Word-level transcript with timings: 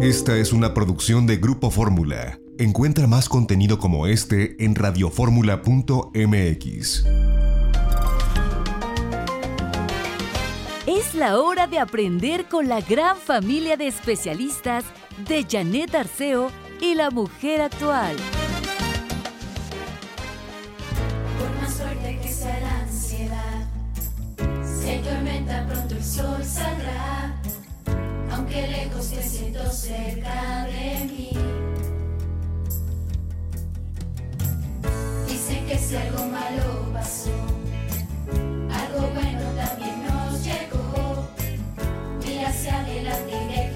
Esta 0.00 0.36
es 0.36 0.52
una 0.52 0.74
producción 0.74 1.26
de 1.26 1.36
Grupo 1.36 1.70
Fórmula. 1.70 2.40
Encuentra 2.58 3.06
más 3.06 3.28
contenido 3.28 3.78
como 3.78 4.06
este 4.06 4.56
en 4.64 4.74
radioformula.mx. 4.74 7.04
Es 10.86 11.14
la 11.14 11.38
hora 11.38 11.68
de 11.68 11.78
aprender 11.78 12.48
con 12.48 12.68
la 12.68 12.80
gran 12.80 13.16
familia 13.16 13.76
de 13.76 13.86
especialistas 13.86 14.84
de 15.28 15.46
Janet 15.48 15.94
Arceo 15.94 16.50
y 16.80 16.94
la 16.94 17.10
mujer 17.10 17.60
actual. 17.60 18.16
Por 21.38 21.62
más 21.62 21.74
fuerte 21.74 22.18
que 22.20 22.28
sea 22.28 22.58
la 22.60 22.80
ansiedad, 22.80 23.68
se 24.64 24.98
tormenta 24.98 25.64
pronto 25.68 25.94
el 25.94 26.02
sol 26.02 26.44
saldrá, 26.44 27.40
aunque 28.34 28.66
lejos 28.66 29.10
te 29.10 29.22
siento 29.22 29.70
cerca 29.70 30.66
de 30.66 31.04
mí. 31.04 31.30
Dicen 35.28 35.66
que 35.66 35.78
si 35.78 35.96
algo 35.96 36.26
malo 36.26 36.92
pasó, 36.92 37.30
algo 38.30 39.08
bueno 39.14 39.42
también 39.56 40.06
nos 40.06 40.44
llegó. 40.44 41.28
Mira 42.24 42.48
hacia 42.48 42.80
adelante 42.80 43.32
y 43.32 43.71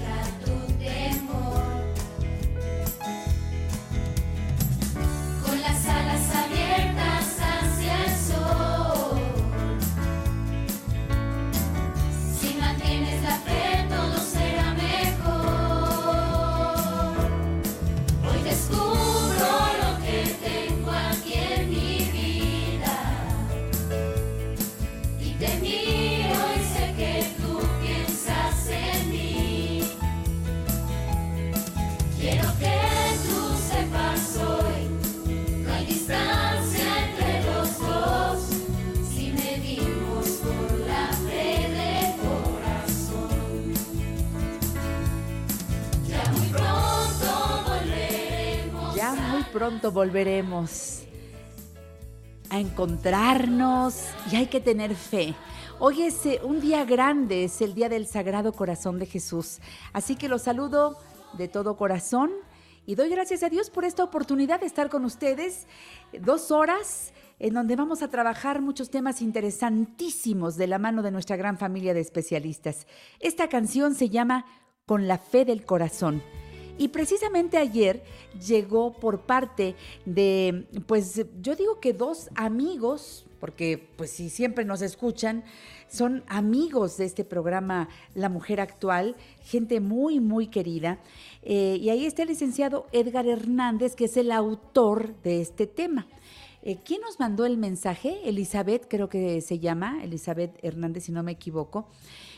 pronto 49.57 49.91
volveremos 49.91 51.01
a 52.51 52.59
encontrarnos 52.59 54.03
y 54.31 54.35
hay 54.35 54.45
que 54.45 54.59
tener 54.59 54.93
fe. 54.93 55.33
Hoy 55.79 56.03
es 56.03 56.27
eh, 56.27 56.39
un 56.43 56.61
día 56.61 56.85
grande, 56.85 57.45
es 57.45 57.59
el 57.61 57.73
día 57.73 57.89
del 57.89 58.05
Sagrado 58.05 58.53
Corazón 58.53 58.99
de 58.99 59.07
Jesús. 59.07 59.57
Así 59.93 60.15
que 60.15 60.27
los 60.27 60.43
saludo 60.43 60.99
de 61.39 61.47
todo 61.47 61.75
corazón 61.75 62.29
y 62.85 62.93
doy 62.93 63.09
gracias 63.09 63.41
a 63.41 63.49
Dios 63.49 63.71
por 63.71 63.83
esta 63.83 64.03
oportunidad 64.03 64.59
de 64.59 64.67
estar 64.67 64.91
con 64.91 65.05
ustedes 65.05 65.65
eh, 66.13 66.19
dos 66.19 66.51
horas 66.51 67.11
en 67.39 67.55
donde 67.55 67.75
vamos 67.75 68.03
a 68.03 68.09
trabajar 68.09 68.61
muchos 68.61 68.91
temas 68.91 69.23
interesantísimos 69.23 70.55
de 70.55 70.67
la 70.67 70.77
mano 70.77 71.01
de 71.01 71.09
nuestra 71.09 71.35
gran 71.35 71.57
familia 71.57 71.95
de 71.95 72.01
especialistas. 72.01 72.85
Esta 73.19 73.49
canción 73.49 73.95
se 73.95 74.09
llama 74.09 74.45
Con 74.85 75.07
la 75.07 75.17
fe 75.17 75.45
del 75.45 75.65
corazón. 75.65 76.21
Y 76.77 76.89
precisamente 76.89 77.57
ayer 77.57 78.03
llegó 78.45 78.93
por 78.93 79.21
parte 79.21 79.75
de, 80.05 80.65
pues 80.85 81.25
yo 81.41 81.55
digo 81.55 81.79
que 81.79 81.93
dos 81.93 82.29
amigos, 82.35 83.25
porque 83.39 83.89
pues 83.95 84.11
si 84.11 84.29
siempre 84.29 84.65
nos 84.65 84.81
escuchan, 84.81 85.43
son 85.87 86.23
amigos 86.27 86.97
de 86.97 87.05
este 87.05 87.23
programa 87.23 87.87
La 88.13 88.29
Mujer 88.29 88.59
Actual, 88.59 89.15
gente 89.41 89.79
muy, 89.79 90.19
muy 90.19 90.47
querida. 90.47 90.99
Eh, 91.43 91.77
y 91.81 91.89
ahí 91.89 92.05
está 92.05 92.23
el 92.23 92.29
licenciado 92.29 92.87
Edgar 92.91 93.25
Hernández, 93.25 93.95
que 93.95 94.05
es 94.05 94.17
el 94.17 94.31
autor 94.31 95.15
de 95.23 95.41
este 95.41 95.65
tema. 95.65 96.07
Eh, 96.67 96.79
¿Quién 96.83 96.99
nos 96.99 97.17
mandó 97.17 97.45
el 97.45 97.55
mensaje? 97.55 98.27
Elizabeth, 98.27 98.87
creo 98.89 99.07
que 99.07 99.39
se 99.39 99.59
llama, 99.59 100.03
Elizabeth 100.03 100.59
Hernández, 100.61 101.05
si 101.05 101.13
no 101.13 101.23
me 101.23 101.31
equivoco. 101.31 101.87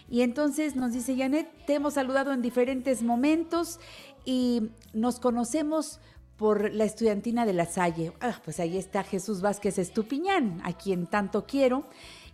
Y 0.07 0.21
entonces 0.21 0.75
nos 0.75 0.93
dice, 0.93 1.17
Janet, 1.17 1.47
te 1.65 1.73
hemos 1.73 1.95
saludado 1.95 2.31
en 2.31 2.43
diferentes 2.43 3.01
momentos 3.01 3.79
y 4.25 4.69
nos 4.93 5.19
conocemos 5.19 5.99
por 6.37 6.71
la 6.71 6.83
estudiantina 6.83 7.47
de 7.47 7.53
la 7.53 7.65
Salle. 7.65 8.13
Ah, 8.21 8.39
pues 8.45 8.59
ahí 8.59 8.77
está 8.77 9.03
Jesús 9.03 9.41
Vázquez 9.41 9.79
Estupiñán, 9.79 10.61
a 10.63 10.73
quien 10.73 11.07
tanto 11.07 11.47
quiero 11.47 11.85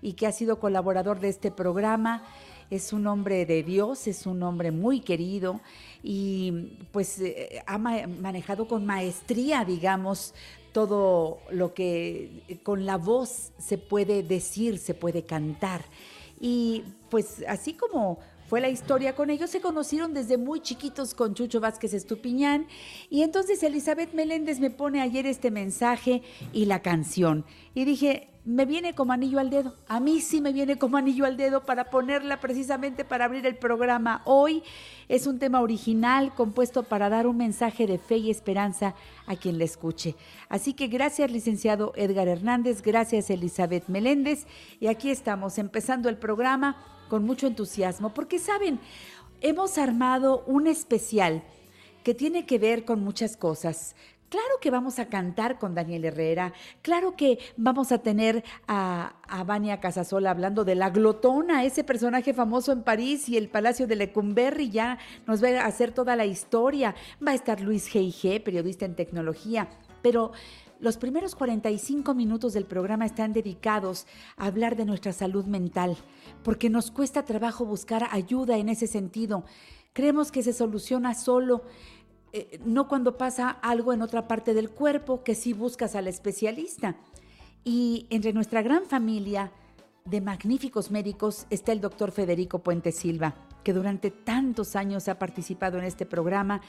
y 0.02 0.14
que 0.14 0.28
ha 0.28 0.34
sido 0.34 0.60
colaborador 0.60 1.22
de 1.22 1.30
este 1.30 1.50
programa. 1.50 2.24
Es 2.70 2.92
un 2.92 3.08
hombre 3.08 3.46
de 3.46 3.64
Dios, 3.64 4.08
es 4.08 4.26
un 4.26 4.44
hombre 4.44 4.72
muy 4.72 5.00
querido 5.00 5.62
y 6.04 6.78
pues 6.92 7.22
eh, 7.22 7.64
ha 7.66 7.78
ma- 7.78 8.06
manejado 8.06 8.68
con 8.68 8.86
maestría, 8.86 9.64
digamos, 9.64 10.34
todo 10.76 11.40
lo 11.52 11.74
que 11.74 12.44
eh, 12.50 12.58
con 12.62 12.86
la 12.86 12.98
voz 12.98 13.54
se 13.58 13.78
puede 13.78 14.24
decir, 14.24 14.78
se 14.78 14.94
puede 14.94 15.24
cantar. 15.24 15.86
Y 16.38 16.84
pues 17.10 17.46
así 17.48 17.76
como 17.76 18.20
fue 18.48 18.62
la 18.62 18.70
historia 18.70 19.16
con 19.16 19.30
ellos, 19.30 19.50
se 19.50 19.62
conocieron 19.62 20.14
desde 20.14 20.38
muy 20.38 20.60
chiquitos 20.60 21.16
con 21.16 21.34
Chucho 21.34 21.60
Vázquez 21.60 21.94
Estupiñán. 21.94 22.68
Y 23.10 23.24
entonces 23.24 23.64
Elizabeth 23.64 24.14
Meléndez 24.14 24.60
me 24.60 24.70
pone 24.70 25.02
ayer 25.02 25.26
este 25.26 25.50
mensaje 25.50 26.22
y 26.54 26.66
la 26.66 26.82
canción. 26.82 27.44
Y 27.74 27.86
dije, 27.86 28.30
me 28.46 28.68
viene 28.68 28.94
como 28.94 29.12
anillo 29.12 29.40
al 29.40 29.50
dedo. 29.50 29.74
A 29.88 30.00
mí 30.00 30.22
sí 30.22 30.40
me 30.40 30.54
viene 30.54 30.78
como 30.78 30.98
anillo 30.98 31.26
al 31.26 31.36
dedo 31.36 31.66
para 31.66 31.90
ponerla 31.90 32.40
precisamente 32.40 33.04
para 33.04 33.26
abrir 33.26 33.46
el 33.48 33.56
programa 33.56 34.22
hoy. 34.26 34.62
Es 35.10 35.26
un 35.26 35.40
tema 35.40 35.62
original 35.62 36.36
compuesto 36.36 36.84
para 36.84 37.10
dar 37.10 37.26
un 37.26 37.38
mensaje 37.38 37.88
de 37.88 37.98
fe 37.98 38.18
y 38.18 38.30
esperanza 38.30 38.94
a 39.26 39.36
quien 39.36 39.58
la 39.58 39.64
escuche. 39.64 40.16
Así 40.48 40.74
que 40.74 40.88
gracias, 40.88 41.32
licenciado 41.32 41.94
Edgar 41.96 42.28
Hernández, 42.28 42.84
gracias, 42.84 43.32
Elizabeth 43.32 43.88
Meléndez. 43.88 44.46
Y 44.80 44.86
aquí 44.86 45.10
estamos, 45.10 45.58
empezando 45.58 46.08
el 46.08 46.18
programa 46.18 46.78
con 47.10 47.26
mucho 47.26 47.48
entusiasmo, 47.48 48.14
porque 48.14 48.40
saben, 48.40 48.80
hemos 49.42 49.78
armado 49.78 50.44
un 50.48 50.68
especial 50.68 51.44
que 52.04 52.14
tiene 52.14 52.46
que 52.46 52.60
ver 52.60 52.86
con 52.86 53.02
muchas 53.02 53.36
cosas. 53.36 53.96
Claro 54.30 54.60
que 54.60 54.72
vamos 54.72 55.00
a 55.00 55.08
cantar 55.08 55.60
con 55.60 55.76
Daniel 55.76 56.04
Herrera, 56.04 56.52
claro 56.82 57.16
que 57.16 57.38
vamos 57.58 57.92
a 57.92 58.00
tener 58.00 58.44
a, 58.68 59.16
a 59.28 59.44
Vania 59.44 59.80
Casasola 59.80 60.32
hablando 60.32 60.66
de 60.66 60.76
la 60.76 60.90
glotona, 60.90 61.64
ese 61.64 61.84
personaje 61.84 62.34
famoso 62.34 62.72
en 62.72 62.82
París 62.82 63.30
y 63.30 63.38
el 63.38 63.50
Palacio 63.50 63.86
de 63.86 63.96
Lecumberri 63.96 64.72
ya 64.72 64.98
nos 65.28 65.44
va 65.44 65.50
a 65.62 65.68
hacer 65.68 65.92
toda 65.92 66.16
la 66.16 66.26
historia. 66.26 66.96
Va 67.26 67.32
a 67.32 67.36
estar 67.36 67.62
Luis 67.62 67.88
G.I.G., 67.94 68.44
periodista 68.44 68.86
en 68.86 68.96
tecnología, 68.96 69.70
pero 70.02 70.32
los 70.86 70.98
primeros 70.98 71.34
45 71.34 72.14
minutos 72.14 72.54
del 72.54 72.66
programa 72.66 73.08
están 73.08 73.34
dedicados 73.34 74.06
a 74.38 74.46
hablar 74.46 74.76
de 74.76 74.86
nuestra 74.86 75.14
salud 75.14 75.46
mental, 75.46 75.98
porque 76.44 76.70
nos 76.70 76.92
cuesta 76.92 77.26
trabajo 77.26 77.66
buscar 77.66 78.08
ayuda 78.12 78.60
en 78.60 78.70
ese 78.70 78.86
sentido. 78.86 79.46
Creemos 79.94 80.32
que 80.32 80.44
se 80.44 80.54
soluciona 80.54 81.16
solo, 81.16 81.64
eh, 82.34 82.60
no 82.64 82.88
cuando 82.88 83.18
pasa 83.18 83.50
algo 83.50 83.94
en 83.94 84.04
otra 84.04 84.28
parte 84.28 84.54
del 84.54 84.70
cuerpo, 84.70 85.24
que 85.24 85.34
sí 85.34 85.54
buscas 85.54 85.96
al 85.96 86.08
especialista. 86.08 86.98
Y 87.64 88.06
entre 88.12 88.32
nuestra 88.32 88.62
gran 88.62 88.86
familia 88.86 89.52
de 90.06 90.22
magníficos 90.22 90.92
médicos 90.92 91.48
está 91.50 91.72
el 91.72 91.82
doctor 91.82 92.12
Federico 92.12 92.60
Puente 92.60 92.92
Silva, 92.92 93.34
que 93.64 93.74
durante 93.74 94.12
tantos 94.12 94.76
años 94.76 95.08
ha 95.08 95.18
participado 95.18 95.80
en 95.80 95.84
este 95.84 96.06
programa. 96.06 96.62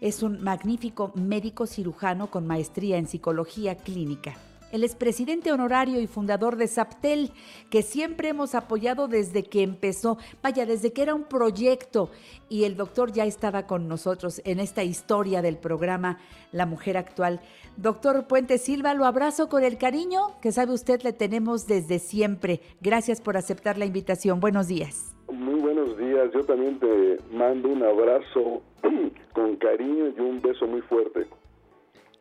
Es 0.00 0.22
un 0.22 0.40
magnífico 0.44 1.10
médico 1.16 1.66
cirujano 1.66 2.30
con 2.30 2.46
maestría 2.46 2.96
en 2.96 3.08
psicología 3.08 3.74
clínica. 3.74 4.36
Él 4.74 4.82
es 4.82 4.96
presidente 4.96 5.52
honorario 5.52 6.00
y 6.00 6.08
fundador 6.08 6.56
de 6.56 6.66
Saptel, 6.66 7.30
que 7.70 7.82
siempre 7.82 8.30
hemos 8.30 8.56
apoyado 8.56 9.06
desde 9.06 9.44
que 9.44 9.62
empezó, 9.62 10.18
vaya, 10.42 10.66
desde 10.66 10.92
que 10.92 11.02
era 11.02 11.14
un 11.14 11.22
proyecto. 11.22 12.10
Y 12.48 12.64
el 12.64 12.76
doctor 12.76 13.12
ya 13.12 13.24
estaba 13.24 13.68
con 13.68 13.86
nosotros 13.86 14.42
en 14.44 14.58
esta 14.58 14.82
historia 14.82 15.42
del 15.42 15.58
programa 15.58 16.18
La 16.50 16.66
Mujer 16.66 16.96
Actual. 16.96 17.38
Doctor 17.76 18.26
Puente 18.26 18.58
Silva, 18.58 18.94
lo 18.94 19.04
abrazo 19.04 19.48
con 19.48 19.62
el 19.62 19.78
cariño 19.78 20.40
que 20.42 20.50
sabe 20.50 20.72
usted 20.72 21.02
le 21.02 21.12
tenemos 21.12 21.68
desde 21.68 22.00
siempre. 22.00 22.60
Gracias 22.80 23.20
por 23.20 23.36
aceptar 23.36 23.78
la 23.78 23.84
invitación. 23.84 24.40
Buenos 24.40 24.66
días. 24.66 25.14
Muy 25.32 25.60
buenos 25.60 25.96
días. 25.96 26.32
Yo 26.34 26.40
también 26.40 26.80
te 26.80 27.18
mando 27.30 27.68
un 27.68 27.84
abrazo 27.84 28.60
con 29.34 29.54
cariño 29.54 30.08
y 30.08 30.20
un 30.20 30.42
beso 30.42 30.66
muy 30.66 30.80
fuerte. 30.80 31.28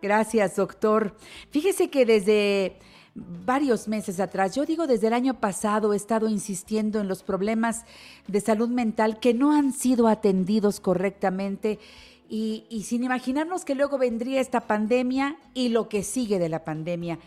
Gracias, 0.04 0.58
doctor. 0.58 1.14
Fíjese 1.50 1.90
que 1.90 2.06
desde 2.06 2.74
varios 3.16 3.88
meses 3.88 4.20
atrás, 4.20 4.54
yo 4.54 4.66
digo 4.66 4.86
desde 4.86 5.08
el 5.08 5.14
año 5.14 5.36
pasado, 5.40 5.94
he 5.94 5.96
estado 5.96 6.28
insistiendo 6.28 7.00
en 7.00 7.08
los 7.08 7.24
problemas 7.24 7.86
de 8.28 8.42
salud 8.42 8.68
mental 8.68 9.22
que 9.22 9.34
no 9.34 9.54
han 9.54 9.72
sido 9.72 10.10
atendidos 10.10 10.82
correctamente 10.82 11.80
y, 12.28 12.66
sin 12.84 13.06
imaginarnos 13.06 13.64
que 13.64 13.76
luego 13.76 13.98
vendría 13.98 14.42
esta 14.42 14.68
pandemia 14.68 15.38
y 15.54 15.70
lo 15.70 15.88
que 15.88 16.04
sigue 16.04 16.38
de 16.38 16.50
la 16.50 16.66
pandemia. 16.66 17.18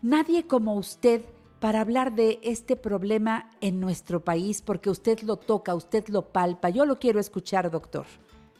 Nadie 0.00 0.46
como 0.46 0.76
usted 0.76 1.20
para 1.60 1.82
hablar 1.82 2.14
de 2.14 2.38
este 2.42 2.76
problema 2.76 3.50
en 3.60 3.78
nuestro 3.78 4.20
país, 4.20 4.62
porque 4.62 4.88
usted 4.88 5.20
lo 5.20 5.36
toca, 5.36 5.74
usted 5.74 6.08
lo 6.08 6.22
palpa. 6.22 6.70
Yo 6.70 6.86
lo 6.86 6.98
quiero 6.98 7.20
escuchar, 7.20 7.70
doctor. 7.70 8.06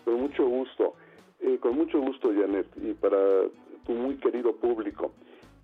Con 0.05 0.21
mucho 0.21 0.47
gusto, 0.47 0.93
eh, 1.41 1.57
con 1.59 1.75
mucho 1.75 2.01
gusto, 2.03 2.29
Janet, 2.29 2.67
y 2.77 2.93
para 2.93 3.17
tu 3.85 3.93
muy 3.93 4.17
querido 4.17 4.55
público. 4.57 5.13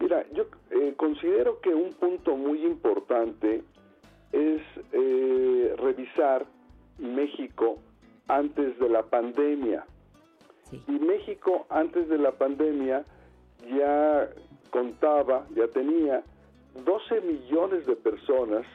Mira, 0.00 0.25
yo 0.32 0.47
eh, 0.70 0.94
considero 0.97 1.61
que 1.61 1.70
un 1.75 1.93
punto 1.94 2.37
muy 2.37 2.65
importante 2.65 3.62
es 4.32 4.62
eh, 4.93 5.75
revisar 5.79 6.47
México 6.99 7.79
antes 8.29 8.79
de 8.79 8.88
la 8.88 9.03
pandemia. 9.03 9.85
Sí. 10.70 10.82
Y 10.87 10.93
México 10.93 11.67
antes 11.70 12.09
de 12.09 12.19
la 12.19 12.32
pandemia 12.32 13.05
ya 13.67 14.29
contaba, 14.70 15.47
ya 15.55 15.67
tenía 15.69 16.23
12 16.85 17.20
millones 17.23 17.87
de 17.87 17.97
personas 17.97 18.67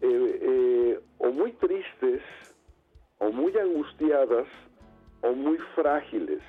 eh, 0.00 0.38
eh, 0.42 1.00
o 1.18 1.30
muy 1.30 1.52
tristes, 1.52 2.22
o 3.18 3.30
muy 3.30 3.56
angustiadas, 3.56 4.46
o 5.22 5.32
muy 5.32 5.58
frágiles. 5.74 6.40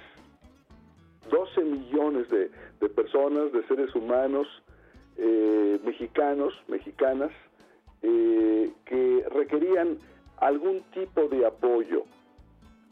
12 1.29 1.61
millones 1.63 2.29
de, 2.29 2.49
de 2.79 2.89
personas, 2.89 3.51
de 3.51 3.63
seres 3.67 3.93
humanos, 3.95 4.47
eh, 5.17 5.79
mexicanos, 5.83 6.53
mexicanas, 6.67 7.31
eh, 8.01 8.71
que 8.85 9.25
requerían 9.29 9.97
algún 10.37 10.81
tipo 10.93 11.27
de 11.27 11.45
apoyo. 11.45 12.05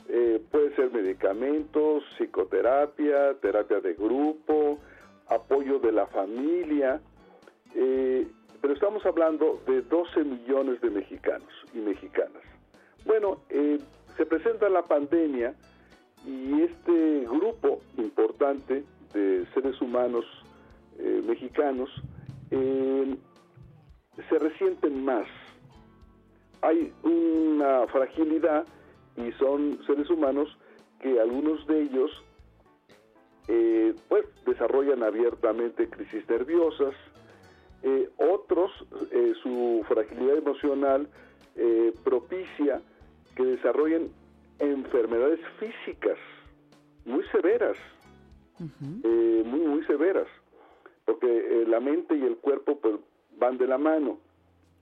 Eh, 0.08 0.40
puede 0.52 0.76
ser 0.76 0.92
medicamentos, 0.92 2.04
psicoterapia, 2.18 3.34
terapia 3.42 3.80
de 3.80 3.94
grupo, 3.94 4.80
apoyo 5.28 5.80
de 5.80 5.92
la 5.92 6.08
familia, 6.08 7.02
pero 8.62 8.74
estamos 8.74 9.06
hablando 9.06 9.62
de 9.66 9.82
12 9.84 10.24
millones 10.24 10.82
de 10.82 10.90
mexicanos 10.90 11.50
y 11.74 11.78
mexicanas. 11.78 12.44
Bueno, 13.06 13.38
se 14.18 14.26
presenta 14.26 14.68
la 14.70 14.82
pandemia 14.84 15.56
y 16.26 16.62
este 16.62 17.26
grupo 17.26 17.82
importante 17.98 18.84
de 19.14 19.46
seres 19.54 19.80
humanos 19.82 20.26
eh, 20.98 21.22
mexicanos 21.26 21.90
eh, 22.52 23.16
se 24.28 24.40
resienten 24.40 25.06
más. 25.06 25.28
Hay 26.62 26.92
una 27.04 27.88
fragilidad 27.88 28.66
y 29.16 29.32
son 29.34 29.80
seres 29.86 30.10
humanos 30.10 30.58
que 31.00 31.20
algunos 31.20 31.66
de 31.68 31.84
ellos 31.84 32.12
eh, 33.48 33.96
pues 34.10 34.26
desarrollan 34.46 35.04
abiertamente 35.04 35.90
crisis 35.90 36.28
nerviosas, 36.30 36.94
otros 38.18 38.72
su 39.42 39.86
fragilidad 39.88 40.38
emocional 40.38 41.08
propicia 42.04 42.82
que 43.36 43.44
desarrollen 43.44 44.12
enfermedades 44.60 45.40
físicas 45.60 46.18
muy 47.06 47.24
severas, 47.32 47.78
eh, 48.60 49.44
muy 49.46 49.62
muy 49.62 49.84
severas, 49.86 50.28
porque 51.06 51.28
eh, 51.28 51.66
la 51.68 51.80
mente 51.80 52.16
y 52.16 52.24
el 52.24 52.38
cuerpo 52.38 52.80
pues 52.80 52.96
van 53.38 53.58
de 53.58 53.68
la 53.68 53.78
mano. 53.78 54.20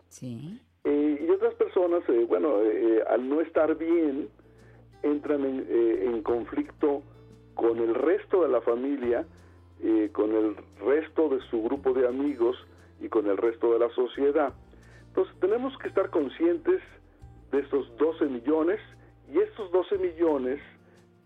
Sí. 0.10 0.60
Eh, 0.84 1.26
y 1.26 1.30
otras 1.30 1.54
personas, 1.56 2.04
eh, 2.10 2.26
bueno, 2.28 2.58
al 3.10 3.30
no 3.30 3.42
estar 3.42 3.78
bien, 3.78 4.30
entran 5.04 5.46
en, 5.46 5.68
en 5.70 6.24
conflicto 6.24 7.04
con 7.54 7.80
el 7.80 7.94
resto 7.94 8.44
de 8.44 8.50
la 8.50 8.62
familia, 8.62 9.26
con 10.12 10.34
el 10.34 10.56
resto 10.80 11.30
de 11.30 11.40
su 11.52 11.62
grupo 11.62 11.94
de 11.94 12.08
amigos 12.08 12.58
y 13.00 13.10
con 13.10 13.28
el 13.28 13.38
resto 13.38 13.74
de 13.74 13.80
la 13.80 13.90
sociedad. 13.90 14.54
Entonces 15.10 15.36
tenemos 15.40 15.78
que 15.78 15.88
estar 15.88 16.10
conscientes 16.10 16.82
de 17.52 17.60
estos 17.60 17.96
12 17.98 18.26
millones 18.26 18.80
y 19.34 19.40
estos 19.40 19.72
12 19.72 19.98
millones 19.98 20.60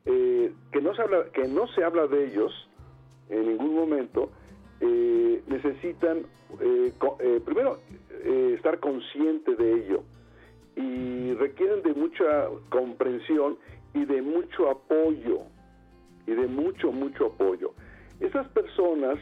eh, 0.05 0.53
que, 0.71 0.81
no 0.81 0.93
se 0.95 1.01
habla, 1.01 1.25
que 1.33 1.47
no 1.47 1.67
se 1.67 1.83
habla 1.83 2.07
de 2.07 2.25
ellos 2.27 2.51
en 3.29 3.47
ningún 3.47 3.75
momento, 3.75 4.29
eh, 4.79 5.41
necesitan 5.47 6.25
eh, 6.59 6.91
co- 6.97 7.17
primero 7.45 7.79
estar 8.25 8.79
consciente 8.79 9.55
de 9.55 9.73
ello. 9.73 10.03
Y 10.75 11.33
requieren 11.33 11.81
de 11.83 11.93
mucha 11.93 12.47
comprensión 12.69 13.57
y 13.93 14.05
de 14.05 14.21
mucho 14.21 14.69
apoyo 14.69 15.39
y 16.27 16.31
de 16.31 16.47
mucho 16.47 16.91
mucho 16.91 17.27
apoyo. 17.27 17.73
Esas 18.19 18.47
personas 18.49 19.17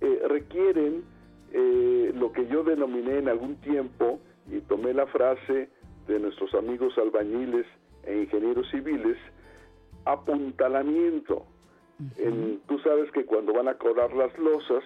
eh, 0.00 0.20
requieren 0.28 1.04
eh, 1.52 2.12
lo 2.14 2.32
que 2.32 2.46
yo 2.48 2.62
denominé 2.64 3.18
en 3.18 3.28
algún 3.28 3.56
tiempo 3.56 4.20
y 4.50 4.60
tomé 4.60 4.92
la 4.94 5.06
frase 5.06 5.68
de 6.06 6.18
nuestros 6.18 6.54
amigos 6.54 6.96
albañiles 6.98 7.66
e 8.04 8.22
ingenieros 8.22 8.68
civiles 8.70 9.16
apuntalamiento 10.04 11.44
en- 12.16 12.60
tú 12.68 12.78
sabes 12.80 13.10
que 13.12 13.24
cuando 13.24 13.52
van 13.52 13.68
a 13.68 13.74
colar 13.74 14.12
las 14.14 14.36
losas, 14.38 14.84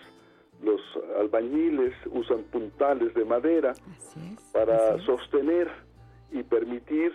los 0.63 0.81
albañiles 1.19 1.93
usan 2.11 2.43
puntales 2.45 3.13
de 3.15 3.25
madera 3.25 3.73
es. 3.73 4.53
para 4.53 4.99
sostener 5.01 5.69
y 6.31 6.43
permitir 6.43 7.13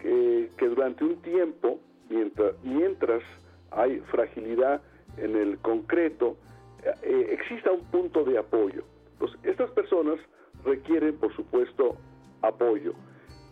que, 0.00 0.48
que 0.56 0.68
durante 0.68 1.04
un 1.04 1.16
tiempo, 1.22 1.80
mientras, 2.08 2.54
mientras 2.62 3.22
hay 3.70 3.98
fragilidad 4.12 4.80
en 5.16 5.36
el 5.36 5.58
concreto, 5.58 6.36
eh, 6.84 6.92
eh, 7.02 7.26
exista 7.32 7.72
un 7.72 7.84
punto 7.86 8.24
de 8.24 8.38
apoyo. 8.38 8.84
Entonces, 9.14 9.38
estas 9.44 9.70
personas 9.72 10.18
requieren, 10.64 11.16
por 11.16 11.34
supuesto, 11.34 11.96
apoyo. 12.42 12.92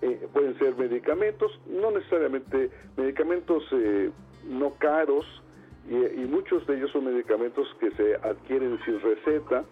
Eh, 0.03 0.27
pueden 0.33 0.59
ser 0.59 0.77
medicamentos, 0.77 1.51
no 1.67 1.91
necesariamente 1.91 2.71
medicamentos 2.97 3.63
eh, 3.73 4.11
no 4.49 4.71
caros, 4.79 5.27
y, 5.89 5.95
y 5.95 6.27
muchos 6.27 6.67
de 6.67 6.77
ellos 6.77 6.91
son 6.93 7.05
medicamentos 7.05 7.67
que 7.79 7.91
se 7.93 8.15
adquieren 8.17 8.79
sin 8.85 9.01
receta. 9.01 9.65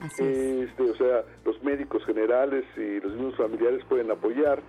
Así 0.00 0.24
es. 0.24 0.68
Este, 0.70 0.82
o 0.90 0.94
sea, 0.96 1.24
los 1.44 1.62
médicos 1.62 2.04
generales 2.04 2.64
y 2.76 3.00
los 3.00 3.12
mismos 3.12 3.36
familiares 3.36 3.84
pueden 3.88 4.10
apoyar 4.10 4.60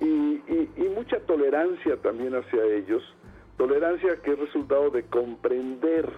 y, 0.00 0.06
y- 0.06 0.70
y 0.76 0.82
mucha 0.94 1.18
tolerancia 1.20 1.96
también 1.98 2.34
hacia 2.34 2.64
ellos, 2.64 3.02
tolerancia 3.58 4.16
que 4.22 4.32
es 4.32 4.38
resultado 4.38 4.90
de 4.90 5.02
comprender 5.04 6.08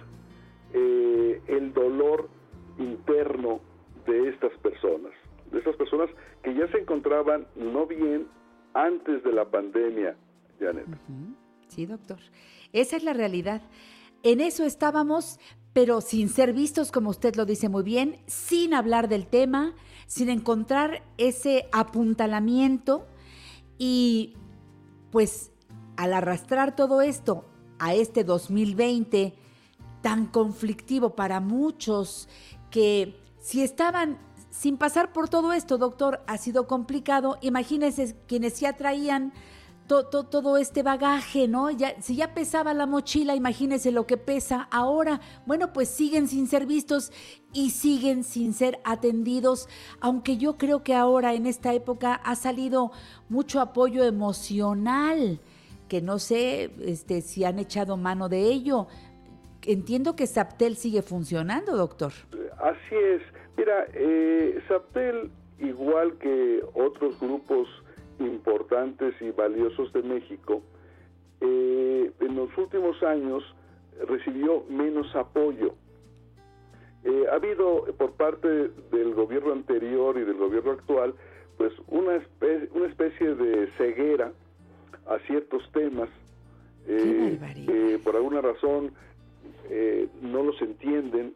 eh, 0.73 1.41
el 1.47 1.73
dolor 1.73 2.29
interno 2.77 3.59
de 4.05 4.29
estas 4.29 4.51
personas, 4.59 5.11
de 5.53 5.59
estas 5.59 5.75
personas 5.75 6.09
que 6.43 6.53
ya 6.53 6.67
se 6.71 6.79
encontraban 6.79 7.47
no 7.55 7.85
bien 7.85 8.27
antes 8.73 9.23
de 9.23 9.31
la 9.31 9.45
pandemia, 9.45 10.17
Janet. 10.59 10.87
Sí, 11.67 11.85
doctor. 11.85 12.17
Esa 12.73 12.97
es 12.97 13.03
la 13.03 13.13
realidad. 13.13 13.61
En 14.23 14.41
eso 14.41 14.65
estábamos, 14.65 15.39
pero 15.73 16.01
sin 16.01 16.29
ser 16.29 16.53
vistos, 16.53 16.91
como 16.91 17.09
usted 17.09 17.35
lo 17.35 17.45
dice 17.45 17.69
muy 17.69 17.83
bien, 17.83 18.17
sin 18.25 18.73
hablar 18.73 19.07
del 19.09 19.27
tema, 19.27 19.75
sin 20.07 20.29
encontrar 20.29 21.03
ese 21.17 21.67
apuntalamiento 21.71 23.07
y 23.77 24.35
pues 25.11 25.51
al 25.97 26.13
arrastrar 26.13 26.75
todo 26.75 27.01
esto 27.01 27.45
a 27.79 27.93
este 27.93 28.23
2020 28.23 29.33
tan 30.01 30.25
conflictivo 30.25 31.15
para 31.15 31.39
muchos 31.39 32.27
que 32.71 33.15
si 33.39 33.61
estaban 33.61 34.17
sin 34.53 34.77
pasar 34.77 35.11
por 35.13 35.29
todo 35.29 35.51
esto, 35.51 35.79
doctor, 35.79 36.21
ha 36.27 36.37
sido 36.37 36.67
complicado. 36.67 37.39
Imagínense 37.41 38.15
quienes 38.27 38.59
ya 38.59 38.73
traían 38.73 39.33
to- 39.87 40.05
to- 40.05 40.25
todo 40.25 40.57
este 40.57 40.83
bagaje, 40.83 41.47
¿no? 41.47 41.71
Ya, 41.71 41.99
si 42.01 42.15
ya 42.15 42.35
pesaba 42.35 42.75
la 42.75 42.85
mochila, 42.85 43.35
imagínense 43.35 43.91
lo 43.91 44.05
que 44.05 44.15
pesa 44.17 44.67
ahora. 44.69 45.21
Bueno, 45.47 45.73
pues 45.73 45.89
siguen 45.89 46.27
sin 46.27 46.45
ser 46.47 46.67
vistos 46.67 47.11
y 47.51 47.71
siguen 47.71 48.23
sin 48.23 48.53
ser 48.53 48.79
atendidos, 48.83 49.67
aunque 49.99 50.37
yo 50.37 50.55
creo 50.59 50.83
que 50.83 50.93
ahora 50.93 51.33
en 51.33 51.47
esta 51.47 51.73
época 51.73 52.13
ha 52.13 52.35
salido 52.35 52.91
mucho 53.29 53.59
apoyo 53.59 54.03
emocional, 54.03 55.41
que 55.87 55.99
no 56.03 56.19
sé 56.19 56.75
este, 56.79 57.21
si 57.21 57.43
han 57.43 57.57
echado 57.57 57.97
mano 57.97 58.29
de 58.29 58.43
ello. 58.43 58.85
Entiendo 59.63 60.15
que 60.15 60.27
Saptel 60.27 60.75
sigue 60.77 61.01
funcionando, 61.01 61.75
doctor. 61.75 62.13
Así 62.61 62.95
es. 62.95 63.21
Mira, 63.57 63.85
eh, 63.93 64.59
Saptel, 64.67 65.29
igual 65.59 66.17
que 66.17 66.63
otros 66.73 67.19
grupos 67.19 67.67
importantes 68.19 69.13
y 69.21 69.31
valiosos 69.31 69.91
de 69.93 70.01
México, 70.03 70.61
eh, 71.41 72.11
en 72.19 72.35
los 72.35 72.55
últimos 72.57 73.01
años 73.03 73.43
recibió 74.07 74.63
menos 74.69 75.15
apoyo. 75.15 75.75
Eh, 77.03 77.25
ha 77.31 77.35
habido 77.35 77.87
eh, 77.87 77.93
por 77.93 78.13
parte 78.13 78.47
del 78.91 79.13
gobierno 79.13 79.51
anterior 79.51 80.17
y 80.17 80.23
del 80.23 80.37
gobierno 80.37 80.71
actual, 80.71 81.13
pues 81.57 81.73
una 81.87 82.15
especie, 82.15 82.69
una 82.73 82.87
especie 82.87 83.35
de 83.35 83.67
ceguera 83.77 84.31
a 85.05 85.19
ciertos 85.27 85.69
temas. 85.73 86.09
eh, 86.87 87.39
que 87.65 87.99
por 88.03 88.15
alguna 88.15 88.41
razón 88.41 88.91
eh, 89.69 90.07
no 90.21 90.43
los 90.43 90.61
entienden 90.61 91.33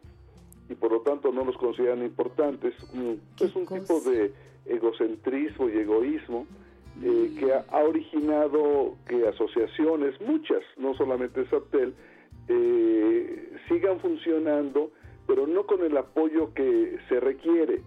y 0.68 0.74
por 0.74 0.92
lo 0.92 1.00
tanto 1.00 1.32
no 1.32 1.44
los 1.44 1.56
consideran 1.56 2.02
importantes. 2.02 2.74
Mm, 2.92 3.14
¿Qué 3.36 3.44
Es 3.46 3.56
un 3.56 3.64
cosa? 3.64 3.80
tipo 3.80 4.00
de 4.10 4.32
egocentrismo 4.66 5.68
y 5.68 5.78
egoísmo 5.78 6.46
eh, 7.02 7.30
que 7.38 7.52
ha, 7.52 7.64
ha 7.70 7.84
originado 7.84 8.96
que 9.08 9.26
asociaciones, 9.28 10.20
muchas, 10.20 10.62
no 10.76 10.94
solamente 10.94 11.46
Saptel, 11.48 11.94
eh, 12.48 13.50
sigan 13.68 14.00
funcionando, 14.00 14.90
pero 15.26 15.46
no 15.46 15.66
con 15.66 15.82
el 15.84 15.96
apoyo 15.96 16.52
que 16.54 16.98
se 17.08 17.20
requiere. 17.20 17.82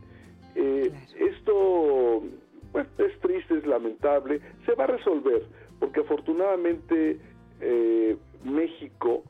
Eh, 0.56 0.92
Esto 1.18 2.24
pues, 2.72 2.88
es 2.98 3.20
triste, 3.20 3.58
es 3.58 3.66
lamentable, 3.66 4.42
se 4.66 4.74
va 4.76 4.86
a 4.86 4.88
resolver, 4.88 5.44
porque 5.80 6.02
afortunadamente 6.02 7.20
eh, 7.60 8.18
México 8.44 9.24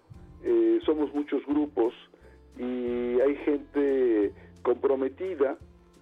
eh, 0.43 0.79
somos 0.85 1.13
muchos 1.13 1.45
grupos 1.45 1.93
y 2.61 3.19
hay 3.19 3.35
gente 3.37 4.31
comprometida, 4.61 5.57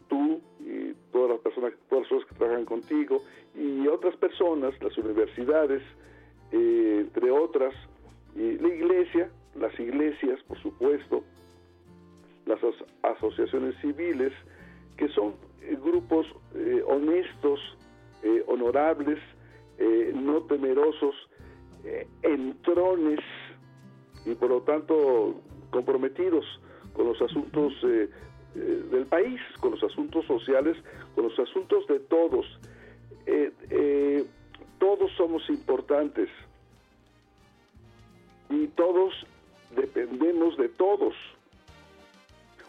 tú 0.10 0.42
y 0.60 0.94
todas 1.14 1.32
las 1.32 1.40
personas, 1.40 1.74
todas 1.90 2.12
las 2.12 2.26
que 2.26 2.36
trabajan 2.36 2.66
contigo 2.66 3.22
y 3.56 3.88
otras 3.88 4.16
personas, 4.18 4.74
las 4.82 4.98
universidades, 4.98 5.82
eh, 6.52 6.98
entre 7.02 7.32
otras, 7.32 7.74
y 8.36 8.58
la 8.58 8.68
iglesia, 8.68 9.30
las 9.56 9.80
iglesias, 9.80 10.42
por 10.48 10.62
supuesto, 10.62 11.24
las 12.46 12.62
as- 12.64 12.86
asociaciones 13.18 13.76
civiles, 13.82 14.34
que 14.98 15.08
son 15.10 15.36
eh, 15.62 15.78
grupos 15.82 16.28
eh, 16.56 16.84
honestos, 16.86 17.60
honorables, 18.48 19.18
no 20.14 20.42
temerosos, 20.42 21.16
entrones 22.22 23.22
y 24.26 24.36
por 24.36 24.50
lo 24.50 24.62
tanto 24.64 25.36
comprometidos 25.72 26.46
con 26.94 27.08
los 27.08 27.22
asuntos 27.22 27.74
eh, 27.84 28.10
eh, 28.56 28.60
del 28.92 29.06
país, 29.06 29.40
con 29.60 29.72
los 29.72 29.84
asuntos 29.84 30.26
sociales, 30.26 30.78
con 31.16 31.26
los 31.26 31.38
asuntos 31.40 31.86
de 31.88 32.00
todos. 32.00 32.46
Eh, 33.26 34.26
todos 34.80 35.12
somos 35.18 35.48
importantes 35.50 36.30
y 38.50 38.68
todos 38.70 39.14
dependemos 39.76 40.58
de 40.58 40.70
todos. 40.70 41.14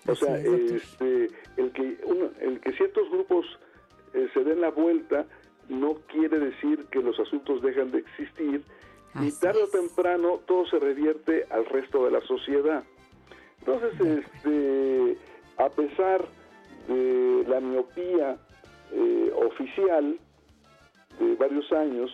O 0.06 0.14
sea, 0.14 0.36
este, 0.76 1.30
el 1.56 1.72
que 1.72 1.98
uno- 2.04 2.30
el 2.40 2.60
que 2.60 2.72
ciertos 2.72 3.08
grupos 3.10 3.46
se 4.12 4.44
den 4.44 4.60
la 4.60 4.70
vuelta 4.70 5.24
no 5.68 5.94
quiere 6.08 6.38
decir 6.40 6.84
que 6.90 7.00
los 7.00 7.18
asuntos 7.20 7.62
dejan 7.62 7.90
de 7.92 7.98
existir 7.98 8.62
y 9.16 9.28
Así 9.28 9.40
tarde 9.40 9.62
o 9.64 9.68
temprano 9.68 10.40
todo 10.46 10.66
se 10.66 10.78
revierte 10.78 11.46
al 11.50 11.66
resto 11.66 12.04
de 12.04 12.10
la 12.12 12.20
sociedad. 12.22 12.84
Entonces, 13.60 13.92
este, 14.00 15.18
a 15.58 15.68
pesar 15.68 16.24
de 16.88 17.44
la 17.48 17.60
miopía 17.60 18.36
eh, 18.92 19.32
oficial 19.46 20.18
de 21.18 21.34
varios 21.36 21.70
años, 21.72 22.10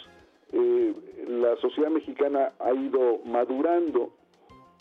eh, 0.53 0.95
la 1.29 1.57
sociedad 1.61 1.91
mexicana 1.91 2.53
ha 2.59 2.73
ido 2.73 3.19
madurando 3.25 4.13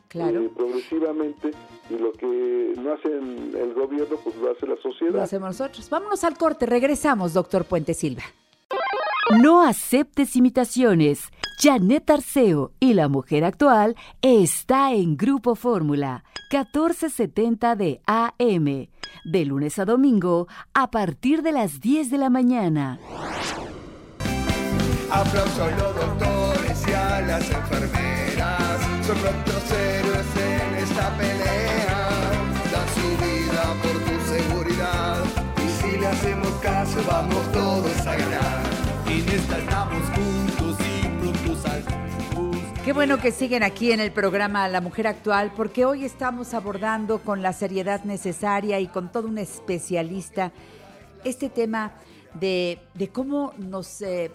Claro. 0.08 0.44
eh, 0.44 0.52
progresivamente 0.56 1.52
y 1.90 1.98
lo 1.98 2.14
que 2.14 2.74
no 2.78 2.94
hace 2.94 3.10
el, 3.10 3.74
gobierno, 3.74 4.16
pues 4.24 4.36
lo 4.38 4.52
hace 4.52 4.66
la 4.66 4.76
Lo 4.76 4.82
sociedad. 4.82 5.22
hacemos 5.24 5.60
nosotros. 5.60 5.90
Vámonos 5.90 6.24
al 6.24 6.38
corte. 6.38 6.66
Regresamos, 6.66 7.34
doctor 7.34 7.66
Puente 7.66 7.94
Silva. 7.94 8.24
No 9.42 9.62
aceptes 9.62 10.36
imitaciones. 10.38 11.30
Janet 11.58 12.10
Arceo 12.10 12.74
y 12.80 12.94
la 12.94 13.08
mujer 13.08 13.46
actual 13.46 13.96
está 14.22 14.92
en 14.92 15.16
Grupo 15.16 15.56
Fórmula 15.56 16.24
1470 16.52 17.76
de 17.76 18.02
AM, 18.06 18.88
de 19.24 19.46
lunes 19.46 19.80
a 19.80 19.86
domingo 19.86 20.48
a 20.74 20.92
partir 20.92 21.42
de 21.42 21.54
las 21.54 21.80
10 21.80 22.12
de 22.12 22.18
la 22.18 22.30
mañana. 22.30 23.00
Aplauso 25.10 25.64
a 25.64 25.72
los 25.72 25.96
doctores 25.96 26.88
y 26.88 26.94
a 26.94 27.22
las 27.22 27.50
enfermeras. 27.50 28.82
Son 29.08 29.22
nuestros 29.22 29.72
héroes 29.72 30.26
en 30.36 30.76
esta 30.76 31.18
pelea. 31.18 32.10
Dan 32.72 32.88
su 32.96 33.08
vida 33.24 33.64
por 33.82 33.94
tu 34.04 34.16
seguridad. 34.34 35.24
Y 35.64 35.70
si 35.82 35.98
le 35.98 36.08
hacemos 36.08 36.50
caso, 36.62 37.00
vamos 37.08 37.52
todos 37.54 38.08
a 38.08 38.16
ganar. 38.16 38.64
En 39.08 39.30
esta 39.30 39.58
estamos 39.60 40.04
juntos 40.10 40.55
Qué 42.86 42.94
bueno 42.94 43.18
que 43.18 43.32
siguen 43.32 43.64
aquí 43.64 43.92
en 43.92 44.00
el 44.00 44.12
programa 44.12 44.68
La 44.68 44.80
Mujer 44.80 45.08
Actual, 45.08 45.52
porque 45.56 45.86
hoy 45.86 46.06
estamos 46.06 46.54
abordando 46.54 47.18
con 47.18 47.42
la 47.42 47.52
seriedad 47.52 48.04
necesaria 48.04 48.80
y 48.80 48.86
con 48.86 49.12
todo 49.12 49.28
un 49.28 49.40
especialista 49.40 50.52
este 51.24 51.50
tema 51.50 51.94
de, 52.36 52.80
cómo 53.12 53.54
nos... 53.58 54.04
eh, 54.04 54.30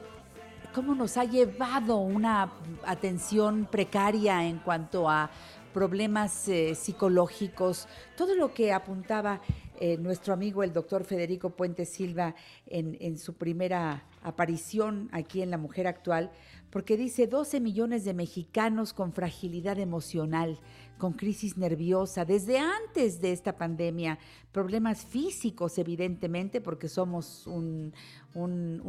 cómo 0.75 0.97
nos 0.97 1.16
ha 1.16 1.25
llevado 1.25 1.99
una 1.99 2.52
atención 2.85 3.69
precaria 3.71 4.45
en 4.45 4.59
cuanto 4.59 5.09
a 5.09 5.30
problemas 5.73 6.49
eh, 6.49 6.75
psicológicos, 6.75 7.87
todo 8.16 8.35
lo 8.35 8.52
que 8.52 8.73
apuntaba 8.73 9.40
eh, 9.80 9.97
nuestro 9.97 10.35
amigo 10.35 10.62
el 10.62 10.73
doctor 10.73 11.04
Federico 11.04 11.50
Puente 11.50 11.85
Silva 11.87 12.35
en 12.66 13.16
su 13.19 13.35
primera 13.35 14.04
aparición 14.23 15.09
aquí 15.12 15.42
en 15.42 15.50
La 15.50 15.59
Mujer 15.59 15.87
Actual, 15.87 16.30
porque 16.71 16.97
dice 16.97 17.27
12 17.27 17.61
millones 17.61 18.05
de 18.05 18.15
mexicanos 18.15 18.93
con 18.93 19.12
fragilidad 19.12 19.79
emocional, 19.79 20.59
con 20.99 21.15
crisis 21.15 21.57
nerviosa, 21.57 22.25
desde 22.25 22.59
antes 22.59 23.21
de 23.21 23.33
esta 23.33 23.57
pandemia, 23.57 24.19
problemas 24.53 25.05
físicos 25.05 25.79
evidentemente, 25.79 26.61
porque 26.61 26.89
somos 26.89 27.47
un, 27.47 27.93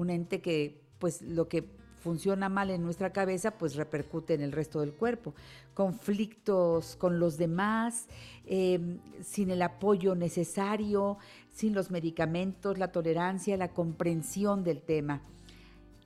ente 0.09 0.41
que 0.41 0.81
pues 0.99 1.21
lo 1.23 1.47
que 1.47 1.81
funciona 2.01 2.49
mal 2.49 2.69
en 2.69 2.83
nuestra 2.83 3.11
cabeza, 3.11 3.57
pues 3.57 3.75
repercute 3.75 4.33
en 4.33 4.41
el 4.41 4.51
resto 4.51 4.79
del 4.81 4.93
cuerpo. 4.93 5.33
Conflictos 5.73 6.95
con 6.95 7.19
los 7.19 7.37
demás, 7.37 8.07
eh, 8.45 8.97
sin 9.23 9.51
el 9.51 9.61
apoyo 9.61 10.15
necesario, 10.15 11.17
sin 11.49 11.73
los 11.73 11.91
medicamentos, 11.91 12.77
la 12.77 12.91
tolerancia, 12.91 13.55
la 13.55 13.71
comprensión 13.71 14.63
del 14.63 14.81
tema. 14.81 15.21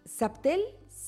Saptel 0.06 0.62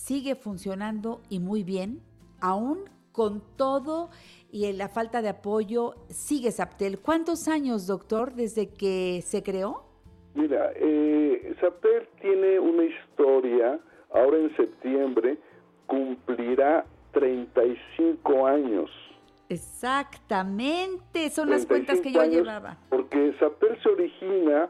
sigue 0.07 0.35
funcionando 0.35 1.21
y 1.29 1.39
muy 1.39 1.63
bien, 1.63 1.99
aún 2.39 2.85
con 3.11 3.43
todo 3.57 4.09
y 4.49 4.67
en 4.67 4.77
la 4.77 4.87
falta 4.87 5.21
de 5.21 5.27
apoyo, 5.27 5.95
sigue 6.07 6.51
Saptel. 6.51 6.99
¿Cuántos 6.99 7.49
años, 7.49 7.87
doctor, 7.87 8.33
desde 8.33 8.69
que 8.69 9.21
se 9.21 9.43
creó? 9.43 9.83
Mira, 10.33 10.71
eh, 10.75 11.53
Saptel 11.59 12.07
tiene 12.21 12.57
una 12.57 12.83
historia, 12.85 13.79
ahora 14.13 14.37
en 14.37 14.55
septiembre 14.55 15.37
cumplirá 15.87 16.85
35 17.11 18.47
años. 18.47 18.89
Exactamente, 19.49 21.29
son 21.31 21.49
las 21.49 21.65
cuentas 21.65 21.97
que 21.97 22.13
35 22.13 22.23
yo 22.23 22.31
llevaba. 22.31 22.77
Porque 22.89 23.33
Saptel 23.39 23.77
se 23.83 23.89
origina 23.89 24.69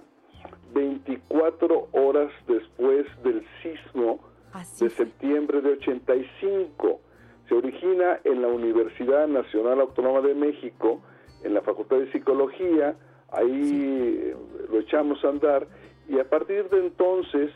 24 0.74 1.90
horas 1.92 2.32
después 2.48 3.06
del 3.24 3.46
sismo 3.62 4.20
Así 4.54 4.86
de 4.86 4.92
septiembre 4.92 5.62
de 5.62 5.72
85. 5.74 7.00
Se 7.48 7.56
origina 7.56 8.20
en 8.24 8.42
la 8.42 8.48
Universidad 8.50 9.28
Nacional 9.28 9.80
Autónoma 9.82 10.22
de 10.22 10.34
México, 10.36 11.02
en 11.44 11.54
la 11.54 11.62
Facultad 11.62 11.98
de 11.98 12.12
Psicología, 12.12 12.96
ahí 13.32 14.20
eh, 14.32 14.36
lo 14.72 14.80
echamos 14.80 15.24
a 15.24 15.30
andar 15.30 15.68
y 16.10 16.20
a 16.20 16.30
partir 16.30 16.68
de 16.70 16.80
entonces 16.80 17.52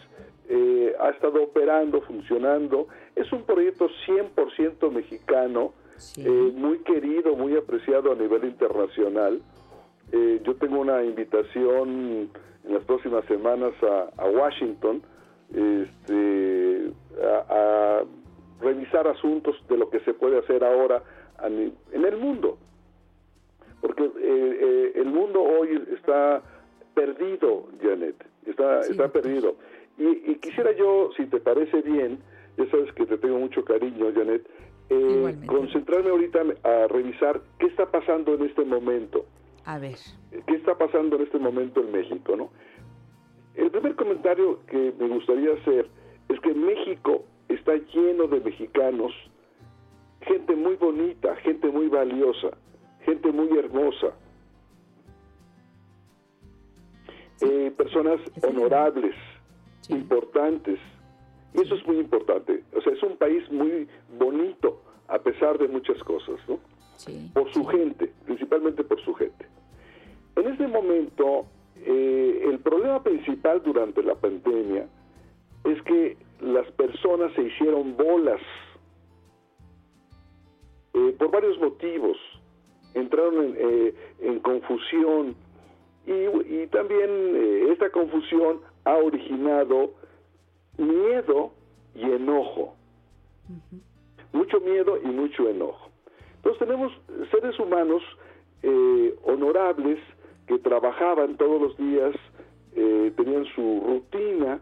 eh, 0.49 0.93
ha 0.99 1.09
estado 1.09 1.43
operando, 1.43 2.01
funcionando. 2.01 2.87
Es 3.15 3.31
un 3.31 3.43
proyecto 3.43 3.89
100% 4.07 4.91
mexicano, 4.91 5.73
Sí. 5.97 6.23
eh, 6.25 6.51
muy 6.55 6.79
querido, 6.79 7.35
muy 7.35 7.55
apreciado 7.55 8.11
a 8.11 8.15
nivel 8.15 8.43
internacional. 8.45 9.39
Eh, 10.11 10.41
yo 10.43 10.55
tengo 10.55 10.79
una 10.79 11.03
invitación 11.03 12.29
en 12.63 12.73
las 12.73 12.83
próximas 12.85 13.23
semanas 13.25 13.71
a, 13.83 14.09
a 14.21 14.25
Washington 14.27 15.03
este, 15.53 16.91
a, 17.23 17.45
a 17.49 18.03
revisar 18.61 19.07
asuntos 19.07 19.55
de 19.67 19.77
lo 19.77 19.89
que 19.89 19.99
se 20.01 20.13
puede 20.13 20.39
hacer 20.39 20.63
ahora 20.63 21.01
en 21.43 22.05
el 22.05 22.17
mundo. 22.17 22.57
Porque 23.81 24.03
eh, 24.03 24.11
eh, 24.19 24.91
el 24.95 25.05
mundo 25.05 25.41
hoy 25.41 25.83
está 25.93 26.41
perdido, 26.93 27.67
Janet, 27.81 28.15
está, 28.45 28.83
Sí, 28.83 28.91
está 28.91 29.07
perdido. 29.09 29.55
Y, 29.97 30.31
y 30.31 30.35
quisiera 30.35 30.71
yo, 30.73 31.09
si 31.17 31.25
te 31.25 31.39
parece 31.39 31.81
bien, 31.81 32.19
ya 32.57 32.69
sabes 32.69 32.91
que 32.93 33.05
te 33.05 33.17
tengo 33.17 33.39
mucho 33.39 33.65
cariño, 33.65 34.11
Janet, 34.13 34.47
eh, 34.89 35.35
concentrarme 35.47 36.09
ahorita 36.09 36.41
a 36.63 36.87
revisar 36.87 37.41
qué 37.59 37.67
está 37.67 37.89
pasando 37.89 38.33
en 38.35 38.43
este 38.43 38.63
momento 38.65 39.25
A 39.65 39.79
ver. 39.79 39.95
qué 40.45 40.55
está 40.55 40.77
pasando 40.77 41.15
en 41.15 41.23
este 41.23 41.39
momento 41.39 41.79
en 41.81 41.91
México, 41.91 42.35
¿no? 42.35 42.49
El 43.61 43.69
primer 43.69 43.95
comentario 43.95 44.59
que 44.65 44.91
me 44.99 45.07
gustaría 45.07 45.53
hacer 45.53 45.87
es 46.29 46.39
que 46.39 46.51
México 46.55 47.23
está 47.47 47.75
lleno 47.93 48.25
de 48.25 48.39
mexicanos, 48.39 49.11
gente 50.21 50.55
muy 50.55 50.75
bonita, 50.77 51.35
gente 51.37 51.67
muy 51.69 51.87
valiosa, 51.87 52.57
gente 53.05 53.31
muy 53.31 53.55
hermosa, 53.59 54.15
eh, 57.41 57.71
personas 57.77 58.19
honorables, 58.43 59.15
Sí. 59.81 59.93
importantes. 59.93 60.79
Y 61.53 61.61
eso 61.61 61.75
es 61.75 61.85
muy 61.85 61.97
importante. 61.99 62.63
O 62.75 62.81
sea, 62.81 62.93
es 62.93 63.03
un 63.03 63.15
país 63.17 63.43
muy 63.51 63.87
bonito, 64.17 64.81
a 65.07 65.19
pesar 65.19 65.59
de 65.59 65.67
muchas 65.67 66.01
cosas, 66.03 66.37
¿no? 66.47 66.59
Sí. 66.95 67.31
por 67.33 67.51
su 67.51 67.63
gente, 67.65 68.11
principalmente 68.25 68.83
por 68.83 68.99
su 69.01 69.13
gente. 69.15 69.45
En 70.35 70.47
este 70.47 70.67
momento, 70.67 71.45
eh, 71.85 72.49
el 72.49 72.59
problema 72.59 73.01
principal 73.01 73.61
durante 73.63 74.03
la 74.03 74.15
pandemia 74.15 74.87
es 75.63 75.81
que 75.83 76.17
las 76.41 76.69
personas 76.71 77.31
se 77.33 77.43
hicieron 77.43 77.95
bolas 77.97 78.41
eh, 80.93 81.15
por 81.17 81.31
varios 81.31 81.59
motivos. 81.59 82.17
Entraron 82.93 83.45
en, 83.45 83.55
eh, 83.57 83.95
en 84.19 84.39
confusión 84.39 85.35
y, 86.05 86.11
y 86.11 86.67
también 86.67 87.69
esta 87.71 87.89
confusión 87.89 88.59
ha 88.83 88.97
originado 88.97 89.93
miedo 90.77 91.53
y 91.95 92.03
enojo. 92.03 92.75
Mucho 94.33 94.59
miedo 94.61 94.99
y 95.03 95.07
mucho 95.07 95.47
enojo. 95.49 95.89
Entonces 96.37 96.59
tenemos 96.59 96.91
seres 97.31 97.57
humanos 97.59 98.03
honorables 99.23 99.99
que 100.47 100.57
trabajaban 100.59 101.37
todos 101.37 101.61
los 101.61 101.77
días, 101.77 102.15
eh, 102.75 103.11
tenían 103.15 103.45
su 103.55 103.83
rutina, 103.85 104.59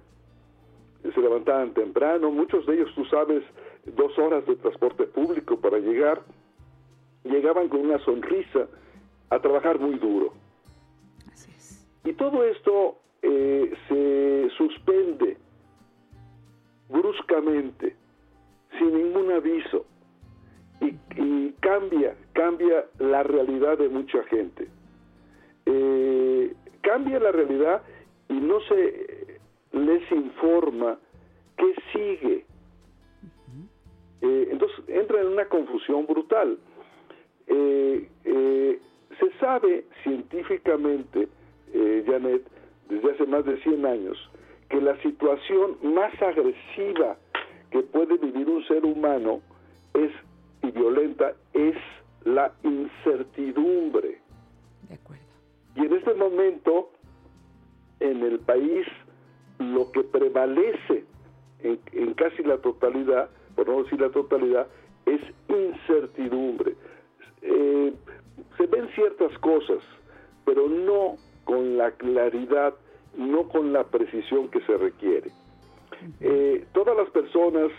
se 1.04 1.22
levantaban 1.22 1.74
temprano, 1.74 2.32
muchos 2.32 2.66
de 2.66 2.76
ellos, 2.76 2.94
tú 2.96 3.06
sabes, 3.06 3.44
dos 3.96 4.18
horas 4.18 4.46
de 4.46 4.56
transporte 4.58 5.06
público 5.06 5.60
para 5.60 5.80
llegar, 5.80 6.22
llegaban 7.24 7.70
con 7.70 7.82
una 7.82 8.00
sonrisa 8.00 8.68
a 9.30 9.40
trabajar 9.40 9.80
muy 9.80 9.98
duro. 9.98 10.34
Así 11.32 11.52
es. 11.52 11.88
Y 12.04 12.14
todo 12.14 12.44
esto 12.44 12.98
eh, 13.22 13.74
se 13.88 14.50
suspende 14.58 15.38
bruscamente, 16.90 17.96
sin 18.78 18.94
ningún 18.94 19.32
aviso, 19.32 19.86
y, 20.82 20.96
y 21.22 21.54
cambia, 21.60 22.16
cambia 22.34 22.86
la 22.98 23.24
realidad 23.24 23.78
de 23.78 23.90
mucha 23.90 24.24
gente. 24.24 24.68
Eh, 25.72 26.52
cambia 26.82 27.20
la 27.20 27.32
realidad 27.32 27.84
y 28.28 28.34
no 28.34 28.60
se 28.62 29.40
les 29.72 30.12
informa 30.12 30.98
qué 31.58 31.76
sigue. 31.94 32.46
Eh, 34.22 34.50
entonces 34.52 34.80
entra 34.88 35.22
en 35.22 35.28
una 35.28 35.46
confusión 35.46 36.08
brutal. 36.08 36.58
Eh, 37.48 38.80
se 39.20 39.32
sabe 39.40 39.86
científicamente, 40.04 41.28
Janet, 42.06 42.42
desde 42.90 43.12
hace 43.12 43.26
más 43.26 43.46
de 43.46 43.62
100 43.62 43.86
años, 43.86 44.18
que 44.70 44.82
la 44.82 45.00
situación 45.04 45.78
más 45.84 46.20
agresiva 46.22 47.18
que 47.70 47.84
puede 47.84 48.18
vivir 48.18 48.50
un 48.50 48.66
ser 48.66 48.86
humano 48.86 49.42
es 49.94 50.12
y 50.64 50.72
violenta 50.72 51.34
es 51.54 51.76
la 52.24 52.54
incertidumbre. 52.64 54.20
De 54.88 54.96
acuerdo. 54.96 55.29
Y 55.80 55.86
en 55.86 55.94
este 55.94 56.14
momento, 56.14 56.92
en 58.00 58.22
el 58.24 58.40
país, 58.40 58.86
lo 59.60 59.92
que 59.92 60.04
prevalece 60.04 61.06
en, 61.60 61.80
en 61.94 62.14
casi 62.14 62.44
la 62.44 62.58
totalidad, 62.58 63.30
por 63.56 63.68
no 63.68 63.84
decir 63.84 64.00
la 64.00 64.10
totalidad, 64.10 64.68
es 65.06 65.22
incertidumbre. 65.48 66.76
Eh, 67.42 67.94
se 68.58 68.66
ven 68.68 68.90
ciertas 68.96 69.38
cosas, 69.40 69.80
pero 70.46 70.68
no 70.68 71.16
con 71.46 71.78
la 71.78 71.92
claridad, 71.92 72.74
no 73.16 73.48
con 73.50 73.74
la 73.74 73.86
precisión 73.86 74.50
que 74.50 74.62
se 74.62 74.78
requiere. 74.78 75.32
Eh, 76.22 76.66
todas 76.74 76.96
las 76.96 77.10
personas 77.10 77.72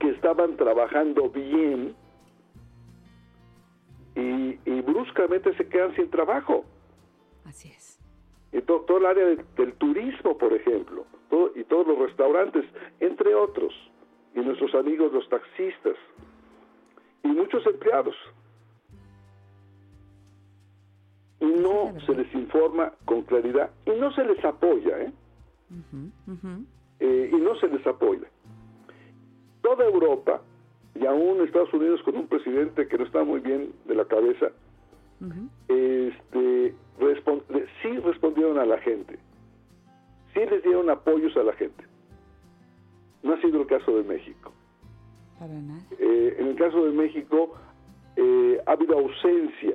que 0.00 0.10
estaban 0.10 0.56
trabajando 0.56 1.30
bien 1.30 1.94
y, 4.16 4.58
y 4.64 4.80
bruscamente 4.80 5.54
se 5.56 5.68
quedan 5.68 5.94
sin 5.94 6.10
trabajo. 6.10 6.64
Así 7.44 7.68
es. 7.68 8.00
Y 8.52 8.60
to- 8.62 8.80
todo 8.86 8.98
el 8.98 9.06
área 9.06 9.24
de- 9.26 9.44
del 9.56 9.72
turismo, 9.74 10.36
por 10.38 10.52
ejemplo, 10.52 11.04
todo- 11.30 11.52
y 11.54 11.64
todos 11.64 11.86
los 11.86 11.98
restaurantes, 11.98 12.64
entre 13.00 13.34
otros, 13.34 13.72
y 14.34 14.40
nuestros 14.40 14.74
amigos 14.74 15.12
los 15.12 15.28
taxistas, 15.28 15.96
y 17.22 17.28
muchos 17.28 17.64
empleados. 17.66 18.14
Y 21.40 21.44
no 21.46 21.92
se 22.06 22.14
les 22.14 22.32
informa 22.34 22.92
con 23.04 23.22
claridad, 23.22 23.70
y 23.84 23.90
no 23.90 24.10
se 24.12 24.24
les 24.24 24.42
apoya, 24.44 24.98
¿eh? 25.02 25.12
Eh, 27.00 27.30
y 27.32 27.36
no 27.36 27.54
se 27.56 27.68
les 27.68 27.86
apoya. 27.86 28.26
Toda 29.62 29.84
Europa, 29.84 30.40
y 31.00 31.06
aún 31.06 31.40
Estados 31.42 31.72
Unidos 31.72 32.02
con 32.02 32.16
un 32.16 32.26
presidente 32.26 32.86
que 32.88 32.98
no 32.98 33.04
está 33.04 33.24
muy 33.24 33.40
bien 33.40 33.72
de 33.86 33.94
la 33.94 34.04
cabeza, 34.04 34.50
este, 35.68 36.74
respon- 37.00 37.42
sí 37.82 37.98
respondieron 37.98 38.58
a 38.58 38.66
la 38.66 38.78
gente, 38.78 39.18
sí 40.34 40.40
les 40.50 40.62
dieron 40.62 40.90
apoyos 40.90 41.36
a 41.36 41.42
la 41.42 41.52
gente. 41.54 41.84
No 43.22 43.34
ha 43.34 43.40
sido 43.40 43.60
el 43.62 43.66
caso 43.66 43.96
de 43.96 44.04
México. 44.04 44.52
Para 45.38 45.52
nada. 45.54 45.80
Eh, 45.98 46.36
en 46.38 46.46
el 46.48 46.56
caso 46.56 46.84
de 46.84 46.92
México 46.92 47.54
eh, 48.16 48.60
ha 48.66 48.72
habido 48.72 48.98
ausencia, 48.98 49.74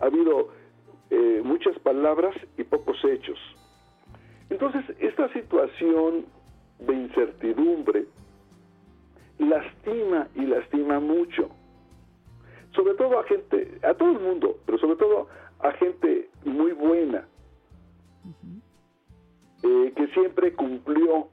ha 0.00 0.06
habido 0.06 0.48
eh, 1.10 1.40
muchas 1.44 1.78
palabras 1.80 2.34
y 2.56 2.64
pocos 2.64 2.96
hechos. 3.04 3.38
Entonces, 4.50 4.84
esta 4.98 5.32
situación 5.32 6.24
de 6.80 6.94
incertidumbre 6.94 8.06
lastima 9.38 10.28
y 10.34 10.42
lastima 10.42 11.00
mucho. 11.00 11.50
Sobre 12.74 12.94
todo 12.94 13.18
a 13.18 13.24
gente, 13.24 13.78
a 13.82 13.94
todo 13.94 14.12
el 14.12 14.20
mundo, 14.20 14.58
pero 14.66 14.78
sobre 14.78 14.96
todo 14.96 15.28
a 15.60 15.72
gente 15.72 16.28
muy 16.44 16.72
buena, 16.72 17.26
eh, 19.62 19.92
que 19.96 20.06
siempre 20.08 20.52
cumplió 20.54 21.28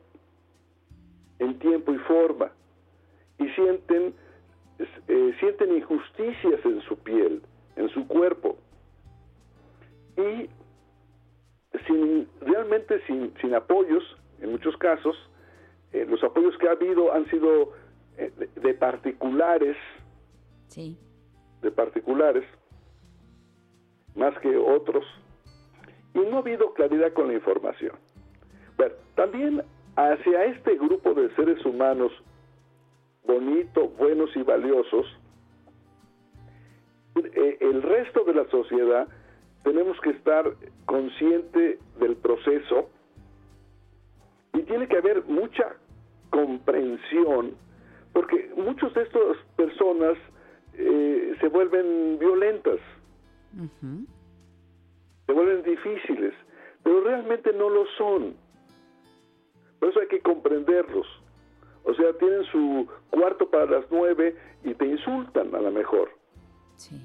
en 1.39 1.59
tiempo 1.59 1.93
y 1.93 1.97
forma 1.99 2.51
y 3.37 3.47
sienten 3.49 4.13
eh, 5.07 5.35
sienten 5.39 5.75
injusticias 5.75 6.65
en 6.65 6.81
su 6.81 6.97
piel, 6.97 7.41
en 7.75 7.89
su 7.89 8.07
cuerpo 8.07 8.57
y 10.17 10.49
sin 11.87 12.27
realmente 12.41 12.99
sin, 13.05 13.33
sin 13.41 13.53
apoyos 13.53 14.03
en 14.41 14.51
muchos 14.51 14.75
casos 14.77 15.15
eh, 15.91 16.05
los 16.09 16.23
apoyos 16.23 16.57
que 16.57 16.67
ha 16.67 16.71
habido 16.71 17.13
han 17.13 17.29
sido 17.29 17.71
de, 18.17 18.49
de 18.62 18.73
particulares 18.73 19.78
Sí. 20.67 20.97
de 21.62 21.71
particulares 21.71 22.43
más 24.15 24.38
que 24.39 24.56
otros 24.58 25.06
y 26.13 26.19
no 26.19 26.38
ha 26.38 26.39
habido 26.39 26.73
claridad 26.73 27.13
con 27.13 27.28
la 27.28 27.34
información. 27.34 27.93
Bueno, 28.78 28.93
también 29.15 29.63
hacia 29.95 30.45
este 30.45 30.75
grupo 30.78 31.13
de 31.13 31.34
seres 31.36 31.63
humanos 31.65 32.12
bonitos, 33.25 33.95
buenos 33.97 34.30
y 34.36 34.43
valiosos, 34.43 35.06
eh, 37.15 37.58
el 37.62 37.82
resto 37.82 38.23
de 38.25 38.34
la 38.34 38.45
sociedad 38.49 39.08
tenemos 39.63 39.99
que 40.01 40.12
estar 40.12 40.54
consciente 40.86 41.80
del 41.99 42.15
proceso 42.17 42.89
Y 44.54 44.62
tiene 44.63 44.88
que 44.88 44.97
haber 44.97 45.25
mucha 45.25 45.75
comprensión, 46.30 47.56
porque 48.15 48.49
muchas 48.56 48.93
de 48.93 49.01
estas 49.04 49.38
personas 49.58 50.17
eh, 50.73 51.36
se 51.41 51.49
vuelven 51.49 52.17
violentas, 52.17 52.80
se 55.25 55.34
vuelven 55.34 55.62
difíciles, 55.63 56.34
pero 56.82 57.01
realmente 57.01 57.51
no 57.51 57.69
lo 57.69 57.86
son. 57.97 58.36
Por 59.80 59.89
eso 59.89 59.99
hay 59.99 60.08
que 60.08 60.21
comprenderlos. 60.21 61.06
O 61.84 61.93
sea, 61.93 62.13
tienen 62.13 62.45
su 62.45 62.88
cuarto 63.10 63.49
para 63.49 63.65
las 63.65 63.86
nueve 63.91 64.34
y 64.63 64.73
te 64.73 64.86
insultan 64.86 65.54
a 65.54 65.60
lo 65.60 65.71
mejor. 65.71 66.10
Sí. 66.78 66.95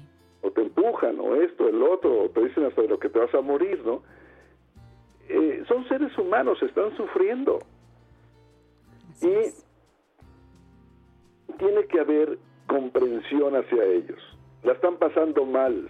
O 0.43 0.51
te 0.51 0.61
empujan, 0.61 1.19
o 1.19 1.35
esto, 1.35 1.67
el 1.67 1.83
otro, 1.83 2.23
o 2.23 2.29
te 2.29 2.45
dicen 2.45 2.63
hasta 2.63 2.83
de 2.83 2.87
lo 2.87 2.99
que 2.99 3.09
te 3.09 3.19
vas 3.19 3.33
a 3.35 3.41
morir, 3.41 3.83
¿no? 3.85 4.01
Eh, 5.27 5.65
son 5.67 5.85
seres 5.89 6.17
humanos, 6.17 6.63
están 6.63 6.95
sufriendo. 6.95 7.59
Así 9.09 9.27
Y 9.27 9.33
es. 9.33 9.70
Tiene 11.61 11.85
que 11.85 11.99
haber 11.99 12.39
comprensión 12.67 13.55
hacia 13.55 13.83
ellos. 13.85 14.19
La 14.63 14.73
están 14.73 14.97
pasando 14.97 15.45
mal. 15.45 15.89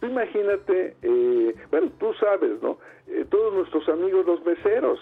Tú 0.00 0.06
imagínate, 0.06 0.96
eh, 1.02 1.54
bueno, 1.70 1.90
tú 1.98 2.12
sabes, 2.20 2.60
¿no? 2.62 2.78
Eh, 3.06 3.24
todos 3.30 3.54
nuestros 3.54 3.88
amigos 3.88 4.26
los 4.26 4.44
meseros, 4.44 4.98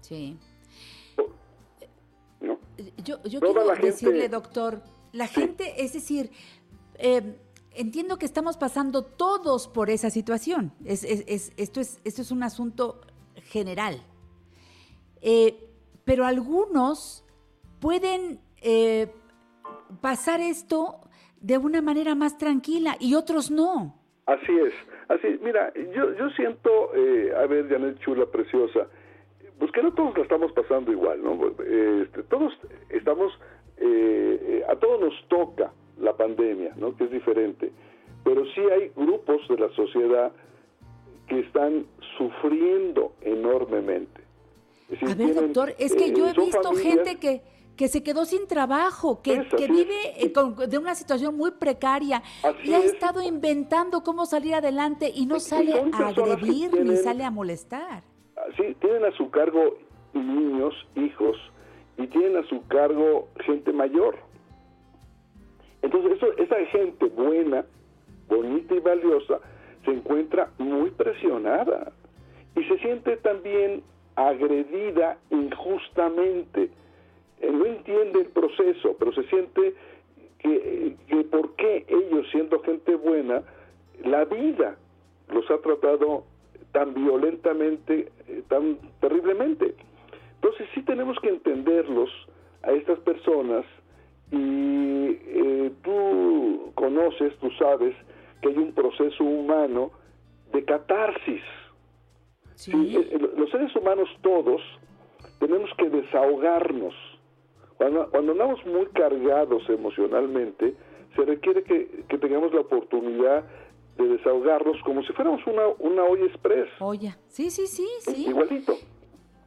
Sí. 0.00 0.38
¿no? 2.40 2.58
Yo, 3.02 3.22
yo 3.24 3.40
Toda 3.40 3.52
quiero 3.52 3.70
gente- 3.70 3.86
decirle, 3.86 4.28
doctor, 4.28 4.82
la 5.12 5.26
gente, 5.26 5.82
es 5.82 5.94
decir, 5.94 6.30
eh, 6.98 7.36
entiendo 7.74 8.18
que 8.18 8.26
estamos 8.26 8.56
pasando 8.58 9.02
todos 9.04 9.66
por 9.66 9.88
esa 9.90 10.10
situación. 10.10 10.72
Es, 10.84 11.02
es- 11.04 11.24
es- 11.26 11.52
esto, 11.56 11.80
es, 11.80 12.00
esto 12.04 12.22
es 12.22 12.30
un 12.30 12.42
asunto 12.42 13.00
general. 13.44 14.02
Eh, 15.22 15.58
pero 16.04 16.24
algunos 16.26 17.24
pueden 17.80 18.40
eh, 18.62 19.08
pasar 20.00 20.40
esto 20.40 21.00
de 21.40 21.58
una 21.58 21.82
manera 21.82 22.14
más 22.14 22.38
tranquila 22.38 22.96
y 23.00 23.14
otros 23.14 23.50
no. 23.50 23.94
Así 24.26 24.52
es, 24.58 24.72
así, 25.08 25.38
mira, 25.40 25.72
yo, 25.94 26.12
yo 26.14 26.28
siento, 26.30 26.92
eh, 26.96 27.32
a 27.36 27.46
ver, 27.46 27.68
Janet 27.68 27.98
Chula, 28.00 28.26
preciosa, 28.26 28.88
pues 29.58 29.70
que 29.70 29.82
no 29.82 29.92
todos 29.94 30.16
la 30.16 30.24
estamos 30.24 30.50
pasando 30.52 30.90
igual, 30.90 31.22
¿no? 31.22 31.38
Este, 32.02 32.24
todos 32.24 32.52
estamos, 32.90 33.32
eh, 33.76 34.64
a 34.68 34.74
todos 34.76 35.00
nos 35.00 35.28
toca 35.28 35.72
la 35.98 36.16
pandemia, 36.16 36.72
¿no? 36.76 36.96
Que 36.96 37.04
es 37.04 37.10
diferente, 37.12 37.70
pero 38.24 38.44
sí 38.46 38.60
hay 38.62 38.90
grupos 38.96 39.46
de 39.48 39.58
la 39.58 39.68
sociedad 39.76 40.32
que 41.28 41.40
están 41.40 41.86
sufriendo 42.18 43.12
enormemente. 43.20 44.22
Es 44.88 45.00
decir, 45.00 45.08
A 45.08 45.14
ver, 45.14 45.16
tienen, 45.18 45.36
doctor, 45.52 45.72
es 45.78 45.94
que 45.94 46.06
eh, 46.06 46.12
yo 46.16 46.28
he 46.28 46.32
visto 46.32 46.62
familias- 46.62 46.94
gente 46.94 47.16
que, 47.20 47.42
que 47.76 47.88
se 47.88 48.02
quedó 48.02 48.24
sin 48.24 48.46
trabajo, 48.46 49.20
que, 49.22 49.40
vive 49.68 49.94
eh, 50.24 50.32
con- 50.32 50.56
de 50.56 50.78
una 50.78 50.94
situación 50.94 51.36
muy 51.36 51.50
precaria 51.52 52.22
Así 52.42 52.70
y 52.70 52.72
ha 52.74 52.78
es. 52.78 52.92
estado 52.94 53.22
inventando 53.22 54.02
cómo 54.02 54.24
salir 54.26 54.54
adelante 54.54 55.10
y 55.14 55.26
no 55.26 55.38
sale 55.40 55.74
a 55.92 56.08
agredir 56.08 56.72
ni 56.84 56.96
sale 56.96 57.24
a 57.24 57.30
molestar. 57.30 58.02
sí, 58.56 58.74
tienen 58.80 59.04
a 59.04 59.12
su 59.16 59.30
cargo 59.30 59.76
niños, 60.14 60.74
hijos, 60.94 61.36
y 61.98 62.06
tienen 62.06 62.36
a 62.38 62.48
su 62.48 62.66
cargo 62.68 63.28
gente 63.44 63.72
mayor. 63.72 64.16
Entonces, 65.82 66.12
eso, 66.16 66.26
esa 66.38 66.56
gente 66.70 67.06
buena, 67.06 67.64
bonita 68.28 68.74
y 68.74 68.80
valiosa, 68.80 69.38
se 69.84 69.90
encuentra 69.92 70.50
muy 70.58 70.90
presionada 70.90 71.92
y 72.56 72.64
se 72.64 72.78
siente 72.78 73.16
también 73.18 73.82
agredida 74.16 75.18
injustamente. 75.30 76.70
Eh, 77.40 77.50
No 77.50 77.66
entiende 77.66 78.20
el 78.20 78.28
proceso, 78.28 78.96
pero 78.98 79.12
se 79.12 79.24
siente 79.24 79.74
que, 80.38 80.96
que 81.08 81.24
por 81.24 81.54
qué 81.56 81.84
ellos, 81.88 82.26
siendo 82.30 82.60
gente 82.60 82.94
buena, 82.94 83.42
la 84.04 84.24
vida 84.24 84.76
los 85.28 85.50
ha 85.50 85.58
tratado 85.58 86.24
tan 86.72 86.94
violentamente, 86.94 88.12
eh, 88.28 88.42
tan 88.48 88.78
terriblemente. 89.00 89.74
Entonces 90.36 90.68
sí 90.74 90.82
tenemos 90.82 91.18
que 91.20 91.30
entenderlos 91.30 92.10
a 92.62 92.72
estas 92.72 92.98
personas 93.00 93.64
y 94.30 95.18
eh, 95.26 95.72
tú 95.82 96.72
conoces, 96.74 97.36
tú 97.38 97.50
sabes 97.58 97.94
que 98.42 98.48
hay 98.48 98.58
un 98.58 98.72
proceso 98.72 99.24
humano 99.24 99.90
de 100.52 100.64
catarsis. 100.64 101.42
Sí. 102.54 102.72
Sí, 102.72 103.18
los 103.36 103.50
seres 103.50 103.74
humanos 103.76 104.08
todos 104.22 104.60
tenemos 105.38 105.70
que 105.78 105.88
desahogarnos. 105.88 106.94
Cuando, 107.78 108.08
cuando 108.10 108.32
andamos 108.32 108.64
muy 108.66 108.86
cargados 108.86 109.68
emocionalmente, 109.68 110.74
se 111.14 111.24
requiere 111.24 111.62
que, 111.62 112.04
que 112.08 112.18
tengamos 112.18 112.52
la 112.54 112.60
oportunidad 112.60 113.44
de 113.96 114.08
desahogarnos 114.08 114.76
como 114.82 115.02
si 115.02 115.12
fuéramos 115.12 115.46
una, 115.46 115.68
una 115.78 116.04
olla 116.04 116.26
express, 116.26 116.68
Oye, 116.80 117.14
sí, 117.28 117.50
sí, 117.50 117.66
sí, 117.66 117.86
sí, 118.00 118.26
igualito. 118.28 118.74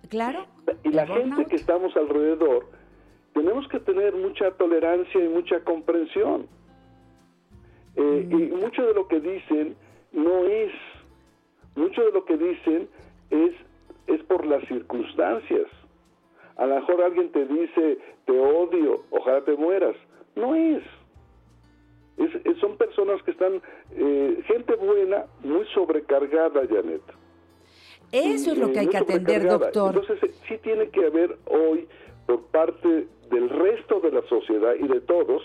claro. 0.10 0.46
Y 0.84 0.90
la 0.90 1.06
gente 1.06 1.28
burnout. 1.30 1.48
que 1.48 1.56
estamos 1.56 1.96
alrededor, 1.96 2.66
tenemos 3.34 3.68
que 3.68 3.80
tener 3.80 4.16
mucha 4.16 4.52
tolerancia 4.52 5.24
y 5.24 5.28
mucha 5.28 5.64
comprensión. 5.64 6.48
Eh, 7.96 8.28
Mm. 8.30 8.32
Y 8.34 8.48
mucho 8.56 8.84
de 8.86 8.94
lo 8.94 9.08
que 9.08 9.20
dicen 9.20 9.76
no 10.12 10.46
es, 10.46 10.72
mucho 11.76 12.04
de 12.04 12.12
lo 12.12 12.24
que 12.26 12.38
dicen 12.38 12.88
es, 13.30 13.52
es 14.08 14.24
por 14.24 14.46
las 14.46 14.64
circunstancias. 14.68 15.68
A 16.60 16.66
lo 16.66 16.76
mejor 16.76 17.02
alguien 17.02 17.32
te 17.32 17.46
dice, 17.46 17.98
te 18.26 18.38
odio, 18.38 19.04
ojalá 19.12 19.42
te 19.46 19.56
mueras. 19.56 19.96
No 20.36 20.54
es. 20.56 20.84
Es- 22.18 22.46
es- 22.46 22.58
son 22.58 22.76
personas 22.76 23.24
que 23.24 23.32
están, 23.32 23.62
eh, 23.96 24.42
gente 24.46 24.76
buena, 24.76 25.26
muy 25.42 25.66
sobrecargada, 25.74 26.62
Janet. 26.70 27.02
Eso 28.12 28.52
es 28.52 28.58
lo 28.58 28.68
que 28.68 28.74
eh, 28.74 28.80
hay 28.80 28.86
muy 28.88 28.92
que 28.92 28.98
atender, 28.98 29.48
doctor. 29.48 29.96
Entonces, 29.96 30.24
eh, 30.24 30.36
sí 30.50 30.58
tiene 30.58 30.90
que 30.90 31.06
haber 31.06 31.38
hoy, 31.46 31.88
por 32.28 32.42
parte 32.48 33.08
del 33.30 33.50
resto 33.50 34.02
de 34.02 34.12
la 34.12 34.22
sociedad 34.24 34.74
y 34.78 34.88
de 34.88 35.00
todos, 35.02 35.42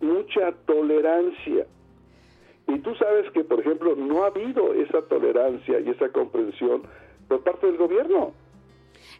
mucha 0.00 0.52
tolerancia. 0.66 1.66
Y 2.68 2.78
tú 2.80 2.94
sabes 2.96 3.30
que, 3.32 3.44
por 3.44 3.60
ejemplo, 3.60 3.94
no 3.96 4.24
ha 4.24 4.26
habido 4.26 4.74
esa 4.74 5.00
tolerancia 5.02 5.80
y 5.80 5.88
esa 5.90 6.10
comprensión 6.10 6.82
por 7.28 7.42
parte 7.42 7.66
del 7.66 7.76
gobierno. 7.78 8.32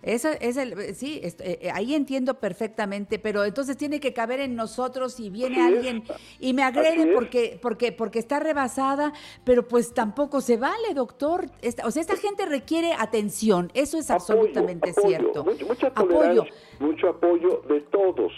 Esa 0.04 0.32
es 0.34 0.56
el, 0.58 0.94
sí, 0.94 1.18
est- 1.22 1.40
eh, 1.40 1.58
eh, 1.62 1.70
ahí 1.72 1.94
entiendo 1.94 2.34
perfectamente, 2.34 3.18
pero 3.18 3.42
entonces 3.44 3.76
tiene 3.76 4.00
que 4.00 4.12
caber 4.12 4.40
en 4.40 4.54
nosotros 4.54 5.18
y 5.18 5.30
viene 5.30 5.56
Así 5.56 5.72
es. 5.72 5.76
alguien 5.78 6.02
y 6.40 6.52
me 6.52 6.62
agrede 6.62 7.08
es. 7.10 7.14
porque, 7.14 7.58
porque, 7.62 7.90
porque 7.92 8.18
está 8.18 8.38
rebasada, 8.38 9.12
pero 9.44 9.66
pues 9.66 9.94
tampoco 9.94 10.40
se 10.42 10.58
vale, 10.58 10.92
doctor. 10.94 11.46
Esta- 11.62 11.86
o 11.86 11.90
sea, 11.90 12.02
esta 12.02 12.16
gente 12.16 12.44
requiere 12.44 12.92
atención, 12.98 13.70
eso 13.74 13.98
es 13.98 14.10
Apoyo, 14.10 14.40
absolutamente 14.40 14.90
apoyo, 14.90 15.08
cierto. 15.08 15.44
mucho- 15.44 15.66
mucha 15.66 15.86
Apoyo. 15.88 16.44
mucho 16.80 17.08
apoyo 17.08 17.62
de 17.68 17.80
todos, 17.80 18.32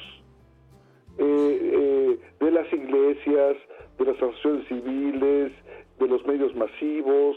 eh, 1.19 1.25
eh, 1.25 2.21
de 2.41 2.51
las 2.51 2.73
iglesias, 2.73 3.57
de 3.99 4.05
las 4.05 4.17
asociaciones 4.17 4.69
civiles, 4.69 5.53
de 5.99 6.07
los 6.07 6.25
medios 6.27 6.55
masivos, 6.55 7.37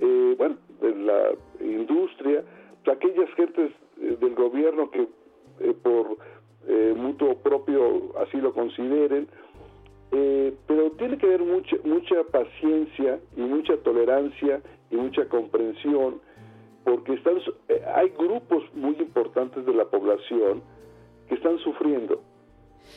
eh, 0.00 0.34
bueno, 0.38 0.56
de 0.80 0.94
la 0.96 1.30
industria, 1.60 2.42
aquellas 2.90 3.30
gentes 3.34 3.72
eh, 4.00 4.16
del 4.20 4.34
gobierno 4.34 4.90
que 4.90 5.08
eh, 5.60 5.74
por 5.82 6.16
eh, 6.66 6.94
mutuo 6.96 7.36
propio 7.38 8.18
así 8.18 8.38
lo 8.38 8.52
consideren, 8.52 9.28
pero 10.10 10.90
tiene 10.92 11.18
que 11.18 11.26
haber 11.26 11.42
mucha, 11.44 11.76
mucha 11.84 12.24
paciencia 12.32 13.20
y 13.36 13.40
mucha 13.42 13.76
tolerancia 13.78 14.62
y 14.90 14.96
mucha 14.96 15.28
comprensión 15.28 16.20
porque 16.82 17.12
están, 17.12 17.34
hay 17.94 18.08
grupos 18.16 18.62
muy 18.74 18.96
importantes 18.98 19.66
de 19.66 19.74
la 19.74 19.84
población 19.84 20.62
que 21.28 21.34
están 21.34 21.58
sufriendo. 21.58 22.22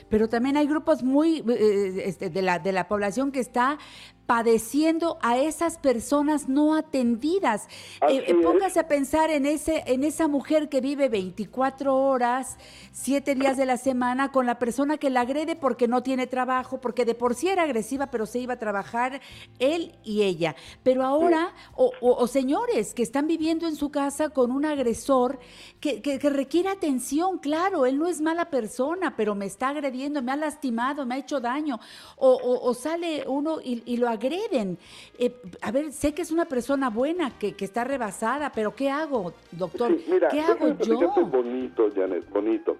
Pero 0.10 0.30
también 0.30 0.56
hay 0.56 0.67
grupos 0.67 1.04
muy 1.04 1.43
este, 1.47 2.30
de, 2.30 2.41
la, 2.41 2.60
de 2.60 2.71
la 2.71 2.88
población 2.88 3.34
que 3.34 3.41
está 3.41 3.77
padeciendo 4.25 5.17
a 5.21 5.38
esas 5.38 5.77
personas 5.77 6.47
no 6.47 6.75
atendidas. 6.75 7.67
Eh, 8.10 8.23
eh, 8.27 8.36
póngase 8.36 8.79
a 8.79 8.88
pensar 8.88 9.29
en 9.29 9.45
ese 9.45 9.84
en 9.88 10.03
esa 10.03 10.27
mujer 10.27 10.69
que 10.69 10.79
vive 10.79 11.10
24 11.10 11.95
horas, 11.95 12.57
7 12.93 13.36
días 13.36 13.57
de 13.57 13.65
la 13.65 13.77
semana 13.77 14.31
con 14.31 14.45
la 14.45 14.57
persona 14.57 14.97
que 14.97 15.10
la 15.10 15.21
agrede 15.21 15.55
porque 15.55 15.88
no 15.88 16.01
tiene 16.01 16.27
trabajo, 16.27 16.79
porque 16.79 17.03
de 17.05 17.13
por 17.15 17.36
sí 17.36 17.49
era 17.49 17.63
agresiva, 17.63 18.07
pero 18.07 18.25
se 18.25 18.39
iba 18.39 18.53
a 18.53 18.60
trabajar 18.60 19.19
él 19.60 19.95
y 20.03 20.21
ella. 20.23 20.55
Pero 20.84 21.03
ahora, 21.03 21.53
o, 21.75 21.91
o- 22.01 22.15
o 22.23 22.27
señores 22.27 22.93
que 22.93 23.03
están 23.03 23.27
viviendo 23.27 23.67
en 23.67 23.75
su 23.75 23.89
casa 23.91 24.29
con 24.29 24.51
un 24.51 24.65
agresor 24.65 25.39
que, 25.79 26.01
que- 26.01 26.19
que 26.19 26.29
requiere 26.29 26.69
atención, 26.69 27.38
claro, 27.39 27.86
él 27.86 27.97
no 27.97 28.07
es 28.07 28.21
mala 28.21 28.49
persona, 28.49 29.15
pero 29.17 29.36
me 29.36 29.45
está 29.45 29.69
agrediendo, 29.69 30.21
me 30.21 30.31
ha 30.31 30.36
lastimado, 30.38 31.05
me 31.05 31.15
ha 31.15 31.17
hecho 31.17 31.39
daño. 31.39 31.79
O 32.17 32.73
sale 32.73 33.25
uno 33.27 33.60
y, 33.62 33.81
y 33.86 33.97
lo 33.97 34.07
agreden. 34.12 34.78
Eh, 35.17 35.34
a 35.62 35.71
ver, 35.71 35.91
sé 35.91 36.13
que 36.13 36.21
es 36.21 36.32
una 36.32 36.45
persona 36.45 36.89
buena, 36.89 37.38
que, 37.38 37.54
que 37.54 37.65
está 37.65 37.84
rebasada, 37.84 38.52
pero 38.54 38.76
¿qué 38.76 38.89
hago, 38.89 39.34
doctor? 39.52 39.91
Sí, 39.97 40.06
mira, 40.12 40.30
¿Qué 40.30 40.41
hago 40.41 40.78
yo? 40.80 41.10
bonito, 41.26 41.89
Janet, 41.95 42.30
bonito. 42.30 42.78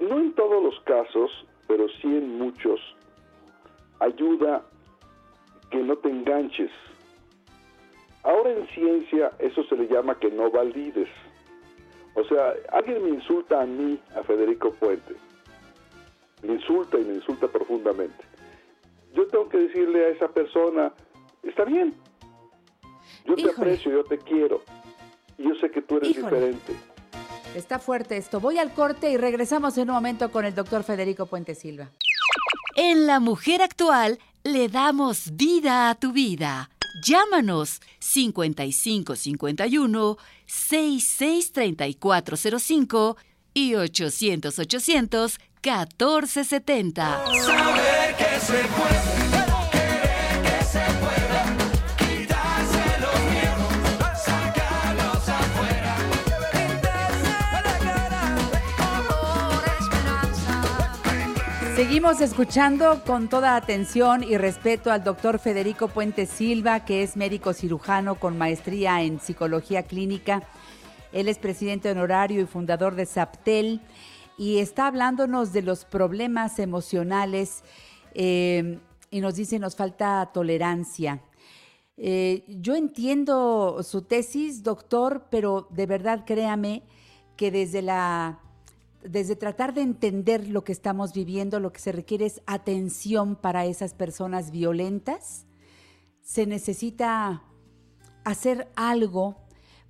No 0.00 0.18
en 0.18 0.34
todos 0.34 0.62
los 0.62 0.78
casos, 0.80 1.30
pero 1.66 1.86
sí 2.00 2.06
en 2.06 2.38
muchos, 2.38 2.80
ayuda 4.00 4.62
que 5.70 5.78
no 5.78 5.96
te 5.96 6.10
enganches. 6.10 6.70
Ahora 8.22 8.50
en 8.50 8.66
ciencia 8.68 9.30
eso 9.38 9.64
se 9.64 9.76
le 9.76 9.86
llama 9.86 10.18
que 10.18 10.30
no 10.30 10.50
valides. 10.50 11.08
O 12.14 12.24
sea, 12.24 12.54
alguien 12.72 13.04
me 13.04 13.10
insulta 13.10 13.60
a 13.62 13.66
mí, 13.66 14.00
a 14.16 14.22
Federico 14.22 14.70
Puente. 14.72 15.14
Me 16.42 16.54
insulta 16.54 16.98
y 16.98 17.04
me 17.04 17.14
insulta 17.14 17.46
profundamente. 17.48 18.24
Yo 19.16 19.26
tengo 19.28 19.48
que 19.48 19.58
decirle 19.58 20.06
a 20.06 20.08
esa 20.10 20.28
persona, 20.28 20.92
está 21.42 21.64
bien, 21.64 21.94
yo 23.26 23.34
te 23.34 23.50
aprecio, 23.50 23.90
yo 23.90 24.04
te 24.04 24.18
quiero. 24.18 24.62
Y 25.38 25.44
yo 25.44 25.54
sé 25.60 25.70
que 25.70 25.82
tú 25.82 25.96
eres 25.96 26.10
Híjole. 26.10 26.36
diferente. 26.36 26.72
Está 27.54 27.78
fuerte 27.78 28.16
esto. 28.16 28.40
Voy 28.40 28.58
al 28.58 28.72
corte 28.74 29.10
y 29.10 29.16
regresamos 29.16 29.78
en 29.78 29.88
un 29.88 29.94
momento 29.94 30.30
con 30.30 30.44
el 30.44 30.54
doctor 30.54 30.84
Federico 30.84 31.24
Puente 31.26 31.54
Silva. 31.54 31.90
En 32.76 33.06
La 33.06 33.20
Mujer 33.20 33.62
Actual 33.62 34.18
le 34.44 34.68
damos 34.68 35.34
vida 35.34 35.88
a 35.88 35.94
tu 35.94 36.12
vida. 36.12 36.68
Llámanos 37.02 37.80
5551 38.00 40.18
663405 40.46 43.16
y 43.54 43.74
800 43.74 44.58
800 44.58 45.38
1470. 45.62 47.24
Saber 47.44 48.14
que 48.16 48.40
se 48.40 48.64
puede, 48.76 49.00
querer 49.72 50.42
que 50.42 50.64
se 50.64 50.84
pueda, 51.00 51.42
quitarse 51.98 53.00
los 53.00 53.18
miedos, 53.30 53.72
sacarlos 54.22 55.28
afuera, 55.28 55.96
pintarse 56.52 57.30
la 57.64 57.78
cara, 57.78 58.22
amor, 58.98 59.64
esperanza. 59.80 60.54
Seguimos 61.74 62.20
escuchando 62.20 63.02
con 63.04 63.28
toda 63.28 63.56
atención 63.56 64.22
y 64.22 64.38
respeto 64.38 64.92
al 64.92 65.02
doctor 65.02 65.38
Federico 65.38 65.88
Puente 65.88 66.26
Silva, 66.26 66.84
que 66.84 67.02
es 67.02 67.16
médico 67.16 67.52
cirujano 67.52 68.14
con 68.16 68.38
maestría 68.38 69.02
en 69.02 69.18
psicología 69.20 69.82
clínica. 69.82 70.42
Él 71.12 71.28
es 71.28 71.38
presidente 71.38 71.90
honorario 71.90 72.42
y 72.42 72.46
fundador 72.46 72.94
de 72.94 73.06
SAPTEL 73.06 73.80
y 74.36 74.58
está 74.58 74.86
hablándonos 74.86 75.52
de 75.52 75.62
los 75.62 75.84
problemas 75.84 76.58
emocionales 76.58 77.62
eh, 78.14 78.78
y 79.10 79.20
nos 79.20 79.36
dice 79.36 79.58
nos 79.58 79.76
falta 79.76 80.30
tolerancia. 80.32 81.22
Eh, 81.96 82.44
yo 82.48 82.74
entiendo 82.74 83.82
su 83.82 84.02
tesis, 84.02 84.62
doctor, 84.62 85.26
pero 85.30 85.66
de 85.70 85.86
verdad 85.86 86.24
créame 86.26 86.82
que 87.36 87.50
desde 87.50 87.82
la 87.82 88.40
desde 89.02 89.36
tratar 89.36 89.72
de 89.72 89.82
entender 89.82 90.48
lo 90.48 90.64
que 90.64 90.72
estamos 90.72 91.12
viviendo, 91.12 91.60
lo 91.60 91.72
que 91.72 91.80
se 91.80 91.92
requiere 91.92 92.26
es 92.26 92.42
atención 92.46 93.36
para 93.36 93.64
esas 93.64 93.94
personas 93.94 94.50
violentas. 94.50 95.46
Se 96.22 96.44
necesita 96.44 97.44
hacer 98.24 98.68
algo 98.74 99.36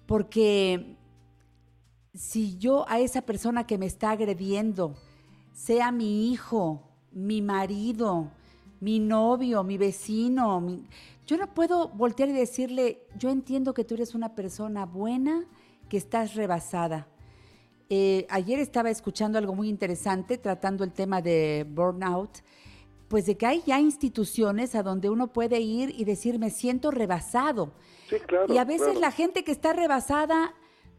porque 0.04 0.95
si 2.16 2.56
yo 2.58 2.84
a 2.88 2.98
esa 2.98 3.22
persona 3.22 3.66
que 3.66 3.78
me 3.78 3.86
está 3.86 4.10
agrediendo, 4.10 4.94
sea 5.52 5.92
mi 5.92 6.30
hijo, 6.32 6.82
mi 7.12 7.42
marido, 7.42 8.30
mi 8.80 8.98
novio, 8.98 9.62
mi 9.62 9.78
vecino, 9.78 10.60
mi- 10.60 10.86
yo 11.26 11.36
no 11.36 11.52
puedo 11.52 11.88
voltear 11.88 12.28
y 12.28 12.32
decirle, 12.32 13.02
yo 13.18 13.30
entiendo 13.30 13.74
que 13.74 13.84
tú 13.84 13.94
eres 13.94 14.14
una 14.14 14.34
persona 14.34 14.86
buena, 14.86 15.44
que 15.88 15.96
estás 15.96 16.34
rebasada. 16.34 17.06
Eh, 17.88 18.26
ayer 18.30 18.58
estaba 18.58 18.90
escuchando 18.90 19.38
algo 19.38 19.54
muy 19.54 19.68
interesante 19.68 20.38
tratando 20.38 20.82
el 20.84 20.92
tema 20.92 21.22
de 21.22 21.64
burnout, 21.68 22.30
pues 23.08 23.26
de 23.26 23.36
que 23.36 23.46
hay 23.46 23.62
ya 23.64 23.78
instituciones 23.78 24.74
a 24.74 24.82
donde 24.82 25.08
uno 25.10 25.32
puede 25.32 25.60
ir 25.60 25.94
y 25.96 26.04
decir 26.04 26.38
me 26.40 26.50
siento 26.50 26.90
rebasado. 26.90 27.72
Sí, 28.10 28.16
claro. 28.26 28.52
y 28.52 28.58
a 28.58 28.64
veces 28.64 28.86
claro. 28.88 29.00
la 29.00 29.10
gente 29.12 29.44
que 29.44 29.52
está 29.52 29.72
rebasada 29.72 30.54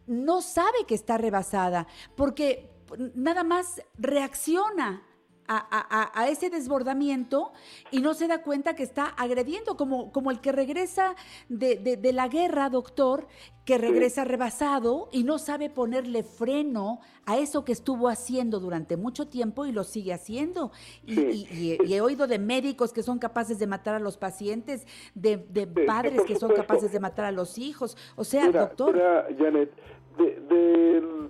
no 0.07 0.41
sabe 0.41 0.85
que 0.87 0.95
está 0.95 1.17
rebasada, 1.17 1.85
porque 2.15 2.71
nada 3.15 3.43
más 3.43 3.81
reacciona 3.97 5.03
a, 5.49 5.55
a- 5.59 6.11
a- 6.23 6.27
ese 6.27 6.49
desbordamiento 6.49 7.53
y 7.89 8.01
no 8.01 8.13
se 8.13 8.27
da 8.27 8.41
cuenta 8.41 8.75
que 8.75 8.83
está 8.83 9.05
agrediendo, 9.05 9.77
como, 9.77 10.11
como 10.11 10.29
el 10.29 10.41
que 10.41 10.51
regresa 10.51 11.15
de, 11.47 11.77
de- 11.77 11.95
de 11.95 12.11
la 12.11 12.27
guerra, 12.27 12.69
doctor, 12.69 13.27
que 13.63 13.77
regresa 13.77 14.25
rebasado 14.25 15.07
y 15.13 15.23
no 15.23 15.39
sabe 15.39 15.69
ponerle 15.69 16.23
freno 16.23 16.99
a 17.25 17.37
eso 17.37 17.63
que 17.63 17.71
estuvo 17.71 18.09
haciendo 18.09 18.59
durante 18.59 18.97
mucho 18.97 19.29
tiempo 19.29 19.65
y 19.65 19.71
lo 19.71 19.85
sigue 19.85 20.13
haciendo. 20.13 20.71
Y, 21.05 21.15
Sí. 21.15 21.47
y- 21.49 21.77
y- 21.81 21.85
y 21.85 21.93
he 21.93 22.01
oído 22.01 22.27
de 22.27 22.39
médicos 22.39 22.91
que 22.91 23.01
son 23.03 23.17
capaces 23.17 23.57
de 23.57 23.67
matar 23.67 23.95
a 23.95 23.99
los 23.99 24.17
pacientes, 24.17 24.85
de, 25.15 25.37
de 25.37 25.63
sí, 25.65 25.85
padres 25.87 26.23
que 26.25 26.35
son 26.35 26.51
capaces 26.53 26.91
de 26.91 26.99
matar 26.99 27.23
a 27.23 27.31
los 27.31 27.57
hijos. 27.57 27.95
O 28.17 28.25
sea, 28.25 28.47
Mira, 28.47 28.61
doctor. 28.65 28.93
mira, 28.93 29.27
Janet, 29.37 29.71
de, 30.17 30.39
del- 30.41 31.29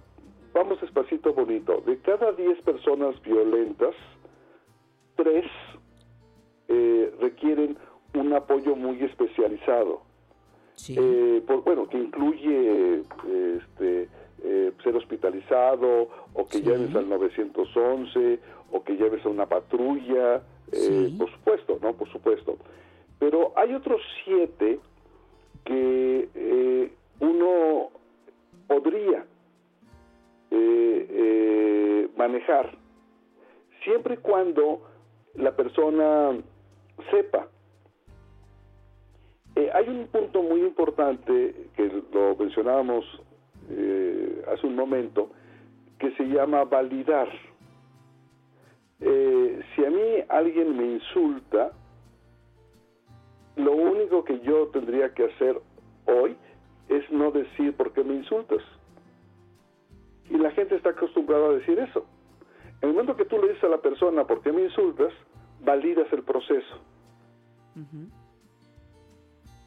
vamos 0.53 0.79
despacito 0.81 1.33
bonito. 1.33 1.81
De 1.85 1.97
cada 1.99 2.31
10 2.31 2.61
personas 2.61 3.21
violentas, 3.21 3.95
3 5.15 5.45
requieren 7.19 7.77
un 8.13 8.33
apoyo 8.33 8.75
muy 8.75 9.01
especializado. 9.03 10.01
Sí. 10.75 10.95
Eh, 10.97 11.41
por- 11.47 11.63
bueno, 11.63 11.87
que 11.87 11.97
incluye 11.97 12.99
eh, 12.99 13.59
este, 13.59 14.09
eh, 14.43 14.71
ser 14.83 14.95
hospitalizado 14.95 16.07
o 16.33 16.45
que 16.47 16.59
Sí. 16.59 16.63
lleves 16.63 16.95
al 16.95 17.09
911 17.09 18.39
o 18.71 18.83
que 18.83 18.95
lleves 18.95 19.25
a 19.25 19.29
una 19.29 19.47
patrulla, 19.47 20.43
eh, 20.71 21.07
Sí. 21.09 21.15
por 21.17 21.31
supuesto, 21.31 21.79
¿no? 21.81 21.93
Por 21.93 22.09
supuesto. 22.11 22.57
Pero 23.19 23.53
hay 23.55 23.73
otros 23.73 24.01
siete 24.23 24.79
que 25.65 26.29
eh, 26.35 26.91
uno 27.19 27.89
podría 28.67 29.25
eh, 30.51 31.07
eh, 31.09 32.09
manejar 32.17 32.77
siempre 33.83 34.15
y 34.15 34.17
cuando 34.17 34.81
la 35.35 35.55
persona 35.55 36.37
sepa 37.11 37.47
eh, 39.55 39.71
hay 39.73 39.89
un 39.89 40.07
punto 40.07 40.43
muy 40.43 40.61
importante 40.61 41.69
que 41.75 42.03
lo 42.13 42.35
mencionábamos 42.35 43.05
eh, 43.69 44.43
hace 44.53 44.67
un 44.67 44.75
momento, 44.75 45.31
que 45.97 46.11
se 46.11 46.25
llama 46.25 46.63
validar. 46.63 47.27
Si 48.99 49.85
a 49.85 49.89
mí 49.89 50.23
alguien 50.29 50.77
me 50.77 50.85
insulta, 50.85 51.71
lo 53.55 53.71
único 53.73 54.23
que 54.23 54.39
yo 54.41 54.67
tendría 54.67 55.13
que 55.13 55.25
hacer 55.25 55.59
hoy 56.05 56.35
es 56.89 57.09
no 57.11 57.31
decir 57.31 57.75
por 57.75 57.93
qué 57.93 58.03
me 58.03 58.15
insultas. 58.15 58.61
Y 60.29 60.37
la 60.37 60.51
gente 60.51 60.75
está 60.75 60.89
acostumbrada 60.89 61.47
a 61.47 61.53
decir 61.53 61.79
eso. 61.79 62.05
En 62.81 62.89
el 62.89 62.95
momento 62.95 63.15
que 63.15 63.25
tú 63.25 63.37
le 63.37 63.49
dices 63.49 63.63
a 63.63 63.69
la 63.69 63.79
persona 63.79 64.25
por 64.25 64.41
qué 64.41 64.51
me 64.51 64.63
insultas, 64.63 65.11
validas 65.61 66.11
el 66.11 66.23
proceso. 66.23 66.79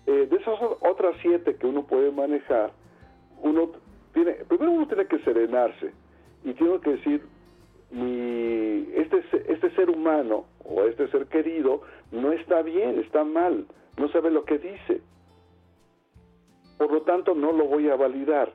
Eh, 0.07 0.27
de 0.27 0.37
esas 0.37 0.59
otras 0.81 1.17
siete 1.23 1.57
que 1.57 1.67
uno 1.67 1.87
puede 1.87 2.11
manejar, 2.11 2.73
uno 3.43 3.71
tiene, 4.13 4.33
primero 4.49 4.73
uno 4.73 4.87
tiene 4.87 5.07
que 5.07 5.19
serenarse 5.21 5.93
y 6.45 6.53
tiene 6.55 6.81
que 6.81 6.91
decir, 6.91 7.23
mi, 7.91 8.89
este, 8.95 9.23
este 9.53 9.71
ser 9.73 9.91
humano 9.91 10.47
o 10.65 10.83
este 10.83 11.09
ser 11.09 11.27
querido 11.27 11.83
no 12.13 12.33
está 12.33 12.63
bien, 12.63 12.99
está 13.01 13.25
mal, 13.25 13.67
no 13.97 14.09
sabe 14.09 14.31
lo 14.31 14.45
que 14.45 14.59
dice. 14.59 15.03
Por 16.81 16.91
lo 16.91 17.03
tanto, 17.03 17.35
no 17.35 17.53
lo 17.53 17.67
voy 17.67 17.91
a 17.91 17.95
validar. 17.95 18.51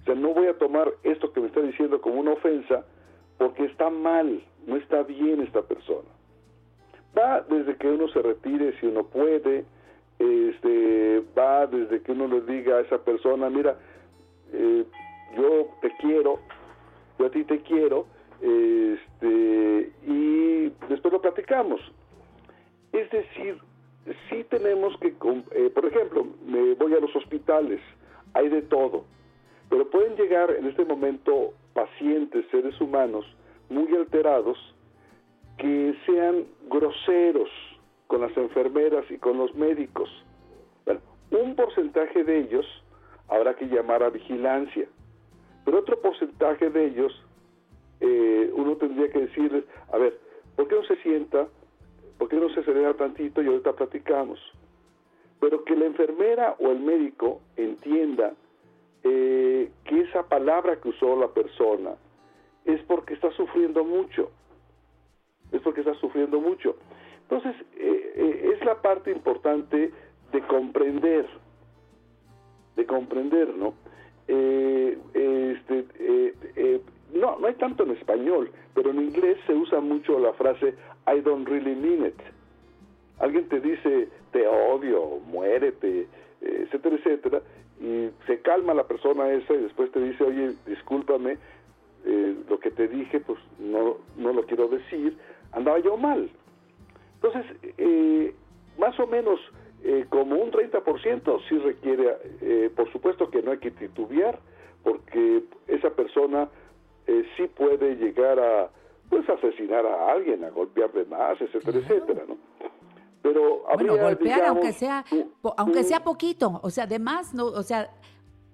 O 0.00 0.04
sea, 0.06 0.14
no 0.14 0.32
voy 0.32 0.46
a 0.46 0.56
tomar 0.56 0.90
esto 1.02 1.30
que 1.34 1.42
me 1.42 1.48
está 1.48 1.60
diciendo 1.60 2.00
como 2.00 2.18
una 2.18 2.32
ofensa 2.32 2.86
porque 3.36 3.66
está 3.66 3.90
mal, 3.90 4.42
no 4.66 4.76
está 4.76 5.02
bien 5.02 5.42
esta 5.42 5.60
persona. 5.60 6.08
Va 7.16 7.42
desde 7.42 7.76
que 7.76 7.88
uno 7.88 8.08
se 8.08 8.22
retire 8.22 8.72
si 8.80 8.86
uno 8.86 9.04
puede, 9.04 9.66
este, 10.18 11.22
va 11.38 11.66
desde 11.66 12.00
que 12.00 12.12
uno 12.12 12.26
le 12.26 12.40
diga 12.40 12.78
a 12.78 12.80
esa 12.80 13.04
persona, 13.04 13.50
mira, 13.50 13.76
eh, 14.54 14.86
yo 15.36 15.68
te 15.82 15.94
quiero, 15.98 16.38
yo 17.18 17.26
a 17.26 17.30
ti 17.30 17.44
te 17.44 17.60
quiero, 17.60 18.06
este, 18.40 19.92
y 20.06 20.72
después 20.88 21.12
lo 21.12 21.20
platicamos. 21.20 21.82
Es 22.92 23.10
decir, 23.10 23.58
sí 24.30 24.44
tenemos 24.44 24.96
que, 25.00 25.08
eh, 25.08 25.70
por 25.74 25.84
ejemplo, 25.84 26.26
me 26.46 26.57
hay 28.34 28.48
de 28.48 28.62
todo, 28.62 29.04
pero 29.68 29.88
pueden 29.90 30.16
llegar 30.16 30.50
en 30.50 30.66
este 30.66 30.84
momento 30.84 31.54
pacientes, 31.72 32.44
seres 32.50 32.80
humanos, 32.80 33.24
muy 33.68 33.94
alterados, 33.94 34.58
que 35.58 35.94
sean 36.06 36.44
groseros 36.70 37.50
con 38.06 38.20
las 38.20 38.36
enfermeras 38.36 39.04
y 39.10 39.18
con 39.18 39.38
los 39.38 39.54
médicos. 39.54 40.08
Bueno, 40.84 41.00
un 41.30 41.54
porcentaje 41.56 42.24
de 42.24 42.40
ellos 42.40 42.66
habrá 43.28 43.54
que 43.54 43.66
llamar 43.66 44.02
a 44.02 44.10
vigilancia, 44.10 44.86
pero 45.64 45.80
otro 45.80 46.00
porcentaje 46.00 46.70
de 46.70 46.86
ellos 46.86 47.12
eh, 48.00 48.50
uno 48.54 48.76
tendría 48.76 49.10
que 49.10 49.20
decirles, 49.20 49.64
a 49.92 49.98
ver, 49.98 50.18
¿por 50.56 50.68
qué 50.68 50.76
no 50.76 50.84
se 50.84 50.96
sienta? 51.02 51.48
¿Por 52.18 52.28
qué 52.28 52.36
no 52.36 52.48
se 52.50 52.60
acelera 52.60 52.94
tantito 52.94 53.42
y 53.42 53.46
ahorita 53.46 53.74
platicamos? 53.74 54.38
Pero 55.40 55.64
que 55.64 55.76
la 55.76 55.86
enfermera 55.86 56.56
o 56.58 56.70
el 56.70 56.80
médico 56.80 57.40
entienda 57.56 58.34
eh, 59.04 59.70
que 59.84 60.00
esa 60.00 60.24
palabra 60.24 60.80
que 60.80 60.88
usó 60.88 61.16
la 61.16 61.28
persona 61.28 61.94
es 62.64 62.82
porque 62.82 63.14
está 63.14 63.30
sufriendo 63.32 63.84
mucho. 63.84 64.30
Es 65.52 65.60
porque 65.62 65.80
está 65.80 65.94
sufriendo 65.94 66.40
mucho. 66.40 66.76
Entonces, 67.22 67.54
eh, 67.76 68.12
eh, 68.16 68.52
es 68.54 68.64
la 68.64 68.80
parte 68.82 69.10
importante 69.10 69.92
de 70.32 70.40
comprender, 70.42 71.26
de 72.76 72.86
comprender, 72.86 73.54
¿no? 73.56 73.74
Eh, 74.26 74.98
este, 75.14 75.86
eh, 75.98 76.34
eh, 76.56 76.80
no, 77.14 77.38
no 77.38 77.46
hay 77.46 77.54
tanto 77.54 77.84
en 77.84 77.92
español, 77.92 78.50
pero 78.74 78.90
en 78.90 79.00
inglés 79.00 79.38
se 79.46 79.54
usa 79.54 79.80
mucho 79.80 80.18
la 80.18 80.34
frase 80.34 80.74
I 81.06 81.20
don't 81.20 81.48
really 81.48 81.74
mean 81.74 82.06
it. 82.06 82.20
Alguien 83.18 83.48
te 83.48 83.60
dice 83.60 84.08
te 84.32 84.46
odio, 84.46 85.20
muérete, 85.26 86.06
etcétera, 86.40 86.96
etcétera, 86.96 87.42
y 87.80 88.10
se 88.26 88.40
calma 88.40 88.74
la 88.74 88.86
persona 88.86 89.30
esa 89.30 89.54
y 89.54 89.58
después 89.58 89.90
te 89.92 90.00
dice, 90.00 90.24
oye, 90.24 90.54
discúlpame, 90.66 91.38
eh, 92.04 92.36
lo 92.48 92.58
que 92.58 92.70
te 92.70 92.88
dije, 92.88 93.20
pues 93.20 93.38
no, 93.58 93.98
no 94.16 94.32
lo 94.32 94.44
quiero 94.44 94.68
decir, 94.68 95.16
andaba 95.52 95.78
yo 95.80 95.96
mal. 95.96 96.28
Entonces, 97.14 97.44
eh, 97.76 98.34
más 98.78 98.98
o 99.00 99.06
menos 99.06 99.40
eh, 99.84 100.06
como 100.08 100.36
un 100.36 100.50
30% 100.50 101.40
sí 101.48 101.58
requiere, 101.58 102.16
eh, 102.40 102.70
por 102.74 102.90
supuesto 102.92 103.30
que 103.30 103.42
no 103.42 103.52
hay 103.52 103.58
que 103.58 103.70
titubear, 103.70 104.38
porque 104.82 105.42
esa 105.66 105.90
persona 105.90 106.48
eh, 107.06 107.24
sí 107.36 107.46
puede 107.46 107.96
llegar 107.96 108.38
a 108.40 108.70
pues 109.08 109.28
asesinar 109.28 109.86
a 109.86 110.12
alguien, 110.12 110.44
a 110.44 110.50
golpear 110.50 110.92
de 110.92 111.04
más, 111.06 111.40
etcétera, 111.40 111.78
etcétera, 111.78 112.24
¿no? 112.28 112.36
Pero 113.22 113.68
habría, 113.68 113.90
Bueno, 113.92 114.04
golpear 114.04 114.38
digamos, 114.40 114.48
aunque 114.64 114.72
sea 114.72 115.04
un- 115.10 115.32
aunque 115.56 115.78
un- 115.78 115.84
sea 115.84 116.00
poquito, 116.04 116.60
o 116.62 116.70
sea, 116.70 116.84
además 116.84 117.34
no, 117.34 117.46
o 117.46 117.62
sea, 117.62 117.90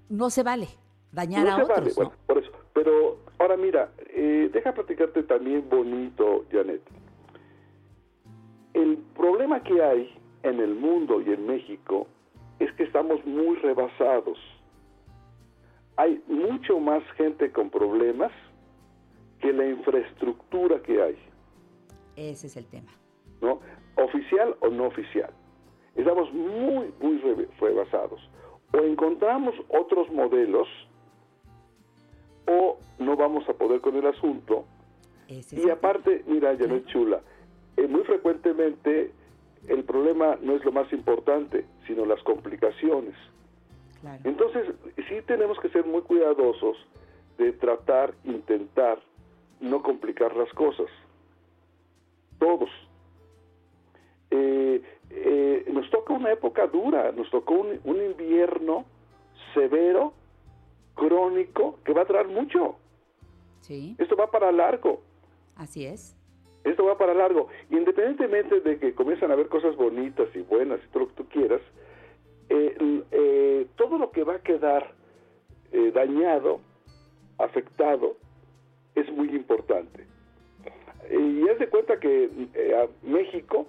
no 0.09 0.31
se 0.31 0.43
vale 0.43 0.69
dañar 1.13 1.45
no 1.45 1.51
a 1.53 1.57
se 1.57 1.63
otros, 1.63 1.79
vale, 1.79 1.91
¿no? 1.91 1.95
bueno, 1.97 2.13
por 2.27 2.39
eso. 2.39 2.51
Pero 2.73 3.19
ahora 3.39 3.57
mira, 3.57 3.93
eh, 4.11 4.51
deja 4.53 4.73
platicarte 4.73 5.23
también 5.25 5.69
bonito, 5.69 6.45
Janet. 6.51 6.83
El 8.73 8.97
problema 9.17 9.63
que 9.63 9.83
hay 9.83 10.13
en 10.43 10.61
el 10.61 10.75
mundo 10.75 11.21
y 11.21 11.31
en 11.33 11.47
México 11.47 12.07
es 12.59 12.73
que 12.73 12.85
estamos 12.85 13.25
muy 13.25 13.57
rebasados. 13.57 14.39
Hay 15.97 16.23
mucho 16.27 16.81
más 16.81 17.03
gente 17.17 17.53
con 17.53 17.71
problemas 17.71 18.33
que 19.41 19.53
la 19.53 19.67
infraestructura 19.69 20.83
que 20.83 21.01
hay. 21.03 21.17
Ese 22.17 22.49
es 22.49 22.57
el 22.57 22.67
tema. 22.67 22.91
¿no? 23.41 23.61
Oficial 23.97 24.57
o 24.61 24.69
no 24.69 24.87
oficial. 24.87 25.31
Estamos 25.95 26.33
muy, 26.33 26.93
muy 27.01 27.19
re- 27.19 27.49
rebasados. 27.61 28.21
O 28.73 28.79
encontramos 28.79 29.55
otros 29.69 30.11
modelos 30.11 30.67
o 32.47 32.79
no 32.99 33.17
vamos 33.17 33.49
a 33.49 33.53
poder 33.55 33.81
con 33.81 33.97
el 33.97 34.07
asunto. 34.07 34.65
Ese 35.29 35.57
Y 35.61 35.63
el 35.65 35.71
aparte, 35.71 36.25
mira, 36.27 36.57
Janet 36.59 36.87
Chula, 36.87 37.21
eh, 37.77 37.87
muy 37.87 38.03
frecuentemente 38.03 39.13
el 39.69 39.85
problema 39.85 40.37
no 40.43 40.55
es 40.57 40.65
lo 40.65 40.73
más 40.73 40.93
importante, 40.93 41.65
sino 41.87 42.05
las 42.05 42.23
complicaciones. 42.23 43.15
claro. 44.01 44.21
Entonces, 44.25 44.75
sí 45.09 45.23
tenemos 45.27 45.59
que 45.61 45.71
ser 45.71 45.87
muy 45.87 46.03
cuidadosos 46.03 46.77
de 47.39 47.53
tratar, 47.53 48.13
intentar 48.25 48.99
no 49.61 49.83
complicar 49.83 50.37
las 50.37 50.53
cosas. 50.53 50.87
Todos. 52.39 52.69
Eh, 54.37 54.83
eh, 55.11 55.65
nos 55.73 55.89
toca 55.91 56.13
una 56.13 56.33
época 56.33 56.67
dura, 56.67 57.13
nos 57.13 57.31
tocó 57.31 57.55
un, 57.55 57.79
un 57.85 58.03
invierno 58.03 58.85
severo, 59.55 60.13
crónico, 60.95 61.79
que 61.85 61.93
va 61.93 62.03
a 62.03 62.05
durar 62.05 62.27
mucho. 62.27 62.75
Sí, 63.61 63.95
Esto 63.97 64.17
va 64.17 64.29
para 64.31 64.51
largo. 64.51 65.03
así 65.57 65.87
es. 65.87 66.17
Esto 66.65 66.85
va 66.85 66.99
para 66.99 67.15
largo. 67.15 67.49
Independientemente 67.71 68.61
de 68.61 68.79
que 68.79 68.93
comienzan 68.95 69.31
a 69.31 69.35
haber 69.35 69.49
cosas 69.49 69.77
bonitas 69.77 70.29
y 70.35 70.41
buenas 70.41 70.81
y 70.85 70.89
todo 70.89 71.05
lo 71.05 71.09
que 71.11 71.15
tú 71.15 71.29
quieras, 71.29 71.61
eh, 72.49 73.67
todo 73.77 73.99
lo 73.99 74.11
que 74.11 74.25
va 74.25 74.35
a 74.37 74.43
quedar 74.43 74.95
dañado, 75.93 76.61
afectado, 77.39 78.17
es 78.95 79.11
muy 79.13 79.29
importante. 79.29 80.07
Y 81.11 81.49
haz 81.49 81.59
de 81.59 81.69
cuenta 81.69 82.01
que 82.01 82.31
eh, 82.55 82.89
México 83.03 83.67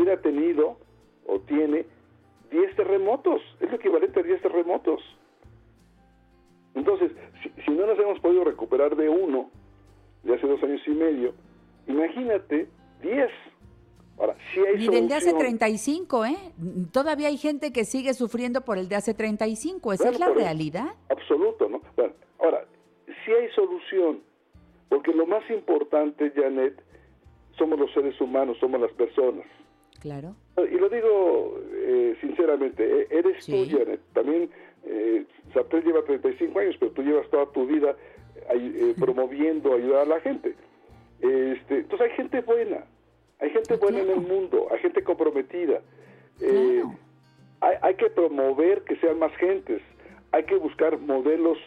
hubiera 0.00 0.20
tenido 0.20 0.76
o 1.26 1.40
tiene 1.40 1.86
10 2.50 2.76
terremotos, 2.76 3.40
es 3.60 3.70
lo 3.70 3.76
equivalente 3.76 4.20
a 4.20 4.22
10 4.22 4.42
terremotos. 4.42 5.00
Entonces, 6.74 7.12
si, 7.42 7.50
si 7.62 7.70
no 7.70 7.86
nos 7.86 7.98
hemos 7.98 8.18
podido 8.20 8.44
recuperar 8.44 8.96
de 8.96 9.08
uno, 9.08 9.50
de 10.22 10.34
hace 10.34 10.46
dos 10.46 10.62
años 10.62 10.80
y 10.86 10.90
medio, 10.90 11.34
imagínate 11.86 12.68
10. 13.02 13.30
Ahora, 14.18 14.36
si 14.52 14.60
hay 14.60 14.76
Ni 14.76 14.88
del 14.88 15.08
de 15.08 15.14
hace 15.14 15.30
solución. 15.30 15.58
35, 15.58 16.26
¿eh? 16.26 16.36
Todavía 16.92 17.28
hay 17.28 17.38
gente 17.38 17.72
que 17.72 17.84
sigue 17.84 18.12
sufriendo 18.14 18.62
por 18.62 18.78
el 18.78 18.88
de 18.88 18.96
hace 18.96 19.14
35. 19.14 19.92
Esa 19.92 20.04
Bueno, 20.04 20.14
es 20.14 20.20
la 20.20 20.34
realidad. 20.34 20.94
Absoluto, 21.08 21.68
¿no? 21.68 21.80
Bueno, 21.96 22.12
ahora, 22.38 22.64
si 23.24 23.32
hay 23.32 23.48
solución, 23.50 24.20
porque 24.88 25.12
lo 25.12 25.26
más 25.26 25.48
importante, 25.50 26.32
Janet, 26.34 26.82
somos 27.56 27.78
los 27.78 27.92
seres 27.92 28.20
humanos, 28.20 28.58
somos 28.60 28.80
las 28.80 28.92
personas. 28.92 29.46
Claro. 30.00 30.34
Y 30.70 30.76
lo 30.78 30.88
digo 30.88 31.58
eh, 31.72 32.16
sinceramente, 32.20 32.84
eh, 33.02 33.06
eres 33.10 33.44
Sí. 33.44 33.52
tú, 33.70 33.78
Janet. 33.78 34.00
También, 34.12 34.50
eh, 34.84 35.24
Sartel 35.54 35.84
lleva 35.84 36.02
35 36.02 36.58
años, 36.58 36.76
pero 36.78 36.92
tú 36.92 37.02
llevas 37.02 37.28
toda 37.30 37.46
tu 37.52 37.66
vida 37.66 37.94
eh, 38.52 38.94
promoviendo 38.98 39.74
ayudar 39.74 40.02
a 40.02 40.04
la 40.06 40.20
gente. 40.20 40.54
Este, 41.20 41.78
entonces 41.78 42.10
hay 42.10 42.16
gente 42.16 42.40
buena, 42.40 42.84
hay 43.38 43.50
gente 43.50 43.74
Ah, 43.74 43.78
buena 43.80 44.00
en 44.00 44.10
el 44.10 44.20
mundo, 44.20 44.66
hay 44.70 44.78
gente 44.80 45.02
comprometida. 45.02 45.80
Eh, 46.40 46.80
Claro. 46.82 46.96
hay, 47.60 47.76
hay 47.82 47.94
que 47.94 48.08
promover 48.10 48.82
que 48.84 48.96
sean 48.96 49.18
más 49.18 49.32
gentes, 49.36 49.82
hay 50.32 50.44
que 50.44 50.56
buscar 50.56 50.98
modelos, 50.98 51.58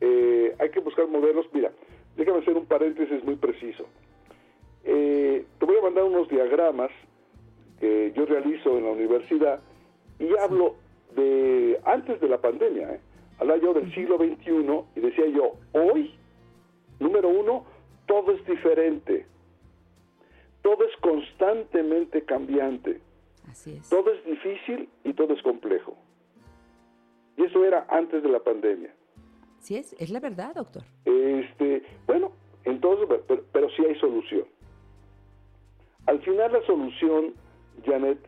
eh, 0.00 0.54
hay 0.58 0.70
que 0.70 0.80
buscar 0.80 1.06
modelos, 1.08 1.46
mira, 1.52 1.70
déjame 2.16 2.38
hacer 2.38 2.54
un 2.56 2.66
paréntesis 2.66 3.22
muy 3.24 3.36
preciso. 3.36 3.84
Eh, 4.84 5.44
te 5.58 5.66
voy 5.66 5.76
a 5.78 5.82
mandar 5.82 6.04
unos 6.04 6.28
diagramas 6.28 6.90
que 7.80 8.12
yo 8.16 8.26
realizo 8.26 8.76
en 8.78 8.84
la 8.84 8.90
universidad 8.90 9.60
y 10.18 10.28
hablo 10.38 10.76
de 11.14 11.80
antes 11.84 12.20
de 12.20 12.28
la 12.28 12.40
pandemia, 12.40 12.94
¿eh? 12.94 13.00
hablaba 13.38 13.60
yo 13.60 13.74
del 13.74 13.92
siglo 13.94 14.16
XXI 14.16 14.84
y 14.96 15.00
decía 15.00 15.26
yo, 15.26 15.52
hoy, 15.72 16.14
número 16.98 17.28
uno, 17.28 17.64
todo 18.06 18.32
es 18.32 18.44
diferente, 18.46 19.26
todo 20.62 20.84
es 20.84 20.96
constantemente 21.00 22.22
cambiante. 22.22 23.00
Así 23.48 23.76
es. 23.76 23.88
Todo 23.88 24.12
es 24.12 24.24
difícil 24.24 24.88
y 25.04 25.12
todo 25.12 25.34
es 25.34 25.42
complejo. 25.42 25.96
Y 27.36 27.44
eso 27.44 27.64
era 27.64 27.86
antes 27.88 28.22
de 28.22 28.28
la 28.28 28.40
pandemia. 28.40 28.92
Sí 29.60 29.76
es, 29.76 29.94
es 29.98 30.10
la 30.10 30.20
verdad, 30.20 30.54
doctor. 30.54 30.82
Este, 31.04 31.82
bueno, 32.06 32.32
entonces, 32.64 33.06
pero, 33.28 33.42
pero 33.52 33.70
sí 33.70 33.84
hay 33.84 33.94
solución. 34.00 34.44
Al 36.06 36.20
final 36.20 36.52
la 36.52 36.62
solución, 36.66 37.34
Janet, 37.84 38.18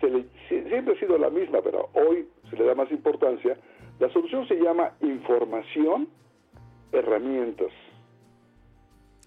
se 0.00 0.10
le- 0.10 0.26
sie- 0.48 0.68
siempre 0.68 0.94
ha 0.94 1.00
sido 1.00 1.16
la 1.18 1.30
misma, 1.30 1.60
pero 1.62 1.88
hoy 1.94 2.28
se 2.50 2.56
le 2.56 2.64
da 2.64 2.74
más 2.74 2.90
importancia. 2.90 3.56
La 3.98 4.10
solución 4.12 4.46
se 4.46 4.56
llama 4.56 4.92
información, 5.00 6.08
herramientas. 6.92 7.72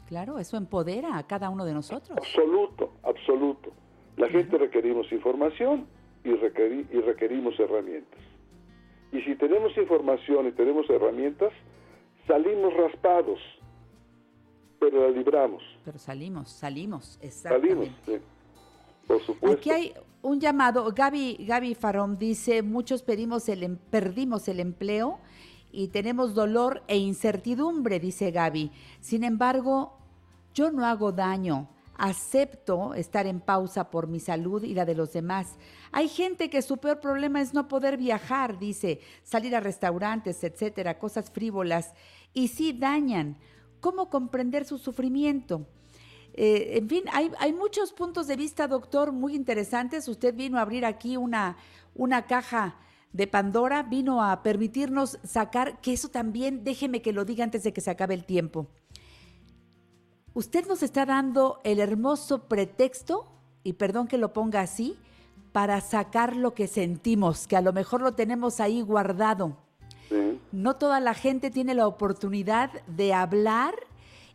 Claro, 0.07 0.39
eso 0.39 0.57
empodera 0.57 1.17
a 1.17 1.27
cada 1.27 1.49
uno 1.49 1.65
de 1.65 1.73
nosotros. 1.73 2.17
Absoluto, 2.17 2.93
absoluto. 3.03 3.71
La 4.17 4.27
gente 4.27 4.57
requerimos 4.57 5.11
información 5.11 5.87
y, 6.23 6.29
requeri- 6.31 6.87
y 6.91 6.99
requerimos 7.01 7.59
herramientas. 7.59 8.19
Y 9.11 9.21
si 9.21 9.35
tenemos 9.35 9.75
información 9.77 10.47
y 10.47 10.51
tenemos 10.51 10.89
herramientas, 10.89 11.51
salimos 12.27 12.73
raspados, 12.75 13.39
pero 14.79 15.07
la 15.09 15.15
libramos. 15.15 15.63
Pero 15.85 15.97
salimos, 15.97 16.49
salimos, 16.49 17.05
Salimos, 17.05 17.23
exactamente. 17.23 17.91
sí. 18.05 18.19
Por 19.09 19.25
supuesto. 19.25 19.57
Aquí 19.57 19.71
hay 19.71 19.93
un 20.21 20.39
llamado. 20.39 20.89
Gaby, 20.95 21.45
Gaby 21.47 21.75
Farón 21.75 22.17
dice, 22.17 22.61
muchos 22.61 23.03
pedimos 23.03 23.49
el, 23.49 23.63
em- 23.63 23.77
perdimos 23.89 24.47
el 24.47 24.61
empleo 24.61 25.19
y 25.71 25.89
tenemos 25.89 26.33
dolor 26.33 26.83
e 26.87 26.97
incertidumbre, 26.97 27.99
dice 27.99 28.31
Gaby. 28.31 28.71
Sin 29.01 29.23
embargo, 29.25 29.97
yo 30.53 30.71
no 30.71 30.85
hago 30.85 31.11
daño 31.11 31.67
Acepto 31.99 32.93
estar 32.93 33.27
en 33.27 33.41
pausa 33.41 33.89
por 33.91 34.07
mi 34.07 34.21
salud 34.21 34.63
y 34.63 34.73
la 34.73 34.85
de 34.85 34.95
los 34.95 35.11
demás. 35.11 35.57
Hay 35.91 36.07
gente 36.07 36.49
que 36.49 36.61
su 36.61 36.77
peor 36.77 37.01
problema 37.01 37.41
es 37.41 37.53
no 37.53 37.67
poder 37.67 37.97
viajar, 37.97 38.57
dice, 38.57 39.01
salir 39.21 39.53
a 39.53 39.59
restaurantes, 39.59 40.41
etcétera, 40.45 40.97
cosas 40.97 41.29
frívolas, 41.29 41.93
y 42.33 42.47
sí 42.47 42.71
dañan. 42.71 43.37
¿Cómo 43.81 44.09
comprender 44.09 44.63
su 44.63 44.77
sufrimiento? 44.77 45.67
Eh, 46.33 46.77
en 46.77 46.87
fin, 46.87 47.03
hay, 47.11 47.31
hay 47.39 47.53
muchos 47.53 47.93
puntos 47.93 48.27
de 48.27 48.35
vista, 48.35 48.67
doctor, 48.67 49.11
muy 49.11 49.35
interesantes. 49.35 50.07
Usted 50.07 50.35
vino 50.35 50.57
a 50.57 50.61
abrir 50.61 50.85
aquí 50.85 51.17
una, 51.17 51.57
una 51.95 52.25
caja 52.27 52.77
de 53.11 53.27
Pandora, 53.27 53.83
vino 53.83 54.23
a 54.23 54.43
permitirnos 54.43 55.19
sacar, 55.23 55.81
que 55.81 55.93
eso 55.93 56.09
también, 56.09 56.63
déjeme 56.63 57.01
que 57.01 57.11
lo 57.11 57.25
diga 57.25 57.43
antes 57.43 57.63
de 57.63 57.73
que 57.73 57.81
se 57.81 57.91
acabe 57.91 58.13
el 58.13 58.25
tiempo. 58.25 58.67
Usted 60.33 60.67
nos 60.67 60.83
está 60.83 61.05
dando 61.05 61.59
el 61.63 61.79
hermoso 61.79 62.47
pretexto, 62.47 63.25
y 63.63 63.73
perdón 63.73 64.07
que 64.07 64.17
lo 64.17 64.31
ponga 64.31 64.61
así, 64.61 64.97
para 65.51 65.81
sacar 65.81 66.35
lo 66.35 66.53
que 66.53 66.67
sentimos, 66.67 67.47
que 67.47 67.57
a 67.57 67.61
lo 67.61 67.73
mejor 67.73 68.01
lo 68.01 68.13
tenemos 68.13 68.59
ahí 68.59 68.81
guardado. 68.81 69.57
Sí. 70.07 70.39
No 70.51 70.75
toda 70.75 70.99
la 70.99 71.15
gente 71.15 71.49
tiene 71.49 71.73
la 71.73 71.87
oportunidad 71.87 72.69
de 72.85 73.13
hablar 73.13 73.73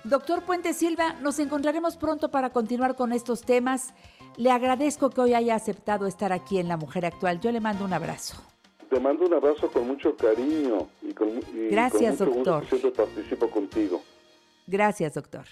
Doctor 0.08 0.42
Puente 0.42 0.72
Silva, 0.72 1.12
nos 1.20 1.38
encontraremos 1.38 1.98
pronto 1.98 2.30
para 2.30 2.48
continuar 2.48 2.96
con 2.96 3.12
estos 3.12 3.42
temas. 3.42 3.92
Le 4.38 4.50
agradezco 4.50 5.10
que 5.10 5.20
hoy 5.20 5.34
haya 5.34 5.54
aceptado 5.54 6.06
estar 6.06 6.32
aquí 6.32 6.58
en 6.58 6.66
La 6.66 6.78
Mujer 6.78 7.04
Actual. 7.04 7.40
Yo 7.40 7.52
le 7.52 7.60
mando 7.60 7.84
un 7.84 7.92
abrazo. 7.92 8.42
Te 8.88 8.98
mando 8.98 9.26
un 9.26 9.34
abrazo 9.34 9.70
con 9.70 9.86
mucho 9.86 10.16
cariño 10.16 10.88
y 11.02 11.12
con, 11.12 11.28
y 11.28 11.68
Gracias, 11.70 12.16
con 12.16 12.28
mucho 12.28 12.36
doctor. 12.38 12.60
gusto 12.62 12.76
que 12.76 12.80
siempre 12.80 13.04
participo 13.04 13.50
contigo. 13.50 14.02
Gracias, 14.66 15.12
doctor. 15.12 15.44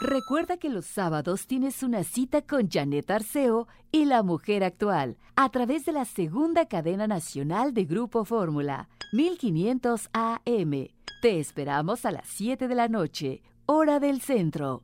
Recuerda 0.00 0.56
que 0.56 0.68
los 0.68 0.86
sábados 0.86 1.46
tienes 1.46 1.84
una 1.84 2.02
cita 2.02 2.42
con 2.42 2.68
Janet 2.68 3.08
Arceo 3.08 3.68
y 3.92 4.06
la 4.06 4.24
mujer 4.24 4.64
actual 4.64 5.16
a 5.36 5.48
través 5.50 5.84
de 5.84 5.92
la 5.92 6.06
segunda 6.06 6.66
cadena 6.66 7.06
nacional 7.06 7.72
de 7.72 7.84
Grupo 7.84 8.24
Fórmula, 8.24 8.88
1500 9.12 10.10
AM. 10.12 10.88
Te 11.22 11.38
esperamos 11.38 12.04
a 12.04 12.10
las 12.10 12.26
7 12.26 12.66
de 12.66 12.74
la 12.74 12.88
noche, 12.88 13.42
hora 13.66 13.98
del 13.98 14.20
centro. 14.20 14.82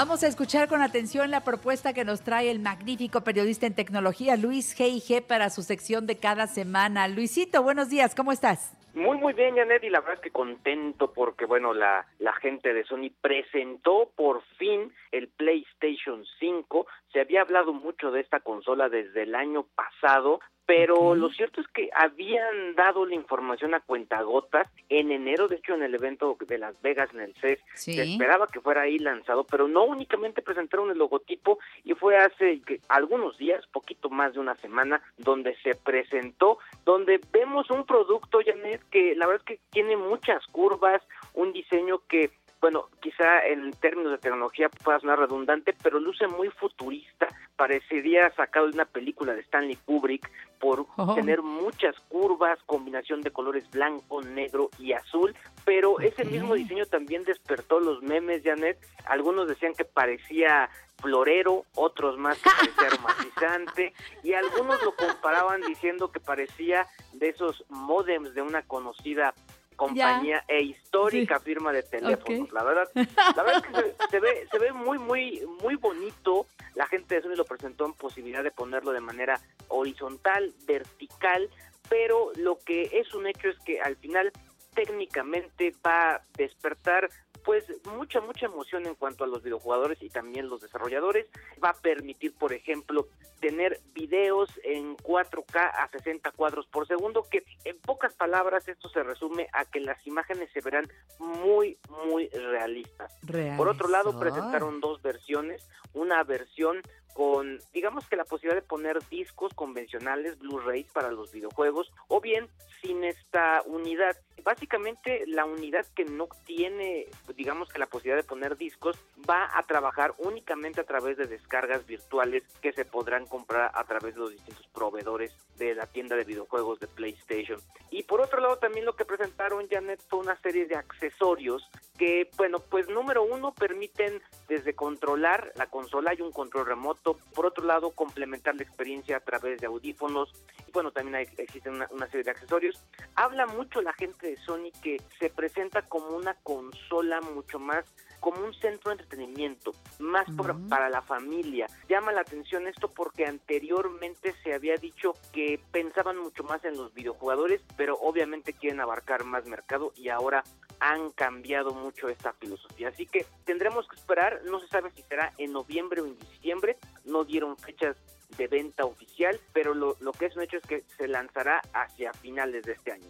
Vamos 0.00 0.24
a 0.24 0.28
escuchar 0.28 0.66
con 0.66 0.80
atención 0.80 1.30
la 1.30 1.44
propuesta 1.44 1.92
que 1.92 2.06
nos 2.06 2.22
trae 2.22 2.50
el 2.50 2.58
magnífico 2.58 3.20
periodista 3.20 3.66
en 3.66 3.74
tecnología 3.74 4.34
Luis 4.38 4.74
G.I.G. 4.74 5.26
para 5.26 5.50
su 5.50 5.60
sección 5.60 6.06
de 6.06 6.18
cada 6.18 6.46
semana. 6.46 7.06
Luisito, 7.06 7.62
buenos 7.62 7.90
días, 7.90 8.14
¿cómo 8.14 8.32
estás? 8.32 8.74
Muy, 8.94 9.18
muy 9.18 9.34
bien, 9.34 9.56
Janet, 9.56 9.84
y 9.84 9.90
la 9.90 10.00
verdad 10.00 10.22
que 10.22 10.30
contento 10.30 11.12
porque, 11.12 11.44
bueno, 11.44 11.74
la, 11.74 12.06
la 12.18 12.32
gente 12.32 12.72
de 12.72 12.84
Sony 12.84 13.10
presentó 13.20 14.10
por 14.16 14.42
fin 14.56 14.90
el 15.12 15.28
PlayStation 15.28 16.24
5. 16.38 16.86
Se 17.12 17.20
había 17.20 17.42
hablado 17.42 17.74
mucho 17.74 18.10
de 18.10 18.20
esta 18.20 18.40
consola 18.40 18.88
desde 18.88 19.24
el 19.24 19.34
año 19.34 19.66
pasado, 19.74 20.40
pero 20.70 21.16
lo 21.16 21.30
cierto 21.30 21.60
es 21.60 21.66
que 21.66 21.90
habían 21.92 22.76
dado 22.76 23.04
la 23.04 23.16
información 23.16 23.74
a 23.74 23.80
cuentagotas 23.80 24.68
en 24.88 25.10
enero, 25.10 25.48
de 25.48 25.56
hecho, 25.56 25.74
en 25.74 25.82
el 25.82 25.96
evento 25.96 26.38
de 26.46 26.58
Las 26.58 26.80
Vegas, 26.80 27.10
en 27.12 27.18
el 27.22 27.34
CES. 27.40 27.58
Sí. 27.74 27.94
Se 27.94 28.04
esperaba 28.04 28.46
que 28.46 28.60
fuera 28.60 28.82
ahí 28.82 29.00
lanzado, 29.00 29.42
pero 29.42 29.66
no 29.66 29.82
únicamente 29.82 30.42
presentaron 30.42 30.92
el 30.92 30.98
logotipo 30.98 31.58
y 31.82 31.94
fue 31.94 32.16
hace 32.18 32.62
algunos 32.88 33.36
días, 33.36 33.66
poquito 33.66 34.10
más 34.10 34.34
de 34.34 34.38
una 34.38 34.54
semana, 34.54 35.02
donde 35.18 35.56
se 35.56 35.74
presentó, 35.74 36.58
donde 36.84 37.20
vemos 37.32 37.68
un 37.70 37.84
producto, 37.84 38.38
Janet, 38.46 38.80
que 38.92 39.16
la 39.16 39.26
verdad 39.26 39.42
es 39.44 39.56
que 39.56 39.60
tiene 39.72 39.96
muchas 39.96 40.46
curvas, 40.46 41.02
un 41.34 41.52
diseño 41.52 42.02
que, 42.08 42.30
bueno, 42.60 42.90
quizá 43.00 43.44
en 43.44 43.72
términos 43.72 44.12
de 44.12 44.18
tecnología 44.18 44.68
pueda 44.68 45.00
sonar 45.00 45.18
redundante, 45.18 45.74
pero 45.82 45.98
luce 45.98 46.28
muy 46.28 46.48
futurista, 46.48 47.26
parecería 47.60 48.32
sacado 48.36 48.68
de 48.68 48.72
una 48.72 48.86
película 48.86 49.34
de 49.34 49.42
Stanley 49.42 49.76
Kubrick 49.84 50.30
por 50.58 50.86
Oh. 50.96 51.14
tener 51.14 51.42
muchas 51.42 51.94
curvas, 52.08 52.58
combinación 52.64 53.20
de 53.20 53.30
colores 53.32 53.70
blanco, 53.70 54.22
negro 54.22 54.70
y 54.78 54.92
azul, 54.94 55.34
pero 55.66 56.00
ese 56.00 56.24
mismo 56.24 56.54
diseño 56.54 56.86
también 56.86 57.22
despertó 57.24 57.78
los 57.78 58.02
memes, 58.02 58.42
Janet. 58.42 58.78
Algunos 59.04 59.46
decían 59.46 59.74
que 59.74 59.84
parecía 59.84 60.70
florero, 61.02 61.66
otros 61.74 62.16
más 62.16 62.38
que 62.38 62.48
parecía 62.48 62.86
aromatizante, 62.98 63.92
y 64.22 64.32
algunos 64.32 64.82
lo 64.82 64.96
comparaban 64.96 65.60
diciendo 65.60 66.10
que 66.10 66.20
parecía 66.20 66.86
de 67.12 67.28
esos 67.28 67.62
modems 67.68 68.34
de 68.34 68.40
una 68.40 68.62
conocida 68.62 69.34
compañía 69.80 70.44
e 70.46 70.60
histórica 70.62 71.40
firma 71.40 71.72
de 71.72 71.82
teléfonos. 71.82 72.52
La 72.52 72.62
verdad, 72.62 72.90
la 72.94 73.42
verdad 73.42 73.56
es 73.56 73.62
que 73.62 73.74
se, 73.74 74.10
se 74.10 74.20
ve 74.20 74.46
se 74.50 74.58
ve 74.58 74.72
muy 74.72 74.98
muy 74.98 75.42
muy 75.62 75.76
bonito. 75.76 76.46
La 76.74 76.86
gente 76.86 77.14
de 77.14 77.22
Sony 77.22 77.34
lo 77.34 77.46
presentó 77.46 77.86
en 77.86 77.94
posibilidad 77.94 78.44
de 78.44 78.50
ponerlo 78.50 78.92
de 78.92 79.00
manera 79.00 79.40
horizontal, 79.68 80.52
vertical, 80.66 81.48
pero 81.88 82.30
lo 82.36 82.58
que 82.58 82.90
es 82.92 83.14
un 83.14 83.26
hecho 83.26 83.48
es 83.48 83.58
que 83.60 83.80
al 83.80 83.96
final 83.96 84.30
técnicamente 84.74 85.74
va 85.84 86.16
a 86.16 86.22
despertar 86.36 87.08
pues 87.44 87.64
mucha 87.86 88.20
mucha 88.20 88.46
emoción 88.46 88.86
en 88.86 88.94
cuanto 88.94 89.24
a 89.24 89.26
los 89.26 89.42
videojugadores 89.42 90.02
y 90.02 90.08
también 90.08 90.48
los 90.48 90.60
desarrolladores. 90.60 91.26
Va 91.62 91.70
a 91.70 91.74
permitir 91.74 92.34
por 92.34 92.52
ejemplo 92.52 93.08
tener 93.40 93.80
videos 93.94 94.50
en 94.64 94.96
4K 94.98 95.56
a 95.56 95.88
60 95.88 96.30
cuadros 96.32 96.66
por 96.66 96.86
segundo 96.86 97.24
que 97.30 97.44
en 97.64 97.78
pocas 97.78 98.14
palabras 98.14 98.68
esto 98.68 98.88
se 98.90 99.02
resume 99.02 99.48
a 99.52 99.64
que 99.64 99.80
las 99.80 100.06
imágenes 100.06 100.50
se 100.52 100.60
verán 100.60 100.88
muy 101.18 101.78
muy 102.04 102.28
realistas. 102.28 103.16
Por 103.56 103.68
otro 103.68 103.88
lado, 103.88 104.18
presentaron 104.18 104.80
dos 104.80 105.00
versiones, 105.02 105.68
una 105.94 106.22
versión 106.24 106.82
con, 107.14 107.58
digamos 107.72 108.08
que 108.08 108.16
la 108.16 108.24
posibilidad 108.24 108.60
de 108.60 108.66
poner 108.66 108.98
discos 109.08 109.52
convencionales, 109.54 110.38
Blu-rays 110.38 110.86
para 110.92 111.10
los 111.10 111.32
videojuegos, 111.32 111.92
o 112.08 112.20
bien 112.20 112.48
sin 112.80 113.04
esta 113.04 113.62
unidad. 113.66 114.16
Básicamente 114.44 115.24
la 115.26 115.44
unidad 115.44 115.86
que 115.94 116.04
no 116.04 116.28
tiene, 116.44 117.06
digamos 117.36 117.68
que 117.68 117.78
la 117.78 117.86
posibilidad 117.86 118.22
de 118.22 118.28
poner 118.28 118.56
discos, 118.56 118.98
va 119.28 119.50
a 119.56 119.62
trabajar 119.64 120.14
únicamente 120.18 120.80
a 120.80 120.84
través 120.84 121.16
de 121.16 121.26
descargas 121.26 121.86
virtuales 121.86 122.42
que 122.60 122.72
se 122.72 122.84
podrán 122.84 123.26
comprar 123.26 123.70
a 123.74 123.84
través 123.84 124.14
de 124.14 124.20
los 124.20 124.30
distintos 124.32 124.66
proveedores 124.68 125.34
de 125.56 125.74
la 125.74 125.86
tienda 125.86 126.16
de 126.16 126.24
videojuegos 126.24 126.80
de 126.80 126.86
PlayStation. 126.86 127.60
Y 127.90 128.04
por 128.04 128.20
otro 128.20 128.40
lado 128.40 128.58
también 128.58 128.86
lo 128.86 128.96
que 128.96 129.04
presentaron 129.04 129.68
Janet 129.68 130.00
fue 130.08 130.20
una 130.20 130.40
serie 130.40 130.66
de 130.66 130.76
accesorios 130.76 131.68
que, 131.98 132.30
bueno, 132.36 132.60
pues 132.60 132.88
número 132.88 133.22
uno 133.22 133.52
permiten 133.52 134.22
desde 134.48 134.74
controlar 134.74 135.52
la 135.56 135.66
consola 135.66 136.14
y 136.14 136.22
un 136.22 136.32
control 136.32 136.66
remoto, 136.66 137.18
por 137.34 137.46
otro 137.46 137.64
lado 137.64 137.90
complementar 137.90 138.54
la 138.54 138.62
experiencia 138.62 139.18
a 139.18 139.20
través 139.20 139.60
de 139.60 139.66
audífonos 139.66 140.32
y 140.66 140.72
bueno, 140.72 140.92
también 140.92 141.16
hay, 141.16 141.28
existen 141.36 141.74
una, 141.74 141.88
una 141.90 142.06
serie 142.06 142.24
de 142.24 142.30
accesorios. 142.30 142.82
Habla 143.14 143.46
mucho 143.46 143.82
la 143.82 143.92
gente 143.92 144.29
de 144.30 144.36
Sony 144.38 144.70
que 144.82 144.96
se 145.18 145.30
presenta 145.30 145.82
como 145.82 146.08
una 146.16 146.34
consola 146.42 147.20
mucho 147.20 147.58
más 147.58 147.84
como 148.20 148.44
un 148.44 148.52
centro 148.52 148.90
de 148.90 148.96
entretenimiento, 149.02 149.72
más 149.98 150.26
por- 150.36 150.68
para 150.68 150.90
la 150.90 151.00
familia. 151.00 151.66
Llama 151.88 152.12
la 152.12 152.20
atención 152.20 152.66
esto 152.66 152.90
porque 152.92 153.24
anteriormente 153.24 154.34
se 154.42 154.52
había 154.52 154.74
dicho 154.76 155.14
que 155.32 155.58
pensaban 155.72 156.18
mucho 156.18 156.42
más 156.44 156.62
en 156.66 156.76
los 156.76 156.92
videojugadores, 156.92 157.62
pero 157.78 157.94
obviamente 157.94 158.52
quieren 158.52 158.80
abarcar 158.80 159.24
más 159.24 159.46
mercado 159.46 159.92
y 159.96 160.10
ahora 160.10 160.44
han 160.80 161.10
cambiado 161.12 161.72
mucho 161.72 162.08
esta 162.08 162.34
filosofía. 162.34 162.88
Así 162.88 163.06
que 163.06 163.24
tendremos 163.46 163.88
que 163.88 163.96
esperar, 163.96 164.42
no 164.44 164.60
se 164.60 164.68
sabe 164.68 164.90
si 164.90 165.02
será 165.02 165.32
en 165.38 165.52
noviembre 165.52 166.02
o 166.02 166.06
en 166.06 166.18
diciembre, 166.18 166.76
no 167.06 167.24
dieron 167.24 167.56
fechas 167.56 167.96
de 168.36 168.46
venta 168.48 168.84
oficial, 168.84 169.40
pero 169.52 169.72
lo, 169.74 169.96
lo 170.00 170.12
que 170.12 170.26
es 170.26 170.36
un 170.36 170.42
hecho 170.42 170.58
es 170.58 170.62
que 170.66 170.84
se 170.98 171.08
lanzará 171.08 171.60
hacia 171.72 172.12
finales 172.12 172.62
de 172.64 172.72
este 172.72 172.92
año. 172.92 173.06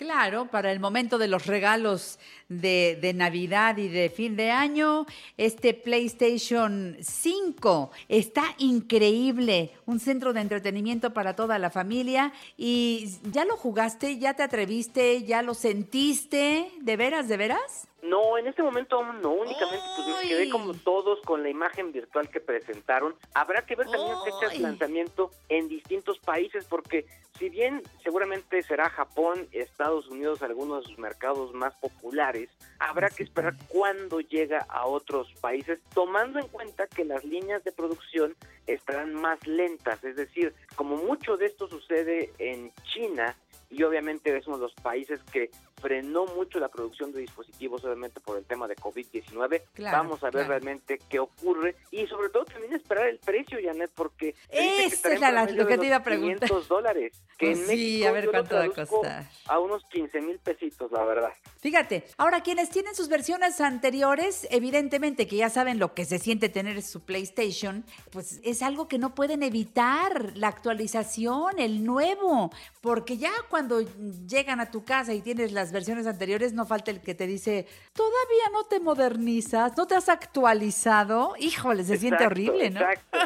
Claro, 0.00 0.46
para 0.46 0.72
el 0.72 0.80
momento 0.80 1.18
de 1.18 1.28
los 1.28 1.44
regalos 1.44 2.18
de, 2.48 2.98
de 3.02 3.12
Navidad 3.12 3.76
y 3.76 3.88
de 3.88 4.08
fin 4.08 4.34
de 4.34 4.50
año, 4.50 5.04
este 5.36 5.74
PlayStation 5.74 6.96
5 6.98 7.90
está 8.08 8.44
increíble, 8.56 9.72
un 9.84 10.00
centro 10.00 10.32
de 10.32 10.40
entretenimiento 10.40 11.12
para 11.12 11.36
toda 11.36 11.58
la 11.58 11.68
familia. 11.68 12.32
¿Y 12.56 13.18
ya 13.30 13.44
lo 13.44 13.58
jugaste? 13.58 14.16
¿Ya 14.18 14.32
te 14.32 14.42
atreviste? 14.42 15.24
¿Ya 15.24 15.42
lo 15.42 15.52
sentiste? 15.52 16.72
¿De 16.80 16.96
veras, 16.96 17.28
de 17.28 17.36
veras? 17.36 17.89
No, 18.02 18.38
en 18.38 18.46
este 18.46 18.62
momento 18.62 18.96
aún 18.96 19.20
no, 19.20 19.30
únicamente 19.32 19.84
pues, 19.96 20.22
me 20.22 20.28
quedé 20.28 20.50
como 20.50 20.72
todos 20.74 21.20
con 21.22 21.42
la 21.42 21.50
imagen 21.50 21.92
virtual 21.92 22.30
que 22.30 22.40
presentaron. 22.40 23.14
Habrá 23.34 23.66
que 23.66 23.76
ver 23.76 23.88
también 23.88 24.16
fechas 24.24 24.52
de 24.52 24.58
lanzamiento 24.60 25.30
en 25.48 25.68
distintos 25.68 26.18
países, 26.18 26.64
porque 26.64 27.04
si 27.38 27.48
bien 27.50 27.82
seguramente 28.02 28.62
será 28.62 28.88
Japón, 28.88 29.46
Estados 29.52 30.08
Unidos, 30.08 30.42
algunos 30.42 30.82
de 30.82 30.90
sus 30.90 30.98
mercados 30.98 31.52
más 31.52 31.74
populares, 31.76 32.50
habrá 32.80 33.08
que 33.10 33.22
esperar 33.22 33.54
cuándo 33.68 34.20
llega 34.20 34.66
a 34.68 34.86
otros 34.86 35.32
países, 35.40 35.78
tomando 35.94 36.38
en 36.40 36.48
cuenta 36.48 36.86
que 36.88 37.04
las 37.04 37.22
líneas 37.24 37.62
de 37.62 37.72
producción 37.72 38.34
estarán 38.66 39.14
más 39.14 39.38
lentas, 39.46 40.02
es 40.02 40.16
decir, 40.16 40.54
como 40.74 40.96
mucho 40.96 41.36
de 41.36 41.46
esto 41.46 41.68
sucede 41.68 42.32
en 42.38 42.72
China, 42.92 43.36
y 43.68 43.84
obviamente 43.84 44.36
es 44.36 44.46
uno 44.48 44.56
de 44.56 44.62
los 44.64 44.74
países 44.74 45.20
que 45.32 45.50
frenó 45.80 46.26
mucho 46.26 46.58
la 46.58 46.68
producción 46.68 47.12
de 47.12 47.20
dispositivos, 47.20 47.84
obviamente 47.84 48.20
por 48.20 48.36
el 48.36 48.44
tema 48.44 48.66
de 48.66 48.74
COVID-19. 48.76 49.62
Claro, 49.74 49.96
Vamos 49.96 50.22
a 50.22 50.26
ver 50.26 50.32
claro. 50.32 50.48
realmente 50.48 50.98
qué 51.08 51.20
ocurre 51.20 51.76
y 51.92 52.04
sobre 52.08 52.28
todo 52.30 52.44
también 52.46 52.72
esperar 52.74 53.06
el 53.08 53.18
precio, 53.18 53.58
Janet, 53.62 53.90
porque 53.94 54.34
Esa 54.50 55.12
es 55.12 55.20
la- 55.20 55.44
lo 55.46 55.66
que 55.68 55.78
te 55.78 55.86
iba 55.86 55.96
a 55.96 56.02
preguntar. 56.02 56.48
500 56.48 56.68
dólares, 56.68 57.12
que 57.38 57.46
Pues 57.46 57.58
en 57.60 57.64
sí, 57.66 57.70
México 57.72 58.08
a 58.08 58.12
ver 58.12 58.30
cuánto 58.30 58.54
va 58.56 58.64
a 58.64 58.68
costar. 58.86 59.24
A 59.46 59.58
unos 59.60 59.84
15 59.90 60.20
mil 60.20 60.38
pesitos, 60.40 60.90
la 60.90 61.04
verdad. 61.04 61.32
Fíjate, 61.60 62.04
ahora 62.18 62.42
quienes 62.42 62.69
tienen 62.70 62.94
sus 62.94 63.08
versiones 63.08 63.60
anteriores, 63.60 64.46
evidentemente 64.50 65.26
que 65.26 65.36
ya 65.36 65.50
saben 65.50 65.78
lo 65.78 65.94
que 65.94 66.04
se 66.04 66.18
siente 66.18 66.48
tener 66.48 66.82
su 66.82 67.00
PlayStation, 67.00 67.84
pues 68.10 68.40
es 68.42 68.62
algo 68.62 68.88
que 68.88 68.98
no 68.98 69.14
pueden 69.14 69.42
evitar, 69.42 70.36
la 70.36 70.48
actualización, 70.48 71.58
el 71.58 71.84
nuevo, 71.84 72.50
porque 72.80 73.18
ya 73.18 73.32
cuando 73.48 73.80
llegan 74.26 74.60
a 74.60 74.70
tu 74.70 74.84
casa 74.84 75.12
y 75.12 75.20
tienes 75.20 75.52
las 75.52 75.72
versiones 75.72 76.06
anteriores, 76.06 76.52
no 76.52 76.64
falta 76.64 76.90
el 76.90 77.00
que 77.00 77.14
te 77.14 77.26
dice, 77.26 77.66
todavía 77.92 78.48
no 78.52 78.64
te 78.64 78.80
modernizas, 78.80 79.76
no 79.76 79.86
te 79.86 79.96
has 79.96 80.08
actualizado, 80.08 81.34
híjole, 81.38 81.84
se 81.84 81.98
siente 81.98 82.26
horrible, 82.26 82.70
¿no? 82.70 82.80
Exacto. 82.80 83.18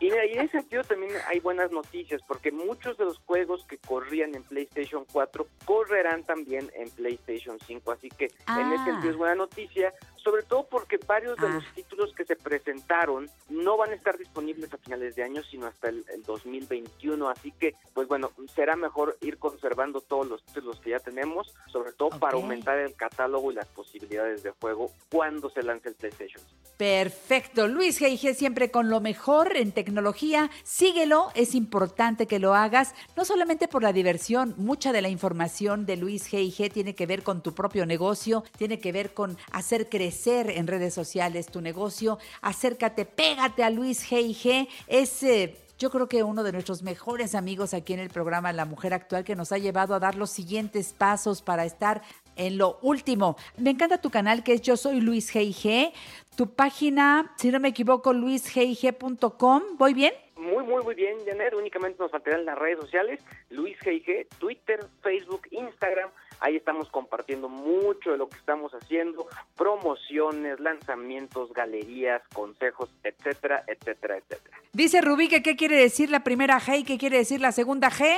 Y, 0.00 0.06
y 0.06 0.10
en 0.10 0.40
ese 0.40 0.60
sentido 0.60 0.82
también 0.84 1.12
hay 1.26 1.40
buenas 1.40 1.70
noticias, 1.70 2.20
porque 2.26 2.52
muchos 2.52 2.96
de 2.98 3.04
los 3.04 3.18
juegos 3.18 3.64
que 3.66 3.78
corrían 3.78 4.34
en 4.34 4.42
PlayStation 4.42 5.04
4 5.10 5.46
correrán 5.64 6.24
también 6.24 6.70
en 6.74 6.90
PlayStation 6.90 7.58
5, 7.66 7.92
así 7.92 8.08
que 8.08 8.30
en 8.48 8.66
Ah. 8.66 8.74
ese 8.74 8.84
sentido 8.84 9.10
es 9.10 9.16
buena 9.16 9.34
noticia, 9.34 9.92
sobre 10.28 10.42
todo 10.42 10.66
porque 10.68 10.98
varios 11.06 11.38
de 11.38 11.46
Ah. 11.46 11.54
los 11.54 11.64
títulos 11.74 12.12
que 12.14 12.26
se 12.26 12.36
presentaron 12.36 13.30
no 13.48 13.78
van 13.78 13.92
a 13.92 13.94
estar 13.94 14.18
disponibles 14.18 14.70
a 14.74 14.76
finales 14.76 15.16
de 15.16 15.22
año, 15.22 15.42
sino 15.50 15.66
hasta 15.66 15.88
el, 15.88 16.04
el 16.12 16.22
2021, 16.22 17.30
así 17.30 17.50
que, 17.52 17.74
pues 17.94 18.06
bueno, 18.08 18.30
será 18.54 18.76
mejor 18.76 19.16
ir 19.22 19.38
conservando 19.38 20.02
todos 20.02 20.26
los 20.28 20.42
títulos 20.44 20.78
que 20.80 20.90
ya 20.90 20.98
tenemos, 21.00 21.54
sobre 21.72 21.92
todo 21.92 22.10
para 22.18 22.34
aumentar 22.36 22.78
el 22.78 22.94
catálogo 22.94 23.50
y 23.50 23.54
las 23.54 23.66
posibilidades 23.68 24.42
de 24.42 24.50
juego 24.50 24.90
cuando 25.10 25.48
se 25.48 25.62
lance 25.62 25.88
el 25.88 25.94
PlayStation. 25.94 26.42
Perfecto. 26.76 27.66
Luis 27.68 28.00
G.I.G. 28.00 28.34
siempre 28.34 28.70
con 28.70 28.90
lo 28.90 29.00
mejor 29.00 29.56
en 29.56 29.72
tecnología. 29.72 30.50
Síguelo, 30.62 31.30
es 31.34 31.54
importante 31.54 32.26
que 32.26 32.38
lo 32.38 32.54
hagas, 32.54 32.94
no 33.16 33.24
solamente 33.24 33.66
por 33.66 33.82
la 33.82 33.94
diversión, 33.94 34.54
mucha 34.58 34.92
de 34.92 35.00
la 35.00 35.08
información 35.08 35.86
de 35.86 35.96
Luis 35.96 36.30
G.I.G. 36.30 36.70
tiene 36.70 36.94
que 36.94 37.06
ver 37.06 37.22
con 37.22 37.42
tu 37.42 37.54
propio 37.54 37.86
negocio, 37.86 38.44
tiene 38.58 38.78
que 38.78 38.92
ver 38.92 39.14
con 39.14 39.38
hacer 39.52 39.88
crecer 39.88 40.17
en 40.26 40.66
redes 40.66 40.94
sociales 40.94 41.46
tu 41.46 41.60
negocio. 41.60 42.18
Acércate, 42.42 43.04
pégate 43.04 43.62
a 43.62 43.70
Luis 43.70 44.08
G.I.G. 44.10 44.68
Es... 44.86 45.22
eh, 45.22 45.56
yo 45.78 45.90
creo 45.90 46.08
que 46.08 46.24
uno 46.24 46.42
de 46.42 46.50
nuestros 46.50 46.82
mejores 46.82 47.36
amigos 47.36 47.72
aquí 47.72 47.92
en 47.92 48.00
el 48.00 48.10
programa 48.10 48.52
La 48.52 48.64
Mujer 48.64 48.92
Actual 48.92 49.22
que 49.22 49.36
nos 49.36 49.52
ha 49.52 49.58
llevado 49.58 49.94
a 49.94 50.00
dar 50.00 50.16
los 50.16 50.28
siguientes 50.28 50.92
pasos 50.92 51.40
para 51.40 51.64
estar 51.64 52.02
en 52.34 52.58
lo 52.58 52.80
último. 52.82 53.36
Me 53.56 53.70
encanta 53.70 54.00
tu 54.00 54.10
canal 54.10 54.42
que 54.42 54.54
es 54.54 54.62
Yo 54.62 54.76
Soy 54.76 55.00
Luis 55.00 55.32
G.I.G. 55.32 55.92
Tu 56.34 56.52
página, 56.52 57.32
si 57.36 57.50
no 57.52 57.60
me 57.60 57.68
equivoco, 57.68 58.12
luisgig.com. 58.12 59.62
¿Voy 59.76 59.94
bien? 59.94 60.14
Muy, 60.36 60.64
muy, 60.64 60.82
muy 60.82 60.96
bien, 60.96 61.16
Janet. 61.24 61.54
Únicamente 61.54 62.02
nos 62.02 62.10
faltarán 62.10 62.44
las 62.44 62.58
redes 62.58 62.80
sociales, 62.80 63.20
Luis 63.50 63.78
G.I.G., 63.78 64.26
Twitter, 64.38 64.84
Facebook, 65.02 65.42
Instagram. 65.52 66.10
Ahí 66.40 66.56
estamos 66.56 66.88
compartiendo 66.90 67.48
mucho 67.48 68.12
de 68.12 68.18
lo 68.18 68.28
que 68.28 68.36
estamos 68.36 68.72
haciendo, 68.72 69.26
promociones, 69.56 70.60
lanzamientos, 70.60 71.52
galerías, 71.52 72.22
consejos, 72.34 72.88
etcétera, 73.02 73.64
etcétera, 73.66 74.18
etcétera. 74.18 74.56
Dice 74.72 75.00
Rubí 75.00 75.28
que 75.28 75.42
qué 75.42 75.56
quiere 75.56 75.76
decir 75.76 76.10
la 76.10 76.22
primera 76.22 76.60
G 76.60 76.78
y 76.80 76.84
qué 76.84 76.98
quiere 76.98 77.18
decir 77.18 77.40
la 77.40 77.52
segunda 77.52 77.90
G. 77.90 78.16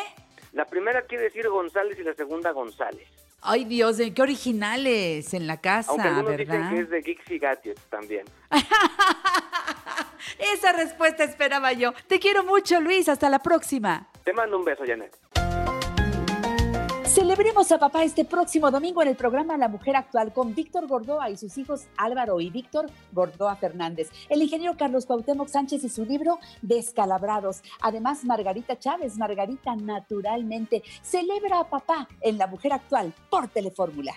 La 0.53 0.65
primera 0.65 1.03
quiere 1.03 1.25
decir 1.25 1.49
González 1.49 1.99
y 1.99 2.03
la 2.03 2.15
segunda 2.15 2.51
González. 2.51 3.09
Ay 3.43 3.65
Dios, 3.65 3.97
qué 4.15 4.21
originales 4.21 5.33
en 5.33 5.47
la 5.47 5.61
casa, 5.61 5.91
Aunque 5.93 6.09
algunos 6.09 6.37
¿verdad? 6.37 6.55
dicen 6.57 6.75
que 6.75 6.81
es 6.83 6.91
de 6.91 7.01
Geeks 7.03 7.31
y 7.31 7.39
Gadgets 7.39 7.83
también. 7.89 8.27
Esa 10.39 10.73
respuesta 10.73 11.25
esperaba 11.25 11.73
yo. 11.73 11.93
Te 12.07 12.19
quiero 12.19 12.45
mucho, 12.45 12.81
Luis. 12.81 13.09
Hasta 13.09 13.31
la 13.31 13.39
próxima. 13.39 14.09
Te 14.25 14.33
mando 14.33 14.59
un 14.59 14.65
beso, 14.65 14.85
Janet. 14.87 15.17
Celebremos 17.11 17.73
a 17.73 17.79
papá 17.79 18.05
este 18.05 18.25
próximo 18.25 18.71
domingo 18.71 19.03
en 19.03 19.09
el 19.09 19.17
programa 19.17 19.57
La 19.57 19.67
Mujer 19.67 19.97
Actual 19.97 20.33
con 20.33 20.55
Víctor 20.55 20.87
Gordoa 20.87 21.29
y 21.29 21.37
sus 21.37 21.59
hijos 21.59 21.89
Álvaro 21.97 22.41
y 22.41 22.51
Víctor 22.51 22.87
Gordoa 23.11 23.57
Fernández, 23.57 24.13
el 24.29 24.41
ingeniero 24.41 24.77
Carlos 24.77 25.07
Cuauhtémoc 25.07 25.49
Sánchez 25.49 25.83
y 25.83 25.89
su 25.89 26.05
libro 26.05 26.39
Descalabrados. 26.63 27.63
Además, 27.83 28.25
Margarita 28.25 28.79
Chávez, 28.79 29.19
Margarita 29.19 29.75
Naturalmente, 29.75 30.85
celebra 31.03 31.59
a 31.59 31.69
papá 31.69 32.07
en 32.21 32.39
La 32.39 32.47
Mujer 32.47 32.75
Actual 32.75 33.13
por 33.29 33.49
Telefórmula. 33.49 34.15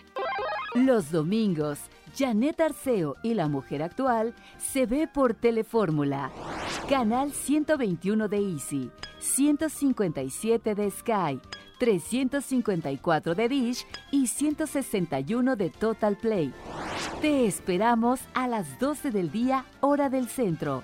Los 0.76 1.12
domingos, 1.12 1.80
Janet 2.16 2.62
Arceo 2.62 3.16
y 3.24 3.34
la 3.34 3.48
mujer 3.48 3.82
actual 3.82 4.36
se 4.60 4.86
ve 4.86 5.08
por 5.08 5.34
Telefórmula. 5.34 6.32
Canal 6.88 7.32
121 7.32 8.28
de 8.28 8.38
Easy, 8.38 8.92
157 9.18 10.76
de 10.76 10.92
Sky, 10.92 11.42
354 11.78 13.36
de 13.36 13.50
Dish 13.50 13.86
y 14.12 14.28
161 14.28 15.56
de 15.56 15.70
Total 15.70 16.16
Play. 16.16 16.54
Te 17.22 17.46
esperamos 17.46 18.20
a 18.34 18.48
las 18.48 18.80
12 18.80 19.12
del 19.12 19.32
día, 19.32 19.66
hora 19.82 20.10
del 20.10 20.28
centro. 20.28 20.84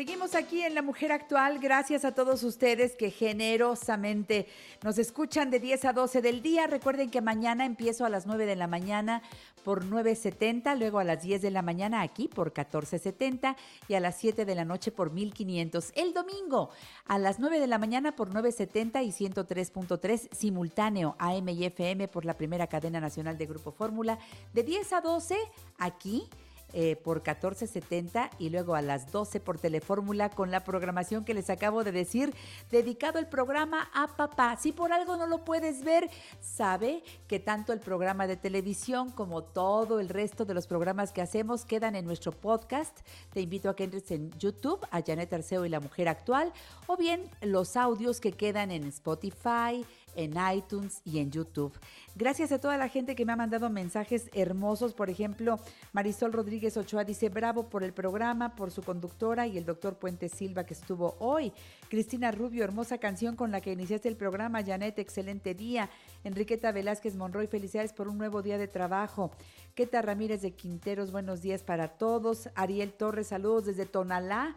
Seguimos 0.00 0.34
aquí 0.34 0.62
en 0.62 0.74
La 0.74 0.80
Mujer 0.80 1.12
Actual. 1.12 1.58
Gracias 1.58 2.06
a 2.06 2.14
todos 2.14 2.42
ustedes 2.42 2.96
que 2.96 3.10
generosamente 3.10 4.46
nos 4.82 4.96
escuchan 4.96 5.50
de 5.50 5.60
10 5.60 5.84
a 5.84 5.92
12 5.92 6.22
del 6.22 6.40
día. 6.40 6.66
Recuerden 6.66 7.10
que 7.10 7.20
mañana 7.20 7.66
empiezo 7.66 8.06
a 8.06 8.08
las 8.08 8.26
9 8.26 8.46
de 8.46 8.56
la 8.56 8.66
mañana 8.66 9.20
por 9.62 9.84
9.70, 9.84 10.78
luego 10.78 11.00
a 11.00 11.04
las 11.04 11.22
10 11.22 11.42
de 11.42 11.50
la 11.50 11.60
mañana 11.60 12.00
aquí 12.00 12.28
por 12.28 12.54
14.70 12.54 13.56
y 13.88 13.94
a 13.94 14.00
las 14.00 14.16
7 14.16 14.46
de 14.46 14.54
la 14.54 14.64
noche 14.64 14.90
por 14.90 15.12
1.500. 15.12 15.92
El 15.94 16.14
domingo 16.14 16.70
a 17.04 17.18
las 17.18 17.38
9 17.38 17.60
de 17.60 17.66
la 17.66 17.76
mañana 17.76 18.16
por 18.16 18.30
9.70 18.30 19.04
y 19.04 19.10
103.3 19.10 20.34
simultáneo 20.34 21.14
AM 21.18 21.50
y 21.50 21.66
FM 21.66 22.08
por 22.08 22.24
la 22.24 22.38
primera 22.38 22.68
cadena 22.68 23.00
nacional 23.00 23.36
de 23.36 23.44
Grupo 23.44 23.70
Fórmula. 23.70 24.18
De 24.54 24.62
10 24.62 24.94
a 24.94 25.02
12 25.02 25.36
aquí 25.76 26.26
eh, 26.72 26.96
por 26.96 27.18
1470 27.18 28.30
y 28.38 28.50
luego 28.50 28.74
a 28.74 28.82
las 28.82 29.10
12 29.12 29.40
por 29.40 29.58
Telefórmula 29.58 30.30
con 30.30 30.50
la 30.50 30.64
programación 30.64 31.24
que 31.24 31.34
les 31.34 31.50
acabo 31.50 31.84
de 31.84 31.92
decir, 31.92 32.34
dedicado 32.70 33.18
el 33.18 33.26
programa 33.26 33.90
a 33.92 34.16
papá. 34.16 34.56
Si 34.56 34.72
por 34.72 34.92
algo 34.92 35.16
no 35.16 35.26
lo 35.26 35.44
puedes 35.44 35.84
ver, 35.84 36.08
sabe 36.40 37.02
que 37.26 37.40
tanto 37.40 37.72
el 37.72 37.80
programa 37.80 38.26
de 38.26 38.36
televisión 38.36 39.10
como 39.10 39.42
todo 39.42 40.00
el 40.00 40.08
resto 40.08 40.44
de 40.44 40.54
los 40.54 40.66
programas 40.66 41.12
que 41.12 41.22
hacemos 41.22 41.64
quedan 41.64 41.96
en 41.96 42.04
nuestro 42.04 42.32
podcast. 42.32 42.98
Te 43.32 43.40
invito 43.40 43.68
a 43.68 43.76
que 43.76 43.84
entres 43.84 44.10
en 44.10 44.30
YouTube, 44.38 44.86
a 44.90 45.02
Janet 45.02 45.32
Arceo 45.32 45.64
y 45.64 45.68
la 45.68 45.80
Mujer 45.80 46.08
Actual, 46.08 46.52
o 46.86 46.96
bien 46.96 47.28
los 47.42 47.76
audios 47.76 48.20
que 48.20 48.32
quedan 48.32 48.70
en 48.70 48.84
Spotify, 48.84 49.84
en 50.14 50.34
iTunes 50.54 51.02
y 51.04 51.18
en 51.18 51.30
YouTube. 51.30 51.72
Gracias 52.16 52.52
a 52.52 52.60
toda 52.60 52.76
la 52.76 52.88
gente 52.88 53.14
que 53.14 53.24
me 53.24 53.32
ha 53.32 53.36
mandado 53.36 53.70
mensajes 53.70 54.28
hermosos. 54.34 54.94
Por 54.94 55.10
ejemplo, 55.10 55.58
Marisol 55.92 56.32
Rodríguez 56.32 56.76
Ochoa 56.76 57.04
dice 57.04 57.28
bravo 57.28 57.68
por 57.68 57.84
el 57.84 57.92
programa, 57.92 58.56
por 58.56 58.70
su 58.70 58.82
conductora 58.82 59.46
y 59.46 59.56
el 59.56 59.64
doctor 59.64 59.96
Puente 59.96 60.28
Silva 60.28 60.64
que 60.64 60.74
estuvo 60.74 61.16
hoy. 61.18 61.52
Cristina 61.88 62.30
Rubio, 62.30 62.64
hermosa 62.64 62.98
canción 62.98 63.36
con 63.36 63.50
la 63.50 63.60
que 63.60 63.72
iniciaste 63.72 64.08
el 64.08 64.16
programa. 64.16 64.64
Janet, 64.64 64.98
excelente 64.98 65.54
día. 65.54 65.88
Enriqueta 66.24 66.72
Velázquez 66.72 67.16
Monroy, 67.16 67.46
felicidades 67.46 67.92
por 67.92 68.08
un 68.08 68.18
nuevo 68.18 68.42
día 68.42 68.58
de 68.58 68.68
trabajo. 68.68 69.30
Queta 69.74 70.02
Ramírez 70.02 70.42
de 70.42 70.52
Quinteros, 70.52 71.12
buenos 71.12 71.42
días 71.42 71.62
para 71.62 71.88
todos. 71.88 72.50
Ariel 72.54 72.92
Torres, 72.92 73.28
saludos 73.28 73.66
desde 73.66 73.86
Tonalá. 73.86 74.56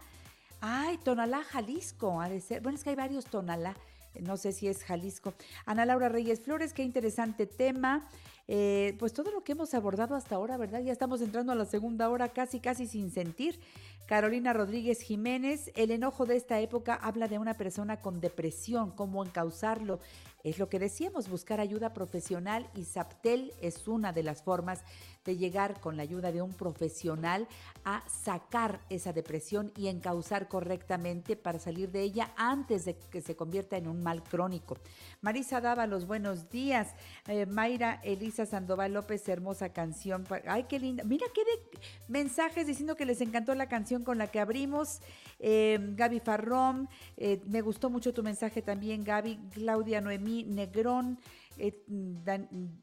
Ay, 0.60 0.98
Tonalá, 1.04 1.44
Jalisco, 1.44 2.20
ha 2.20 2.30
de 2.30 2.42
ser. 2.42 2.62
Bueno, 2.62 2.78
es 2.78 2.84
que 2.84 2.90
hay 2.90 2.96
varios 2.96 3.26
Tonalá 3.26 3.76
no 4.22 4.38
sé 4.38 4.52
si 4.52 4.68
es 4.68 4.84
Jalisco. 4.84 5.34
Ana 5.66 5.86
Laura 5.86 6.10
Reyes 6.10 6.42
Flores, 6.42 6.74
qué 6.74 6.84
interesante 6.84 7.46
tema. 7.46 8.08
Eh, 8.48 8.96
pues 9.00 9.14
todo 9.14 9.32
lo 9.32 9.44
que 9.44 9.54
hemos 9.54 9.74
abordado 9.74 10.16
hasta 10.16 10.36
ahora, 10.36 10.58
¿verdad? 10.58 10.82
Ya 10.82 10.92
estamos 10.92 11.22
entrando 11.22 11.54
a 11.54 11.56
la 11.56 11.66
segunda 11.66 12.10
hora 12.10 12.30
casi, 12.30 12.60
casi 12.60 12.88
sin 12.88 13.10
sentir. 13.10 13.60
Carolina 14.06 14.52
Rodríguez 14.52 15.00
Jiménez, 15.00 15.72
el 15.76 15.92
enojo 15.92 16.26
de 16.26 16.36
esta 16.36 16.60
época 16.60 16.94
habla 16.94 17.30
de 17.30 17.40
una 17.40 17.54
persona 17.54 18.02
con 18.02 18.20
depresión, 18.20 18.92
cómo 18.92 19.24
encauzarlo. 19.24 20.02
Es 20.44 20.60
lo 20.60 20.68
que 20.68 20.78
decíamos, 20.78 21.30
buscar 21.30 21.62
ayuda 21.62 21.94
profesional 21.94 22.70
y 22.76 22.84
Saptel 22.84 23.54
es 23.62 23.88
una 23.88 24.12
de 24.12 24.24
las 24.24 24.44
formas 24.44 24.84
de 25.26 25.38
llegar 25.38 25.80
con 25.80 25.98
la 25.98 26.04
ayuda 26.04 26.32
de 26.32 26.42
un 26.42 26.54
profesional 26.54 27.48
a 27.86 28.04
sacar 28.08 28.82
esa 28.90 29.14
depresión 29.14 29.72
y 29.78 29.88
encauzar 29.88 30.48
correctamente 30.48 31.36
para 31.36 31.60
salir 31.60 31.92
de 31.92 32.02
ella 32.02 32.32
antes 32.36 32.86
de 32.86 32.96
que 32.96 33.22
se 33.22 33.36
convierta 33.36 33.78
en 33.78 33.88
un 33.88 34.02
mal 34.02 34.24
crónico. 34.24 34.78
Marisa 35.22 35.62
daba 35.62 35.88
los 35.88 36.06
buenos 36.06 36.50
días. 36.50 36.94
Eh, 37.28 37.46
Mayra 37.46 38.00
Elisa 38.04 38.46
Sandoval 38.46 38.94
López, 38.94 39.28
hermosa 39.28 39.70
canción. 39.70 40.26
Ay, 40.48 40.64
qué 40.64 40.80
linda. 40.80 41.04
Mira 41.04 41.26
qué 41.34 41.42
de 41.44 41.80
mensajes 42.08 42.68
diciendo 42.68 42.96
que 42.96 43.06
les 43.06 43.22
encantó 43.22 43.56
la 43.56 43.68
canción 43.68 44.04
con 44.04 44.18
la 44.18 44.28
que 44.28 44.40
abrimos. 44.40 45.00
Eh, 45.40 45.80
Gaby 45.96 46.20
Farrón, 46.20 46.90
eh, 47.18 47.42
me 47.48 47.62
gustó 47.62 47.90
mucho 47.90 48.14
tu 48.14 48.24
mensaje 48.24 48.62
también, 48.62 49.04
Gaby. 49.04 49.40
Claudia 49.54 50.02
Noemí 50.02 50.44
Negrón, 50.44 51.20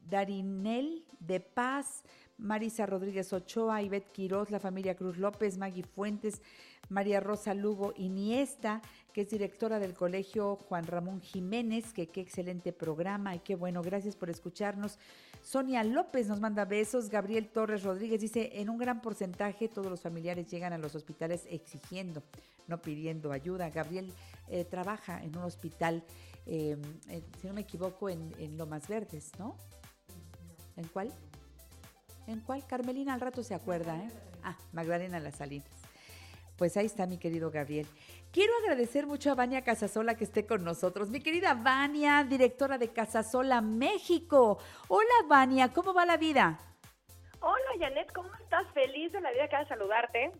Darinel 0.09 1.05
de 1.19 1.39
Paz. 1.39 2.03
Marisa 2.41 2.87
Rodríguez 2.87 3.31
Ochoa, 3.33 3.83
Ivette 3.83 4.11
Quiroz, 4.11 4.49
la 4.49 4.59
familia 4.59 4.95
Cruz 4.95 5.17
López, 5.17 5.57
Maggie 5.57 5.83
Fuentes, 5.83 6.41
María 6.89 7.19
Rosa 7.19 7.53
Lugo 7.53 7.93
Iniesta, 7.95 8.81
que 9.13 9.21
es 9.21 9.29
directora 9.29 9.79
del 9.79 9.93
colegio 9.93 10.55
Juan 10.55 10.87
Ramón 10.87 11.21
Jiménez, 11.21 11.93
que 11.93 12.07
qué 12.07 12.19
excelente 12.19 12.73
programa 12.73 13.35
y 13.35 13.39
qué 13.39 13.55
bueno, 13.55 13.83
gracias 13.83 14.15
por 14.15 14.31
escucharnos. 14.31 14.97
Sonia 15.43 15.83
López 15.83 16.27
nos 16.27 16.39
manda 16.39 16.65
besos, 16.65 17.09
Gabriel 17.09 17.47
Torres 17.47 17.83
Rodríguez 17.83 18.19
dice, 18.19 18.49
en 18.55 18.69
un 18.69 18.79
gran 18.79 19.01
porcentaje 19.01 19.67
todos 19.67 19.89
los 19.89 20.01
familiares 20.01 20.49
llegan 20.49 20.73
a 20.73 20.79
los 20.79 20.95
hospitales 20.95 21.45
exigiendo, 21.47 22.23
no 22.67 22.81
pidiendo 22.81 23.31
ayuda. 23.31 23.69
Gabriel 23.69 24.11
eh, 24.49 24.65
trabaja 24.65 25.23
en 25.23 25.37
un 25.37 25.43
hospital, 25.43 26.03
eh, 26.47 26.75
eh, 27.07 27.23
si 27.39 27.47
no 27.47 27.53
me 27.53 27.61
equivoco, 27.61 28.09
en, 28.09 28.33
en 28.39 28.57
Lomas 28.57 28.87
Verdes, 28.87 29.31
¿no? 29.37 29.55
¿En 30.75 30.87
cuál? 30.87 31.13
¿En 32.27 32.39
cuál? 32.41 32.65
Carmelina 32.65 33.13
al 33.13 33.21
rato 33.21 33.43
se 33.43 33.53
acuerda, 33.53 33.97
¿eh? 33.97 34.09
Ah, 34.43 34.57
Magdalena 34.73 35.19
Las 35.19 35.35
Salinas. 35.35 35.69
Pues 36.57 36.77
ahí 36.77 36.85
está 36.85 37.07
mi 37.07 37.17
querido 37.17 37.49
Gabriel. 37.49 37.87
Quiero 38.31 38.53
agradecer 38.61 39.07
mucho 39.07 39.31
a 39.31 39.35
Vania 39.35 39.63
Casasola 39.63 40.15
que 40.15 40.23
esté 40.23 40.45
con 40.45 40.63
nosotros. 40.63 41.09
Mi 41.09 41.19
querida 41.19 41.53
Vania, 41.53 42.23
directora 42.23 42.77
de 42.77 42.93
Casasola 42.93 43.61
México. 43.61 44.59
Hola 44.87 45.13
Vania, 45.27 45.73
¿cómo 45.73 45.93
va 45.93 46.05
la 46.05 46.17
vida? 46.17 46.59
Hola 47.39 47.71
Janet, 47.79 48.11
¿cómo 48.13 48.29
estás? 48.35 48.67
Feliz 48.73 49.11
de 49.11 49.21
la 49.21 49.31
vida 49.31 49.45
acá 49.45 49.59
de 49.59 49.67
saludarte. 49.67 50.31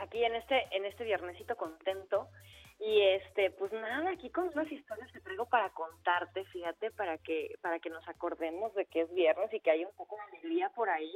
Aquí 0.00 0.24
en 0.24 0.36
este, 0.36 0.68
en 0.70 0.84
este 0.84 1.04
viernesito 1.04 1.56
contento. 1.56 2.28
Y 2.84 3.00
este, 3.00 3.50
pues 3.52 3.72
nada, 3.72 4.10
aquí 4.10 4.28
con 4.30 4.48
unas 4.48 4.70
historias 4.70 5.10
que 5.12 5.20
traigo 5.20 5.46
para 5.46 5.70
contarte, 5.70 6.44
fíjate, 6.46 6.90
para 6.90 7.16
que, 7.18 7.54
para 7.60 7.78
que 7.78 7.90
nos 7.90 8.06
acordemos 8.08 8.74
de 8.74 8.86
que 8.86 9.02
es 9.02 9.14
viernes 9.14 9.52
y 9.54 9.60
que 9.60 9.70
hay 9.70 9.84
un 9.84 9.92
poco 9.94 10.16
de 10.16 10.22
alegría 10.22 10.68
por 10.70 10.90
ahí. 10.90 11.14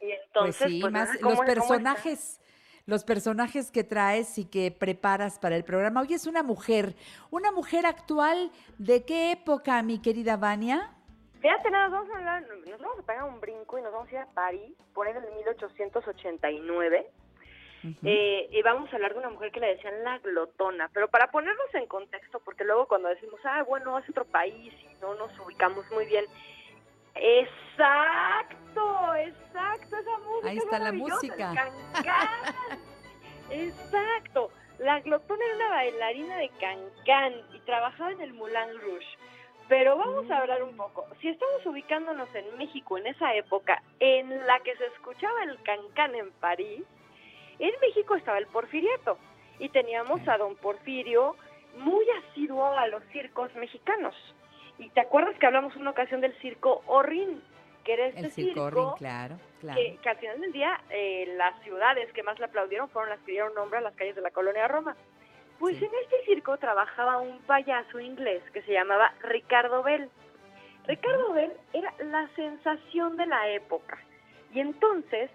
Y 0.00 0.10
entonces, 0.10 0.56
pues 0.58 0.70
sí, 0.70 0.80
pues, 0.80 0.92
más 0.92 1.08
nada, 1.08 1.20
¿cómo- 1.22 1.30
los 1.36 1.40
personajes, 1.44 2.40
los 2.86 3.04
personajes 3.04 3.70
que 3.70 3.84
traes 3.84 4.36
y 4.38 4.46
que 4.46 4.72
preparas 4.72 5.38
para 5.38 5.54
el 5.54 5.62
programa. 5.62 6.00
Hoy 6.00 6.14
es 6.14 6.26
una 6.26 6.42
mujer, 6.42 6.96
una 7.30 7.52
mujer 7.52 7.86
actual. 7.86 8.50
¿De 8.78 9.04
qué 9.04 9.30
época, 9.32 9.80
mi 9.82 10.00
querida 10.02 10.36
Vania? 10.36 10.90
Fíjate, 11.40 11.70
nada, 11.70 11.88
vamos 11.88 12.10
a 12.12 12.16
hablar, 12.18 12.42
nos 12.68 12.80
vamos 12.80 12.98
a 12.98 13.02
pegar 13.02 13.22
un 13.24 13.38
brinco 13.40 13.78
y 13.78 13.82
nos 13.82 13.92
vamos 13.92 14.08
a 14.08 14.10
ir 14.12 14.18
a 14.18 14.26
París, 14.34 14.74
por 14.92 15.06
ahí 15.06 15.12
del 15.12 15.22
1889. 15.34 17.06
Eh, 18.04 18.48
y 18.50 18.62
vamos 18.62 18.92
a 18.92 18.96
hablar 18.96 19.12
de 19.12 19.20
una 19.20 19.30
mujer 19.30 19.52
que 19.52 19.60
le 19.60 19.74
decían 19.74 20.02
la 20.02 20.18
glotona, 20.18 20.90
pero 20.92 21.08
para 21.08 21.30
ponernos 21.30 21.72
en 21.74 21.86
contexto, 21.86 22.40
porque 22.40 22.64
luego 22.64 22.88
cuando 22.88 23.08
decimos, 23.08 23.40
ah, 23.44 23.62
bueno, 23.62 23.98
es 23.98 24.08
otro 24.08 24.24
país 24.24 24.74
y 24.82 25.00
no 25.00 25.14
nos 25.14 25.38
ubicamos 25.38 25.88
muy 25.92 26.06
bien. 26.06 26.24
Exacto, 27.14 29.14
exacto, 29.14 29.96
esa 29.96 30.18
música. 30.18 30.48
Ahí 30.48 30.58
es 30.58 30.64
está 30.64 30.78
la 30.78 30.92
música. 30.92 31.54
cancán. 31.54 31.72
exacto, 33.50 34.50
la 34.78 35.00
glotona 35.00 35.44
era 35.44 35.56
una 35.56 35.68
bailarina 35.70 36.36
de 36.38 36.48
cancán 36.60 37.34
y 37.52 37.58
trabajaba 37.60 38.12
en 38.12 38.20
el 38.20 38.34
Moulin 38.34 38.80
Rouge. 38.80 39.06
Pero 39.68 39.98
vamos 39.98 40.30
a 40.30 40.38
hablar 40.38 40.62
un 40.62 40.76
poco. 40.76 41.06
Si 41.20 41.28
estamos 41.28 41.64
ubicándonos 41.66 42.34
en 42.34 42.56
México 42.56 42.96
en 42.96 43.06
esa 43.06 43.34
época 43.34 43.82
en 44.00 44.46
la 44.46 44.58
que 44.60 44.74
se 44.76 44.86
escuchaba 44.86 45.44
el 45.44 45.62
cancán 45.62 46.14
en 46.14 46.30
París, 46.32 46.84
en 47.58 47.72
México 47.80 48.14
estaba 48.14 48.38
el 48.38 48.46
Porfiriato 48.46 49.18
y 49.58 49.68
teníamos 49.70 50.26
a 50.28 50.38
don 50.38 50.56
Porfirio 50.56 51.36
muy 51.76 52.04
asiduo 52.22 52.66
a 52.66 52.86
los 52.88 53.02
circos 53.12 53.54
mexicanos. 53.56 54.14
Y 54.78 54.90
te 54.90 55.00
acuerdas 55.00 55.36
que 55.38 55.46
hablamos 55.46 55.74
una 55.76 55.90
ocasión 55.90 56.20
del 56.20 56.34
circo 56.40 56.82
Orrin, 56.86 57.42
que 57.84 57.94
era 57.94 58.06
este 58.06 58.26
El 58.26 58.30
circo, 58.30 58.62
Orrin, 58.64 58.90
claro, 58.96 59.38
claro. 59.60 59.78
que, 59.78 59.98
que 60.00 60.08
al 60.08 60.16
final 60.18 60.40
del 60.40 60.52
día 60.52 60.80
eh, 60.90 61.34
las 61.36 61.60
ciudades 61.62 62.12
que 62.12 62.22
más 62.22 62.38
le 62.38 62.44
aplaudieron 62.46 62.88
fueron 62.88 63.10
las 63.10 63.20
que 63.20 63.32
dieron 63.32 63.54
nombre 63.54 63.78
a 63.78 63.82
las 63.82 63.94
calles 63.94 64.14
de 64.14 64.22
la 64.22 64.30
colonia 64.30 64.68
Roma. 64.68 64.96
Pues 65.58 65.76
en 65.76 65.90
este 66.02 66.24
circo 66.24 66.56
trabajaba 66.58 67.18
un 67.18 67.40
payaso 67.40 67.98
inglés 67.98 68.42
que 68.52 68.62
se 68.62 68.72
llamaba 68.72 69.12
Ricardo 69.22 69.82
Bell. 69.82 70.08
Ricardo 70.86 71.32
Bell 71.32 71.52
era 71.72 71.92
la 71.98 72.28
sensación 72.36 73.16
de 73.16 73.26
la 73.26 73.48
época. 73.48 73.98
Y 74.54 74.60
entonces 74.60 75.30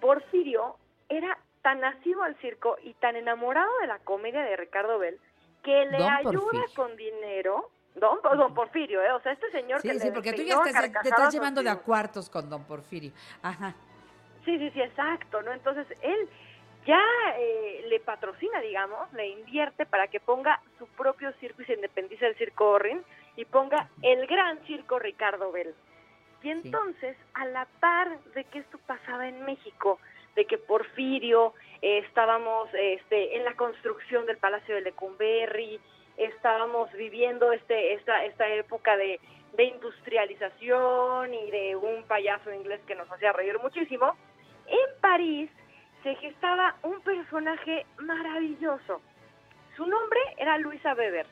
Porfirio 0.00 0.76
era 1.08 1.38
tan 1.62 1.80
nacido 1.80 2.22
al 2.22 2.36
circo 2.36 2.76
y 2.82 2.94
tan 2.94 3.16
enamorado 3.16 3.70
de 3.80 3.86
la 3.86 3.98
comedia 4.00 4.42
de 4.42 4.56
Ricardo 4.56 4.98
Bell 4.98 5.18
que 5.62 5.86
le 5.86 5.98
Don 5.98 6.10
ayuda 6.10 6.32
Porfirio. 6.40 6.66
con 6.76 6.96
dinero. 6.96 7.70
Don, 7.94 8.20
don 8.22 8.54
Porfirio, 8.54 9.02
¿eh? 9.02 9.10
O 9.12 9.20
sea, 9.20 9.32
este 9.32 9.50
señor 9.50 9.82
que 9.82 9.88
Sí, 9.88 9.94
le 9.94 10.00
sí, 10.00 10.10
porque 10.12 10.32
tú 10.32 10.42
ya 10.42 10.54
estás- 10.64 11.02
te 11.02 11.08
estás 11.08 11.34
llevando 11.34 11.62
de 11.62 11.70
a 11.70 11.76
cuartos 11.76 12.30
con 12.30 12.48
don 12.48 12.64
Porfirio. 12.64 13.10
Ajá. 13.42 13.74
Sí, 14.44 14.56
sí, 14.58 14.70
sí, 14.70 14.80
exacto, 14.80 15.42
¿no? 15.42 15.52
Entonces 15.52 15.86
él 16.02 16.28
ya 16.86 17.02
eh, 17.36 17.84
le 17.88 17.98
patrocina, 18.00 18.60
digamos, 18.60 19.12
le 19.14 19.26
invierte 19.28 19.84
para 19.84 20.06
que 20.06 20.20
ponga 20.20 20.60
su 20.78 20.86
propio 20.86 21.32
circo 21.40 21.60
y 21.62 21.64
se 21.66 21.74
independice 21.74 22.24
del 22.24 22.36
circo 22.36 22.70
Orrin 22.70 23.02
y 23.36 23.44
ponga 23.44 23.88
el 24.02 24.26
gran 24.26 24.58
circo 24.66 24.98
Ricardo 24.98 25.50
Bell. 25.50 25.74
Y 26.42 26.50
entonces, 26.50 27.16
a 27.34 27.44
la 27.46 27.66
par 27.80 28.16
de 28.34 28.44
que 28.44 28.60
esto 28.60 28.78
pasaba 28.86 29.28
en 29.28 29.44
México, 29.44 29.98
de 30.34 30.44
que 30.44 30.58
Porfirio 30.58 31.54
eh, 31.82 31.98
estábamos 32.06 32.68
este, 32.74 33.36
en 33.36 33.44
la 33.44 33.54
construcción 33.54 34.26
del 34.26 34.38
Palacio 34.38 34.74
de 34.74 34.82
Lecumberri, 34.82 35.80
estábamos 36.16 36.92
viviendo 36.92 37.52
este, 37.52 37.94
esta, 37.94 38.24
esta 38.24 38.48
época 38.48 38.96
de, 38.96 39.20
de 39.56 39.64
industrialización 39.64 41.34
y 41.34 41.50
de 41.50 41.76
un 41.76 42.04
payaso 42.04 42.52
inglés 42.52 42.80
que 42.86 42.94
nos 42.94 43.10
hacía 43.10 43.32
reír 43.32 43.58
muchísimo. 43.58 44.16
En 44.66 45.00
París 45.00 45.50
se 46.02 46.14
gestaba 46.16 46.76
un 46.82 47.00
personaje 47.00 47.86
maravilloso. 47.98 49.00
Su 49.76 49.86
nombre 49.86 50.20
era 50.36 50.58
Luisa 50.58 50.94
Weber 50.94 51.26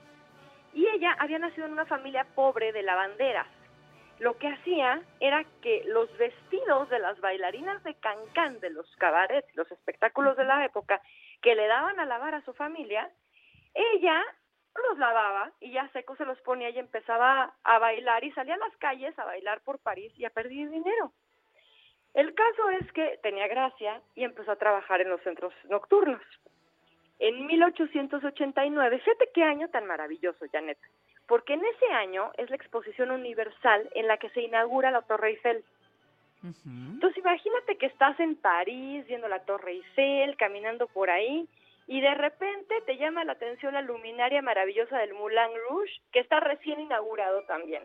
y 0.72 0.86
ella 0.86 1.16
había 1.18 1.38
nacido 1.38 1.66
en 1.66 1.72
una 1.72 1.86
familia 1.86 2.26
pobre 2.34 2.72
de 2.72 2.82
lavanderas. 2.82 3.46
Lo 4.18 4.38
que 4.38 4.48
hacía 4.48 5.02
era 5.20 5.44
que 5.60 5.82
los 5.86 6.14
vestidos 6.16 6.88
de 6.88 6.98
las 6.98 7.20
bailarinas 7.20 7.82
de 7.84 7.94
cancán 7.94 8.60
de 8.60 8.70
los 8.70 8.94
cabarets, 8.96 9.54
los 9.54 9.70
espectáculos 9.70 10.36
de 10.36 10.44
la 10.44 10.64
época, 10.64 11.02
que 11.42 11.54
le 11.54 11.66
daban 11.66 12.00
a 12.00 12.06
lavar 12.06 12.34
a 12.34 12.44
su 12.44 12.54
familia, 12.54 13.10
ella 13.74 14.24
los 14.88 14.98
lavaba 14.98 15.52
y 15.60 15.72
ya 15.72 15.88
secos 15.88 16.18
se 16.18 16.24
los 16.24 16.40
ponía 16.40 16.70
y 16.70 16.78
empezaba 16.78 17.54
a 17.62 17.78
bailar 17.78 18.24
y 18.24 18.32
salía 18.32 18.54
a 18.54 18.58
las 18.58 18.76
calles 18.78 19.18
a 19.18 19.24
bailar 19.24 19.60
por 19.62 19.78
París 19.78 20.12
y 20.16 20.24
a 20.24 20.30
perder 20.30 20.70
dinero. 20.70 21.12
El 22.14 22.34
caso 22.34 22.70
es 22.70 22.90
que 22.92 23.18
tenía 23.22 23.46
gracia 23.48 24.00
y 24.14 24.24
empezó 24.24 24.52
a 24.52 24.56
trabajar 24.56 25.02
en 25.02 25.10
los 25.10 25.20
centros 25.20 25.52
nocturnos. 25.68 26.22
En 27.18 27.46
1889, 27.46 28.98
fíjate 28.98 29.30
qué 29.34 29.42
año 29.42 29.68
tan 29.68 29.86
maravilloso, 29.86 30.46
Janet, 30.52 30.78
porque 31.26 31.54
en 31.54 31.64
ese 31.64 31.86
año 31.92 32.30
es 32.36 32.48
la 32.50 32.56
exposición 32.56 33.10
universal 33.10 33.88
en 33.94 34.06
la 34.06 34.16
que 34.16 34.30
se 34.30 34.42
inaugura 34.42 34.90
la 34.90 35.02
Torre 35.02 35.30
Eiffel. 35.30 35.64
Entonces 36.64 37.18
imagínate 37.18 37.76
que 37.76 37.86
estás 37.86 38.18
en 38.20 38.36
París 38.36 39.04
viendo 39.08 39.26
la 39.26 39.44
Torre 39.44 39.72
Eiffel, 39.72 40.36
caminando 40.36 40.86
por 40.86 41.10
ahí, 41.10 41.48
y 41.88 42.00
de 42.00 42.14
repente 42.14 42.80
te 42.84 42.96
llama 42.96 43.24
la 43.24 43.32
atención 43.32 43.74
la 43.74 43.82
luminaria 43.82 44.42
maravillosa 44.42 44.98
del 44.98 45.14
Moulin 45.14 45.50
Rouge, 45.68 45.92
que 46.12 46.20
está 46.20 46.40
recién 46.40 46.80
inaugurado 46.80 47.42
también. 47.42 47.82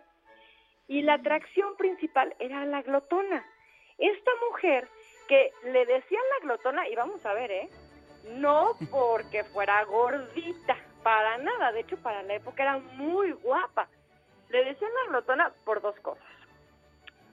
Y 0.88 1.02
la 1.02 1.16
atracción 1.16 1.76
principal 1.78 2.36
era 2.40 2.66
la 2.66 2.82
glotona. 2.82 3.46
Esta 3.98 4.32
mujer 4.50 4.88
que 5.28 5.52
le 5.66 5.86
decían 5.86 6.24
la 6.40 6.46
glotona, 6.46 6.88
y 6.90 6.96
vamos 6.96 7.26
a 7.26 7.34
ver, 7.34 7.52
¿eh? 7.52 7.70
No 8.26 8.74
porque 8.92 9.44
fuera 9.46 9.84
gordita, 9.86 10.78
para 11.04 11.38
nada. 11.38 11.72
De 11.72 11.82
hecho, 11.82 11.98
para 11.98 12.24
la 12.24 12.36
época 12.36 12.64
era 12.64 12.78
muy 12.78 13.32
guapa. 13.32 13.88
Le 14.50 14.66
decían 14.66 14.92
la 15.04 15.12
glotona 15.12 15.52
por 15.66 15.82
dos 15.82 16.00
cosas. 16.02 16.26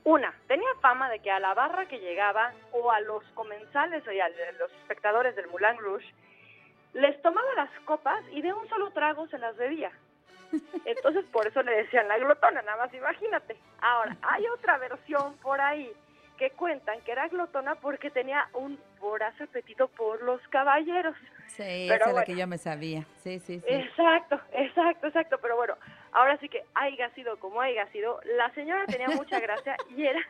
Una, 0.04 0.32
tenía 0.46 0.68
fama 0.80 1.10
de 1.10 1.18
que 1.18 1.30
a 1.30 1.40
la 1.40 1.54
barra 1.54 1.86
que 1.86 1.98
llegaba 1.98 2.52
o 2.72 2.90
a 2.90 3.00
los 3.00 3.22
comensales 3.34 4.06
o 4.06 4.10
a 4.10 4.28
los 4.58 4.72
espectadores 4.80 5.36
del 5.36 5.48
Moulin 5.48 5.76
Rouge 5.78 6.14
les 6.94 7.20
tomaba 7.20 7.52
las 7.56 7.70
copas 7.84 8.24
y 8.32 8.40
de 8.40 8.52
un 8.52 8.66
solo 8.68 8.90
trago 8.92 9.28
se 9.28 9.38
las 9.38 9.56
bebía. 9.56 9.92
Entonces 10.84 11.24
por 11.26 11.46
eso 11.46 11.62
le 11.62 11.76
decían 11.76 12.08
la 12.08 12.18
glotona, 12.18 12.62
nada 12.62 12.78
más 12.78 12.94
imagínate. 12.94 13.56
Ahora, 13.80 14.16
hay 14.22 14.46
otra 14.48 14.78
versión 14.78 15.36
por 15.38 15.60
ahí 15.60 15.92
que 16.38 16.50
cuentan 16.52 17.00
que 17.02 17.12
era 17.12 17.28
glotona 17.28 17.74
porque 17.74 18.10
tenía 18.10 18.48
un 18.54 18.78
voraz 18.98 19.38
apetito 19.40 19.88
por 19.88 20.22
los 20.22 20.40
caballeros. 20.48 21.16
Sí, 21.46 21.86
Pero 21.88 21.94
esa 21.94 22.10
es 22.10 22.16
la 22.16 22.24
que 22.24 22.36
yo 22.36 22.46
me 22.46 22.58
sabía. 22.58 23.04
Sí, 23.18 23.38
sí, 23.40 23.60
sí. 23.60 23.74
Exacto, 23.74 24.40
exacto, 24.52 25.06
exacto. 25.06 25.38
Pero 25.40 25.56
bueno, 25.56 25.76
ahora 26.12 26.36
sí 26.38 26.48
que 26.48 26.64
haya 26.74 27.10
sido 27.10 27.38
como 27.38 27.60
haya 27.60 27.86
sido, 27.88 28.20
la 28.36 28.52
señora 28.54 28.86
tenía 28.86 29.08
mucha 29.08 29.40
gracia 29.40 29.76
y 29.96 30.04
era, 30.04 30.20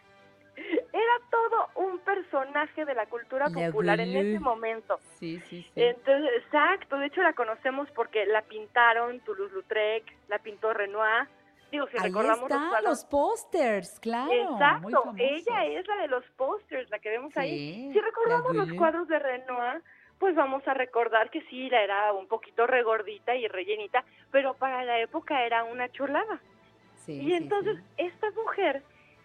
era 0.56 1.12
todo 1.30 1.86
un 1.86 1.98
personaje 2.00 2.84
de 2.84 2.94
la 2.94 3.06
cultura 3.06 3.48
La 3.48 3.66
popular 3.66 4.00
en 4.00 4.16
ese 4.16 4.40
momento. 4.40 4.98
Sí, 5.18 5.40
sí, 5.48 5.62
sí. 5.62 5.70
Entonces, 5.76 6.30
exacto, 6.44 6.98
de 6.98 7.06
hecho 7.06 7.22
la 7.22 7.32
conocemos 7.32 7.88
porque 7.92 8.26
la 8.26 8.42
pintaron 8.42 9.20
Toulouse-Lautrec, 9.20 10.04
la 10.28 10.38
pintó 10.38 10.72
Renoir. 10.72 11.28
Digo, 11.70 11.86
si 11.88 11.98
Ahí 11.98 12.04
recordamos 12.04 12.48
los 12.48 12.62
están 12.62 12.84
los 12.84 13.04
pósters, 13.04 14.00
claro. 14.00 14.32
Exacto, 14.32 15.14
ella 15.18 15.66
es 15.66 15.86
la 15.86 15.96
de 15.96 16.08
los 16.08 16.24
pósters, 16.36 16.88
la 16.90 16.98
que 16.98 17.10
vemos 17.10 17.36
ahí. 17.36 17.90
Si 17.92 18.00
recordamos 18.00 18.54
los 18.54 18.72
cuadros 18.72 19.06
de 19.08 19.18
Renoir, 19.18 19.82
pues 20.18 20.34
vamos 20.34 20.66
a 20.66 20.74
recordar 20.74 21.30
que 21.30 21.42
sí, 21.42 21.68
la 21.68 21.82
era 21.82 22.12
un 22.12 22.26
poquito 22.26 22.66
regordita 22.66 23.36
y 23.36 23.46
rellenita, 23.48 24.04
pero 24.30 24.54
para 24.54 24.84
la 24.84 24.98
época 24.98 25.44
era 25.44 25.64
una 25.64 25.90
chulada. 25.90 26.40
Sí, 26.96 27.20
y 27.20 27.34
entonces 27.34 27.76
sí. 27.76 28.04
esta 28.04 28.30
mujer 28.30 28.82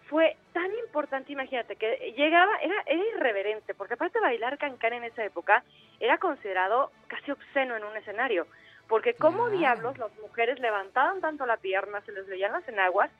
fue 0.08 0.36
tan 0.52 0.70
importante, 0.86 1.32
imagínate, 1.32 1.76
que 1.76 2.14
llegaba, 2.16 2.56
era, 2.58 2.74
era 2.86 3.02
irreverente, 3.16 3.74
porque 3.74 3.94
aparte 3.94 4.20
bailar 4.20 4.58
cancán 4.58 4.92
en 4.92 5.04
esa 5.04 5.24
época 5.24 5.64
era 5.98 6.18
considerado 6.18 6.92
casi 7.08 7.30
obsceno 7.30 7.76
en 7.76 7.84
un 7.84 7.96
escenario, 7.96 8.46
porque 8.88 9.14
Claro. 9.14 9.58
diablos 9.58 9.98
las 9.98 10.10
mujeres 10.20 10.58
levantaban 10.60 11.20
tanto 11.20 11.46
la 11.46 11.56
pierna, 11.56 12.00
se 12.02 12.12
les 12.12 12.26
veían 12.26 12.52
las 12.52 12.66
enaguas, 12.68 13.10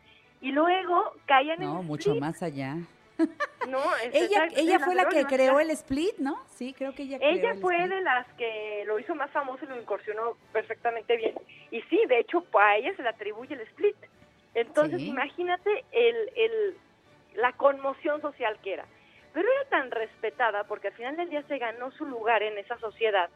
y 0.40 0.52
luego 0.52 1.12
caían 1.26 1.62
en 1.62 1.68
No, 1.68 1.82
mucho 1.82 2.10
split. 2.10 2.20
más 2.20 2.42
allá. 2.42 2.76
No, 3.68 3.78
es- 3.96 4.14
Ella, 4.14 4.46
ella 4.56 4.78
fue 4.80 4.94
la 4.94 5.08
que 5.08 5.24
creó 5.24 5.58
el 5.58 5.70
split, 5.70 6.18
¿no? 6.18 6.44
Sí, 6.48 6.74
creo 6.76 6.94
que 6.94 7.04
ella 7.04 7.16
creó 7.18 7.30
Ella 7.30 7.50
el 7.52 7.60
fue 7.60 7.76
split. 7.76 7.94
de 7.94 8.00
las 8.02 8.26
que 8.34 8.84
lo 8.86 8.98
hizo 8.98 9.14
más 9.14 9.30
famoso 9.30 9.64
y 9.64 9.68
lo 9.68 9.80
incursionó 9.80 10.36
perfectamente 10.52 11.16
bien. 11.16 11.34
Y 11.70 11.80
sí, 11.82 11.98
de 12.08 12.18
hecho, 12.18 12.44
a 12.60 12.76
ella 12.76 12.94
se 12.94 13.02
le 13.02 13.08
atribuye 13.08 13.54
el 13.54 13.60
split. 13.62 13.96
Entonces, 14.54 14.98
Sí. 15.00 15.08
imagínate 15.08 15.84
el, 15.92 16.16
el, 16.36 16.76
la 17.36 17.52
conmoción 17.52 18.20
social 18.20 18.58
que 18.62 18.74
era. 18.74 18.84
Pero 19.32 19.48
era 19.50 19.68
tan 19.70 19.90
respetada 19.90 20.64
porque 20.64 20.88
al 20.88 20.94
final 20.94 21.16
del 21.16 21.30
día 21.30 21.42
se 21.48 21.56
ganó 21.58 21.90
su 21.92 22.04
lugar 22.04 22.42
en 22.42 22.58
esa 22.58 22.78
sociedad 22.78 23.30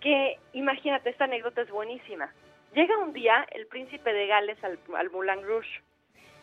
que, 0.00 0.38
imagínate, 0.52 1.10
esta 1.10 1.24
anécdota 1.24 1.62
es 1.62 1.70
buenísima. 1.70 2.32
Llega 2.74 2.96
un 2.98 3.12
día 3.12 3.46
el 3.50 3.66
príncipe 3.66 4.12
de 4.12 4.26
Gales 4.26 4.62
al, 4.62 4.78
al 4.96 5.10
Moulin 5.10 5.42
Rouge. 5.42 5.82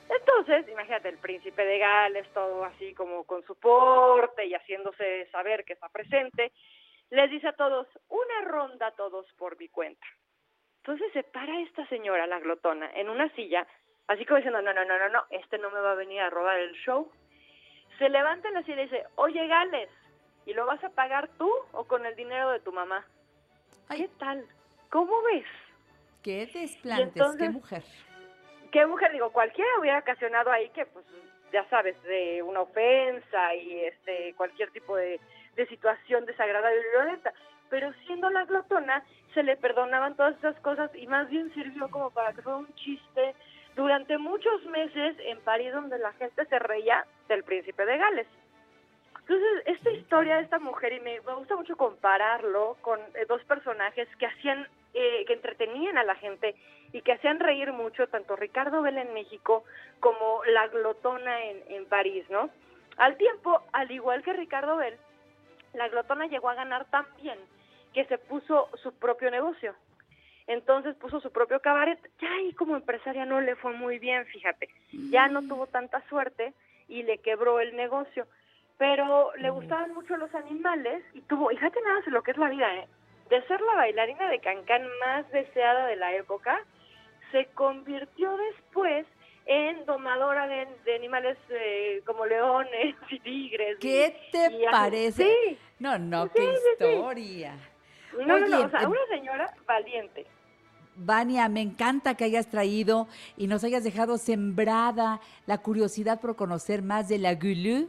Entonces, 0.10 0.68
imagínate, 0.70 1.10
el 1.10 1.18
príncipe 1.18 1.66
de 1.66 1.80
Gales, 1.80 2.28
todo 2.34 2.64
así 2.64 2.94
como 2.94 3.26
con 3.26 3.44
su 3.44 3.56
porte 3.56 4.46
y 4.46 4.54
haciéndose 4.54 5.28
saber 5.32 5.66
que 5.66 5.74
está 5.74 5.90
presente, 5.90 6.52
les 7.10 7.30
dice 7.30 7.48
a 7.48 7.54
todos, 7.54 7.88
una 8.10 8.42
ronda 8.50 8.92
todos 8.92 9.26
por 9.34 9.58
mi 9.58 9.68
cuenta. 9.70 10.06
Entonces 10.78 11.12
se 11.12 11.24
para 11.24 11.60
esta 11.62 11.86
señora, 11.88 12.28
la 12.28 12.40
glotona, 12.40 12.90
en 12.94 13.10
una 13.10 13.30
silla, 13.36 13.68
así 14.08 14.26
como 14.26 14.38
diciendo, 14.38 14.62
no, 14.62 14.74
no, 14.74 14.86
no, 14.86 14.98
no, 14.98 15.10
no, 15.10 15.26
este 15.32 15.58
no 15.58 15.70
me 15.70 15.82
va 15.82 15.92
a 15.92 15.96
venir 15.96 16.22
a 16.22 16.30
robar 16.30 16.60
el 16.60 16.74
show. 16.76 17.12
Se 17.98 18.08
levanta 18.08 18.48
en 18.48 18.54
la 18.54 18.64
silla 18.64 18.82
y 18.82 18.86
dice, 18.86 19.04
oye 19.16 19.48
Gales, 19.48 19.90
¿y 20.46 20.54
lo 20.54 20.66
vas 20.66 20.82
a 20.84 20.90
pagar 20.90 21.28
tú 21.38 21.54
o 21.74 21.86
con 21.86 22.06
el 22.06 22.16
dinero 22.16 22.52
de 22.52 22.62
tu 22.62 22.72
mamá? 22.72 23.06
Ay. 23.90 24.02
¿Qué 24.02 24.10
tal? 24.20 24.46
¿Cómo 24.90 25.22
ves? 25.24 25.46
Qué 26.24 26.46
desplantes, 26.54 27.14
qué 27.14 27.20
entonces- 27.20 27.52
mujer. 27.52 27.84
qué 28.72 28.86
mujer, 28.86 29.12
digo, 29.14 29.32
cualquiera 29.32 29.70
hubiera 29.80 30.00
ocasionado 30.00 30.52
ahí 30.52 30.70
que, 30.70 30.86
pues, 30.86 31.06
ya 31.54 31.64
sabes, 31.70 32.02
de 32.04 32.42
una 32.44 32.62
ofensa 32.62 33.56
y 33.56 33.80
este 33.86 34.34
cualquier 34.36 34.70
tipo 34.72 34.96
de, 34.98 35.20
de 35.56 35.68
situación 35.68 36.26
desagradable 36.26 36.80
y 36.80 36.92
violenta. 36.92 37.34
Pero 37.70 37.94
siendo 38.06 38.30
la 38.30 38.44
glotona, 38.46 39.04
se 39.34 39.44
le 39.44 39.56
perdonaban 39.58 40.16
todas 40.16 40.38
esas 40.38 40.60
cosas 40.62 40.90
y 40.96 41.08
más 41.08 41.30
bien 41.30 41.54
sirvió 41.54 41.90
como 41.90 42.12
para 42.12 42.34
que 42.34 42.42
fuera 42.42 42.58
un 42.60 42.74
chiste 42.76 43.36
durante 43.76 44.18
muchos 44.18 44.66
meses 44.66 45.16
en 45.20 45.40
París 45.42 45.72
donde 45.74 45.98
la 46.00 46.12
gente 46.14 46.46
se 46.46 46.60
reía 46.60 47.06
del 47.30 47.44
príncipe 47.44 47.86
de 47.86 47.98
Gales. 47.98 48.28
Entonces, 49.30 49.64
esta 49.66 49.92
historia 49.92 50.38
de 50.38 50.44
esta 50.44 50.58
mujer, 50.58 50.94
y 50.94 51.02
me, 51.02 51.20
me 51.20 51.34
gusta 51.34 51.58
mucho 51.58 51.76
compararlo 51.76 52.78
con 52.80 52.98
eh, 53.14 53.26
dos 53.28 53.44
personajes 53.44 54.08
que 54.18 54.26
hacían, 54.26 54.66
eh, 54.94 55.26
que 55.26 55.34
entretenían 55.34 55.98
a 55.98 56.06
la 56.06 56.16
gente 56.16 56.56
y 56.94 57.02
que 57.02 57.12
hacían 57.12 57.42
reír 57.42 57.74
mucho, 57.74 58.08
tanto 58.08 58.38
Ricardo 58.38 58.82
Bell 58.82 58.98
en 58.98 59.14
México 59.14 59.66
como 60.00 60.46
la 60.46 60.68
glotona 60.70 61.44
en, 61.44 61.62
en 61.68 61.86
París, 61.88 62.24
¿no? 62.30 62.50
Al 62.96 63.18
tiempo, 63.18 63.62
al 63.74 63.92
igual 63.92 64.24
que 64.24 64.32
Ricardo 64.32 64.78
Bell, 64.78 64.96
la 65.74 65.90
glotona 65.90 66.28
llegó 66.28 66.50
a 66.50 66.56
ganar 66.56 66.86
tan 66.86 67.06
bien 67.22 67.38
que 67.94 68.06
se 68.06 68.18
puso 68.18 68.70
su 68.82 68.94
propio 68.94 69.30
negocio. 69.30 69.76
Entonces 70.48 70.96
puso 70.96 71.20
su 71.20 71.32
propio 71.34 71.60
cabaret. 71.60 72.00
Ya 72.22 72.32
ahí 72.32 72.54
como 72.54 72.78
empresaria 72.78 73.26
no 73.26 73.42
le 73.42 73.58
fue 73.58 73.74
muy 73.74 74.00
bien, 74.00 74.26
fíjate. 74.28 74.70
Ya 75.12 75.28
no 75.28 75.42
tuvo 75.42 75.68
tanta 75.68 76.02
suerte 76.08 76.54
y 76.88 77.04
le 77.04 77.18
quebró 77.18 77.60
el 77.60 77.76
negocio. 77.76 78.26
Pero 78.78 79.32
le 79.38 79.50
gustaban 79.50 79.94
mucho 79.94 80.18
los 80.18 80.34
animales 80.36 81.04
y 81.14 81.22
tuvo, 81.22 81.50
fíjate 81.50 81.80
nada 81.82 81.96
más 81.96 82.08
lo 82.08 82.22
que 82.22 82.32
es 82.32 82.38
la 82.38 82.50
vida, 82.50 82.76
¿eh? 82.76 82.88
De 83.30 83.42
ser 83.48 83.60
la 83.62 83.74
bailarina 83.76 84.30
de 84.30 84.40
cancán 84.40 84.84
más 85.06 85.30
deseada 85.32 85.88
de 85.88 85.96
la 85.96 86.14
época, 86.14 86.60
se 87.32 87.46
convirtió 87.56 88.38
después 88.38 89.06
en 89.48 89.86
domadora 89.86 90.48
de, 90.48 90.68
de 90.86 90.96
animales 90.96 91.38
eh, 91.50 92.02
como 92.06 92.26
leones 92.26 92.96
y 93.10 93.20
tigres. 93.20 93.78
¿Qué 93.80 94.16
y- 94.28 94.32
te 94.32 94.46
y 94.54 94.66
parece? 94.70 95.24
Sí. 95.24 95.58
No, 95.80 95.98
no, 95.98 96.26
Sí, 96.28 96.32
qué 96.36 96.42
sí, 96.44 96.60
historia. 96.74 97.56
No, 98.26 98.38
no, 98.40 98.48
no, 98.48 98.62
o 98.66 98.70
sea, 98.70 98.82
eh, 98.84 98.88
una 98.88 99.06
señora 99.10 99.54
valiente. 99.66 100.26
Vania, 101.00 101.48
me 101.50 101.62
encanta 101.62 102.16
que 102.16 102.24
hayas 102.24 102.48
traído 102.50 103.08
y 103.38 103.46
nos 103.48 103.64
hayas 103.64 103.84
dejado 103.84 104.18
sembrada 104.18 105.20
la 105.46 105.60
curiosidad 105.60 106.20
por 106.20 106.36
conocer 106.36 106.82
más 106.82 107.08
de 107.08 107.20
la 107.20 107.36
Gulu 107.36 107.88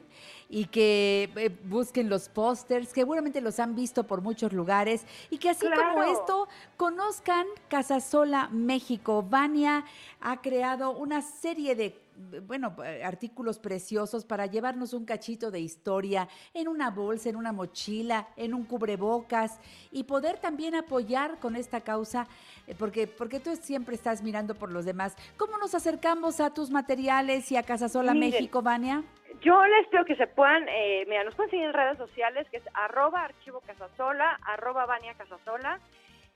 y 0.48 0.66
que 0.66 1.30
eh, 1.36 1.50
busquen 1.64 2.08
los 2.08 2.28
pósters, 2.28 2.88
que 2.88 3.00
seguramente 3.00 3.40
los 3.40 3.58
han 3.60 3.74
visto 3.74 4.04
por 4.04 4.22
muchos 4.22 4.52
lugares 4.52 5.04
y 5.30 5.38
que 5.38 5.50
así 5.50 5.66
como 5.66 6.02
esto 6.04 6.48
conozcan 6.76 7.46
Casasola 7.68 8.48
México. 8.50 9.22
Vania 9.28 9.84
ha 10.20 10.40
creado 10.40 10.92
una 10.92 11.22
serie 11.22 11.74
de 11.74 12.07
bueno, 12.46 12.74
eh, 12.84 13.02
artículos 13.04 13.58
preciosos 13.58 14.24
para 14.24 14.46
llevarnos 14.46 14.92
un 14.92 15.04
cachito 15.04 15.50
de 15.50 15.60
historia 15.60 16.28
en 16.54 16.68
una 16.68 16.90
bolsa, 16.90 17.28
en 17.28 17.36
una 17.36 17.52
mochila, 17.52 18.28
en 18.36 18.54
un 18.54 18.64
cubrebocas 18.64 19.60
y 19.92 20.04
poder 20.04 20.38
también 20.38 20.74
apoyar 20.74 21.38
con 21.38 21.56
esta 21.56 21.80
causa, 21.80 22.26
eh, 22.66 22.74
porque, 22.78 23.06
porque 23.06 23.40
tú 23.40 23.54
siempre 23.56 23.94
estás 23.94 24.22
mirando 24.22 24.54
por 24.54 24.72
los 24.72 24.84
demás. 24.84 25.16
¿Cómo 25.36 25.58
nos 25.58 25.74
acercamos 25.74 26.40
a 26.40 26.52
tus 26.52 26.70
materiales 26.70 27.50
y 27.52 27.56
a 27.56 27.62
Casasola 27.62 28.14
Miren, 28.14 28.30
México, 28.30 28.62
Vania? 28.62 29.04
Yo 29.40 29.64
les 29.66 29.86
pido 29.88 30.04
que 30.04 30.16
se 30.16 30.26
puedan, 30.26 30.68
eh, 30.68 31.04
mira, 31.08 31.24
nos 31.24 31.34
pueden 31.34 31.50
seguir 31.50 31.66
en 31.66 31.72
redes 31.72 31.98
sociales, 31.98 32.46
que 32.50 32.56
es 32.56 32.64
arroba 32.74 33.24
archivo 33.24 33.60
casasola, 33.60 34.38
arroba 34.42 34.86
Vania 34.86 35.14
casasola, 35.14 35.80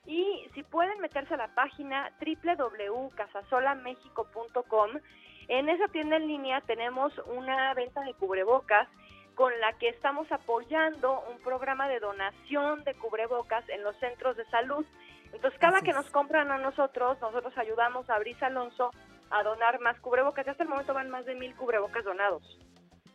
y 0.05 0.47
si 0.53 0.63
pueden 0.63 0.99
meterse 0.99 1.33
a 1.33 1.37
la 1.37 1.55
página 1.55 2.11
www.casasolamexico.com, 2.19 4.89
en 5.47 5.69
esa 5.69 5.87
tienda 5.89 6.17
en 6.17 6.27
línea 6.27 6.61
tenemos 6.61 7.13
una 7.25 7.73
venta 7.73 8.01
de 8.01 8.13
cubrebocas 8.13 8.87
con 9.35 9.51
la 9.59 9.73
que 9.73 9.89
estamos 9.89 10.31
apoyando 10.31 11.23
un 11.31 11.39
programa 11.39 11.87
de 11.87 11.99
donación 11.99 12.83
de 12.83 12.93
cubrebocas 12.95 13.67
en 13.69 13.83
los 13.83 13.95
centros 13.97 14.37
de 14.37 14.45
salud. 14.45 14.85
Entonces, 15.33 15.59
cada 15.59 15.77
Así 15.77 15.85
que 15.87 15.93
nos 15.93 16.09
compran 16.11 16.51
a 16.51 16.59
nosotros, 16.59 17.19
nosotros 17.19 17.57
ayudamos 17.57 18.07
a 18.09 18.19
Brisa 18.19 18.47
Alonso 18.47 18.91
a 19.31 19.41
donar 19.41 19.79
más 19.79 19.99
cubrebocas. 19.99 20.45
Y 20.45 20.49
hasta 20.51 20.63
el 20.63 20.69
momento 20.69 20.93
van 20.93 21.09
más 21.09 21.25
de 21.25 21.33
mil 21.33 21.55
cubrebocas 21.55 22.03
donados. 22.03 22.43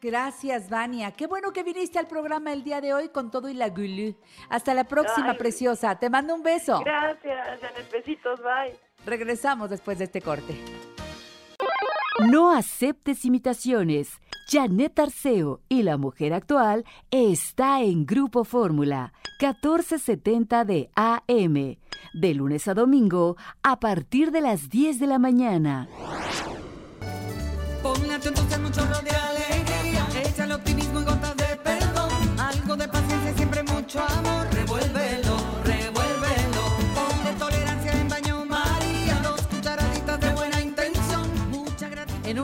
Gracias, 0.01 0.71
Vania. 0.71 1.13
Qué 1.13 1.27
bueno 1.27 1.53
que 1.53 1.63
viniste 1.65 1.99
al 1.99 2.07
programa 2.07 2.53
el 2.53 2.63
día 2.63 2.81
de 2.81 2.95
hoy 2.95 3.09
con 3.09 3.31
todo 3.31 3.49
y 3.49 3.55
la 3.55 3.69
gulú. 3.69 4.17
Hasta 4.49 4.75
la 4.75 4.85
próxima, 4.85 5.35
preciosa. 5.35 5.99
Te 5.99 6.09
mando 6.09 6.35
un 6.35 6.43
beso. 6.43 6.81
Gracias, 6.85 7.61
Janet. 7.61 7.91
Besitos, 7.91 8.41
bye. 8.41 8.79
Regresamos 9.05 9.71
después 9.71 9.99
de 9.99 10.05
este 10.05 10.21
corte. 10.21 10.55
No 12.19 12.51
aceptes 12.51 13.25
imitaciones. 13.25 14.21
Janet 14.49 14.99
Arceo 14.99 15.61
y 15.69 15.85
la 15.85 15.97
mujer 15.97 16.33
actual 16.33 16.85
está 17.13 17.81
en 17.83 18.07
Grupo 18.07 18.43
Fórmula 18.43 19.13
1470 19.41 20.65
de 20.65 20.91
AM. 20.97 21.77
De 22.15 22.35
lunes 22.35 22.67
a 22.67 22.75
domingo 22.75 23.37
a 23.63 23.79
partir 23.79 24.33
de 24.33 24.41
las 24.41 24.69
10 24.69 24.99
de 24.99 25.07
la 25.07 25.21
mañana. 25.21 25.89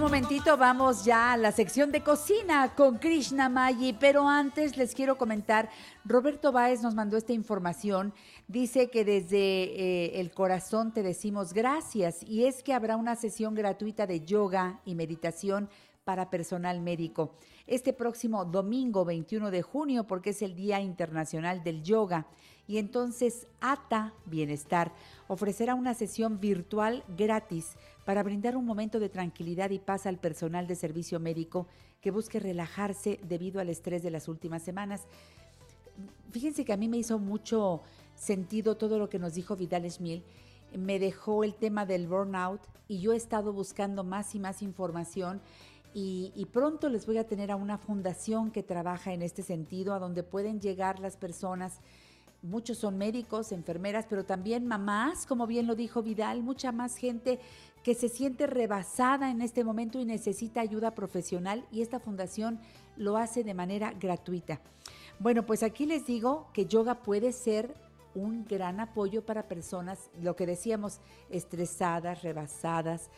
Momentito 0.05 0.59
vamos 0.59 1.03
ya 1.07 1.33
a 1.33 1.37
la 1.39 1.51
sección 1.51 1.91
de 1.91 2.03
cocina 2.03 2.75
con 2.77 2.99
Krishna 2.99 3.49
Mayi, 3.49 3.95
pero 3.95 4.29
antes 4.29 4.77
les 4.77 4.95
quiero 4.95 5.17
comentar, 5.17 5.71
Roberto 6.05 6.53
Báez 6.53 6.83
nos 6.83 6.95
mandó 6.95 7.17
esta 7.17 7.33
información, 7.33 8.13
dice 8.47 8.91
que 8.91 9.07
desde 9.07 9.39
eh, 9.39 10.21
el 10.21 10.31
corazón 10.31 10.93
te 10.93 11.03
decimos 11.03 11.55
gracias 11.55 12.23
y 12.23 12.45
es 12.45 12.63
que 12.63 12.75
habrá 12.75 12.97
una 12.97 13.17
sesión 13.17 13.55
gratuita 13.55 14.07
de 14.07 14.23
yoga 14.27 14.79
y 14.85 14.95
meditación 14.95 15.71
para 16.05 16.29
personal 16.29 16.83
médico. 16.83 17.33
Este 17.67 17.95
próximo 17.95 18.45
domingo 18.45 19.07
21 19.07 19.51
de 19.51 19.63
junio, 19.63 20.05
porque 20.05 20.31
es 20.31 20.43
el 20.43 20.55
Día 20.55 20.81
Internacional 20.81 21.65
del 21.65 21.83
Yoga. 21.83 22.27
Y 22.67 22.79
entonces 22.79 23.47
ATA 23.61 24.13
Bienestar 24.27 24.93
ofrecerá 25.29 25.75
una 25.75 25.95
sesión 25.95 26.41
virtual 26.41 27.05
gratis 27.17 27.77
para 28.05 28.23
brindar 28.23 28.57
un 28.57 28.65
momento 28.65 29.01
de 29.01 29.09
tranquilidad 29.09 29.71
y 29.71 29.79
paz 29.79 30.07
al 30.07 30.19
personal 30.19 30.67
de 30.67 30.75
servicio 30.75 31.21
médico 31.21 31.67
que 32.01 32.11
busque 32.11 32.39
relajarse 32.39 33.19
debido 33.23 33.61
al 33.61 33.71
estrés 33.71 34.03
de 34.03 34.11
las 34.11 34.29
últimas 34.29 34.63
semanas. 34.63 35.03
Fíjense 36.31 36.65
que 36.65 36.73
a 36.73 36.77
mí 36.77 36.89
me 36.89 36.99
hizo 36.99 37.19
mucho 37.19 37.81
sentido 38.15 38.77
todo 38.77 38.99
lo 38.99 39.09
que 39.09 39.19
nos 39.19 39.35
dijo 39.35 39.57
Vidal 39.57 39.91
Schmil. 39.91 40.23
Me 40.77 40.99
dejó 40.99 41.45
el 41.45 41.55
tema 41.55 41.87
del 41.87 42.07
burnout 42.07 42.61
y 42.89 43.01
yo 43.01 43.13
he 43.13 43.17
estado 43.17 43.53
buscando 43.53 44.05
más 44.05 44.35
y 44.35 44.41
más 44.41 44.61
información 44.61 45.41
y, 45.95 46.33
y 46.35 46.47
pronto 46.47 46.89
les 46.89 47.07
voy 47.07 47.19
a 47.19 47.27
tener 47.27 47.51
a 47.51 47.57
una 47.57 47.79
fundación 47.79 48.51
que 48.51 48.65
trabaja 48.65 49.13
en 49.13 49.23
este 49.23 49.43
sentido, 49.43 49.95
a 49.95 49.99
donde 50.01 50.25
pueden 50.25 50.61
llegar 50.61 50.99
las 50.99 51.17
personas. 51.17 51.81
Muchos 52.43 52.77
son 52.79 52.99
médicos, 52.99 53.53
enfermeras, 53.53 54.05
pero 54.11 54.25
también 54.25 54.67
mamás, 54.67 55.25
como 55.25 55.47
bien 55.47 55.67
lo 55.67 55.77
dijo 55.77 56.03
Vidal, 56.03 56.43
mucha 56.43 56.73
más 56.73 56.97
gente 56.97 57.41
que 57.85 57.95
se 57.95 58.09
siente 58.09 58.47
rebasada 58.47 59.31
en 59.31 59.43
este 59.43 59.63
momento 59.63 60.01
y 60.01 60.07
necesita 60.07 60.63
ayuda 60.63 60.95
profesional 60.95 61.67
y 61.71 61.83
esta 61.83 62.01
fundación 62.01 62.59
lo 62.97 63.19
hace 63.19 63.45
de 63.45 63.53
manera 63.53 63.93
gratuita. 63.93 64.61
Bueno, 65.21 65.45
pues 65.45 65.63
aquí 65.63 65.85
les 65.85 66.07
digo 66.07 66.49
que 66.55 66.65
yoga 66.65 67.03
puede 67.03 67.31
ser 67.31 67.75
un 68.15 68.47
gran 68.47 68.81
apoyo 68.81 69.25
para 69.25 69.49
personas, 69.49 70.11
lo 70.23 70.35
que 70.35 70.47
decíamos, 70.47 71.01
estresadas, 71.31 72.23
rebasadas, 72.23 73.11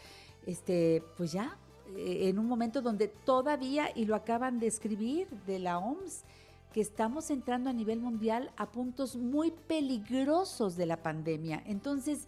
este, 0.46 1.02
pues 1.16 1.32
ya, 1.32 1.56
eh, 1.96 2.28
en 2.28 2.38
un 2.38 2.46
momento 2.46 2.82
donde 2.82 3.06
todavía, 3.06 3.90
y 3.94 4.04
lo 4.04 4.16
acaban 4.16 4.58
de 4.58 4.66
escribir 4.66 5.28
de 5.46 5.60
la 5.60 5.78
OMS, 5.78 6.24
que 6.72 6.80
estamos 6.80 7.30
entrando 7.30 7.70
a 7.70 7.72
nivel 7.72 8.00
mundial 8.00 8.50
a 8.56 8.70
puntos 8.70 9.16
muy 9.16 9.50
peligrosos 9.50 10.76
de 10.76 10.86
la 10.86 11.02
pandemia. 11.02 11.62
Entonces, 11.66 12.26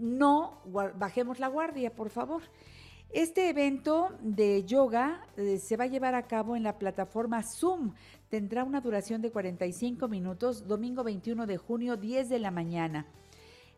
no 0.00 0.62
bajemos 0.96 1.38
la 1.38 1.48
guardia, 1.48 1.94
por 1.94 2.10
favor. 2.10 2.42
Este 3.12 3.48
evento 3.48 4.16
de 4.20 4.64
yoga 4.64 5.26
eh, 5.36 5.58
se 5.58 5.76
va 5.76 5.84
a 5.84 5.88
llevar 5.88 6.14
a 6.14 6.28
cabo 6.28 6.54
en 6.54 6.62
la 6.62 6.78
plataforma 6.78 7.42
Zoom. 7.42 7.94
Tendrá 8.28 8.62
una 8.62 8.80
duración 8.80 9.20
de 9.20 9.32
45 9.32 10.06
minutos, 10.06 10.68
domingo 10.68 11.02
21 11.02 11.46
de 11.46 11.56
junio, 11.56 11.96
10 11.96 12.28
de 12.28 12.38
la 12.38 12.52
mañana. 12.52 13.06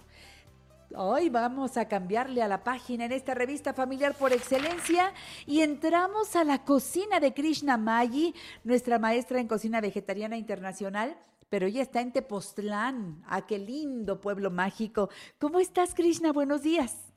Hoy 0.96 1.30
vamos 1.30 1.78
a 1.78 1.88
cambiarle 1.88 2.42
a 2.42 2.50
la 2.50 2.66
página 2.66 3.06
en 3.06 3.14
esta 3.14 3.34
revista 3.34 3.74
familiar 3.74 4.14
por 4.14 4.34
excelencia 4.34 5.14
y 5.46 5.62
entramos 5.62 6.36
a 6.36 6.44
la 6.44 6.66
cocina 6.66 7.22
de 7.22 7.34
Krishna 7.34 7.78
Mayi, 7.78 8.36
nuestra 8.66 9.00
maestra 9.00 9.40
en 9.40 9.48
cocina 9.48 9.80
vegetariana 9.80 10.36
internacional, 10.36 11.16
pero 11.52 11.68
ella 11.68 11.82
está 11.82 12.00
en 12.00 12.14
Tepoztlán. 12.14 13.22
¡Ah, 13.28 13.46
qué 13.46 13.60
lindo 13.60 14.22
pueblo 14.22 14.50
mágico! 14.50 15.10
¿Cómo 15.38 15.60
estás, 15.60 15.94
Krishna? 15.94 16.32
Buenos 16.32 16.64
días. 16.64 17.14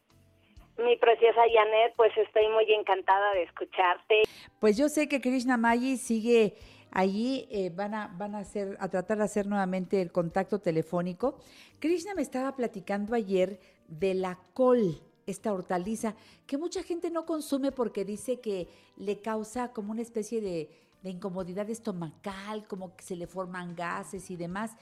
Mi 0.76 0.96
preciosa 0.96 1.40
Janet, 1.52 1.94
pues 1.96 2.10
estoy 2.16 2.48
muy 2.48 2.64
encantada 2.72 3.32
de 3.34 3.44
escucharte. 3.44 4.22
Pues 4.58 4.76
yo 4.76 4.88
sé 4.88 5.08
que 5.08 5.20
Krishna 5.20 5.56
Mayi 5.56 5.96
sigue 5.98 6.56
allí, 6.90 7.46
eh, 7.48 7.70
van, 7.72 7.94
a, 7.94 8.12
van 8.18 8.34
a, 8.34 8.38
hacer, 8.38 8.76
a 8.80 8.88
tratar 8.88 9.18
de 9.18 9.24
hacer 9.24 9.46
nuevamente 9.46 10.02
el 10.02 10.10
contacto 10.10 10.58
telefónico. 10.58 11.38
Krishna 11.78 12.16
me 12.16 12.22
estaba 12.22 12.56
platicando 12.56 13.14
ayer 13.14 13.60
de 13.86 14.14
la 14.14 14.40
col, 14.52 15.00
esta 15.28 15.52
hortaliza, 15.52 16.16
que 16.48 16.58
mucha 16.58 16.82
gente 16.82 17.08
no 17.08 17.24
consume 17.24 17.70
porque 17.70 18.04
dice 18.04 18.40
que 18.40 18.66
le 18.96 19.20
causa 19.20 19.72
como 19.72 19.92
una 19.92 20.02
especie 20.02 20.40
de, 20.40 20.70
de 21.04 21.10
incomodidad 21.10 21.68
estomacal, 21.68 22.66
como 22.66 22.96
que 22.96 23.04
se 23.04 23.14
le 23.14 23.26
forman 23.26 23.76
gases 23.76 24.30
y 24.30 24.36
demás, 24.36 24.72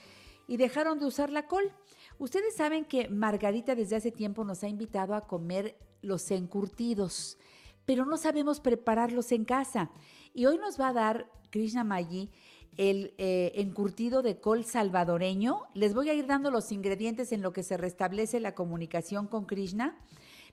y 0.47 0.57
dejaron 0.57 0.99
de 1.01 1.07
usar 1.07 1.31
la 1.31 1.47
col. 1.47 1.71
Ustedes 2.19 2.55
saben 2.55 2.85
que 2.85 3.09
Margarita 3.09 3.75
desde 3.75 3.97
hace 3.97 4.13
tiempo 4.13 4.45
nos 4.45 4.63
ha 4.63 4.69
invitado 4.69 5.15
a 5.15 5.27
comer 5.27 5.77
los 6.01 6.31
encurtidos, 6.31 7.39
pero 7.85 8.07
no 8.07 8.17
sabemos 8.17 8.61
prepararlos 8.61 9.33
en 9.33 9.45
casa. 9.45 9.91
Y 10.33 10.47
hoy 10.47 10.59
nos 10.59 10.81
va 10.81 10.89
a 10.89 10.93
dar 10.93 11.31
Krishna 11.51 11.83
Mayi 11.85 12.31
el 12.77 13.15
eh, 13.19 13.53
encurtido 13.57 14.23
de 14.23 14.41
col 14.41 14.65
salvadoreño. 14.65 15.63
Les 15.75 15.93
voy 15.93 16.09
a 16.09 16.15
ir 16.15 16.27
dando 16.27 16.51
los 16.51 16.71
ingredientes 16.71 17.33
en 17.33 17.43
lo 17.43 17.53
que 17.53 17.65
se 17.65 17.77
restablece 17.77 18.41
la 18.41 18.55
comunicación 18.55 19.27
con 19.27 19.45
Krishna. 19.45 19.99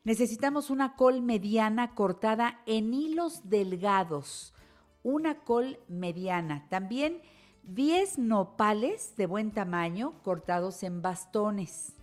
Necesitamos 0.03 0.72
una 0.72 0.95
col 0.95 1.22
mediana 1.22 1.93
cortada 1.93 2.61
en 2.65 2.93
hilos 2.93 3.41
delgados. 3.49 4.53
Una 5.03 5.39
col 5.43 5.79
mediana. 5.87 6.67
También 6.69 7.21
10 7.63 8.17
nopales 8.19 9.15
de 9.15 9.25
buen 9.27 9.51
tamaño 9.51 10.21
cortados 10.23 10.83
en 10.83 11.01
bastones. 11.01 11.93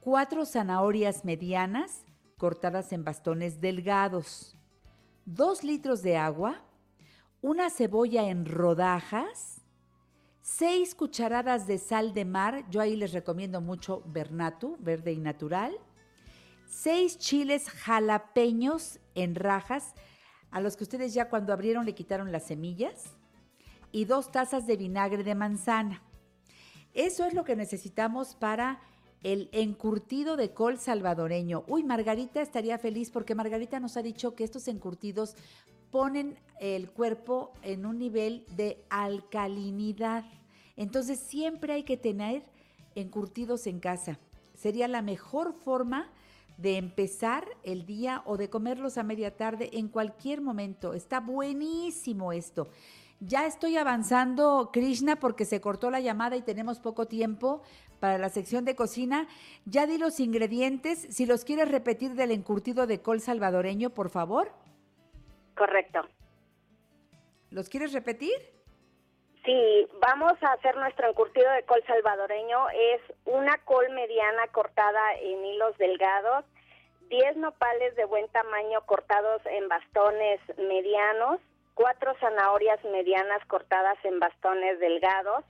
Cuatro 0.00 0.46
zanahorias 0.46 1.24
medianas 1.24 2.04
cortadas 2.38 2.92
en 2.92 3.04
bastones 3.04 3.60
delgados. 3.60 4.56
2 5.26 5.64
litros 5.64 6.02
de 6.02 6.16
agua. 6.16 6.62
Una 7.42 7.68
cebolla 7.68 8.28
en 8.28 8.46
rodajas. 8.46 9.60
6 10.40 10.94
cucharadas 10.94 11.66
de 11.66 11.78
sal 11.78 12.14
de 12.14 12.24
mar. 12.24 12.64
Yo 12.70 12.80
ahí 12.80 12.96
les 12.96 13.12
recomiendo 13.12 13.60
mucho 13.60 14.02
Bernatu, 14.06 14.76
verde 14.80 15.12
y 15.12 15.18
natural. 15.18 15.76
6 16.70 17.18
chiles 17.18 17.68
jalapeños 17.68 19.00
en 19.14 19.34
rajas, 19.34 19.94
a 20.50 20.60
los 20.60 20.76
que 20.76 20.84
ustedes 20.84 21.14
ya 21.14 21.28
cuando 21.28 21.52
abrieron 21.52 21.84
le 21.84 21.94
quitaron 21.94 22.32
las 22.32 22.46
semillas. 22.46 23.04
Y 23.92 24.04
dos 24.04 24.30
tazas 24.30 24.66
de 24.66 24.76
vinagre 24.76 25.24
de 25.24 25.34
manzana. 25.34 26.02
Eso 26.94 27.24
es 27.24 27.34
lo 27.34 27.44
que 27.44 27.56
necesitamos 27.56 28.34
para 28.34 28.80
el 29.22 29.48
encurtido 29.52 30.36
de 30.36 30.52
col 30.54 30.78
salvadoreño. 30.78 31.64
Uy, 31.66 31.84
Margarita 31.84 32.40
estaría 32.40 32.78
feliz 32.78 33.10
porque 33.10 33.34
Margarita 33.34 33.80
nos 33.80 33.96
ha 33.96 34.02
dicho 34.02 34.34
que 34.34 34.44
estos 34.44 34.66
encurtidos 34.68 35.36
ponen 35.90 36.38
el 36.60 36.90
cuerpo 36.90 37.52
en 37.62 37.84
un 37.84 37.98
nivel 37.98 38.44
de 38.56 38.84
alcalinidad. 38.90 40.24
Entonces 40.76 41.18
siempre 41.18 41.74
hay 41.74 41.82
que 41.82 41.96
tener 41.96 42.44
encurtidos 42.94 43.66
en 43.66 43.80
casa. 43.80 44.18
Sería 44.54 44.88
la 44.88 45.02
mejor 45.02 45.52
forma 45.52 46.10
de 46.60 46.76
empezar 46.76 47.46
el 47.62 47.86
día 47.86 48.22
o 48.26 48.36
de 48.36 48.50
comerlos 48.50 48.98
a 48.98 49.02
media 49.02 49.36
tarde 49.36 49.70
en 49.72 49.88
cualquier 49.88 50.40
momento. 50.40 50.92
Está 50.94 51.20
buenísimo 51.20 52.32
esto. 52.32 52.68
Ya 53.20 53.46
estoy 53.46 53.76
avanzando, 53.76 54.70
Krishna, 54.72 55.16
porque 55.16 55.44
se 55.44 55.60
cortó 55.60 55.90
la 55.90 56.00
llamada 56.00 56.36
y 56.36 56.42
tenemos 56.42 56.80
poco 56.80 57.06
tiempo 57.06 57.62
para 57.98 58.16
la 58.16 58.30
sección 58.30 58.64
de 58.64 58.74
cocina. 58.74 59.28
Ya 59.66 59.86
di 59.86 59.98
los 59.98 60.20
ingredientes. 60.20 61.06
Si 61.10 61.26
los 61.26 61.44
quieres 61.44 61.70
repetir 61.70 62.14
del 62.14 62.30
encurtido 62.30 62.86
de 62.86 63.02
col 63.02 63.20
salvadoreño, 63.20 63.90
por 63.90 64.08
favor. 64.08 64.52
Correcto. 65.54 66.00
¿Los 67.50 67.68
quieres 67.68 67.92
repetir? 67.92 68.32
Sí, 69.44 69.88
vamos 70.00 70.34
a 70.42 70.52
hacer 70.52 70.76
nuestro 70.76 71.08
encurtido 71.08 71.50
de 71.52 71.62
col 71.62 71.82
salvadoreño. 71.86 72.68
Es 72.70 73.00
una 73.24 73.56
col 73.64 73.88
mediana 73.90 74.46
cortada 74.52 75.14
en 75.14 75.44
hilos 75.44 75.76
delgados, 75.78 76.44
10 77.08 77.36
nopales 77.38 77.96
de 77.96 78.04
buen 78.04 78.28
tamaño 78.28 78.82
cortados 78.84 79.40
en 79.46 79.66
bastones 79.68 80.40
medianos, 80.58 81.40
cuatro 81.74 82.14
zanahorias 82.20 82.84
medianas 82.84 83.44
cortadas 83.46 83.96
en 84.04 84.20
bastones 84.20 84.78
delgados, 84.78 85.44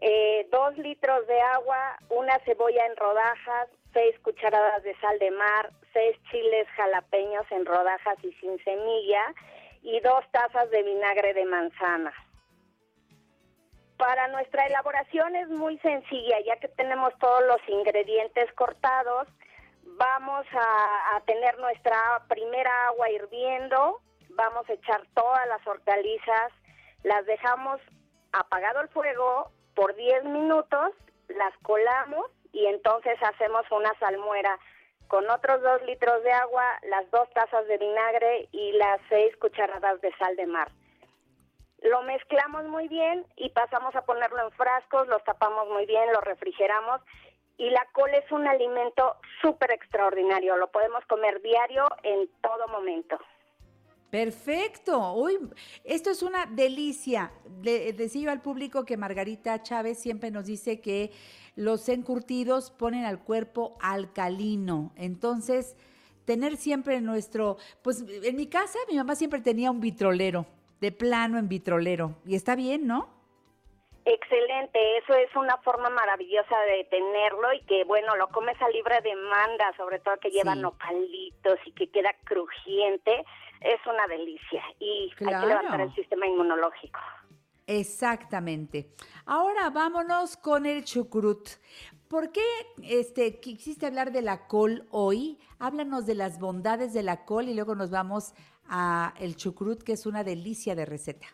eh, 0.00 0.48
dos 0.50 0.76
litros 0.76 1.26
de 1.28 1.40
agua, 1.40 1.98
una 2.08 2.36
cebolla 2.40 2.84
en 2.86 2.96
rodajas, 2.96 3.68
seis 3.92 4.18
cucharadas 4.20 4.82
de 4.82 4.96
sal 4.96 5.18
de 5.20 5.30
mar, 5.30 5.70
seis 5.92 6.16
chiles 6.30 6.66
jalapeños 6.76 7.46
en 7.50 7.64
rodajas 7.64 8.18
y 8.24 8.32
sin 8.34 8.58
semilla 8.64 9.34
y 9.82 10.00
dos 10.00 10.24
tazas 10.32 10.68
de 10.70 10.82
vinagre 10.82 11.32
de 11.32 11.44
manzana. 11.44 12.12
Para 14.00 14.28
nuestra 14.28 14.64
elaboración 14.64 15.36
es 15.36 15.48
muy 15.48 15.76
sencilla, 15.80 16.40
ya 16.46 16.56
que 16.56 16.68
tenemos 16.68 17.12
todos 17.18 17.42
los 17.46 17.60
ingredientes 17.68 18.50
cortados. 18.54 19.28
Vamos 19.84 20.46
a, 20.54 21.20
tener 21.26 21.58
nuestra 21.58 22.24
primera 22.26 22.86
agua 22.86 23.10
hirviendo, 23.10 24.00
vamos 24.30 24.66
a 24.70 24.72
echar 24.72 25.02
todas 25.14 25.46
las 25.48 25.64
hortalizas, 25.66 26.50
las 27.02 27.26
dejamos 27.26 27.78
apagado 28.32 28.80
el 28.80 28.88
fuego 28.88 29.52
por 29.74 29.94
10 29.94 30.24
minutos, 30.24 30.92
las 31.28 31.54
colamos 31.62 32.24
y 32.54 32.64
entonces 32.66 33.18
hacemos 33.22 33.70
una 33.70 33.92
salmuera 33.98 34.58
con 35.08 35.28
otros 35.28 35.60
dos 35.60 35.82
litros 35.82 36.22
de 36.24 36.32
agua, 36.32 36.64
las 36.88 37.08
dos 37.10 37.28
tazas 37.34 37.66
de 37.66 37.76
vinagre 37.76 38.48
y 38.50 38.72
las 38.72 38.98
seis 39.10 39.36
cucharadas 39.36 40.00
de 40.00 40.10
sal 40.16 40.36
de 40.36 40.46
mar. 40.46 40.72
Lo 41.82 42.02
mezclamos 42.02 42.64
muy 42.66 42.88
bien 42.88 43.24
y 43.36 43.50
pasamos 43.50 43.94
a 43.96 44.02
ponerlo 44.02 44.42
en 44.44 44.50
frascos, 44.52 45.08
los 45.08 45.24
tapamos 45.24 45.68
muy 45.68 45.86
bien, 45.86 46.12
lo 46.12 46.20
refrigeramos 46.20 47.00
y 47.56 47.70
la 47.70 47.86
col 47.92 48.10
es 48.14 48.30
un 48.32 48.46
alimento 48.46 49.16
súper 49.42 49.72
extraordinario, 49.72 50.56
lo 50.56 50.70
podemos 50.70 51.04
comer 51.06 51.40
diario 51.42 51.86
en 52.02 52.28
todo 52.42 52.68
momento. 52.68 53.18
Perfecto. 54.10 55.12
Uy, 55.14 55.38
esto 55.84 56.10
es 56.10 56.22
una 56.22 56.46
delicia. 56.46 57.30
Le 57.62 57.92
decía 57.92 58.22
yo 58.22 58.30
al 58.30 58.42
público 58.42 58.84
que 58.84 58.96
Margarita 58.96 59.62
Chávez 59.62 59.98
siempre 59.98 60.30
nos 60.30 60.46
dice 60.46 60.80
que 60.80 61.12
los 61.54 61.88
encurtidos 61.88 62.70
ponen 62.72 63.04
al 63.04 63.20
cuerpo 63.22 63.76
alcalino. 63.80 64.92
Entonces, 64.96 65.76
tener 66.24 66.56
siempre 66.56 67.00
nuestro, 67.00 67.56
pues 67.82 68.04
en 68.08 68.36
mi 68.36 68.48
casa 68.48 68.78
mi 68.88 68.96
mamá 68.96 69.14
siempre 69.14 69.40
tenía 69.40 69.70
un 69.70 69.80
vitrolero, 69.80 70.46
de 70.80 70.92
plano 70.92 71.38
en 71.38 71.48
vitrolero. 71.48 72.16
Y 72.24 72.34
está 72.36 72.56
bien, 72.56 72.86
¿no? 72.86 73.08
Excelente, 74.06 74.96
eso 74.98 75.14
es 75.14 75.34
una 75.36 75.58
forma 75.58 75.90
maravillosa 75.90 76.58
de 76.74 76.84
tenerlo 76.84 77.52
y 77.52 77.60
que 77.66 77.84
bueno, 77.84 78.16
lo 78.16 78.28
comes 78.28 78.60
a 78.62 78.68
libre 78.70 78.98
demanda, 79.02 79.72
sobre 79.76 79.98
todo 79.98 80.16
que 80.18 80.30
lleva 80.30 80.54
Sí. 80.54 80.60
nopalitos 80.60 81.58
y 81.66 81.72
que 81.72 81.90
queda 81.90 82.10
crujiente, 82.24 83.24
es 83.60 83.78
una 83.86 84.06
delicia 84.08 84.62
y 84.78 85.10
hay 85.10 85.16
que 85.16 85.46
levantar 85.46 85.82
el 85.82 85.94
sistema 85.94 86.26
inmunológico. 86.26 86.98
Exactamente. 87.66 88.90
Ahora 89.26 89.70
vámonos 89.70 90.36
con 90.36 90.66
el 90.66 90.82
chucrut. 90.84 91.48
¿Por 92.08 92.32
qué 92.32 92.42
este, 92.82 93.38
quisiste 93.38 93.86
hablar 93.86 94.10
de 94.10 94.22
la 94.22 94.48
col 94.48 94.88
hoy? 94.90 95.38
Háblanos 95.60 96.06
de 96.06 96.16
las 96.16 96.40
bondades 96.40 96.92
de 96.92 97.04
la 97.04 97.24
col 97.24 97.48
y 97.48 97.54
luego 97.54 97.76
nos 97.76 97.90
vamos 97.90 98.34
a 98.70 99.12
el 99.20 99.36
chucrut, 99.36 99.82
que 99.82 99.92
es 99.92 100.06
una 100.06 100.24
delicia 100.24 100.74
de 100.74 100.86
receta. 100.86 101.26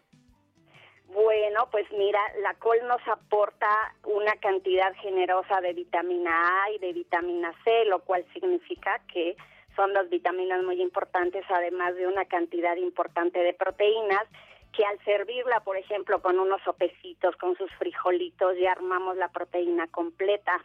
Bueno, 1.13 1.69
pues 1.71 1.87
mira, 1.93 2.21
la 2.43 2.55
col 2.55 2.79
nos 2.89 3.01
aporta 3.07 3.69
una 4.05 4.33
cantidad 4.35 4.93
generosa 4.95 5.61
de 5.61 5.73
vitamina 5.73 6.65
A 6.65 6.73
y 6.73 6.79
de 6.79 6.93
vitamina 6.93 7.53
C, 7.65 7.85
lo 7.87 8.01
cual 8.01 8.25
significa 8.33 9.01
que 9.13 9.37
son 9.77 9.93
dos 9.93 10.09
vitaminas 10.11 10.63
muy 10.65 10.81
importantes, 10.83 11.45
además 11.49 11.95
de 11.95 12.07
una 12.07 12.25
cantidad 12.25 12.77
importante 12.77 13.39
de 13.39 13.53
proteínas, 13.53 14.25
que 14.73 14.85
al 14.85 14.99
servirla, 15.05 15.61
por 15.61 15.77
ejemplo, 15.77 16.21
con 16.21 16.39
unos 16.39 16.61
sopecitos, 16.63 17.37
con 17.37 17.57
sus 17.57 17.71
frijolitos, 17.79 18.57
ya 18.59 18.73
armamos 18.73 19.17
la 19.17 19.29
proteína 19.29 19.87
completa. 19.89 20.65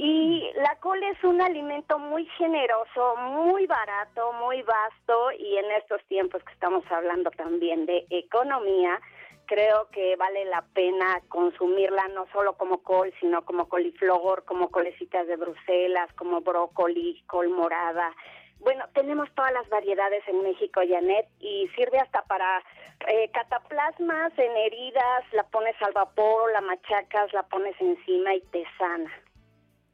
Y 0.00 0.48
la 0.54 0.76
col 0.76 1.02
es 1.02 1.24
un 1.24 1.40
alimento 1.40 1.98
muy 1.98 2.24
generoso, 2.38 3.16
muy 3.16 3.66
barato, 3.66 4.32
muy 4.34 4.62
vasto 4.62 5.32
y 5.36 5.56
en 5.56 5.72
estos 5.72 6.00
tiempos 6.04 6.40
que 6.44 6.52
estamos 6.52 6.84
hablando 6.88 7.32
también 7.32 7.84
de 7.84 8.06
economía, 8.08 9.00
creo 9.46 9.88
que 9.90 10.14
vale 10.14 10.44
la 10.44 10.62
pena 10.72 11.20
consumirla 11.28 12.06
no 12.14 12.28
solo 12.32 12.52
como 12.52 12.78
col, 12.84 13.12
sino 13.18 13.44
como 13.44 13.68
coliflor, 13.68 14.44
como 14.44 14.70
colecitas 14.70 15.26
de 15.26 15.34
Bruselas, 15.34 16.12
como 16.14 16.42
brócoli, 16.42 17.20
col 17.26 17.48
morada. 17.48 18.14
Bueno, 18.60 18.84
tenemos 18.94 19.28
todas 19.34 19.52
las 19.52 19.68
variedades 19.68 20.22
en 20.28 20.44
México, 20.44 20.80
Janet, 20.88 21.26
y 21.40 21.66
sirve 21.74 21.98
hasta 21.98 22.22
para 22.22 22.62
eh, 23.08 23.28
cataplasmas 23.32 24.32
en 24.38 24.56
heridas, 24.58 25.24
la 25.32 25.42
pones 25.42 25.74
al 25.82 25.92
vapor, 25.92 26.52
la 26.52 26.60
machacas, 26.60 27.32
la 27.32 27.42
pones 27.42 27.74
encima 27.80 28.32
y 28.36 28.42
te 28.42 28.64
sana. 28.78 29.10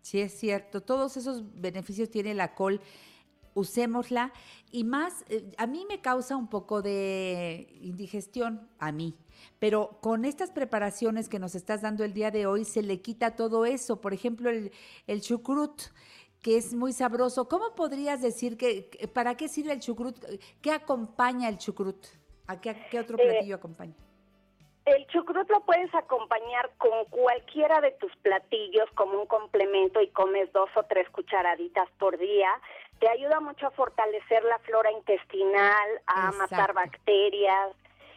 Sí, 0.04 0.20
es 0.20 0.38
cierto. 0.38 0.82
Todos 0.82 1.16
esos 1.16 1.42
beneficios 1.58 2.10
tiene 2.10 2.34
la 2.34 2.54
col. 2.54 2.82
Usémosla. 3.54 4.34
Y 4.70 4.84
más, 4.84 5.24
eh, 5.30 5.50
a 5.56 5.66
mí 5.66 5.86
me 5.88 6.02
causa 6.02 6.36
un 6.36 6.48
poco 6.48 6.82
de 6.82 7.68
indigestión, 7.80 8.68
a 8.78 8.92
mí. 8.92 9.16
Pero 9.58 9.98
con 10.02 10.26
estas 10.26 10.50
preparaciones 10.50 11.30
que 11.30 11.38
nos 11.38 11.54
estás 11.54 11.80
dando 11.80 12.04
el 12.04 12.12
día 12.12 12.30
de 12.30 12.46
hoy, 12.46 12.66
se 12.66 12.82
le 12.82 13.00
quita 13.00 13.34
todo 13.34 13.64
eso. 13.64 14.02
Por 14.02 14.12
ejemplo, 14.12 14.50
el, 14.50 14.72
el 15.06 15.22
chucrut, 15.22 15.80
que 16.42 16.58
es 16.58 16.74
muy 16.74 16.92
sabroso. 16.92 17.48
¿Cómo 17.48 17.74
podrías 17.74 18.20
decir 18.20 18.58
que, 18.58 18.90
para 19.14 19.38
qué 19.38 19.48
sirve 19.48 19.72
el 19.72 19.80
chucrut? 19.80 20.22
¿Qué 20.60 20.70
acompaña 20.70 21.48
el 21.48 21.56
chucrut? 21.56 22.04
¿A 22.46 22.60
qué, 22.60 22.68
a 22.70 22.88
qué 22.90 23.00
otro 23.00 23.16
Eh, 23.18 23.22
platillo 23.24 23.54
acompaña? 23.54 23.94
El 24.84 25.06
chucrut 25.06 25.48
lo 25.50 25.60
puedes 25.60 25.94
acompañar 25.94 26.70
con 26.76 27.06
cualquiera 27.06 27.80
de 27.80 27.92
tus 27.92 28.14
platillos 28.16 28.88
como 28.94 29.18
un 29.18 29.26
complemento 29.26 30.00
y 30.02 30.08
comes 30.08 30.52
dos 30.52 30.68
o 30.76 30.82
tres 30.82 31.08
cucharaditas 31.08 31.88
por 31.98 32.18
día. 32.18 32.50
Te 32.98 33.08
ayuda 33.08 33.40
mucho 33.40 33.66
a 33.66 33.70
fortalecer 33.70 34.44
la 34.44 34.58
flora 34.58 34.92
intestinal, 34.92 35.88
a 36.06 36.26
Exacto. 36.26 36.38
matar 36.38 36.72
bacterias. 36.74 37.72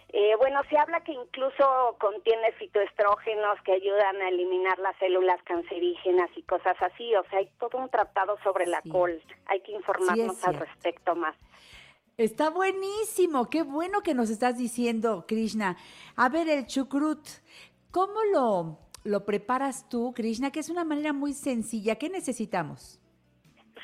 Eh, 0.10 0.36
bueno, 0.38 0.62
se 0.70 0.78
habla 0.78 1.02
que 1.02 1.14
incluso 1.14 1.96
contiene 2.00 2.52
fitoestrógenos 2.54 3.62
que 3.62 3.74
ayudan 3.74 4.22
a 4.22 4.30
eliminar 4.30 4.78
las 4.80 4.96
células 4.98 5.42
cancerígenas 5.44 6.30
y 6.36 6.44
cosas 6.44 6.76
así. 6.82 7.16
O 7.16 7.24
sea, 7.30 7.40
hay 7.40 7.50
todo 7.60 7.78
un 7.78 7.90
tratado 7.90 8.38
sobre 8.44 8.66
la 8.68 8.82
col. 8.92 9.22
Hay 9.48 9.62
que 9.62 9.72
informarnos 9.72 10.44
al 10.46 10.56
respecto 10.56 11.16
más. 11.16 11.36
Está 12.18 12.50
buenísimo, 12.50 13.48
qué 13.48 13.62
bueno 13.62 14.02
que 14.02 14.16
nos 14.16 14.32
estás 14.32 14.58
diciendo, 14.58 15.26
Krishna. 15.28 15.78
A 16.16 16.30
ver, 16.30 16.50
el 16.50 16.66
chucrut, 16.66 17.20
¿cómo 17.92 18.24
lo, 18.34 18.80
lo 19.04 19.24
preparas 19.24 19.88
tú, 19.88 20.16
Krishna? 20.16 20.52
Que 20.52 20.62
es 20.62 20.72
una 20.72 20.84
manera 20.84 21.14
muy 21.14 21.34
sencilla. 21.34 21.98
¿Qué 21.98 22.10
necesitamos? 22.10 23.00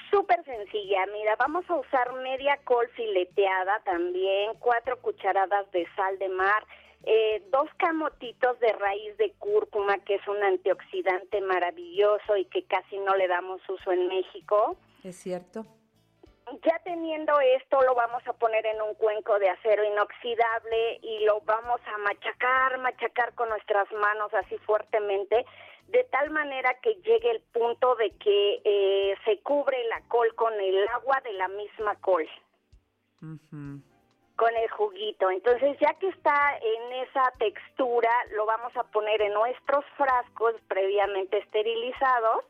Súper 0.09 0.43
sencilla, 0.45 1.05
mira, 1.13 1.35
vamos 1.35 1.63
a 1.69 1.75
usar 1.75 2.11
media 2.23 2.59
col 2.63 2.87
fileteada 2.95 3.79
también, 3.85 4.53
cuatro 4.57 4.99
cucharadas 4.99 5.71
de 5.71 5.85
sal 5.95 6.17
de 6.17 6.29
mar, 6.29 6.65
eh, 7.03 7.43
dos 7.51 7.69
camotitos 7.77 8.59
de 8.59 8.73
raíz 8.73 9.15
de 9.17 9.31
cúrcuma, 9.33 9.99
que 9.99 10.15
es 10.15 10.27
un 10.27 10.41
antioxidante 10.41 11.39
maravilloso 11.41 12.35
y 12.35 12.45
que 12.45 12.63
casi 12.63 12.97
no 12.97 13.15
le 13.15 13.27
damos 13.27 13.61
uso 13.69 13.91
en 13.91 14.07
México. 14.07 14.75
¿Es 15.03 15.17
cierto? 15.17 15.67
Ya 16.63 16.79
teniendo 16.83 17.39
esto, 17.39 17.81
lo 17.83 17.95
vamos 17.95 18.21
a 18.27 18.33
poner 18.33 18.65
en 18.65 18.81
un 18.81 18.95
cuenco 18.95 19.39
de 19.39 19.49
acero 19.49 19.83
inoxidable 19.83 20.99
y 21.01 21.23
lo 21.25 21.41
vamos 21.41 21.79
a 21.87 21.97
machacar, 21.99 22.77
machacar 22.79 23.33
con 23.33 23.49
nuestras 23.49 23.91
manos 23.93 24.33
así 24.33 24.57
fuertemente, 24.59 25.45
de 25.87 26.03
tal 26.05 26.31
manera 26.31 26.73
que 26.81 26.95
llegue 26.95 27.31
el 27.31 27.41
punto 27.53 27.95
de 27.95 28.11
que 28.17 28.61
eh, 28.63 29.15
se 29.25 29.39
cubre 29.39 29.83
la 29.85 30.01
col 30.07 30.33
con 30.35 30.53
el 30.59 30.87
agua 30.89 31.21
de 31.23 31.33
la 31.33 31.47
misma 31.47 31.95
col, 32.01 32.27
con 33.19 34.55
el 34.55 34.69
juguito. 34.71 35.29
Entonces, 35.31 35.77
ya 35.79 35.93
que 35.95 36.09
está 36.09 36.57
en 36.57 36.93
esa 37.07 37.31
textura, 37.39 38.11
lo 38.31 38.45
vamos 38.45 38.75
a 38.75 38.83
poner 38.83 39.21
en 39.21 39.33
nuestros 39.33 39.85
frascos 39.97 40.55
previamente 40.67 41.37
esterilizados 41.37 42.43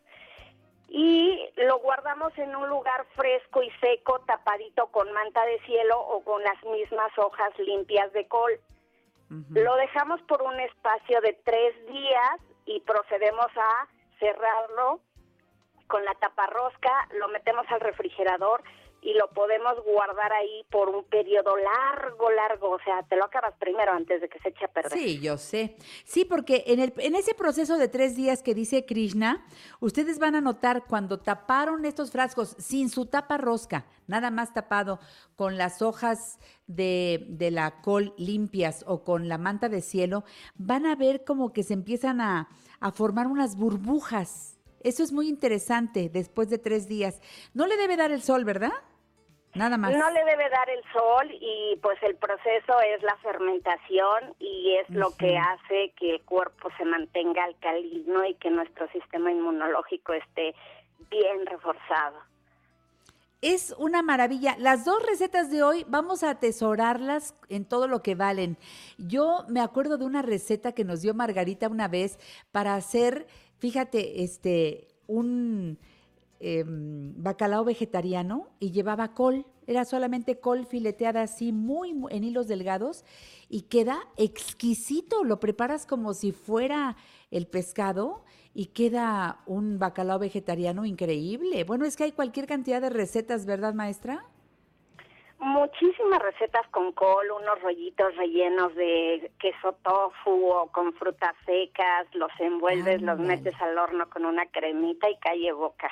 y 0.95 1.49
lo 1.55 1.79
guardamos 1.79 2.37
en 2.37 2.55
un 2.55 2.69
lugar 2.69 3.03
fresco 3.15 3.63
y 3.63 3.71
seco, 3.81 4.19
tapadito 4.27 4.85
con 4.91 5.11
manta 5.11 5.43
de 5.43 5.59
cielo 5.61 5.99
o 5.99 6.23
con 6.23 6.43
las 6.43 6.63
mismas 6.65 7.11
hojas 7.17 7.49
limpias 7.57 8.13
de 8.13 8.27
col. 8.27 8.51
Lo 9.55 9.75
dejamos 9.77 10.21
por 10.21 10.43
un 10.43 10.59
espacio 10.59 11.19
de 11.21 11.33
tres 11.43 11.73
días 11.87 12.39
y 12.67 12.79
procedemos 12.81 13.47
a 13.57 13.87
cerrarlo 14.19 14.99
con 15.87 16.05
la 16.05 16.13
taparrosca, 16.13 17.07
lo 17.19 17.27
metemos 17.29 17.65
al 17.71 17.79
refrigerador 17.79 18.61
y 19.03 19.13
lo 19.13 19.27
podemos 19.29 19.73
guardar 19.83 20.31
ahí 20.33 20.65
por 20.69 20.89
un 20.89 21.03
periodo 21.05 21.55
largo, 21.57 22.31
largo. 22.31 22.71
O 22.71 22.79
sea, 22.79 23.03
te 23.03 23.15
lo 23.15 23.25
acabas 23.25 23.53
primero 23.59 23.91
antes 23.91 24.21
de 24.21 24.29
que 24.29 24.39
se 24.39 24.49
eche 24.49 24.65
a 24.65 24.67
perder. 24.69 24.97
Sí, 24.97 25.19
yo 25.19 25.37
sé. 25.37 25.75
Sí, 26.05 26.25
porque 26.25 26.63
en, 26.67 26.79
el, 26.79 26.93
en 26.97 27.15
ese 27.15 27.33
proceso 27.33 27.77
de 27.77 27.87
tres 27.87 28.15
días 28.15 28.41
que 28.41 28.53
dice 28.53 28.85
Krishna, 28.85 29.45
ustedes 29.79 30.19
van 30.19 30.35
a 30.35 30.41
notar 30.41 30.85
cuando 30.87 31.19
taparon 31.19 31.85
estos 31.85 32.11
frascos 32.11 32.55
sin 32.59 32.89
su 32.89 33.05
tapa 33.05 33.37
rosca, 33.37 33.85
nada 34.07 34.31
más 34.31 34.53
tapado 34.53 34.99
con 35.35 35.57
las 35.57 35.81
hojas 35.81 36.39
de, 36.67 37.25
de 37.29 37.51
la 37.51 37.81
col 37.81 38.13
limpias 38.17 38.83
o 38.87 39.03
con 39.03 39.27
la 39.27 39.37
manta 39.37 39.69
de 39.69 39.81
cielo, 39.81 40.23
van 40.55 40.85
a 40.85 40.95
ver 40.95 41.23
como 41.23 41.51
que 41.51 41.63
se 41.63 41.73
empiezan 41.73 42.21
a, 42.21 42.47
a 42.79 42.91
formar 42.91 43.27
unas 43.27 43.57
burbujas. 43.57 44.59
Eso 44.81 45.03
es 45.03 45.13
muy 45.13 45.29
interesante 45.29 46.09
después 46.09 46.49
de 46.49 46.57
tres 46.57 46.87
días. 46.87 47.21
No 47.53 47.67
le 47.67 47.77
debe 47.77 47.95
dar 47.95 48.11
el 48.11 48.21
sol, 48.21 48.43
¿verdad? 48.43 48.73
Nada 49.55 49.77
más. 49.77 49.95
No 49.95 50.09
le 50.09 50.25
debe 50.25 50.49
dar 50.49 50.69
el 50.69 50.81
sol 50.91 51.29
y 51.31 51.77
pues 51.81 52.01
el 52.01 52.15
proceso 52.15 52.79
es 52.81 53.03
la 53.03 53.15
fermentación 53.17 54.33
y 54.39 54.77
es 54.81 54.89
lo 54.89 55.15
que 55.15 55.37
hace 55.37 55.93
que 55.95 56.15
el 56.15 56.21
cuerpo 56.23 56.69
se 56.77 56.85
mantenga 56.85 57.43
alcalino 57.43 58.25
y 58.25 58.33
que 58.35 58.49
nuestro 58.49 58.87
sistema 58.89 59.31
inmunológico 59.31 60.13
esté 60.13 60.55
bien 61.11 61.45
reforzado. 61.45 62.17
Es 63.41 63.75
una 63.77 64.01
maravilla. 64.01 64.55
Las 64.57 64.85
dos 64.85 65.05
recetas 65.05 65.51
de 65.51 65.61
hoy 65.61 65.85
vamos 65.87 66.23
a 66.23 66.31
atesorarlas 66.31 67.35
en 67.49 67.65
todo 67.65 67.87
lo 67.87 68.01
que 68.01 68.15
valen. 68.15 68.57
Yo 68.97 69.43
me 69.49 69.59
acuerdo 69.59 69.97
de 69.97 70.05
una 70.05 70.21
receta 70.21 70.71
que 70.71 70.85
nos 70.85 71.01
dio 71.01 71.13
Margarita 71.13 71.67
una 71.67 71.89
vez 71.89 72.17
para 72.51 72.73
hacer, 72.73 73.27
fíjate, 73.59 74.23
este, 74.23 74.87
un 75.07 75.77
em, 76.45 77.13
bacalao 77.15 77.63
vegetariano 77.63 78.49
y 78.59 78.71
llevaba 78.71 79.13
col. 79.13 79.45
Era 79.65 79.85
solamente 79.85 80.39
col 80.41 80.65
fileteada 80.65 81.21
así, 81.21 81.53
muy, 81.53 81.93
muy- 81.93 82.11
en 82.13 82.25
hilos 82.25 82.49
delgados 82.49 83.05
y 83.47 83.61
queda 83.61 83.99
exquisito. 84.17 85.23
Lo 85.23 85.39
preparas 85.39 85.85
como 85.85 86.13
si 86.13 86.33
fuera 86.33 86.97
el 87.31 87.47
pescado 87.47 88.25
y 88.53 88.67
queda 88.67 89.39
un 89.45 89.79
bacalao 89.79 90.19
vegetariano 90.19 90.85
increíble. 90.85 91.63
Bueno, 91.63 91.85
es 91.85 91.95
que 91.95 92.03
hay 92.03 92.11
cualquier 92.11 92.45
cantidad 92.45 92.81
de 92.81 92.89
recetas, 92.89 93.45
¿verdad, 93.45 93.73
maestra? 93.73 94.25
Muchísimas 95.39 96.19
recetas 96.21 96.67
con 96.71 96.91
col, 96.93 97.25
unos 97.31 97.61
rollitos 97.61 98.15
rellenos 98.17 98.75
de 98.75 99.31
queso 99.39 99.73
tofu 99.83 100.45
o 100.47 100.67
con 100.71 100.93
frutas 100.93 101.35
secas, 101.45 102.07
los 102.13 102.31
envuelves, 102.39 103.01
los 103.01 103.17
metes 103.19 103.55
al 103.61 103.77
horno 103.77 104.09
con 104.09 104.25
una 104.25 104.45
cremita 104.47 105.09
y 105.09 105.17
calle 105.17 105.51
boca. 105.53 105.89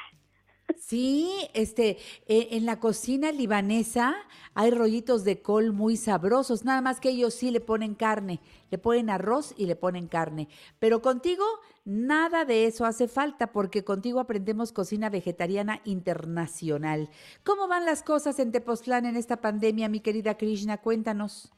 Sí, 0.78 1.50
este, 1.54 1.98
eh, 2.28 2.50
en 2.52 2.66
la 2.66 2.80
cocina 2.80 3.32
libanesa 3.32 4.16
hay 4.54 4.72
rollitos 4.72 5.24
de 5.24 5.42
col 5.42 5.72
muy 5.72 5.98
sabrosos, 5.98 6.66
nada 6.66 6.82
más 6.82 7.00
que 7.00 7.10
ellos 7.10 7.34
sí 7.34 7.52
le 7.52 7.60
ponen 7.60 7.96
carne, 7.96 8.40
le 8.70 8.78
ponen 8.78 9.10
arroz 9.10 9.54
y 9.58 9.66
le 9.66 9.76
ponen 9.76 10.08
carne. 10.08 10.48
Pero 10.80 11.02
contigo 11.02 11.46
nada 11.86 12.46
de 12.46 12.66
eso 12.66 12.86
hace 12.86 13.08
falta 13.08 13.48
porque 13.52 13.84
contigo 13.84 14.20
aprendemos 14.20 14.72
cocina 14.72 15.10
vegetariana 15.10 15.82
internacional. 15.86 17.10
¿Cómo 17.44 17.68
van 17.68 17.86
las 17.86 18.04
cosas 18.04 18.40
en 18.40 18.52
Tepoztlán 18.52 19.06
en 19.06 19.16
esta 19.16 19.38
pandemia, 19.38 19.90
mi 19.90 20.00
querida 20.00 20.38
Krishna? 20.38 20.78
Cuéntanos. 20.78 21.52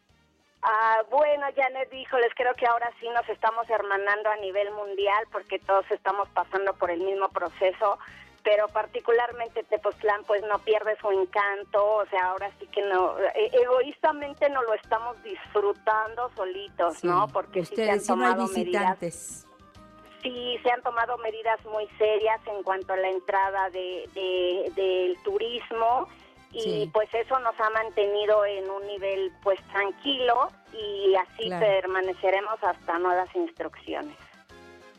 Ah, 0.65 1.03
bueno, 1.09 1.45
Janet, 1.57 1.93
híjoles, 1.93 2.31
creo 2.35 2.53
que 2.55 2.65
ahora 2.65 2.89
sí 3.01 3.09
nos 3.09 3.27
estamos 3.27 3.69
hermanando 3.69 4.29
a 4.29 4.37
nivel 4.37 4.71
mundial 4.71 5.25
porque 5.29 5.59
todos 5.59 5.89
estamos 5.91 6.29
pasando 6.29 6.73
por 6.75 6.89
el 6.89 7.01
mismo 7.01 7.27
proceso, 7.29 7.99
pero 8.43 8.67
particularmente 8.67 9.63
Tepoztlán 9.63 10.23
pues 10.25 10.41
no 10.43 10.59
pierde 10.59 10.97
su 10.99 11.09
encanto, 11.11 11.83
o 11.95 12.05
sea, 12.07 12.27
ahora 12.27 12.51
sí 12.59 12.67
que 12.67 12.81
no, 12.81 13.17
e- 13.19 13.49
egoístamente 13.53 14.49
no 14.49 14.61
lo 14.63 14.73
estamos 14.73 15.21
disfrutando 15.23 16.29
solitos, 16.35 17.03
¿no? 17.03 17.27
Porque 17.29 17.63
sí 17.65 17.75
se 17.75 17.89
han 17.89 17.99
Ustedes, 17.99 18.05
si 18.05 18.11
no 18.11 18.25
hay 18.25 18.31
tomado 18.33 18.47
medidas 18.53 18.99
visitantes. 18.99 19.47
Sí, 20.21 20.57
se 20.63 20.71
han 20.71 20.81
tomado 20.81 21.17
medidas 21.17 21.63
muy 21.65 21.87
serias 21.97 22.39
en 22.47 22.63
cuanto 22.63 22.93
a 22.93 22.97
la 22.97 23.09
entrada 23.09 23.69
de, 23.69 24.09
de- 24.13 24.71
del 24.75 25.17
turismo 25.23 26.07
y 26.51 26.61
Sí. 26.61 26.89
pues 26.93 27.11
eso 27.13 27.39
nos 27.39 27.59
ha 27.59 27.69
mantenido 27.71 28.45
en 28.45 28.69
un 28.69 28.85
nivel 28.87 29.31
pues 29.41 29.59
tranquilo 29.69 30.49
y 30.71 31.15
así 31.15 31.45
Claro. 31.45 31.65
permaneceremos 31.65 32.61
hasta 32.63 32.99
nuevas 32.99 33.33
instrucciones. 33.35 34.15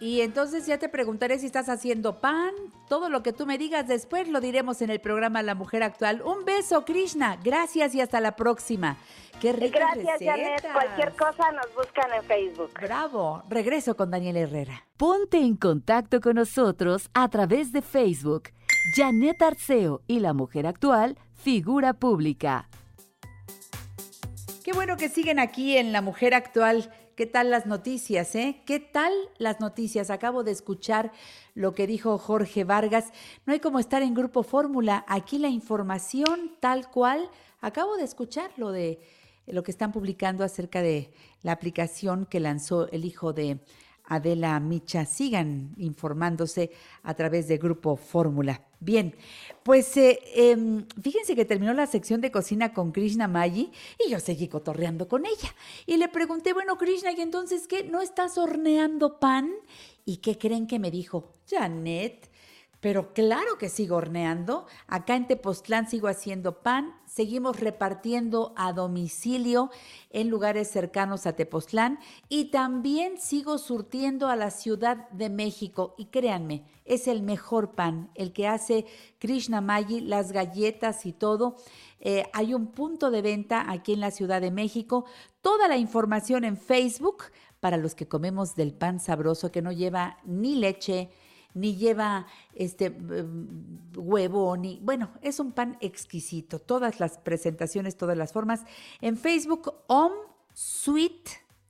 Y 0.05 0.21
entonces 0.21 0.67
ya 0.67 0.77
te 0.77 0.91
preguntaré 0.91 1.39
si 1.39 1.47
estás 1.47 1.71
haciendo 1.71 2.21
pan, 2.21 2.53
todo 2.91 3.09
lo 3.09 3.23
que 3.23 3.33
tú 3.33 3.47
me 3.47 3.57
digas 3.57 3.89
después 3.89 4.29
lo 4.29 4.43
diremos 4.43 4.83
en 4.83 4.91
el 4.91 5.01
programa 5.01 5.43
La 5.43 5.55
Mujer 5.55 5.83
Actual. 5.83 6.21
Un 6.21 6.45
beso, 6.45 6.85
Krishna. 6.85 7.39
Gracias 7.43 7.95
y 7.95 8.03
hasta 8.03 8.21
la 8.21 8.37
próxima. 8.37 8.99
Qué 9.41 9.55
ricas 9.55 9.95
Gracias, 9.95 10.19
Janet. 10.21 10.63
Cualquier 10.75 11.13
cosa 11.17 11.51
nos 11.53 11.75
buscan 11.75 12.13
en 12.13 12.23
Facebook. 12.25 12.71
Bravo. 12.83 13.45
Regreso 13.49 13.97
con 13.97 14.11
Daniel 14.11 14.37
Herrera. 14.37 14.87
Ponte 14.99 15.39
en 15.39 15.57
contacto 15.57 16.21
con 16.21 16.35
nosotros 16.35 17.09
a 17.15 17.31
través 17.31 17.73
de 17.73 17.81
Facebook. 17.81 18.51
Janet 18.97 19.41
Arceo 19.41 20.03
y 20.07 20.21
la 20.21 20.35
mujer 20.35 20.67
actual, 20.67 21.17
figura 21.33 21.95
pública. 21.95 22.69
Qué 24.63 24.73
bueno 24.73 24.99
que 24.99 25.09
siguen 25.09 25.39
aquí 25.39 25.79
en 25.79 25.93
La 25.93 26.03
Mujer 26.03 26.35
Actual. 26.35 26.91
¿Qué 27.17 27.27
tal 27.27 27.51
las 27.51 27.65
noticias, 27.65 28.35
eh? 28.35 28.61
¿Qué 28.67 28.81
tal 28.81 29.13
las 29.39 29.61
noticias? 29.61 30.11
Acabo 30.11 30.43
de 30.43 30.51
escuchar 30.51 31.13
lo 31.55 31.73
que 31.73 31.87
dijo 31.87 32.19
Jorge 32.19 32.65
Vargas. 32.65 33.13
No 33.47 33.53
hay 33.53 33.61
como 33.61 33.79
estar 33.79 34.03
en 34.03 34.15
Grupo 34.15 34.43
Fórmula. 34.43 35.05
Aquí 35.07 35.39
la 35.39 35.49
información 35.49 36.57
tal 36.59 36.91
cual. 36.91 37.31
Acabo 37.61 37.97
de 37.97 38.03
escuchar 38.03 38.51
lo 38.57 38.73
de 38.73 38.99
lo 39.47 39.63
que 39.63 39.71
están 39.71 39.93
publicando 39.93 40.43
acerca 40.43 40.83
de 40.83 41.13
la 41.43 41.53
aplicación 41.53 42.27
que 42.27 42.41
lanzó 42.41 42.89
el 42.91 43.05
hijo 43.05 43.33
de 43.33 43.61
Adela 44.07 44.59
Micha. 44.61 45.05
Sigan 45.05 45.75
informándose 45.77 46.71
a 47.03 47.15
través 47.15 47.49
de 47.49 47.59
Grupo 47.59 47.97
Fórmula. 47.97 48.63
Bien, 48.81 49.15
pues 49.63 49.97
eh, 49.97 50.19
em, 50.35 50.85
fíjense 51.03 51.35
que 51.35 51.47
terminó 51.47 51.73
la 51.73 51.87
sección 51.87 52.21
de 52.21 52.31
cocina 52.31 52.75
con 52.75 52.93
Krishna 52.93 53.29
Maggi 53.29 53.73
y 54.05 54.11
yo 54.11 54.21
seguí 54.21 54.49
cotorreando 54.49 55.09
con 55.09 55.25
ella. 55.25 55.55
Y 55.87 55.97
le 55.97 56.09
pregunté, 56.09 56.53
bueno, 56.53 56.77
Krishna, 56.77 57.13
¿y 57.13 57.21
entonces 57.23 57.67
qué? 57.67 57.85
¿No 57.85 58.03
estás 58.03 58.37
horneando 58.37 59.19
pan? 59.19 59.51
¿Y 60.05 60.19
qué 60.19 60.37
creen 60.37 60.67
que 60.67 60.79
me 60.79 60.91
dijo? 60.91 61.33
Janet, 61.49 62.31
Pero 62.85 63.15
claro 63.15 63.57
que 63.57 63.71
sigo 63.71 63.97
horneando. 63.97 64.67
Acá 64.89 65.17
en 65.17 65.27
Tepoztlán 65.27 65.89
sigo 65.89 66.07
haciendo 66.07 66.61
pan. 66.61 66.95
Seguimos 67.07 67.59
repartiendo 67.59 68.53
a 68.59 68.75
domicilio 68.75 69.71
en 70.11 70.29
lugares 70.29 70.69
cercanos 70.71 71.25
a 71.25 71.33
Tepoztlán. 71.33 71.99
Y 72.29 72.51
también 72.51 73.19
sigo 73.19 73.57
surtiendo 73.57 74.29
a 74.29 74.37
la 74.37 74.51
Ciudad 74.51 75.09
de 75.13 75.31
México. 75.31 75.95
Y 75.97 76.09
créanme, 76.09 76.67
es 76.85 77.09
el 77.09 77.23
mejor 77.23 77.75
pan, 77.75 78.11
el 78.15 78.35
que 78.35 78.49
hace 78.49 78.85
Krishna 79.19 79.63
Maggi, 79.63 80.03
las 80.03 80.31
galletas 80.31 81.07
y 81.07 81.15
todo. 81.15 81.57
Eh, 82.01 82.25
hay 82.35 82.53
un 82.53 82.67
punto 82.67 83.11
de 83.11 83.23
venta 83.23 83.65
aquí 83.67 83.95
en 83.95 84.01
la 84.01 84.11
Ciudad 84.11 84.43
de 84.43 84.51
México. 84.51 85.07
Toda 85.41 85.69
la 85.69 85.79
información 85.79 86.45
en 86.45 86.59
Facebook 86.59 87.25
para 87.61 87.79
los 87.79 87.95
que 87.95 88.07
comemos 88.07 88.57
del 88.57 88.75
pan 88.75 89.01
sabroso 89.01 89.51
que 89.51 89.63
no 89.63 89.73
lleva 89.73 90.19
ni 90.27 90.57
leche, 90.57 91.09
ni 91.55 91.77
lleva 91.77 92.27
este 92.55 92.95
huevo, 93.97 94.57
ni 94.57 94.81
bueno, 94.83 95.11
es 95.23 95.41
un 95.41 95.53
pan 95.53 95.79
exquisito. 95.81 96.59
Todas 96.59 97.01
las 97.01 97.19
presentaciones, 97.19 97.97
todas 97.97 98.17
las 98.17 98.33
formas. 98.33 98.65
En 99.01 99.17
Facebook, 99.17 99.73
Om 99.87 100.13
Sweet 100.53 101.29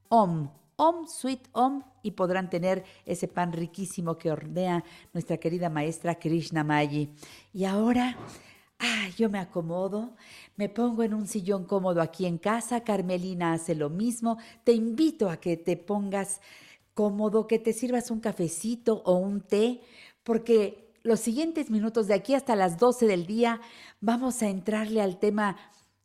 Om. 0.09 0.51
Om 0.77 1.07
Sweet 1.07 1.49
Om 1.53 1.83
y 2.03 2.13
podrán 2.13 2.51
tener 2.51 2.85
ese 3.07 3.29
pan 3.29 3.53
riquísimo 3.53 4.19
que 4.19 4.31
hornea 4.31 4.85
nuestra 5.13 5.37
querida 5.37 5.71
maestra 5.71 6.17
Krishna 6.17 6.65
Maggi. 6.65 7.11
Y 7.53 7.65
ahora, 7.65 8.17
ah, 8.81 9.09
yo 9.17 9.31
me 9.31 9.39
acomodo, 9.39 10.17
me 10.57 10.69
pongo 10.69 11.03
en 11.03 11.15
un 11.15 11.29
sillón 11.29 11.65
cómodo 11.65 12.01
aquí 12.01 12.27
en 12.27 12.39
casa, 12.39 12.83
Carmelina 12.83 13.53
hace 13.53 13.75
lo 13.75 13.89
mismo, 13.89 14.39
te 14.65 14.73
invito 14.73 15.31
a 15.31 15.37
que 15.37 15.57
te 15.57 15.77
pongas 15.77 16.41
cómodo, 16.95 17.47
que 17.47 17.59
te 17.59 17.73
sirvas 17.73 18.11
un 18.11 18.21
cafecito 18.21 19.03
o 19.05 19.17
un 19.17 19.41
té, 19.41 19.83
porque 20.23 20.93
los 21.03 21.21
siguientes 21.21 21.71
minutos 21.71 22.07
de 22.07 22.15
aquí 22.15 22.35
hasta 22.35 22.57
las 22.57 22.79
12 22.79 23.07
del 23.07 23.27
día 23.27 23.61
vamos 24.01 24.43
a 24.43 24.49
entrarle 24.49 25.03
al 25.03 25.19
tema 25.19 25.57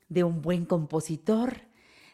de 0.10 0.24
un 0.24 0.42
buen 0.42 0.66
compositor, 0.66 1.62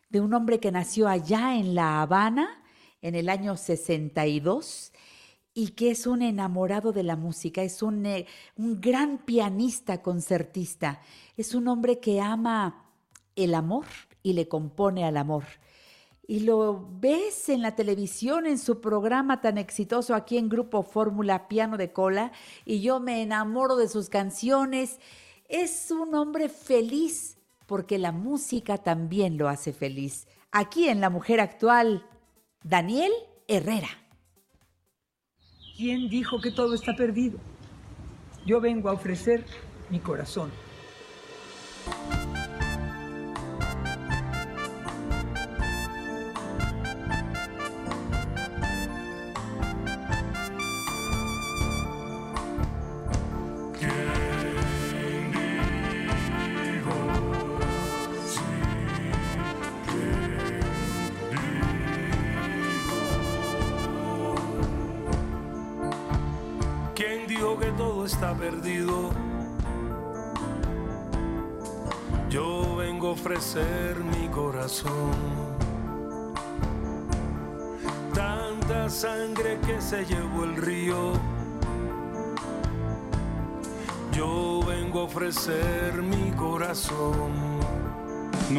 de 0.09 0.21
un 0.21 0.33
hombre 0.33 0.59
que 0.59 0.71
nació 0.71 1.07
allá 1.07 1.57
en 1.57 1.73
La 1.73 2.01
Habana 2.01 2.61
en 3.01 3.15
el 3.15 3.29
año 3.29 3.57
62 3.57 4.91
y 5.53 5.69
que 5.69 5.91
es 5.91 6.05
un 6.05 6.21
enamorado 6.21 6.91
de 6.91 7.03
la 7.03 7.15
música, 7.15 7.63
es 7.63 7.81
un, 7.81 8.05
eh, 8.05 8.27
un 8.57 8.81
gran 8.81 9.19
pianista 9.19 10.01
concertista, 10.01 11.01
es 11.37 11.55
un 11.55 11.67
hombre 11.67 11.99
que 11.99 12.19
ama 12.19 12.91
el 13.35 13.55
amor 13.55 13.85
y 14.21 14.33
le 14.33 14.47
compone 14.47 15.05
al 15.05 15.17
amor 15.17 15.45
y 16.27 16.41
lo 16.41 16.87
ves 16.99 17.49
en 17.49 17.61
la 17.61 17.75
televisión, 17.75 18.45
en 18.45 18.57
su 18.57 18.81
programa 18.81 19.41
tan 19.41 19.57
exitoso 19.57 20.15
aquí 20.15 20.37
en 20.37 20.49
Grupo 20.49 20.83
Fórmula 20.83 21.47
Piano 21.47 21.77
de 21.77 21.91
Cola, 21.93 22.31
y 22.65 22.81
yo 22.81 22.99
me 22.99 23.21
enamoro 23.21 23.75
de 23.75 23.87
sus 23.87 24.09
canciones. 24.09 24.99
Es 25.47 25.91
un 25.91 26.15
hombre 26.15 26.49
feliz 26.49 27.37
porque 27.67 27.97
la 27.97 28.11
música 28.11 28.77
también 28.77 29.37
lo 29.37 29.49
hace 29.49 29.73
feliz. 29.73 30.27
Aquí 30.51 30.87
en 30.87 31.01
La 31.01 31.09
Mujer 31.09 31.39
Actual, 31.39 32.05
Daniel 32.63 33.11
Herrera. 33.47 33.89
¿Quién 35.77 36.09
dijo 36.09 36.39
que 36.39 36.51
todo 36.51 36.73
está 36.73 36.95
perdido? 36.95 37.37
Yo 38.45 38.61
vengo 38.61 38.89
a 38.89 38.93
ofrecer 38.93 39.45
mi 39.89 39.99
corazón. 39.99 40.51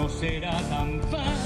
Será 0.08 0.52
tan 0.70 1.00
fácil, 1.10 1.45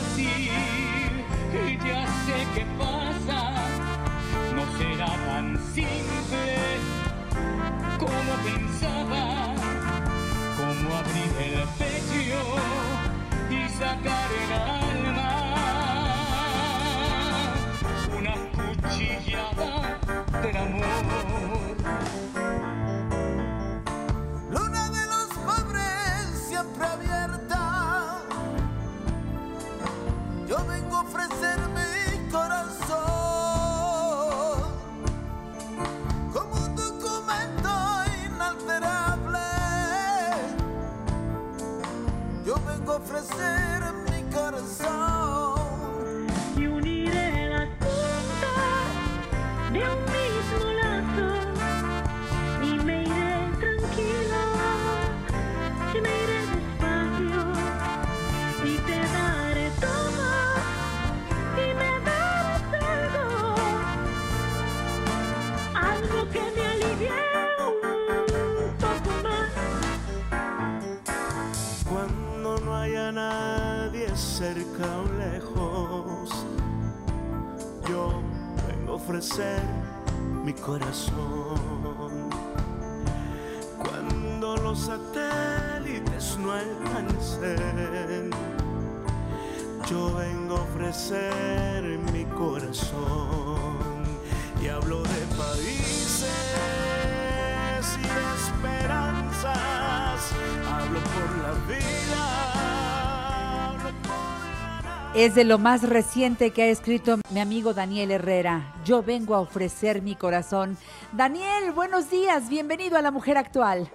Es 105.23 105.35
de 105.35 105.45
lo 105.45 105.59
más 105.59 105.87
reciente 105.87 106.51
que 106.51 106.63
ha 106.63 106.67
escrito 106.69 107.19
mi 107.31 107.41
amigo 107.41 107.75
Daniel 107.75 108.11
Herrera. 108.11 108.73
Yo 108.87 109.03
vengo 109.03 109.35
a 109.35 109.41
ofrecer 109.41 110.01
mi 110.01 110.17
corazón. 110.17 110.79
Daniel, 111.13 111.73
buenos 111.75 112.11
días. 112.11 112.49
Bienvenido 112.49 112.97
a 112.97 113.03
La 113.03 113.11
Mujer 113.11 113.37
Actual. 113.37 113.87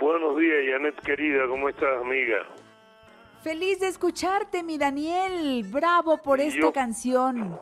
Buenos 0.00 0.38
días, 0.38 0.56
Janet 0.72 0.98
querida, 1.04 1.46
¿cómo 1.48 1.68
estás, 1.68 2.00
amiga? 2.00 2.46
Feliz 3.42 3.78
de 3.80 3.88
escucharte, 3.88 4.62
mi 4.62 4.78
Daniel. 4.78 5.64
Bravo 5.70 6.16
por 6.22 6.40
esta 6.40 6.58
Yo- 6.60 6.72
canción. 6.72 7.58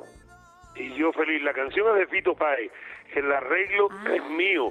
Y 0.76 0.94
yo 0.94 1.10
feliz, 1.12 1.42
la 1.42 1.54
canción 1.54 1.88
es 1.94 2.00
de 2.00 2.06
Fito 2.06 2.36
Páez, 2.36 2.70
el 3.16 3.32
arreglo 3.32 3.88
es 4.14 4.22
mío, 4.30 4.70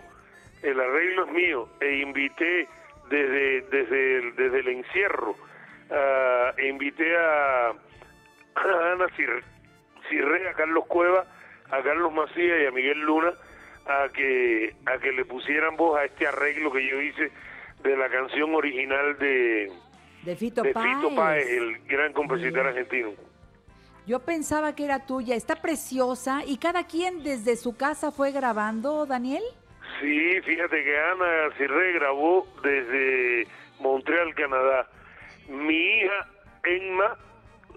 el 0.62 0.80
arreglo 0.80 1.26
es 1.26 1.32
mío, 1.34 1.68
e 1.82 1.98
invité 1.98 2.70
desde, 3.10 3.62
desde, 3.72 4.18
el, 4.20 4.36
desde 4.36 4.60
el 4.60 4.68
encierro, 4.68 5.36
ah, 5.90 6.54
e 6.58 6.68
invité 6.70 7.18
a, 7.18 7.74
a 8.56 8.91
Ana 8.94 9.06
Cir- 9.15 9.44
Cirré, 10.10 10.49
a 10.49 10.53
Carlos 10.53 10.86
Cueva, 10.88 11.26
a 11.72 11.82
Carlos 11.82 12.14
Macías 12.14 12.61
y 12.61 12.65
a 12.65 12.72
Miguel 12.72 12.99
Luna 13.02 13.34
a 13.88 14.10
que 14.14 14.76
a 14.88 14.98
que 14.98 15.11
le 15.11 15.26
pusieran 15.26 15.76
voz 15.77 15.99
a 15.99 16.06
este 16.06 16.26
arreglo 16.27 16.72
que 16.72 16.88
yo 16.90 16.99
hice 17.02 17.32
de 17.84 17.95
la 17.98 18.10
canción 18.10 18.53
original 18.56 19.18
de, 19.19 19.72
De 20.23 20.36
Fito 20.36 20.64
de 20.64 20.73
Páez. 20.73 20.95
Fito 20.98 21.15
Páez, 21.15 21.48
el 21.49 21.77
gran 21.86 22.11
compositor 22.14 22.65
argentino. 22.68 23.11
Yo 24.07 24.19
pensaba 24.19 24.76
que 24.76 24.86
era 24.86 25.06
tuya. 25.06 25.36
Está 25.36 25.56
preciosa. 25.56 26.44
¿Y 26.45 26.57
cada 26.57 26.86
quien 26.86 27.23
desde 27.23 27.56
su 27.56 27.76
casa 27.76 28.11
fue 28.11 28.32
grabando, 28.32 29.06
Daniel? 29.07 29.44
Sí, 29.99 30.41
fíjate 30.41 30.84
que 30.84 30.98
Ana 30.99 31.49
Cirré 31.57 31.94
grabó 31.94 32.48
desde 32.64 33.48
Montreal, 33.80 34.34
Canadá. 34.36 34.88
Mi 35.48 35.76
hija 35.76 36.27
Emma, 36.64 37.18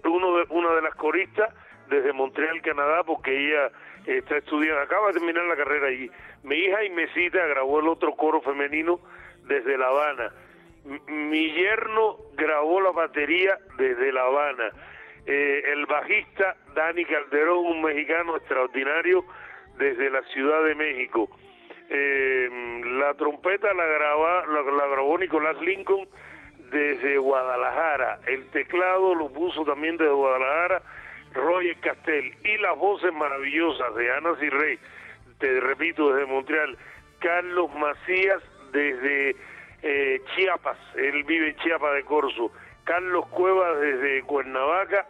uno 0.07 0.37
de, 0.37 0.45
una 0.49 0.73
de 0.73 0.81
las 0.81 0.95
coristas, 0.95 1.53
desde 1.89 2.13
Montreal, 2.13 2.61
Canadá, 2.61 3.03
porque 3.03 3.35
ella 3.35 3.71
está 4.05 4.37
estudiando, 4.37 4.81
acaba 4.81 5.07
de 5.07 5.13
terminar 5.13 5.45
la 5.45 5.55
carrera 5.55 5.87
allí. 5.87 6.09
Mi 6.43 6.55
hija 6.55 6.83
Inmesita 6.83 7.45
grabó 7.47 7.79
el 7.79 7.87
otro 7.87 8.15
coro 8.15 8.41
femenino 8.41 8.99
desde 9.45 9.77
La 9.77 9.87
Habana. 9.87 10.31
Mi 11.07 11.51
yerno 11.51 12.17
grabó 12.33 12.81
la 12.81 12.91
batería 12.91 13.57
desde 13.77 14.11
La 14.11 14.23
Habana. 14.23 14.71
Eh, 15.25 15.63
el 15.73 15.85
bajista 15.85 16.55
Dani 16.73 17.05
Calderón, 17.05 17.65
un 17.65 17.81
mexicano 17.81 18.37
extraordinario, 18.37 19.25
desde 19.77 20.09
la 20.09 20.21
Ciudad 20.23 20.63
de 20.63 20.75
México. 20.75 21.29
Eh, 21.89 22.49
la 22.99 23.13
trompeta 23.15 23.73
la, 23.73 23.85
graba, 23.85 24.45
la, 24.45 24.61
la 24.61 24.87
grabó 24.87 25.17
Nicolás 25.17 25.59
Lincoln 25.61 26.07
desde 26.71 27.17
Guadalajara. 27.17 28.19
El 28.27 28.47
teclado 28.49 29.15
lo 29.15 29.29
puso 29.29 29.63
también 29.63 29.97
desde 29.97 30.11
Guadalajara 30.11 30.81
Roger 31.33 31.77
Castell. 31.81 32.33
Y 32.43 32.57
las 32.57 32.77
voces 32.77 33.13
maravillosas 33.13 33.95
de 33.95 34.11
Ana 34.11 34.35
Cirrey, 34.39 34.79
te 35.39 35.59
repito, 35.59 36.13
desde 36.13 36.31
Montreal. 36.31 36.77
Carlos 37.19 37.69
Macías 37.75 38.41
desde 38.71 39.35
eh, 39.81 40.21
Chiapas, 40.35 40.77
él 40.95 41.23
vive 41.23 41.49
en 41.49 41.55
Chiapas 41.57 41.93
de 41.95 42.03
Corzo. 42.03 42.51
Carlos 42.85 43.27
Cuevas 43.27 43.79
desde 43.79 44.23
Cuernavaca. 44.23 45.07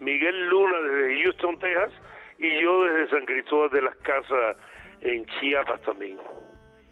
Miguel 0.00 0.48
Luna 0.48 0.78
desde 0.80 1.22
Houston, 1.22 1.58
Texas. 1.58 1.92
Y 2.38 2.60
yo 2.60 2.84
desde 2.84 3.10
San 3.10 3.24
Cristóbal 3.26 3.70
de 3.70 3.82
las 3.82 3.96
Casas 3.96 4.56
en 5.00 5.24
Chiapas 5.26 5.80
también. 5.82 6.18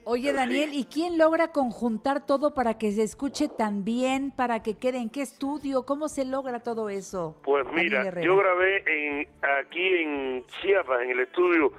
Oye, 0.05 0.33
Daniel, 0.33 0.71
¿y 0.73 0.85
quién 0.85 1.17
logra 1.17 1.53
conjuntar 1.53 2.27
todo 2.27 2.55
para 2.55 2.77
que 2.77 2.91
se 2.91 3.03
escuche 3.03 3.49
tan 3.49 3.85
bien, 3.85 4.33
para 4.33 4.63
que 4.63 4.77
quede 4.77 4.99
en 4.99 5.11
qué 5.11 5.23
estudio? 5.23 5.87
¿Cómo 5.87 6.09
se 6.09 6.25
logra 6.25 6.61
todo 6.61 6.89
eso? 6.89 7.41
Pues 7.45 7.65
mira, 7.73 8.21
yo 8.21 8.37
grabé 8.37 8.83
en, 8.87 9.29
aquí 9.61 9.87
en 9.87 10.45
Chiapas, 10.61 11.03
en 11.03 11.11
el 11.11 11.21
estudio 11.21 11.73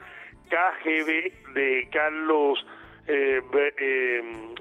KGB 0.49 1.53
de 1.53 1.89
Carlos 1.91 2.65
eh, 3.07 3.41
eh, 3.77 4.53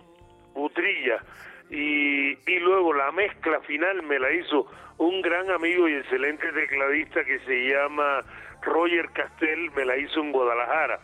Utrilla. 0.55 1.23
Y, 1.71 2.33
y 2.51 2.59
luego 2.59 2.93
la 2.93 3.13
mezcla 3.13 3.61
final 3.61 4.03
me 4.03 4.19
la 4.19 4.33
hizo 4.33 4.67
un 4.99 5.23
gran 5.23 5.51
amigo 5.51 5.89
y 5.89 5.95
excelente 5.95 6.51
tecladista 6.53 7.25
que 7.25 7.39
se 7.41 7.69
llama 7.69 8.21
Roger 8.63 9.09
Castell, 9.13 9.71
me 9.77 9.85
la 9.85 9.97
hizo 9.97 10.21
en 10.21 10.33
Guadalajara. 10.33 11.01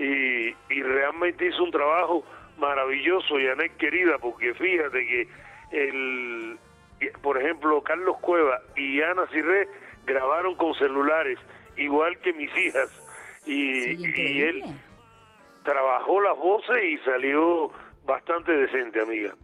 Y, 0.00 0.56
y 0.72 0.82
realmente 0.82 1.46
hizo 1.46 1.62
un 1.62 1.70
trabajo 1.70 2.24
maravilloso, 2.58 3.34
Janet 3.34 3.76
querida, 3.76 4.18
porque 4.18 4.54
fíjate 4.54 5.06
que 5.06 5.28
el, 5.72 6.58
por 7.22 7.38
ejemplo, 7.38 7.82
Carlos 7.82 8.16
Cueva 8.20 8.60
y 8.76 9.02
Ana 9.02 9.26
Cirré 9.30 9.68
grabaron 10.06 10.54
con 10.56 10.74
celulares, 10.74 11.38
igual 11.76 12.18
que 12.20 12.32
mis 12.32 12.50
hijas. 12.56 12.88
Y, 13.46 13.94
y 14.06 14.42
él 14.42 14.62
trabajó 15.64 16.20
las 16.20 16.36
voces 16.36 16.84
y 16.84 16.98
salió 16.98 17.70
bastante 18.04 18.52
decente, 18.52 19.00
amiga. 19.00 19.34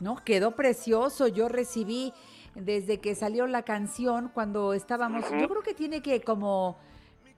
No, 0.00 0.16
quedó 0.24 0.52
precioso. 0.52 1.28
Yo 1.28 1.48
recibí 1.48 2.12
desde 2.54 3.00
que 3.00 3.14
salió 3.14 3.46
la 3.46 3.62
canción 3.62 4.30
cuando 4.32 4.74
estábamos, 4.74 5.24
yo 5.30 5.48
creo 5.48 5.62
que 5.62 5.74
tiene 5.74 6.02
que 6.02 6.20
como 6.20 6.78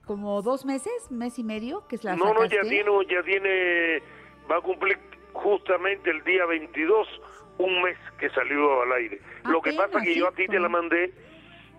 como 0.07 0.41
dos 0.43 0.65
meses, 0.65 0.93
mes 1.11 1.39
y 1.39 1.45
medio, 1.45 1.87
que 1.89 1.97
es 1.97 2.05
la 2.05 2.17
No, 2.17 2.33
no, 2.33 2.45
ya 2.47 2.61
tiene, 2.63 2.91
ya 3.11 3.23
tiene, 3.25 4.03
va 4.51 4.59
a 4.59 4.61
cumplir 4.61 4.99
justamente 5.33 6.11
el 6.11 6.23
día 6.25 6.47
22, 6.47 7.09
un 7.59 7.83
mes 7.83 7.99
que 8.19 8.31
salió 8.31 8.83
al 8.83 8.93
aire. 8.93 9.21
Lo 9.45 9.61
que 9.61 9.73
pasa 9.73 10.01
que 10.01 10.15
yo 10.15 10.29
a 10.29 10.33
ti 10.33 10.47
te 10.47 10.59
la 10.61 10.69
mandé, 10.69 11.13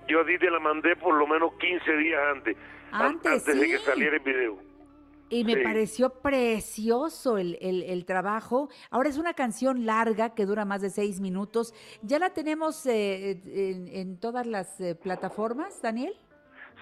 yo 0.08 0.22
a 0.22 0.26
ti 0.26 0.38
te 0.38 0.50
la 0.52 0.60
mandé 0.60 0.96
por 0.98 1.16
lo 1.16 1.26
menos 1.26 1.54
15 1.60 1.92
días 1.98 2.20
antes, 2.36 2.58
an- 2.92 3.02
Antes, 3.02 3.46
de 3.46 3.54
que 3.68 3.78
saliera 3.80 4.18
el 4.18 4.24
video. 4.24 4.58
Y 5.30 5.44
me 5.44 5.56
Sí. 5.56 5.62
pareció 5.62 6.10
precioso 6.10 7.38
el, 7.38 7.58
el- 7.62 7.84
el 7.84 8.06
trabajo. 8.06 8.70
Ahora 8.90 9.10
es 9.10 9.18
una 9.18 9.34
canción 9.34 9.86
larga 9.86 10.34
que 10.34 10.46
dura 10.46 10.64
más 10.64 10.82
de 10.82 10.90
seis 10.90 11.20
minutos. 11.20 11.74
¿Ya 12.02 12.18
la 12.18 12.30
tenemos 12.34 12.86
eh, 12.86 13.42
en, 13.46 13.88
en 13.90 14.18
todas 14.20 14.48
las 14.48 14.80
eh, 14.80 14.96
plataformas, 14.96 15.82
Daniel? 15.82 16.14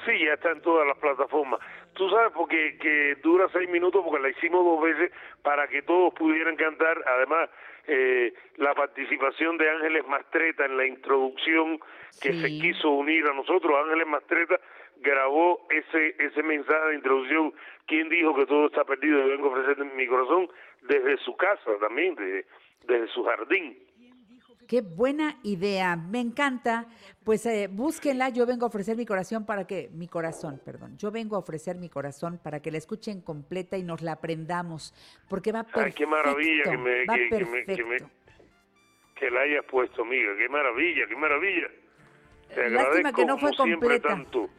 Sí, 0.04 0.26
ya 0.26 0.34
está 0.34 0.52
en 0.52 0.62
todas 0.62 0.86
las 0.88 0.98
plataformas. 0.98 1.60
Tú 1.94 2.10
sabes 2.10 2.32
porque 2.34 2.78
que 2.78 3.16
dura 3.24 3.48
seis 3.54 3.70
minutos 3.70 4.04
porque 4.04 4.22
la 4.22 4.30
hicimos 4.30 4.66
dos 4.66 4.82
veces 4.82 5.12
para 5.42 5.68
que 5.68 5.82
todos 5.82 6.14
pudieran 6.14 6.56
cantar. 6.58 7.02
Además, 7.08 7.50
eh, 7.88 8.34
la 8.58 8.74
participación 8.74 9.58
de 9.58 9.70
Ángeles 9.70 10.06
Mastreta 10.08 10.66
en 10.66 10.78
la 10.78 10.86
introducción 10.86 11.80
que 12.22 12.34
se 12.34 12.48
quiso 12.48 12.90
unir 12.90 13.26
a 13.28 13.34
nosotros. 13.34 13.74
Ángeles 13.86 14.08
Mastreta 14.08 14.60
grabó 14.98 15.66
ese 15.70 16.16
ese 16.20 16.44
mensaje 16.44 16.90
de 16.90 16.96
introducción. 16.96 17.54
¿Quién 17.86 18.10
dijo 18.10 18.36
que 18.36 18.46
todo 18.46 18.66
está 18.68 18.84
perdido? 18.84 19.20
Yo 19.20 19.28
vengo 19.30 19.48
a 19.48 19.60
ofrecer 19.60 19.86
mi 19.86 20.08
corazón 20.08 20.50
desde 20.82 21.18
su 21.18 21.36
casa 21.38 21.72
también, 21.80 22.16
desde, 22.16 22.46
desde 22.86 23.08
su 23.08 23.24
jardín. 23.24 23.78
Qué 24.68 24.82
buena 24.82 25.38
idea, 25.44 25.96
me 25.96 26.20
encanta. 26.20 26.88
Pues 27.24 27.46
eh, 27.46 27.68
búsquenla, 27.72 28.30
yo 28.30 28.46
vengo 28.46 28.66
a 28.66 28.68
ofrecer 28.68 28.98
mi 28.98 29.06
corazón 29.06 29.46
para 29.46 29.66
que, 29.66 29.90
mi 29.94 30.08
corazón, 30.08 30.62
perdón, 30.64 30.98
yo 30.98 31.12
vengo 31.12 31.36
a 31.36 31.40
ofrecer 31.40 31.78
mi 31.78 31.90
corazón 31.90 32.40
para 32.44 32.62
que 32.62 32.72
la 32.72 32.78
escuchen 32.78 33.22
completa 33.22 33.78
y 33.78 33.84
nos 33.84 34.02
la 34.02 34.14
aprendamos, 34.14 34.94
porque 35.28 35.52
va 35.52 35.64
perfecto. 35.64 35.86
Ay, 35.86 35.94
qué 35.94 36.06
maravilla 36.08 36.64
que 36.64 36.78
me, 36.78 37.06
va 37.06 37.16
que, 37.16 37.30
que 37.30 37.46
me, 37.46 37.66
que, 37.66 37.84
me- 37.84 37.98
perfecto. 37.98 38.10
que 39.20 39.32
la 39.32 39.42
hayas 39.42 39.66
puesto, 39.70 40.02
amiga. 40.02 40.36
Qué 40.38 40.50
maravilla, 40.50 41.08
qué 41.08 41.16
maravilla. 41.16 41.68
Te 42.54 42.70
Lástima 42.70 43.12
que 43.14 43.26
no 43.26 43.38
fue 43.38 43.56
completa. 43.56 44.08
tanto. 44.10 44.50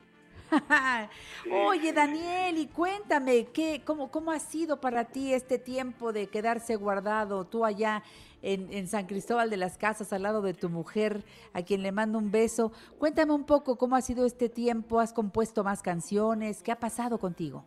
Oye, 1.50 1.92
Daniel, 1.92 2.58
y 2.58 2.66
cuéntame, 2.68 3.48
¿qué, 3.52 3.82
cómo, 3.84 4.10
¿cómo 4.10 4.30
ha 4.30 4.38
sido 4.38 4.80
para 4.80 5.06
ti 5.06 5.32
este 5.34 5.58
tiempo 5.58 6.12
de 6.12 6.28
quedarse 6.28 6.76
guardado 6.76 7.46
tú 7.46 7.64
allá 7.64 8.02
en, 8.46 8.72
en 8.72 8.86
San 8.86 9.06
Cristóbal 9.06 9.50
de 9.50 9.56
las 9.56 9.76
Casas 9.76 10.12
al 10.12 10.22
lado 10.22 10.40
de 10.40 10.54
tu 10.54 10.68
mujer, 10.68 11.24
a 11.52 11.62
quien 11.62 11.82
le 11.82 11.90
mando 11.90 12.18
un 12.18 12.30
beso? 12.30 12.70
Cuéntame 12.98 13.32
un 13.32 13.44
poco 13.44 13.76
cómo 13.76 13.96
ha 13.96 14.00
sido 14.00 14.24
este 14.24 14.48
tiempo, 14.48 15.00
¿has 15.00 15.12
compuesto 15.12 15.64
más 15.64 15.82
canciones? 15.82 16.62
¿Qué 16.62 16.70
ha 16.70 16.78
pasado 16.78 17.18
contigo? 17.18 17.64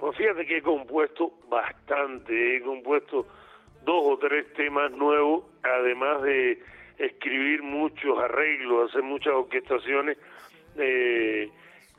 Pues 0.00 0.16
fíjate 0.16 0.44
que 0.46 0.58
he 0.58 0.62
compuesto 0.62 1.32
bastante, 1.48 2.56
he 2.56 2.62
compuesto 2.62 3.26
dos 3.84 4.02
o 4.04 4.18
tres 4.18 4.52
temas 4.54 4.90
nuevos, 4.90 5.44
además 5.62 6.22
de 6.22 6.60
escribir 6.98 7.62
muchos 7.62 8.18
arreglos, 8.18 8.90
hacer 8.90 9.02
muchas 9.02 9.32
orquestaciones, 9.32 10.18
eh, 10.76 11.50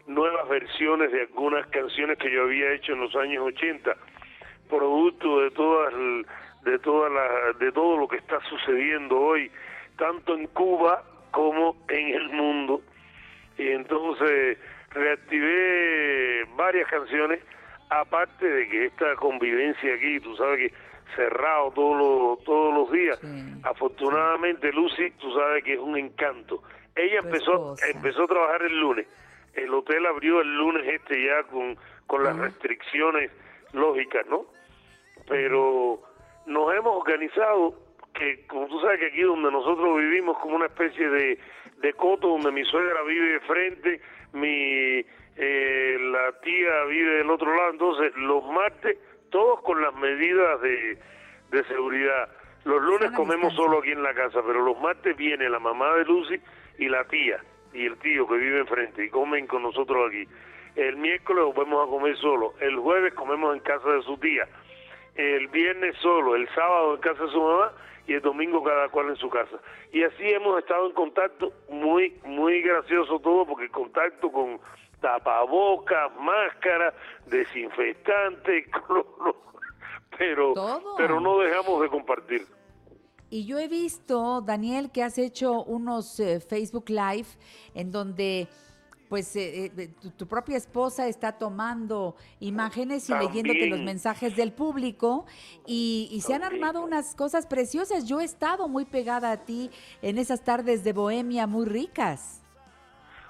nuevas 0.05 0.49
versiones 0.49 1.13
de 1.13 1.21
algunas 1.21 1.65
canciones 1.67 2.17
que 2.17 2.29
yo 2.29 2.43
había 2.43 2.73
hecho 2.73 2.91
en 2.91 2.99
los 2.99 3.15
años 3.15 3.45
80, 3.45 3.95
producto 4.69 5.39
de 5.39 5.51
todas 5.51 5.93
de 6.65 6.79
todas 6.79 7.11
las 7.11 7.57
de 7.59 7.71
todo 7.71 7.97
lo 7.97 8.07
que 8.07 8.17
está 8.17 8.39
sucediendo 8.49 9.17
hoy, 9.19 9.49
tanto 9.97 10.35
en 10.35 10.47
Cuba 10.47 11.03
como 11.31 11.77
en 11.89 12.09
el 12.09 12.29
mundo. 12.29 12.81
Y 13.57 13.69
entonces 13.69 14.57
reactivé 14.89 16.45
varias 16.55 16.89
canciones, 16.89 17.39
aparte 17.89 18.45
de 18.45 18.67
que 18.67 18.85
esta 18.85 19.15
convivencia 19.15 19.93
aquí, 19.93 20.19
tú 20.19 20.35
sabes 20.35 20.71
que 20.71 20.75
cerrado 21.15 21.71
todos 21.71 21.97
los, 21.97 22.43
todos 22.43 22.73
los 22.73 22.91
días. 22.91 23.19
Afortunadamente 23.63 24.71
Lucy, 24.73 25.11
tú 25.11 25.33
sabes 25.33 25.63
que 25.63 25.73
es 25.73 25.79
un 25.79 25.97
encanto. 25.97 26.61
Ella 26.95 27.21
Tu 27.21 27.27
empezó 27.27 27.51
esposa. 27.53 27.87
empezó 27.89 28.23
a 28.23 28.27
trabajar 28.27 28.61
el 28.63 28.79
lunes. 28.79 29.07
El 29.53 29.73
hotel 29.73 30.05
abrió 30.05 30.41
el 30.41 30.57
lunes 30.57 30.83
este 30.87 31.23
ya 31.23 31.43
con, 31.43 31.77
con 32.07 32.23
las 32.23 32.37
restricciones 32.37 33.31
lógicas, 33.71 34.25
¿no? 34.27 34.45
Pero 35.27 36.01
nos 36.45 36.73
hemos 36.73 36.95
organizado 36.95 37.75
que, 38.13 38.45
como 38.47 38.67
tú 38.67 38.79
sabes 38.79 38.99
que 38.99 39.07
aquí 39.07 39.21
donde 39.21 39.51
nosotros 39.51 39.97
vivimos 39.97 40.37
como 40.39 40.55
una 40.55 40.67
especie 40.67 41.09
de, 41.09 41.39
de 41.77 41.93
coto 41.93 42.29
donde 42.29 42.51
mi 42.51 42.63
suegra 42.65 43.01
vive 43.03 43.33
de 43.33 43.39
frente, 43.41 44.01
mi 44.33 45.05
eh, 45.37 45.97
la 45.99 46.39
tía 46.41 46.83
vive 46.85 47.17
del 47.17 47.29
otro 47.29 47.53
lado, 47.55 47.71
entonces 47.71 48.15
los 48.15 48.43
martes 48.45 48.97
todos 49.29 49.61
con 49.61 49.81
las 49.81 49.93
medidas 49.95 50.61
de, 50.61 50.97
de 51.51 51.63
seguridad. 51.65 52.29
Los 52.63 52.81
lunes 52.81 53.11
comemos 53.11 53.53
solo 53.53 53.79
aquí 53.79 53.91
en 53.91 54.01
la 54.01 54.13
casa, 54.13 54.41
pero 54.45 54.61
los 54.61 54.79
martes 54.79 55.15
viene 55.17 55.49
la 55.49 55.59
mamá 55.59 55.93
de 55.95 56.05
Lucy 56.05 56.39
y 56.79 56.87
la 56.87 57.03
tía 57.05 57.39
y 57.73 57.85
el 57.85 57.97
tío 57.99 58.25
que 58.27 58.37
vive 58.37 58.59
enfrente 58.59 59.05
y 59.05 59.09
comen 59.09 59.45
con 59.45 59.63
nosotros 59.63 60.09
aquí. 60.09 60.25
El 60.75 60.97
miércoles 60.97 61.45
volvemos 61.45 61.85
a 61.85 61.89
comer 61.89 62.17
solo. 62.17 62.53
El 62.59 62.77
jueves 62.77 63.13
comemos 63.13 63.55
en 63.55 63.61
casa 63.61 63.89
de 63.89 64.01
su 64.03 64.17
tía. 64.17 64.47
El 65.15 65.47
viernes 65.47 65.95
solo. 66.01 66.35
El 66.35 66.47
sábado 66.53 66.95
en 66.95 67.01
casa 67.01 67.23
de 67.23 67.31
su 67.31 67.41
mamá 67.41 67.71
y 68.07 68.13
el 68.13 68.21
domingo 68.21 68.63
cada 68.63 68.89
cual 68.89 69.09
en 69.09 69.15
su 69.15 69.29
casa. 69.29 69.57
Y 69.91 70.03
así 70.03 70.23
hemos 70.23 70.59
estado 70.59 70.87
en 70.87 70.93
contacto, 70.93 71.53
muy, 71.69 72.19
muy 72.23 72.61
gracioso 72.61 73.19
todo, 73.19 73.45
porque 73.45 73.69
contacto 73.69 74.31
con 74.31 74.59
tapabocas, 75.01 76.11
máscara, 76.19 76.93
desinfectante, 77.27 78.65
cloro, 78.87 79.35
pero, 80.17 80.53
Todo. 80.53 80.95
pero 80.97 81.19
no 81.19 81.39
dejamos 81.39 81.81
de 81.81 81.89
compartir. 81.89 82.41
Y 83.29 83.45
yo 83.45 83.59
he 83.59 83.67
visto, 83.67 84.41
Daniel, 84.41 84.91
que 84.91 85.03
has 85.03 85.17
hecho 85.17 85.63
unos 85.63 86.19
eh, 86.19 86.39
Facebook 86.39 86.89
Live 86.89 87.27
en 87.73 87.91
donde 87.91 88.47
pues 89.15 89.33
eh, 89.37 89.71
eh, 89.77 89.87
tu, 90.01 90.11
tu 90.11 90.27
propia 90.27 90.57
esposa 90.57 91.07
está 91.07 91.37
tomando 91.37 92.17
imágenes 92.41 93.09
y 93.09 93.13
leyéndote 93.13 93.67
los 93.67 93.79
mensajes 93.79 94.35
del 94.35 94.51
público 94.51 95.25
y, 95.65 96.09
y 96.11 96.19
se 96.19 96.33
han 96.33 96.43
armado 96.43 96.83
unas 96.83 97.15
cosas 97.15 97.47
preciosas. 97.47 98.09
Yo 98.09 98.19
he 98.19 98.25
estado 98.25 98.67
muy 98.67 98.83
pegada 98.83 99.31
a 99.31 99.45
ti 99.45 99.71
en 100.01 100.17
esas 100.17 100.43
tardes 100.43 100.83
de 100.83 100.91
bohemia 100.91 101.47
muy 101.47 101.65
ricas. 101.65 102.43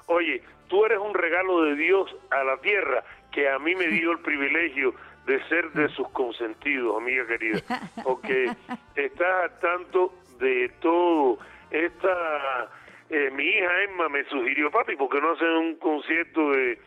Oye, 0.08 0.42
tú 0.70 0.84
eres 0.86 0.98
un 0.98 1.14
regalo 1.14 1.62
de 1.62 1.76
Dios 1.76 2.10
a 2.32 2.44
la 2.44 2.58
tierra 2.62 3.04
que 3.32 3.48
a 3.48 3.60
mí 3.60 3.76
me 3.76 3.86
dio 3.86 4.12
el 4.12 4.20
privilegio 4.22 4.96
de 5.28 5.48
ser 5.50 5.72
de 5.74 5.88
sus 5.90 6.10
consentidos, 6.10 6.98
amiga 6.98 7.28
querida, 7.28 7.62
porque 8.04 8.46
estás 8.96 9.44
al 9.44 9.60
tanto 9.60 10.16
de 10.40 10.68
todo. 10.82 11.38
Esta, 11.70 12.72
eh, 13.10 13.30
mi 13.32 13.44
hija 13.44 13.84
Emma 13.84 14.08
me 14.10 14.24
sugirió, 14.26 14.70
papi, 14.72 14.96
¿por 14.96 15.10
qué 15.10 15.22
no 15.22 15.34
hacen 15.34 15.48
un 15.48 15.76
concierto 15.76 16.50
de, 16.52 16.80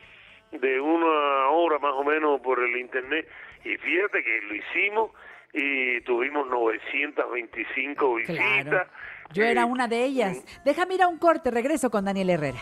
de 0.53 0.81
una 0.81 1.49
hora 1.51 1.79
más 1.79 1.93
o 1.95 2.03
menos 2.05 2.41
por 2.41 2.59
el 2.63 2.77
internet? 2.77 3.29
Y 3.65 3.77
fíjate 3.77 4.25
que 4.25 4.41
lo 4.43 4.55
hicimos 4.55 5.11
y 5.53 6.01
tuvimos 6.03 6.47
925 6.49 8.15
visitas. 8.17 8.65
Claro. 8.65 8.87
Yo 9.33 9.45
era 9.45 9.65
una 9.67 9.89
de 9.89 10.05
ellas. 10.05 10.45
Déjame 10.65 10.95
ir 10.95 11.03
a 11.03 11.09
un 11.09 11.19
corte, 11.19 11.51
regreso 11.51 11.91
con 11.91 12.05
Daniel 12.05 12.31
Herrera. 12.31 12.61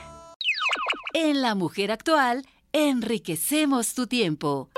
En 1.15 1.43
La 1.43 1.55
Mujer 1.55 1.93
Actual, 1.93 2.43
enriquecemos 2.73 3.95
tu 3.95 4.07
tiempo. 4.07 4.71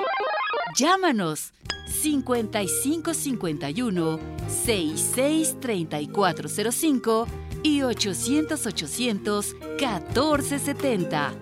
Llámanos 0.77 1.55
5551 1.87 4.19
663405 4.47 7.27
y 7.63 7.83
800 7.83 8.67
800 8.67 9.55
1470. 9.81 11.33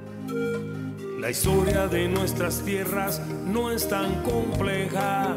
La 1.21 1.31
historia 1.31 1.89
de 1.89 2.09
nuestras 2.09 2.63
tierras 2.63 3.21
no 3.47 3.71
es 3.71 3.89
tan 3.89 4.23
compleja. 4.23 5.37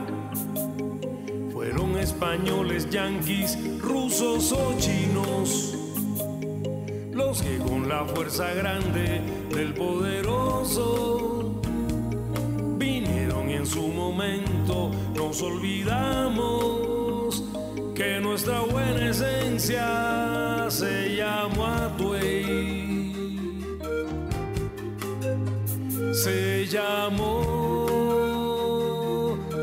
Fueron 1.52 1.98
españoles, 1.98 2.90
yanquis, 2.90 3.58
rusos 3.82 4.52
o 4.52 4.76
chinos 4.78 5.76
los 7.20 7.42
que 7.42 7.58
con 7.58 7.90
la 7.90 8.06
fuerza 8.06 8.54
grande 8.54 9.22
del 9.54 9.74
poderoso 9.74 11.60
vinieron 12.78 13.50
y 13.50 13.56
en 13.56 13.66
su 13.66 13.90
momento 13.90 14.90
nos 15.16 15.42
olvidamos 15.42 16.79
que 18.00 18.20
nuestra 18.22 18.62
buena 18.62 19.10
esencia 19.10 20.66
se 20.70 21.18
llamó 21.18 21.66
Atuey 21.66 23.12
se 26.14 26.66
llamó 26.66 27.36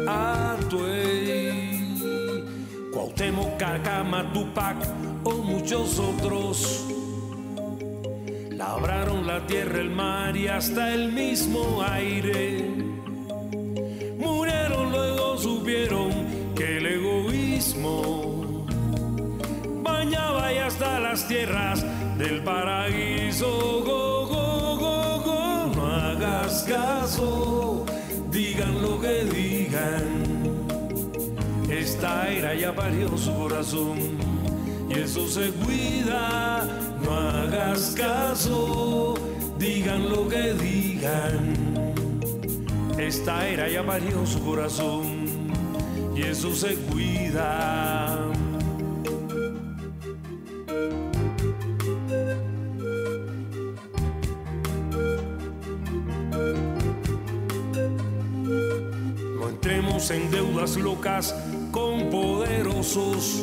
Atuey 0.07 1.95
Cuauhtémoc, 2.93 3.57
Cacama, 3.57 4.31
Tupac 4.35 4.77
o 5.25 5.31
muchos 5.37 5.99
otros. 5.99 6.87
Labraron 8.51 9.27
la 9.27 9.47
tierra, 9.47 9.81
el 9.81 9.89
mar 9.89 10.37
y 10.37 10.49
hasta 10.49 10.93
el 10.93 11.11
mismo 11.11 11.83
aire. 11.83 12.69
Murieron, 14.19 14.93
luego 14.93 15.39
supieron 15.39 16.36
que 16.57 16.79
el 16.79 16.87
egoísmo 16.87 18.65
bañaba 19.83 20.53
y 20.53 20.59
hasta 20.59 20.99
las 20.99 21.29
tierras 21.29 21.85
del 22.17 22.43
paraíso. 22.43 23.83
Go, 23.85 24.27
go, 24.27 24.77
go, 24.79 25.21
go, 25.21 25.73
no 25.77 25.87
hagas 25.87 26.63
caso, 26.63 27.85
digan 28.31 28.81
lo 28.81 28.99
que 29.01 29.25
digan. 29.25 30.07
Esta 31.69 32.31
era 32.31 32.55
ya 32.55 32.75
parió 32.75 33.17
su 33.19 33.35
corazón 33.35 33.99
y 34.89 34.99
eso 34.99 35.29
se 35.29 35.51
cuida. 35.51 36.67
No 37.05 37.13
hagas 37.13 37.95
caso, 37.97 39.15
digan 39.59 40.09
lo 40.09 40.27
que 40.27 40.55
digan. 40.55 41.55
Esta 42.99 43.47
era 43.47 43.69
ya 43.69 43.85
parió 43.85 44.25
su 44.25 44.43
corazón 44.43 45.16
y 46.17 46.23
eso 46.23 46.55
se 46.55 46.75
cuida. 46.75 48.17
No 59.39 59.49
entremos 59.49 60.11
en 60.11 60.31
deudas 60.31 60.77
locas 60.77 61.35
con 61.71 62.09
poderosos. 62.09 63.43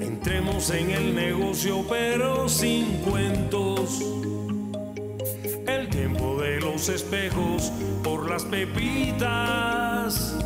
Entremos 0.00 0.70
en 0.70 0.90
el 0.90 1.14
negocio 1.14 1.82
pero 1.88 2.46
sin 2.48 2.98
cuentos. 2.98 4.02
El 5.66 5.88
tiempo 5.88 6.38
de 6.42 6.60
los 6.60 6.90
espejos 6.90 7.72
por 8.02 8.28
las 8.28 8.44
pepitas. 8.44 10.36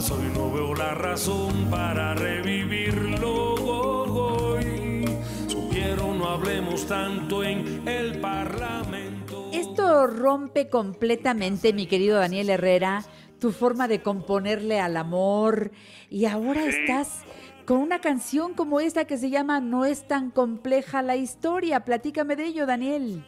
Paso 0.00 0.18
y 0.18 0.34
no 0.34 0.50
veo 0.50 0.74
la 0.74 0.94
razón 0.94 1.68
para 1.70 2.14
revivirlo. 2.14 3.52
hoy. 3.54 5.04
Supieron, 5.46 6.16
no 6.16 6.26
hablemos 6.26 6.86
tanto 6.86 7.44
en 7.44 7.86
el 7.86 8.18
parlamento. 8.18 9.50
Esto 9.52 10.06
rompe 10.06 10.70
completamente, 10.70 11.74
mi 11.74 11.84
querido 11.84 12.18
Daniel 12.18 12.48
Herrera, 12.48 13.04
tu 13.38 13.52
forma 13.52 13.88
de 13.88 14.00
componerle 14.00 14.80
al 14.80 14.96
amor. 14.96 15.70
Y 16.08 16.24
ahora 16.24 16.64
estás 16.64 17.18
con 17.66 17.76
una 17.76 18.00
canción 18.00 18.54
como 18.54 18.80
esta 18.80 19.04
que 19.04 19.18
se 19.18 19.28
llama 19.28 19.60
No 19.60 19.84
es 19.84 20.08
tan 20.08 20.30
compleja 20.30 21.02
la 21.02 21.16
historia. 21.16 21.84
Platícame 21.84 22.36
de 22.36 22.46
ello, 22.46 22.64
Daniel. 22.64 23.22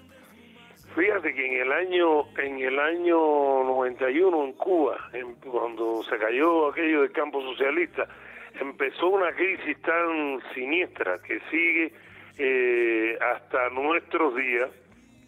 Fíjate 0.94 1.32
que 1.34 1.46
en 1.46 1.62
el 1.62 1.72
año 1.72 2.24
en 2.38 2.58
el 2.58 2.78
año 2.78 3.16
91 3.64 4.44
en 4.44 4.52
Cuba, 4.52 4.98
en- 5.14 5.34
cuando 5.36 6.02
se 6.02 6.18
cayó 6.18 6.68
aquello 6.68 7.00
del 7.02 7.12
campo 7.12 7.40
socialista, 7.42 8.06
empezó 8.60 9.08
una 9.08 9.32
crisis 9.32 9.80
tan 9.82 10.40
siniestra 10.54 11.18
que 11.26 11.40
sigue 11.50 11.92
eh, 12.38 13.18
hasta 13.20 13.68
nuestros 13.70 14.34
días, 14.34 14.70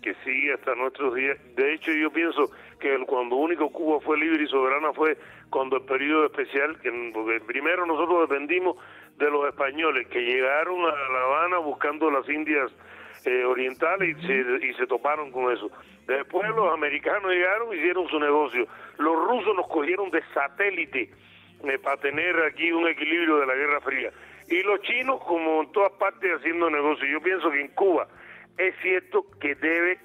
que 0.03 0.15
sigue 0.25 0.55
hasta 0.55 0.75
nuestros 0.75 1.15
días. 1.15 1.39
De 1.55 1.75
hecho, 1.75 1.93
yo 1.93 2.11
pienso 2.11 2.51
que 2.81 2.95
el- 2.95 3.07
cuando 3.07 3.37
único 3.37 3.71
Cuba 3.71 4.01
fue 4.01 4.19
libre 4.19 4.43
y 4.45 4.47
soberana 4.47 4.93
fue 4.93 5.17
cuando 5.51 5.77
el 5.77 5.85
periodo 5.85 6.27
especial, 6.27 6.79
que, 6.81 6.91
porque 7.15 7.41
primero 7.41 7.87
nosotros 7.87 8.29
dependimos 8.29 8.77
de 9.19 9.31
los 9.31 9.47
españoles 9.49 10.09
que 10.09 10.21
llegaron 10.21 10.81
a 10.85 10.89
La 11.13 11.23
Habana 11.25 11.59
buscando 11.59 12.11
las 12.11 12.29
Indias 12.29 12.71
eh, 13.25 13.45
orientales 13.45 14.17
y 14.19 14.27
se, 14.27 14.67
y 14.67 14.75
se 14.75 14.87
toparon 14.87 15.31
con 15.31 15.53
eso. 15.53 15.71
Después 16.07 16.49
los 16.51 16.73
americanos 16.73 17.31
llegaron 17.33 17.73
y 17.73 17.79
hicieron 17.79 18.09
su 18.09 18.19
negocio. 18.19 18.67
Los 18.99 19.17
rusos 19.17 19.57
nos 19.57 19.67
cogieron 19.69 20.11
de 20.11 20.23
satélite 20.35 21.11
eh, 21.65 21.79
para 21.79 21.97
tener 21.99 22.37
aquí 22.43 22.71
un 22.73 22.87
equilibrio 22.87 23.39
de 23.39 23.47
la 23.47 23.55
Guerra 23.55 23.81
Fría. 23.81 24.11
Y 24.49 24.63
los 24.63 24.81
chinos, 24.83 25.23
como 25.25 25.63
en 25.63 25.73
todas 25.73 25.93
partes, 25.93 26.31
haciendo 26.37 26.69
negocio. 26.69 27.07
Yo 27.07 27.21
pienso 27.23 27.51
que 27.51 27.61
en 27.63 27.69
Cuba 27.69 28.07
es 28.59 28.75
cierto 28.83 29.25
que 29.41 29.55
debe 29.55 29.99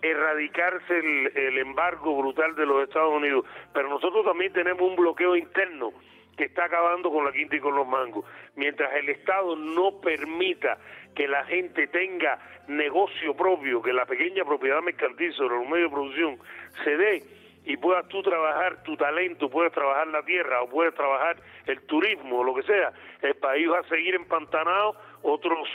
erradicarse 0.00 0.98
el 0.98 1.58
embargo 1.58 2.16
brutal 2.16 2.56
de 2.56 2.66
los 2.66 2.82
Estados 2.82 3.14
Unidos, 3.14 3.44
pero 3.72 3.88
nosotros 3.88 4.24
también 4.24 4.52
tenemos 4.52 4.82
un 4.82 4.96
bloqueo 4.96 5.36
interno 5.36 5.92
que 6.36 6.44
está 6.44 6.64
acabando 6.64 7.10
con 7.10 7.24
la 7.24 7.32
quinta 7.32 7.56
y 7.56 7.60
con 7.60 7.74
los 7.74 7.86
mangos. 7.86 8.24
Mientras 8.56 8.92
el 8.94 9.08
Estado 9.08 9.56
no 9.56 10.00
permita 10.00 10.78
que 11.14 11.28
la 11.28 11.44
gente 11.44 11.86
tenga 11.88 12.38
negocio 12.68 13.36
propio, 13.36 13.82
que 13.82 13.92
la 13.92 14.06
pequeña 14.06 14.44
propiedad 14.44 14.80
mercantil 14.82 15.32
sobre 15.34 15.56
los 15.56 15.68
medios 15.68 15.90
de 15.90 15.94
producción 15.94 16.38
se 16.84 16.96
dé 16.96 17.22
y 17.64 17.76
puedas 17.76 18.08
tú 18.08 18.22
trabajar 18.22 18.82
tu 18.82 18.96
talento, 18.96 19.48
puedes 19.48 19.72
trabajar 19.72 20.08
la 20.08 20.22
tierra 20.24 20.62
o 20.62 20.68
puedes 20.68 20.94
trabajar 20.94 21.36
el 21.66 21.80
turismo 21.82 22.40
o 22.40 22.44
lo 22.44 22.54
que 22.54 22.62
sea, 22.62 22.92
el 23.20 23.34
país 23.36 23.68
va 23.70 23.80
a 23.80 23.88
seguir 23.88 24.14
empantanado 24.14 24.96
otros 25.22 25.68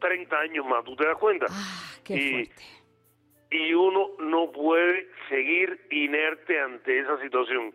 30 0.00 0.38
años 0.38 0.66
más, 0.66 0.84
¿tú 0.84 0.94
te 0.94 1.06
das 1.06 1.16
cuenta? 1.16 1.46
qué 2.04 2.14
y, 2.14 3.56
y 3.56 3.74
uno 3.74 4.10
no 4.18 4.50
puede 4.52 5.08
seguir 5.28 5.86
inerte 5.90 6.60
ante 6.60 7.00
esa 7.00 7.20
situación. 7.20 7.74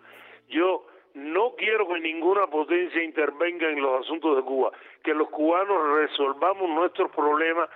Yo 0.49 0.85
no 1.17 1.55
quiero 1.57 1.87
que 1.87 1.99
ninguna 1.99 2.45
potencia 2.45 3.01
intervenga 3.01 3.67
en 3.69 3.81
los 3.81 4.05
asuntos 4.05 4.35
de 4.35 4.43
Cuba, 4.43 4.71
que 5.03 5.15
los 5.15 5.29
cubanos 5.29 5.97
resolvamos 5.97 6.69
nuestros 6.69 7.09
problemas, 7.11 7.69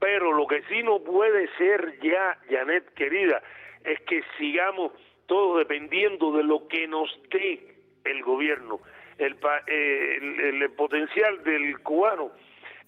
pero 0.00 0.32
lo 0.32 0.46
que 0.46 0.62
sí 0.62 0.82
no 0.82 1.00
puede 1.00 1.46
ser 1.58 2.00
ya, 2.00 2.38
Janet 2.48 2.94
querida, 2.94 3.42
es 3.84 4.00
que 4.00 4.22
sigamos 4.38 4.92
todos 5.26 5.58
dependiendo 5.58 6.32
de 6.32 6.44
lo 6.44 6.66
que 6.68 6.88
nos 6.88 7.10
dé 7.30 7.74
el 8.04 8.22
gobierno. 8.22 8.80
El, 9.18 9.36
eh, 9.66 10.18
el, 10.54 10.70
potencial 10.70 11.42
del 11.44 11.78
cubano 11.80 12.30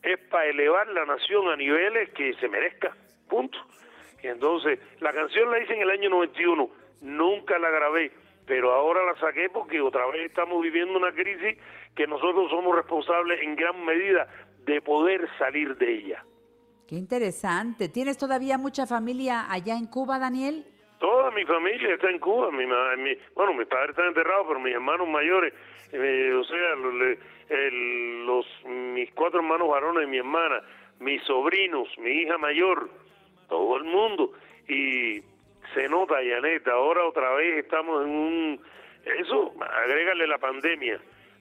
es 0.02 0.18
para 0.30 0.46
elevar 0.46 0.88
la 0.88 1.04
nación 1.04 1.48
a 1.48 1.56
niveles 1.56 2.08
que 2.10 2.32
se 2.34 2.48
merezca, 2.48 2.96
punto. 3.28 3.58
Entonces, 4.22 4.78
la 5.00 5.12
canción 5.12 5.50
la 5.50 5.58
hice 5.58 5.74
en 5.74 5.82
el 5.82 5.90
año 5.90 6.08
91, 6.08 6.70
nunca 7.02 7.58
la 7.58 7.70
grabé, 7.70 8.10
pero 8.48 8.72
ahora 8.72 9.04
la 9.04 9.20
saqué 9.20 9.48
porque 9.50 9.80
otra 9.80 10.06
vez 10.06 10.26
estamos 10.26 10.60
viviendo 10.62 10.98
una 10.98 11.12
crisis 11.12 11.56
que 11.94 12.06
nosotros 12.06 12.50
somos 12.50 12.74
responsables 12.74 13.40
en 13.42 13.54
gran 13.54 13.84
medida 13.84 14.26
de 14.64 14.80
poder 14.80 15.28
salir 15.38 15.76
de 15.76 15.94
ella. 15.94 16.24
Qué 16.88 16.94
interesante. 16.96 17.88
¿Tienes 17.90 18.16
todavía 18.16 18.56
mucha 18.58 18.86
familia 18.86 19.46
allá 19.52 19.74
en 19.76 19.86
Cuba, 19.86 20.18
Daniel? 20.18 20.64
Toda 20.98 21.30
mi 21.30 21.44
familia 21.44 21.94
está 21.94 22.10
en 22.10 22.18
Cuba. 22.18 22.50
Mi, 22.50 22.64
mi- 22.66 23.16
bueno, 23.34 23.52
mis 23.54 23.66
padres 23.68 23.90
están 23.90 24.06
enterrados, 24.08 24.46
pero 24.48 24.58
mis 24.58 24.74
hermanos 24.74 25.06
mayores, 25.06 25.52
eh, 25.92 26.32
o 26.32 26.44
sea, 26.44 26.74
los, 26.76 27.18
el- 27.50 28.26
los 28.26 28.46
mis 28.66 29.12
cuatro 29.12 29.40
hermanos 29.40 29.68
varones 29.68 30.04
y 30.04 30.10
mi 30.10 30.16
hermana, 30.18 30.60
mis 31.00 31.22
sobrinos, 31.24 31.86
mi 31.98 32.10
hija 32.22 32.38
mayor, 32.38 32.88
todo 33.48 33.76
el 33.76 33.84
mundo. 33.84 34.32
Y 34.66 35.20
se 35.74 35.88
nota, 35.88 36.16
Janet, 36.16 36.66
ahora 36.68 37.04
otra 37.04 37.32
vez 37.34 37.64
estamos 37.64 38.04
en 38.04 38.10
un... 38.10 38.60
Eso, 39.04 39.54
agrégale 39.60 40.26
la 40.26 40.38
pandemia, 40.38 41.00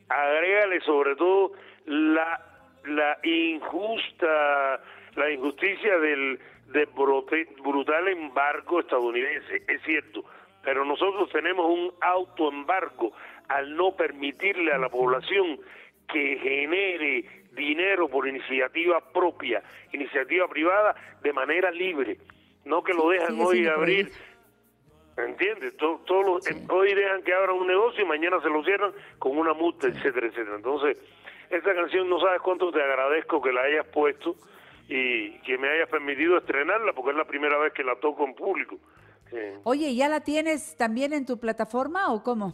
agrégale 0.10 0.80
sobre 0.82 1.16
todo 1.16 1.54
la, 1.86 2.40
la 2.86 3.18
injusta, 3.24 4.82
la 5.16 5.32
injusticia 5.32 5.98
del, 6.00 6.40
del 6.68 6.88
brutal 6.88 8.08
embargo 8.08 8.80
estadounidense, 8.80 9.64
es 9.68 9.82
cierto, 9.84 10.24
pero 10.64 10.86
nosotros 10.86 11.30
tenemos 11.32 11.66
un 11.66 11.94
autoembargo 12.02 13.12
al 13.50 13.76
no 13.76 13.96
permitirle 13.96 14.72
a 14.72 14.78
la 14.78 14.90
población 14.90 15.60
que 16.08 16.38
genere 16.42 17.26
dinero 17.52 18.08
por 18.08 18.28
iniciativa 18.28 19.02
propia, 19.12 19.62
iniciativa 19.92 20.48
privada, 20.48 20.96
de 21.22 21.34
manera 21.34 21.72
libre, 21.72 22.18
no 22.68 22.84
que 22.84 22.94
lo 22.94 23.10
dejan 23.10 23.40
hoy 23.40 23.66
abrir 23.68 24.12
¿Entiendes? 25.18 25.76
To- 25.78 26.00
todos 26.06 26.26
los- 26.26 26.48
eh, 26.48 26.64
hoy 26.70 26.94
dejan 26.94 27.24
que 27.24 27.34
abran 27.34 27.56
un 27.58 27.66
negocio 27.68 28.04
y 28.04 28.08
mañana 28.08 28.40
se 28.42 28.50
lo 28.50 28.64
cierran 28.64 28.92
con 29.18 29.36
una 29.36 29.54
multa, 29.54 29.88
etcétera, 29.88 30.28
etcétera. 30.28 30.58
Entonces, 30.58 30.96
esta 31.50 31.74
canción 31.74 32.08
no 32.08 32.20
sabes 32.20 32.40
cuánto 32.42 32.72
te 32.72 32.80
agradezco 32.82 33.42
que 33.42 33.52
la 33.52 33.62
hayas 33.62 33.88
puesto 33.88 34.36
y 34.88 35.32
que 35.40 35.58
me 35.58 35.70
hayas 35.70 35.90
permitido 35.90 36.38
estrenarla 36.38 36.94
porque 36.94 37.12
es 37.12 37.18
la 37.18 37.26
primera 37.26 37.58
vez 37.58 37.74
que 37.74 37.84
la 37.84 37.96
toco 37.96 38.26
en 38.26 38.36
público. 38.36 38.78
Eh, 39.32 39.58
Oye, 39.64 39.96
¿ya 39.96 40.08
la 40.08 40.20
tienes 40.24 40.78
también 40.78 41.12
en 41.14 41.26
tu 41.26 41.40
plataforma 41.40 42.14
o 42.14 42.22
cómo? 42.24 42.54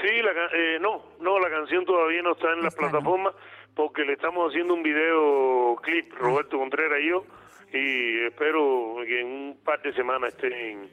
Sí, 0.00 0.22
la, 0.22 0.30
eh, 0.54 0.78
no, 0.80 1.02
no, 1.18 1.40
la 1.40 1.50
canción 1.50 1.84
todavía 1.84 2.22
no 2.22 2.32
está 2.32 2.52
en 2.52 2.62
la 2.62 2.70
plataforma 2.70 3.32
porque 3.74 4.04
le 4.04 4.12
estamos 4.12 4.50
haciendo 4.50 4.72
un 4.74 4.84
video 4.84 5.74
clip, 5.82 6.12
Roberto 6.14 6.58
Contreras 6.58 7.00
y 7.02 7.08
yo, 7.08 7.24
y 7.72 8.26
espero 8.26 8.96
que 9.06 9.20
en 9.20 9.26
un 9.26 9.58
par 9.64 9.82
de 9.82 9.92
semanas 9.92 10.32
esté 10.34 10.72
en, 10.72 10.88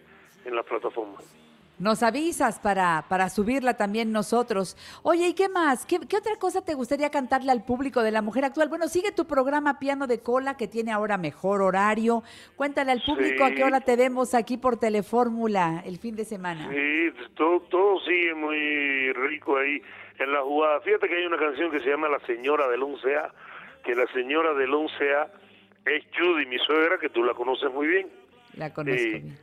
en 0.46 0.56
la 0.56 0.64
plataforma. 0.64 1.20
Nos 1.78 2.04
avisas 2.04 2.58
para, 2.60 3.04
para 3.10 3.28
subirla 3.28 3.76
también 3.76 4.14
nosotros. 4.14 4.78
Oye, 5.04 5.28
¿y 5.28 5.34
qué 5.34 5.50
más? 5.50 5.86
¿Qué, 5.86 6.00
qué 6.08 6.16
otra 6.16 6.38
cosa 6.38 6.64
te 6.64 6.74
gustaría 6.74 7.10
cantarle 7.10 7.52
al 7.52 7.66
público 7.66 8.02
de 8.02 8.12
la 8.12 8.22
mujer 8.22 8.46
actual? 8.46 8.70
Bueno, 8.70 8.88
sigue 8.88 9.12
tu 9.12 9.26
programa 9.26 9.78
Piano 9.78 10.08
de 10.08 10.22
Cola, 10.22 10.56
que 10.56 10.70
tiene 10.70 10.94
ahora 10.94 11.18
mejor 11.18 11.62
horario. 11.62 12.24
Cuéntale 12.56 12.94
al 12.94 13.02
público 13.02 13.44
a 13.44 13.52
qué 13.52 13.66
hora 13.66 13.82
te 13.82 13.98
vemos 13.98 14.34
aquí 14.34 14.56
por 14.56 14.78
Telefórmula 14.78 15.84
el 15.86 15.98
fin 15.98 16.16
de 16.16 16.24
semana. 16.24 16.70
Sí, 16.72 17.12
todo, 17.36 17.60
todo 17.64 18.00
sigue 18.06 18.34
muy 18.36 19.12
rico 19.12 19.58
ahí 19.58 19.82
en 20.20 20.32
la 20.32 20.44
jugada. 20.44 20.80
Fíjate 20.80 21.10
que 21.10 21.16
hay 21.18 21.26
una 21.26 21.38
canción 21.38 21.72
que 21.72 21.82
se 21.82 21.90
llama 21.90 22.08
La 22.08 22.20
Señora 22.26 22.70
del 22.70 22.84
11A, 22.84 23.32
que 23.84 23.96
la 23.96 24.08
Señora 24.14 24.54
del 24.54 24.72
11A 24.72 25.28
es 25.86 26.04
Judy, 26.18 26.46
mi 26.46 26.58
suegra, 26.60 26.98
que 26.98 27.10
tú 27.10 27.24
la 27.24 27.34
conoces 27.34 27.72
muy 27.72 27.88
bien. 27.88 28.08
La 28.58 28.74
conozco 28.74 29.00
Sí. 29.02 29.10
bien. 29.10 29.38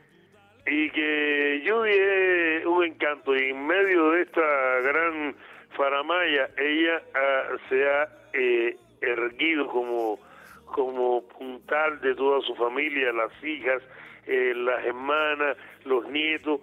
Y 0.65 0.89
que 0.91 1.63
Judy 1.67 1.91
es 1.91 2.65
un 2.65 2.83
encanto 2.85 3.35
y 3.35 3.49
en 3.49 3.67
medio 3.67 4.11
de 4.11 4.21
esta 4.21 4.79
gran 4.81 5.35
faramaya 5.75 6.49
ella 6.57 7.01
ah, 7.13 7.43
se 7.67 7.89
ha 7.89 8.07
eh, 8.33 8.77
erguido 9.01 9.67
como, 9.67 10.19
como 10.65 11.27
puntal 11.27 11.99
de 11.99 12.15
toda 12.15 12.39
su 12.41 12.55
familia, 12.55 13.11
las 13.11 13.31
hijas, 13.43 13.81
eh, 14.25 14.53
las 14.55 14.85
hermanas, 14.85 15.57
los 15.83 16.07
nietos 16.09 16.61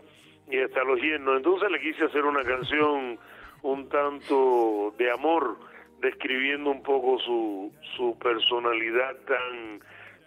y 0.51 0.59
hasta 0.59 0.82
los 0.85 0.98
yernos. 1.01 1.36
Entonces 1.36 1.70
le 1.70 1.81
quise 1.81 2.05
hacer 2.05 2.24
una 2.24 2.43
canción 2.43 3.19
un 3.62 3.89
tanto 3.90 4.94
de 4.97 5.11
amor, 5.11 5.59
describiendo 6.01 6.71
un 6.71 6.83
poco 6.83 7.19
su, 7.21 7.73
su 7.97 8.17
personalidad 8.19 9.17
tan, 9.27 9.81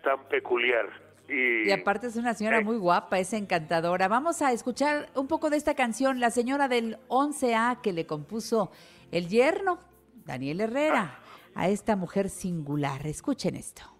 tan 0.04 0.28
peculiar. 0.30 0.88
Y, 1.28 1.70
Y 1.70 1.72
aparte 1.72 2.08
es 2.08 2.16
una 2.16 2.34
señora 2.34 2.62
muy 2.62 2.78
guapa, 2.78 3.20
es 3.20 3.34
encantadora. 3.34 4.08
Vamos 4.08 4.41
a 4.41 4.52
escuchar 4.52 5.10
un 5.16 5.28
poco 5.28 5.50
de 5.50 5.58
esta 5.58 5.74
canción, 5.74 6.20
La 6.20 6.32
señora 6.32 6.68
del 6.68 6.98
11A, 7.08 7.82
que 7.82 7.94
le 7.94 8.06
compuso 8.06 8.72
el 9.12 9.28
yerno, 9.30 9.80
Daniel 10.26 10.62
Herrera, 10.62 11.20
a 11.56 11.70
esta 11.70 11.95
mujer 11.95 12.30
singular. 12.30 13.06
Escuchen 13.08 13.56
esto. 13.56 13.93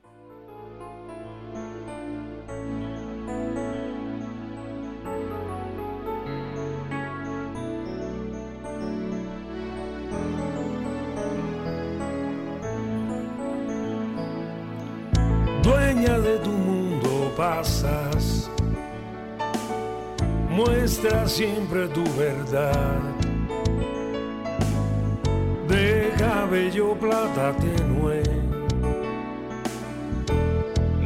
De 16.04 16.38
tu 16.40 16.50
mundo 16.50 17.32
pasas, 17.38 18.50
muestra 20.50 21.26
siempre 21.28 21.88
tu 21.88 22.04
verdad. 22.18 23.00
De 25.70 26.12
cabello 26.18 26.94
plata 26.96 27.54
tenue, 27.54 28.22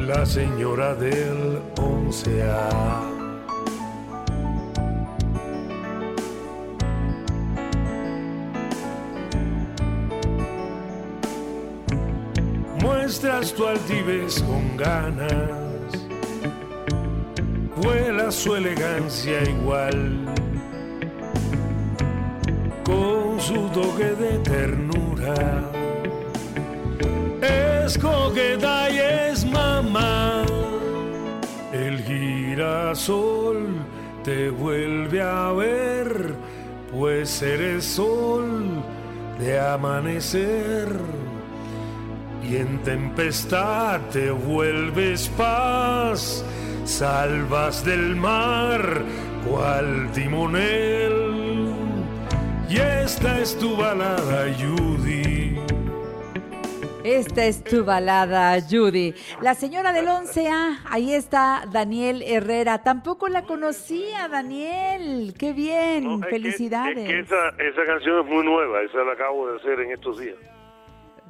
la 0.02 0.26
señora 0.26 0.96
del 0.96 1.62
11A. 1.76 3.17
Muestras 13.08 13.54
tu 13.54 13.66
altivez 13.66 14.44
con 14.44 14.76
ganas, 14.76 15.32
vuela 17.78 18.30
su 18.30 18.54
elegancia 18.54 19.44
igual, 19.44 20.26
con 22.84 23.40
su 23.40 23.70
toque 23.70 24.12
de 24.24 24.40
ternura. 24.40 25.64
Es 27.86 27.98
coqueta 27.98 28.90
y 28.90 28.98
es 28.98 29.46
mamá, 29.46 30.44
el 31.72 32.04
girasol 32.04 33.68
te 34.26 34.50
vuelve 34.50 35.22
a 35.22 35.54
ver, 35.54 36.36
pues 36.92 37.42
eres 37.42 37.86
sol 37.86 38.84
de 39.40 39.58
amanecer 39.62 40.90
y 42.50 42.56
en 42.58 42.82
tempestad 42.84 44.00
te 44.12 44.32
vuelves 44.32 45.28
paz, 45.38 46.44
salvas 46.86 47.84
del 47.86 48.16
mar 48.16 49.02
cual 49.50 50.10
timonel. 50.14 51.74
Y 52.70 52.78
esta 52.78 53.40
es 53.40 53.58
tu 53.58 53.76
balada, 53.78 54.46
Judy. 54.60 55.58
Esta 57.04 57.46
es 57.46 57.64
tu 57.64 57.86
balada, 57.86 58.60
Judy. 58.62 59.14
La 59.42 59.56
señora 59.56 59.94
del 59.94 60.08
11A, 60.08 60.80
ahí 60.90 61.14
está 61.14 61.64
Daniel 61.72 62.22
Herrera. 62.22 62.84
Tampoco 62.84 63.30
la 63.30 63.44
conocía, 63.44 64.28
Daniel. 64.28 65.34
Qué 65.40 65.54
bien, 65.54 66.04
No, 66.04 66.16
es 66.16 66.26
que- 66.26 66.30
felicidades. 66.32 66.98
es 66.98 67.06
que 67.08 67.20
esa, 67.20 67.50
esa 67.60 67.86
canción 67.86 68.20
es 68.20 68.26
muy 68.26 68.44
nueva, 68.46 68.82
esa 68.82 68.98
la 69.04 69.14
acabo 69.14 69.48
de 69.50 69.58
hacer 69.58 69.80
en 69.80 69.92
estos 69.94 70.20
días. 70.20 70.36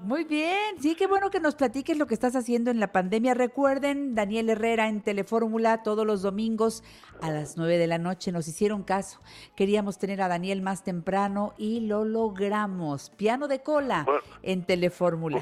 Muy 0.03 0.24
bien, 0.24 0.78
sí, 0.80 0.95
qué 0.95 1.07
bueno 1.07 1.30
que 1.30 1.40
nos 1.40 1.56
platiques 1.56 1.98
lo 1.98 2.06
que 2.06 2.14
estás 2.14 2.36
haciendo 2.36 2.72
en 2.72 2.80
la 2.80 2.91
pandemia. 2.91 3.34
Recuerden, 3.34 4.15
Daniel 4.15 4.49
Herrera 4.49 4.88
en 4.88 5.02
Telefórmula 5.02 5.84
todos 5.84 6.06
los 6.06 6.22
domingos 6.22 6.84
a 7.22 7.30
las 7.30 7.57
9 7.57 7.78
de 7.78 7.88
la 7.88 7.98
noche. 7.98 8.32
Nos 8.32 8.48
hicieron 8.48 8.84
caso. 8.84 9.19
Queríamos 9.56 9.98
tener 9.98 10.22
a 10.22 10.28
Daniel 10.28 10.61
más 10.61 10.84
temprano 10.84 11.53
y 11.57 11.88
lo 11.88 12.06
logramos. 12.06 13.10
Piano 13.11 13.48
de 13.48 13.61
cola 13.61 14.06
en 14.44 14.65
Telefórmula. 14.65 15.41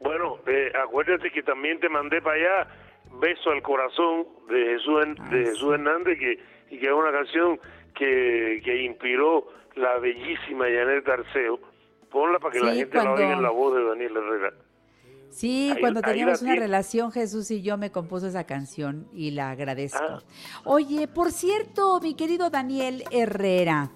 Bueno, 0.00 0.38
eh, 0.46 0.72
acuérdate 0.82 1.30
que 1.30 1.42
también 1.42 1.78
te 1.80 1.88
mandé 1.88 2.20
para 2.20 2.36
allá 2.36 2.68
Beso 3.20 3.50
al 3.50 3.62
Corazón 3.62 4.26
de 4.48 4.64
Jesús, 4.66 5.30
de 5.30 5.44
Jesús 5.44 5.74
Hernández 5.74 6.18
que, 6.18 6.38
y 6.70 6.78
que 6.78 6.86
es 6.86 6.92
una 6.92 7.12
canción 7.12 7.60
que, 7.94 8.60
que 8.64 8.82
inspiró 8.82 9.48
la 9.74 9.98
bellísima 9.98 10.66
Janet 10.66 11.08
Arceo. 11.08 11.58
Ponla 12.10 12.38
para 12.38 12.52
que 12.52 12.60
la 12.60 12.74
gente 12.74 12.96
la 12.96 13.02
cuando- 13.04 13.22
oiga 13.22 13.32
en 13.34 13.42
la 13.42 13.50
voz 13.50 13.74
de 13.76 13.84
Daniel 13.84 14.16
Herrera. 14.16 14.52
Sí, 15.30 15.70
Ahí- 15.74 15.80
cuando 15.80 16.02
teníamos 16.02 16.42
una 16.42 16.52
tiene. 16.52 16.66
relación, 16.66 17.12
Jesús 17.12 17.50
y 17.52 17.62
yo 17.62 17.76
me 17.78 17.92
compuso 17.92 18.26
esa 18.26 18.44
canción 18.44 19.06
y 19.14 19.30
la 19.30 19.50
agradezco. 19.50 19.98
Ah. 20.02 20.22
Oye, 20.64 21.06
por 21.06 21.30
cierto, 21.30 22.00
mi 22.00 22.14
querido 22.14 22.50
Daniel 22.50 23.04
Herrera, 23.12 23.92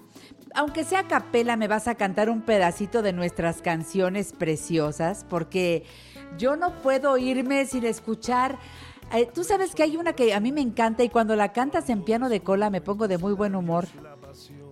aunque 0.53 0.85
sea 0.85 0.99
a 0.99 1.07
capela, 1.09 1.57
me 1.57 1.67
vas 1.67 1.89
a 1.89 1.95
cantar 1.95 2.29
un 2.29 2.41
pedacito 2.41 3.01
de 3.01 3.11
nuestras 3.11 3.61
canciones 3.61 4.31
preciosas, 4.31 5.25
porque 5.29 5.83
yo 6.37 6.55
no 6.55 6.71
puedo 6.81 7.17
irme 7.17 7.65
sin 7.65 7.83
escuchar. 7.85 8.57
eh, 9.13 9.27
Tú 9.33 9.43
sabes 9.43 9.75
que 9.75 9.83
hay 9.83 9.97
una 9.97 10.13
que 10.13 10.33
a 10.33 10.39
mí 10.39 10.53
me 10.53 10.61
encanta 10.61 11.03
y 11.03 11.09
cuando 11.09 11.35
la 11.35 11.51
cantas 11.51 11.89
en 11.89 12.03
piano 12.03 12.29
de 12.29 12.39
cola 12.43 12.69
me 12.69 12.79
pongo 12.79 13.09
de 13.09 13.17
muy 13.17 13.33
buen 13.33 13.55
humor. 13.55 13.85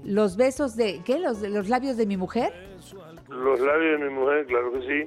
Los 0.05 0.37
besos 0.37 0.75
de, 0.77 1.01
¿qué? 1.03 1.19
Los, 1.19 1.41
los 1.41 1.67
labios 1.67 1.97
de 1.97 2.05
mi 2.05 2.15
mujer. 2.17 2.53
Los 3.33 3.59
labios 3.59 3.99
de 3.99 4.05
mi 4.05 4.13
mujer, 4.13 4.45
claro 4.45 4.71
que 4.73 4.81
sí. 4.81 5.05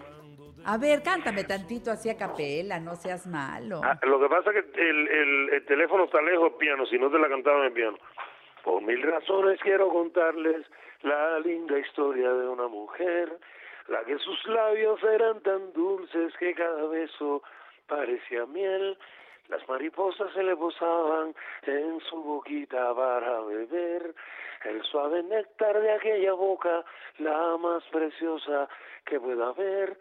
A 0.64 0.78
ver, 0.78 1.02
cántame 1.02 1.44
tantito 1.44 1.92
así 1.92 2.10
a 2.10 2.16
capela, 2.16 2.80
no 2.80 2.96
seas 2.96 3.26
malo. 3.26 3.80
Ah, 3.84 3.98
lo 4.02 4.18
que 4.18 4.28
pasa 4.28 4.50
es 4.50 4.64
que 4.64 4.80
el, 4.80 5.08
el, 5.08 5.50
el 5.50 5.64
teléfono 5.64 6.04
está 6.04 6.20
lejos 6.20 6.50
del 6.50 6.58
piano, 6.58 6.86
si 6.86 6.98
no 6.98 7.08
te 7.08 7.18
la 7.18 7.28
cantaba 7.28 7.58
en 7.60 7.64
el 7.66 7.72
piano. 7.72 7.98
Por 8.64 8.82
mil 8.82 9.00
razones 9.00 9.60
quiero 9.60 9.88
contarles 9.90 10.66
la 11.02 11.38
linda 11.38 11.78
historia 11.78 12.32
de 12.32 12.48
una 12.48 12.66
mujer, 12.66 13.38
la 13.86 14.02
que 14.04 14.18
sus 14.18 14.44
labios 14.48 15.00
eran 15.04 15.40
tan 15.42 15.72
dulces 15.72 16.34
que 16.38 16.52
cada 16.54 16.88
beso 16.88 17.44
parecía 17.86 18.44
miel. 18.46 18.98
Las 19.48 19.68
mariposas 19.68 20.32
se 20.32 20.42
le 20.42 20.56
posaban 20.56 21.34
en 21.62 22.00
su 22.00 22.22
boquita 22.22 22.94
para 22.94 23.40
beber 23.40 24.14
el 24.64 24.82
suave 24.82 25.22
néctar 25.22 25.80
de 25.80 25.92
aquella 25.92 26.32
boca, 26.32 26.84
la 27.18 27.56
más 27.56 27.84
preciosa 27.84 28.68
que 29.04 29.20
pueda 29.20 29.48
haber. 29.48 29.96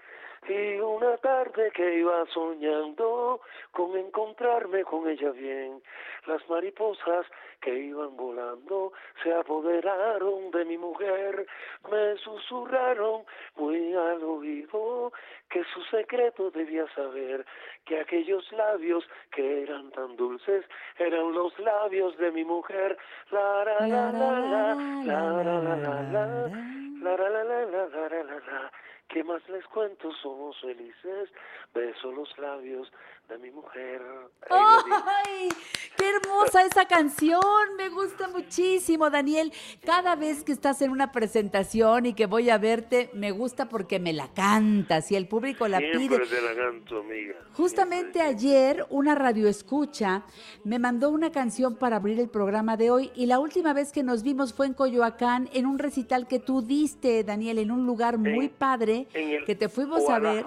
Y 0.47 0.79
una 0.79 1.17
tarde 1.17 1.71
que 1.71 1.95
iba 1.95 2.23
soñando 2.27 3.41
con 3.71 3.97
encontrarme 3.97 4.83
con 4.83 5.09
ella 5.09 5.31
bien, 5.31 5.81
las 6.27 6.47
mariposas 6.47 7.25
que 7.61 7.73
iban 7.73 8.15
volando 8.15 8.93
se 9.23 9.33
apoderaron 9.33 10.51
de 10.51 10.65
mi 10.65 10.77
mujer, 10.77 11.47
me 11.89 12.15
susurraron 12.17 13.23
muy 13.55 13.93
al 13.95 14.23
oído 14.23 15.11
que 15.49 15.63
su 15.73 15.81
secreto 15.85 16.51
debía 16.51 16.85
saber, 16.93 17.43
que 17.85 17.99
aquellos 17.99 18.51
labios 18.51 19.03
que 19.31 19.63
eran 19.63 19.89
tan 19.91 20.15
dulces 20.15 20.63
eran 20.99 21.33
los 21.33 21.57
labios 21.57 22.15
de 22.17 22.31
mi 22.31 22.43
mujer. 22.43 22.97
La 23.31 23.63
la 23.63 23.87
la 23.87 24.11
la 24.11 24.39
la, 24.41 24.75
la 25.05 25.43
la 25.43 25.61
la 25.61 27.43
la 27.43 27.65
la, 27.65 28.23
la 28.23 28.23
la. 28.23 28.71
¿Qué 29.07 29.23
más 29.23 29.41
les 29.49 29.65
cuento? 29.67 30.11
Somos 30.21 30.59
felices. 30.61 31.29
Beso 31.73 32.11
los 32.11 32.29
labios 32.37 32.91
de 33.29 33.37
mi 33.39 33.51
mujer. 33.51 34.01
¡Ay! 34.49 35.49
¡Qué 35.97 36.09
hermosa 36.09 36.63
esa 36.63 36.85
canción! 36.85 37.41
Me 37.77 37.89
gusta 37.89 38.27
muchísimo, 38.27 39.09
Daniel. 39.09 39.51
Cada 39.83 40.15
vez 40.15 40.43
que 40.43 40.51
estás 40.51 40.81
en 40.81 40.91
una 40.91 41.11
presentación 41.11 42.05
y 42.05 42.13
que 42.13 42.27
voy 42.27 42.49
a 42.49 42.57
verte, 42.57 43.09
me 43.13 43.31
gusta 43.31 43.67
porque 43.67 43.99
me 43.99 44.13
la 44.13 44.33
cantas 44.33 45.11
y 45.11 45.15
el 45.15 45.27
público 45.27 45.67
la 45.67 45.79
pide. 45.79 46.15
Siempre 46.17 46.27
te 46.27 46.41
la 46.41 46.55
canto, 46.55 46.99
amiga. 46.99 47.35
Justamente 47.53 48.21
ayer 48.21 48.85
una 48.89 49.15
radio 49.15 49.47
escucha 49.47 50.23
me 50.63 50.79
mandó 50.79 51.09
una 51.09 51.31
canción 51.31 51.75
para 51.75 51.97
abrir 51.97 52.19
el 52.19 52.29
programa 52.29 52.77
de 52.77 52.91
hoy 52.91 53.11
y 53.15 53.25
la 53.25 53.39
última 53.39 53.73
vez 53.73 53.91
que 53.91 54.03
nos 54.03 54.23
vimos 54.23 54.53
fue 54.53 54.65
en 54.65 54.73
Coyoacán 54.73 55.49
en 55.53 55.65
un 55.65 55.79
recital 55.79 56.27
que 56.27 56.39
tú 56.39 56.61
diste, 56.61 57.23
Daniel, 57.23 57.59
en 57.59 57.71
un 57.71 57.85
lugar 57.85 58.17
muy 58.17 58.49
padre 58.49 58.94
el 59.13 59.45
que 59.45 59.55
te 59.55 59.69
fuimos 59.69 60.09
a 60.09 60.19
ver. 60.19 60.45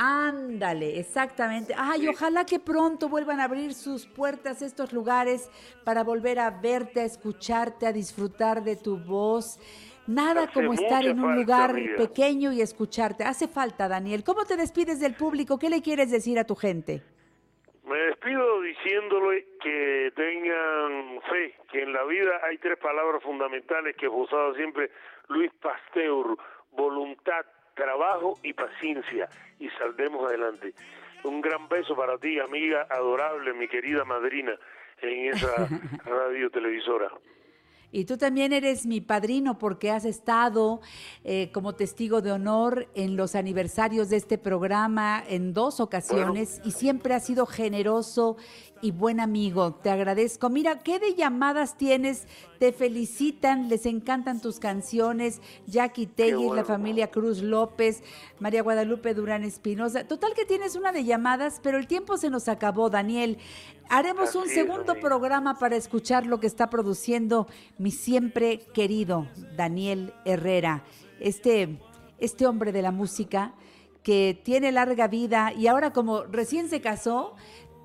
Ándale, 0.00 1.00
exactamente. 1.00 1.74
Ay, 1.76 2.06
ojalá 2.06 2.46
que 2.46 2.60
pronto 2.60 3.08
vuelvan 3.08 3.40
a 3.40 3.44
abrir 3.44 3.74
sus 3.74 4.06
puertas 4.06 4.62
estos 4.62 4.92
lugares 4.92 5.50
para 5.84 6.04
volver 6.04 6.38
a 6.38 6.50
verte, 6.50 7.00
a 7.00 7.04
escucharte, 7.04 7.84
a 7.84 7.92
disfrutar 7.92 8.62
de 8.62 8.76
tu 8.76 8.96
voz. 8.96 9.58
Nada 10.06 10.44
Hace 10.44 10.52
como 10.52 10.72
estar 10.72 11.04
en 11.04 11.18
un 11.18 11.34
lugar 11.34 11.74
pequeño 11.96 12.52
y 12.52 12.62
escucharte. 12.62 13.24
Hace 13.24 13.48
falta, 13.48 13.88
Daniel. 13.88 14.22
¿Cómo 14.24 14.44
te 14.44 14.56
despides 14.56 15.00
del 15.00 15.14
público? 15.14 15.58
¿Qué 15.58 15.68
le 15.68 15.82
quieres 15.82 16.12
decir 16.12 16.38
a 16.38 16.44
tu 16.44 16.54
gente? 16.54 17.02
Me 17.84 17.98
despido 17.98 18.60
diciéndole 18.60 19.46
que 19.60 20.12
tengan 20.14 21.20
fe, 21.22 21.56
que 21.72 21.82
en 21.82 21.92
la 21.92 22.04
vida 22.04 22.40
hay 22.44 22.58
tres 22.58 22.78
palabras 22.78 23.22
fundamentales 23.22 23.96
que 23.96 24.06
usado 24.06 24.54
siempre 24.54 24.90
Luis 25.28 25.50
Pasteur, 25.60 26.36
voluntad, 26.72 27.44
trabajo 27.78 28.38
y 28.42 28.52
paciencia, 28.52 29.28
y 29.58 29.70
saldremos 29.70 30.28
adelante. 30.28 30.74
Un 31.24 31.40
gran 31.40 31.68
beso 31.68 31.96
para 31.96 32.18
ti, 32.18 32.38
amiga 32.38 32.86
adorable, 32.90 33.54
mi 33.54 33.68
querida 33.68 34.04
madrina, 34.04 34.52
en 35.00 35.34
esa 35.34 35.68
radio 36.04 36.50
televisora. 36.50 37.08
Y 37.90 38.04
tú 38.04 38.18
también 38.18 38.52
eres 38.52 38.84
mi 38.84 39.00
padrino 39.00 39.58
porque 39.58 39.90
has 39.90 40.04
estado 40.04 40.82
eh, 41.24 41.50
como 41.54 41.74
testigo 41.74 42.20
de 42.20 42.32
honor 42.32 42.86
en 42.94 43.16
los 43.16 43.34
aniversarios 43.34 44.10
de 44.10 44.16
este 44.16 44.36
programa 44.36 45.24
en 45.26 45.54
dos 45.54 45.80
ocasiones 45.80 46.60
y 46.66 46.72
siempre 46.72 47.14
has 47.14 47.24
sido 47.24 47.46
generoso 47.46 48.36
y 48.80 48.90
buen 48.90 49.20
amigo. 49.20 49.74
Te 49.74 49.90
agradezco. 49.90 50.50
Mira, 50.50 50.78
¿qué 50.80 50.98
de 50.98 51.14
llamadas 51.14 51.76
tienes? 51.76 52.26
Te 52.58 52.72
felicitan, 52.72 53.68
les 53.68 53.86
encantan 53.86 54.40
tus 54.40 54.58
canciones. 54.58 55.40
Jackie 55.66 56.06
Tellis, 56.06 56.40
la 56.40 56.48
bueno. 56.48 56.64
familia 56.64 57.10
Cruz 57.10 57.42
López, 57.42 58.02
María 58.40 58.62
Guadalupe 58.62 59.14
Durán 59.14 59.44
Espinosa. 59.44 60.06
Total 60.06 60.34
que 60.34 60.44
tienes 60.44 60.76
una 60.76 60.92
de 60.92 61.04
llamadas, 61.04 61.60
pero 61.62 61.78
el 61.78 61.86
tiempo 61.86 62.16
se 62.16 62.30
nos 62.30 62.48
acabó, 62.48 62.90
Daniel. 62.90 63.38
Haremos 63.88 64.34
un 64.34 64.44
Así 64.44 64.54
segundo 64.54 64.94
programa 65.00 65.58
para 65.58 65.76
escuchar 65.76 66.26
lo 66.26 66.40
que 66.40 66.46
está 66.46 66.68
produciendo 66.68 67.46
mi 67.78 67.90
siempre 67.90 68.58
querido 68.74 69.26
Daniel 69.56 70.12
Herrera, 70.24 70.84
este, 71.20 71.78
este 72.18 72.46
hombre 72.46 72.72
de 72.72 72.82
la 72.82 72.90
música 72.90 73.54
que 74.02 74.40
tiene 74.42 74.72
larga 74.72 75.06
vida 75.08 75.52
y 75.52 75.66
ahora 75.66 75.92
como 75.92 76.22
recién 76.22 76.68
se 76.68 76.80
casó, 76.80 77.34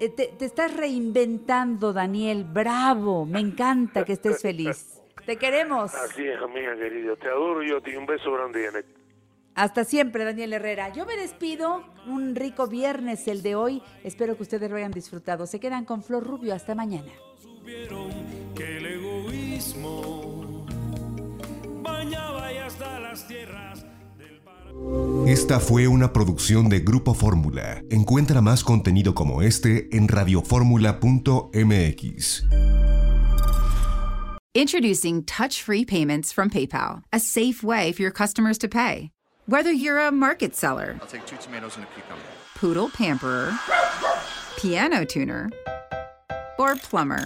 te, 0.09 0.27
te 0.27 0.45
estás 0.45 0.75
reinventando, 0.75 1.93
Daniel. 1.93 2.43
Bravo, 2.43 3.25
me 3.25 3.39
encanta 3.39 4.03
que 4.05 4.13
estés 4.13 4.41
feliz. 4.41 4.99
Te 5.25 5.37
queremos. 5.37 5.93
Así 5.93 6.27
es, 6.27 6.41
amiga 6.41 6.75
querida. 6.75 7.15
Te 7.15 7.27
adoro 7.27 7.63
yo, 7.63 7.81
te 7.81 7.97
un 7.97 8.05
beso 8.05 8.31
grande, 8.31 8.65
Janet. 8.65 8.85
Hasta 9.55 9.83
siempre, 9.85 10.25
Daniel 10.25 10.53
Herrera. 10.53 10.89
Yo 10.89 11.05
me 11.05 11.15
despido. 11.15 11.83
Un 12.07 12.35
rico 12.35 12.67
viernes 12.67 13.27
el 13.27 13.41
de 13.43 13.55
hoy. 13.55 13.81
Espero 14.03 14.35
que 14.35 14.43
ustedes 14.43 14.69
lo 14.69 14.75
hayan 14.75 14.91
disfrutado. 14.91 15.45
Se 15.45 15.59
quedan 15.59 15.85
con 15.85 16.03
Flor 16.03 16.25
Rubio. 16.25 16.53
Hasta 16.55 16.75
mañana. 16.75 17.11
que 18.55 18.77
el 18.77 18.85
egoísmo 18.85 20.65
bañaba 21.81 22.51
y 22.51 22.57
hasta 22.57 22.99
las 22.99 23.27
tierras. 23.27 23.85
Esta 25.27 25.59
fue 25.59 25.87
una 25.87 26.13
producción 26.13 26.69
de 26.69 26.81
Grupo 26.81 27.13
Fórmula. 27.13 27.81
Encuentra 27.89 28.41
más 28.41 28.63
contenido 28.63 29.15
como 29.15 29.41
este 29.41 29.89
en 29.95 30.07
radioformula.mx. 30.07 32.43
Introducing 34.55 35.23
touch 35.23 35.63
free 35.63 35.83
payments 35.83 36.31
from 36.31 36.47
PayPal, 36.49 37.01
a 37.11 37.19
safe 37.19 37.63
way 37.63 37.91
for 37.91 38.03
your 38.03 38.11
customers 38.11 38.59
to 38.59 38.67
pay. 38.67 39.09
Whether 39.47 39.71
you're 39.71 39.99
a 39.99 40.11
market 40.11 40.55
seller, 40.55 40.95
I'll 41.01 41.07
take 41.07 41.25
two 41.25 41.37
tomatoes 41.37 41.75
and 41.75 41.85
a 41.85 41.87
cucumber. 41.95 42.21
poodle 42.63 42.89
pamperer, 42.89 43.51
piano 44.57 45.03
tuner, 45.03 45.49
or 46.57 46.77
plumber. 46.77 47.25